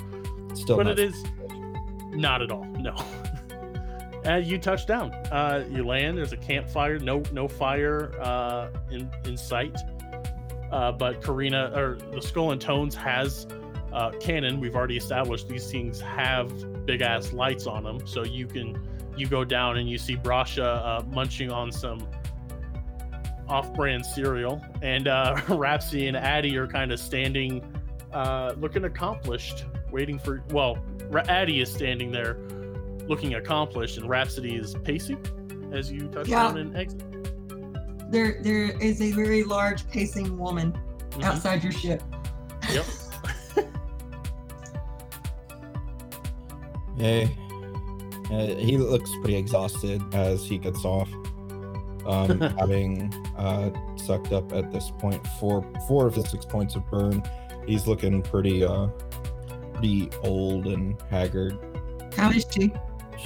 Still, 0.53 0.77
but 0.77 0.87
it 0.87 0.99
is 0.99 1.23
not 2.11 2.41
at 2.41 2.51
all. 2.51 2.65
No. 2.65 2.95
and 4.23 4.45
you 4.45 4.57
touch 4.57 4.85
down. 4.85 5.11
Uh, 5.31 5.65
you 5.69 5.85
land. 5.85 6.17
There's 6.17 6.33
a 6.33 6.37
campfire. 6.37 6.99
No, 6.99 7.23
no 7.31 7.47
fire 7.47 8.11
uh, 8.21 8.69
in 8.91 9.09
in 9.25 9.37
sight. 9.37 9.77
Uh, 10.71 10.91
but 10.91 11.23
Karina 11.23 11.71
or 11.75 11.97
the 12.13 12.21
Skull 12.21 12.51
and 12.51 12.59
Tones 12.59 12.93
has 12.95 13.47
uh, 13.93 14.11
cannon. 14.19 14.59
We've 14.59 14.75
already 14.75 14.97
established 14.97 15.47
these 15.47 15.71
things 15.71 16.01
have 16.01 16.85
big 16.85 17.01
ass 17.01 17.33
lights 17.33 17.67
on 17.67 17.83
them, 17.83 18.05
so 18.05 18.23
you 18.23 18.47
can 18.47 18.77
you 19.15 19.27
go 19.27 19.43
down 19.43 19.77
and 19.77 19.89
you 19.89 19.97
see 19.97 20.15
Brasha 20.15 20.63
uh, 20.63 21.03
munching 21.07 21.51
on 21.51 21.71
some 21.71 22.07
off-brand 23.47 24.05
cereal, 24.05 24.61
and 24.81 25.07
uh, 25.07 25.39
Rhapsody 25.49 26.07
and 26.07 26.17
Addy 26.17 26.57
are 26.57 26.67
kind 26.67 26.91
of 26.91 26.99
standing, 26.99 27.63
uh, 28.13 28.53
looking 28.57 28.83
accomplished, 28.83 29.65
waiting 29.89 30.19
for. 30.19 30.43
Well, 30.51 30.77
Ra- 31.09 31.23
Addie 31.27 31.61
is 31.61 31.71
standing 31.71 32.11
there, 32.11 32.37
looking 33.07 33.35
accomplished, 33.35 33.97
and 33.97 34.09
Rhapsody 34.09 34.55
is 34.55 34.75
pacing 34.83 35.19
as 35.73 35.91
you 35.91 36.07
touch 36.07 36.27
Yeah. 36.27 36.43
down 36.43 36.57
and 36.57 36.75
exit. 36.75 37.03
there 38.09 38.39
there 38.41 38.71
is 38.81 39.01
a 39.01 39.11
very 39.11 39.43
large 39.43 39.85
pacing 39.89 40.37
woman 40.37 40.71
Mhm. 41.11 41.23
outside 41.25 41.61
your 41.61 41.73
ship. 41.73 42.01
Yep. 42.71 42.85
Hey, 46.97 47.29
uh, 48.31 48.55
he 48.55 48.77
looks 48.77 49.09
pretty 49.21 49.35
exhausted 49.35 50.01
as 50.15 50.45
he 50.47 50.57
gets 50.57 50.83
off, 50.83 51.07
um, 52.07 52.39
having 52.59 53.13
uh, 53.37 53.69
sucked 53.97 54.31
up 54.33 54.51
at 54.53 54.71
this 54.71 54.91
point 54.97 55.25
four 55.39 55.63
four 55.87 56.07
of 56.07 56.15
his 56.15 56.29
six 56.29 56.43
points 56.45 56.75
of 56.75 56.89
burn. 56.89 57.21
He's 57.67 57.85
looking 57.85 58.21
pretty 58.23 58.63
uh, 58.63 58.87
pretty 59.77 60.09
old 60.23 60.65
and 60.67 60.99
haggard. 61.09 61.57
How 62.15 62.31
is 62.31 62.45
she? 62.49 62.73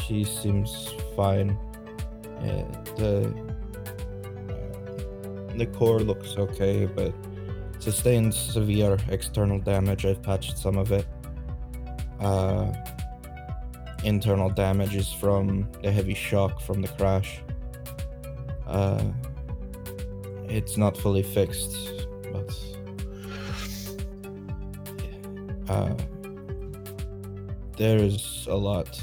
She 0.06 0.23
seems 0.23 0.94
fine. 1.15 1.57
Uh, 2.40 2.65
the 2.98 3.34
uh, 4.49 5.57
the 5.57 5.65
core 5.68 5.99
looks 5.99 6.36
okay, 6.38 6.86
but 6.86 7.14
sustained 7.80 8.34
severe 8.34 8.98
external 9.10 9.60
damage. 9.60 10.06
I've 10.06 10.22
patched 10.22 10.57
some 10.57 10.78
of 10.78 10.91
it. 10.91 11.06
Uh, 12.19 12.73
internal 14.03 14.49
damage 14.49 14.95
is 14.95 15.11
from 15.11 15.69
the 15.82 15.91
heavy 15.91 16.14
shock 16.14 16.60
from 16.61 16.82
the 16.82 16.88
crash. 16.90 17.41
Uh, 18.68 19.03
it's 20.49 20.76
not 20.76 20.98
fully 20.98 21.23
fixed, 21.23 22.07
but 22.32 22.53
uh, 25.69 25.95
there's 27.77 28.48
a 28.49 28.56
lot. 28.56 29.02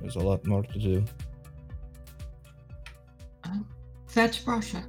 There's 0.00 0.16
a 0.16 0.20
lot 0.20 0.44
more 0.46 0.62
to 0.62 0.78
do. 0.78 1.04
Fetch 4.08 4.44
Brasha. 4.44 4.84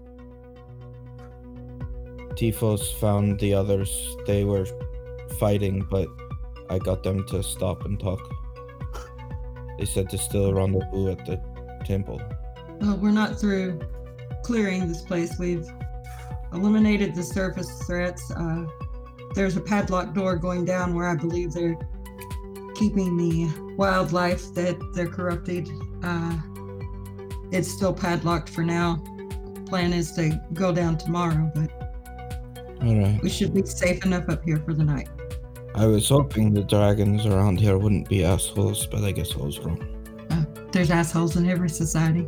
Tifos 2.35 2.93
found 2.99 3.39
the 3.39 3.53
others. 3.53 3.89
They 4.25 4.43
were 4.43 4.65
fighting, 5.39 5.87
but 5.89 6.07
I 6.69 6.79
got 6.79 7.03
them 7.03 7.25
to 7.27 7.41
stop 7.41 7.85
and 7.85 7.99
talk. 7.99 8.19
They 9.77 9.85
said 9.85 10.09
to 10.09 10.17
still 10.17 10.53
rendezvous 10.53 11.11
at 11.11 11.25
the 11.25 11.41
temple. 11.85 12.21
Well, 12.81 12.97
we're 12.97 13.11
not 13.11 13.39
through 13.39 13.79
clearing 14.43 14.87
this 14.87 15.01
place. 15.01 15.37
We've 15.39 15.67
eliminated 16.53 17.15
the 17.15 17.23
surface 17.23 17.71
threats. 17.83 18.29
Uh, 18.31 18.65
there's 19.35 19.55
a 19.55 19.61
padlock 19.61 20.13
door 20.13 20.35
going 20.35 20.65
down 20.65 20.93
where 20.93 21.07
I 21.07 21.15
believe 21.15 21.53
they're 21.53 21.77
keeping 22.75 23.17
the 23.17 23.75
wildlife 23.77 24.53
that 24.53 24.77
they're 24.93 25.07
corrupted. 25.07 25.69
Uh, 26.03 26.37
it's 27.51 27.71
still 27.71 27.93
padlocked 27.93 28.49
for 28.49 28.63
now. 28.63 29.03
Plan 29.67 29.93
is 29.93 30.11
to 30.13 30.39
go 30.53 30.73
down 30.73 30.97
tomorrow, 30.97 31.51
but 31.55 31.71
All 32.83 32.95
right. 32.99 33.19
we 33.21 33.29
should 33.29 33.53
be 33.53 33.65
safe 33.65 34.05
enough 34.05 34.29
up 34.29 34.43
here 34.43 34.57
for 34.57 34.73
the 34.73 34.83
night. 34.83 35.09
I 35.75 35.87
was 35.87 36.09
hoping 36.09 36.53
the 36.53 36.63
dragons 36.63 37.25
around 37.25 37.59
here 37.59 37.77
wouldn't 37.77 38.07
be 38.07 38.23
assholes, 38.23 38.85
but 38.85 39.03
I 39.03 39.11
guess 39.11 39.33
I 39.35 39.39
was 39.39 39.59
wrong. 39.59 39.81
Uh, 40.29 40.45
there's 40.71 40.91
assholes 40.91 41.35
in 41.35 41.49
every 41.49 41.69
society. 41.69 42.27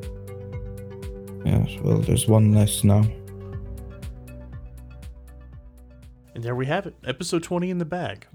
Yes, 1.45 1.69
well, 1.83 1.99
there's 1.99 2.27
one 2.27 2.53
less 2.53 2.83
now. 2.83 3.03
And 6.33 6.43
there 6.43 6.55
we 6.55 6.65
have 6.65 6.85
it, 6.87 6.95
episode 7.05 7.43
20 7.43 7.69
in 7.69 7.77
the 7.77 7.85
bag. 7.85 8.25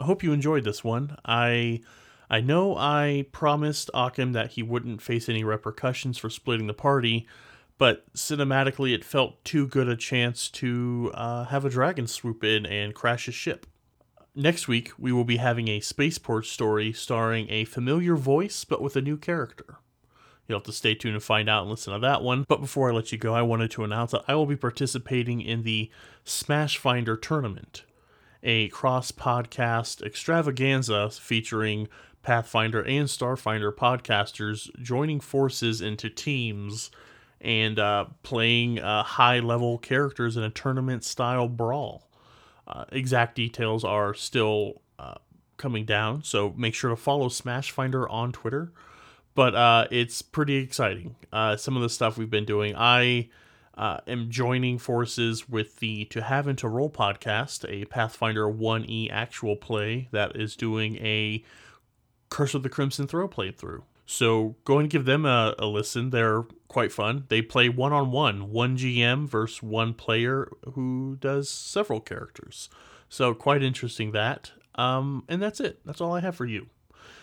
I 0.00 0.04
hope 0.04 0.22
you 0.22 0.32
enjoyed 0.32 0.64
this 0.64 0.84
one. 0.84 1.16
I 1.24 1.80
I 2.28 2.40
know 2.40 2.76
I 2.76 3.26
promised 3.32 3.90
Occam 3.94 4.32
that 4.32 4.52
he 4.52 4.62
wouldn't 4.62 5.00
face 5.02 5.28
any 5.28 5.44
repercussions 5.44 6.18
for 6.18 6.28
splitting 6.28 6.66
the 6.66 6.74
party, 6.74 7.26
but 7.78 8.12
cinematically 8.14 8.94
it 8.94 9.04
felt 9.04 9.44
too 9.44 9.66
good 9.68 9.88
a 9.88 9.96
chance 9.96 10.48
to 10.50 11.12
uh, 11.14 11.44
have 11.44 11.64
a 11.64 11.70
dragon 11.70 12.06
swoop 12.06 12.42
in 12.42 12.66
and 12.66 12.94
crash 12.94 13.26
his 13.26 13.34
ship. 13.34 13.66
Next 14.34 14.68
week, 14.68 14.92
we 14.98 15.12
will 15.12 15.24
be 15.24 15.38
having 15.38 15.68
a 15.68 15.80
spaceport 15.80 16.46
story 16.46 16.92
starring 16.92 17.48
a 17.48 17.64
familiar 17.64 18.16
voice 18.16 18.64
but 18.64 18.82
with 18.82 18.96
a 18.96 19.00
new 19.00 19.16
character. 19.16 19.76
You'll 20.46 20.58
have 20.58 20.66
to 20.66 20.72
stay 20.72 20.94
tuned 20.94 21.14
and 21.14 21.22
find 21.22 21.48
out 21.48 21.62
and 21.62 21.70
listen 21.70 21.92
to 21.92 21.98
that 22.00 22.22
one. 22.22 22.44
But 22.46 22.60
before 22.60 22.90
I 22.90 22.94
let 22.94 23.10
you 23.12 23.18
go, 23.18 23.34
I 23.34 23.42
wanted 23.42 23.70
to 23.72 23.84
announce 23.84 24.12
that 24.12 24.24
I 24.28 24.34
will 24.34 24.46
be 24.46 24.56
participating 24.56 25.40
in 25.40 25.62
the 25.62 25.90
Smash 26.24 26.78
Finder 26.78 27.16
tournament, 27.16 27.84
a 28.42 28.68
cross 28.68 29.10
podcast 29.10 30.02
extravaganza 30.02 31.10
featuring 31.10 31.88
Pathfinder 32.22 32.82
and 32.82 33.08
Starfinder 33.08 33.72
podcasters 33.72 34.68
joining 34.82 35.20
forces 35.20 35.80
into 35.80 36.10
teams 36.10 36.90
and 37.40 37.78
uh, 37.78 38.06
playing 38.22 38.78
uh, 38.78 39.02
high 39.02 39.38
level 39.38 39.78
characters 39.78 40.36
in 40.36 40.42
a 40.42 40.50
tournament 40.50 41.04
style 41.04 41.48
brawl. 41.48 42.08
Uh, 42.66 42.84
exact 42.90 43.36
details 43.36 43.84
are 43.84 44.12
still 44.14 44.82
uh, 44.98 45.14
coming 45.56 45.84
down, 45.84 46.22
so 46.24 46.52
make 46.56 46.74
sure 46.74 46.90
to 46.90 46.96
follow 46.96 47.28
Smash 47.28 47.70
Finder 47.70 48.08
on 48.08 48.32
Twitter 48.32 48.72
but 49.36 49.54
uh, 49.54 49.86
it's 49.90 50.22
pretty 50.22 50.56
exciting. 50.56 51.14
Uh, 51.30 51.56
some 51.56 51.76
of 51.76 51.82
the 51.82 51.90
stuff 51.90 52.16
we've 52.16 52.30
been 52.30 52.46
doing. 52.46 52.74
I 52.74 53.28
uh, 53.76 53.98
am 54.06 54.30
joining 54.30 54.78
forces 54.78 55.48
with 55.48 55.76
the 55.80 56.06
To 56.06 56.22
Have 56.22 56.46
and 56.46 56.58
To 56.58 56.68
Roll 56.68 56.90
podcast, 56.90 57.64
a 57.68 57.84
Pathfinder 57.86 58.46
1E 58.46 59.10
actual 59.10 59.56
play 59.56 60.08
that 60.12 60.36
is 60.36 60.56
doing 60.56 60.96
a 60.96 61.44
Curse 62.30 62.54
of 62.54 62.62
the 62.62 62.68
Crimson 62.68 63.06
Throne 63.06 63.28
playthrough. 63.28 63.82
So 64.06 64.56
go 64.64 64.78
and 64.78 64.88
give 64.88 65.04
them 65.04 65.26
a, 65.26 65.54
a 65.58 65.66
listen. 65.66 66.10
They're 66.10 66.44
quite 66.68 66.92
fun. 66.92 67.24
They 67.28 67.42
play 67.42 67.68
one 67.68 67.92
on 67.92 68.10
one, 68.12 68.50
one 68.50 68.76
GM 68.76 69.28
versus 69.28 69.62
one 69.62 69.94
player 69.94 70.48
who 70.74 71.18
does 71.20 71.50
several 71.50 72.00
characters. 72.00 72.68
So 73.08 73.34
quite 73.34 73.62
interesting 73.62 74.12
that. 74.12 74.52
Um, 74.76 75.24
and 75.28 75.42
that's 75.42 75.60
it. 75.60 75.80
That's 75.84 76.00
all 76.00 76.14
I 76.14 76.20
have 76.20 76.36
for 76.36 76.46
you. 76.46 76.68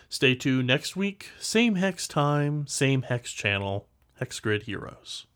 Stay 0.08 0.34
tuned 0.34 0.66
next 0.66 0.94
week. 0.94 1.30
Same 1.40 1.76
hex 1.76 2.06
time, 2.06 2.66
same 2.66 3.02
hex 3.02 3.32
channel. 3.32 3.88
Hex 4.18 4.38
Grid 4.38 4.64
Heroes. 4.64 5.26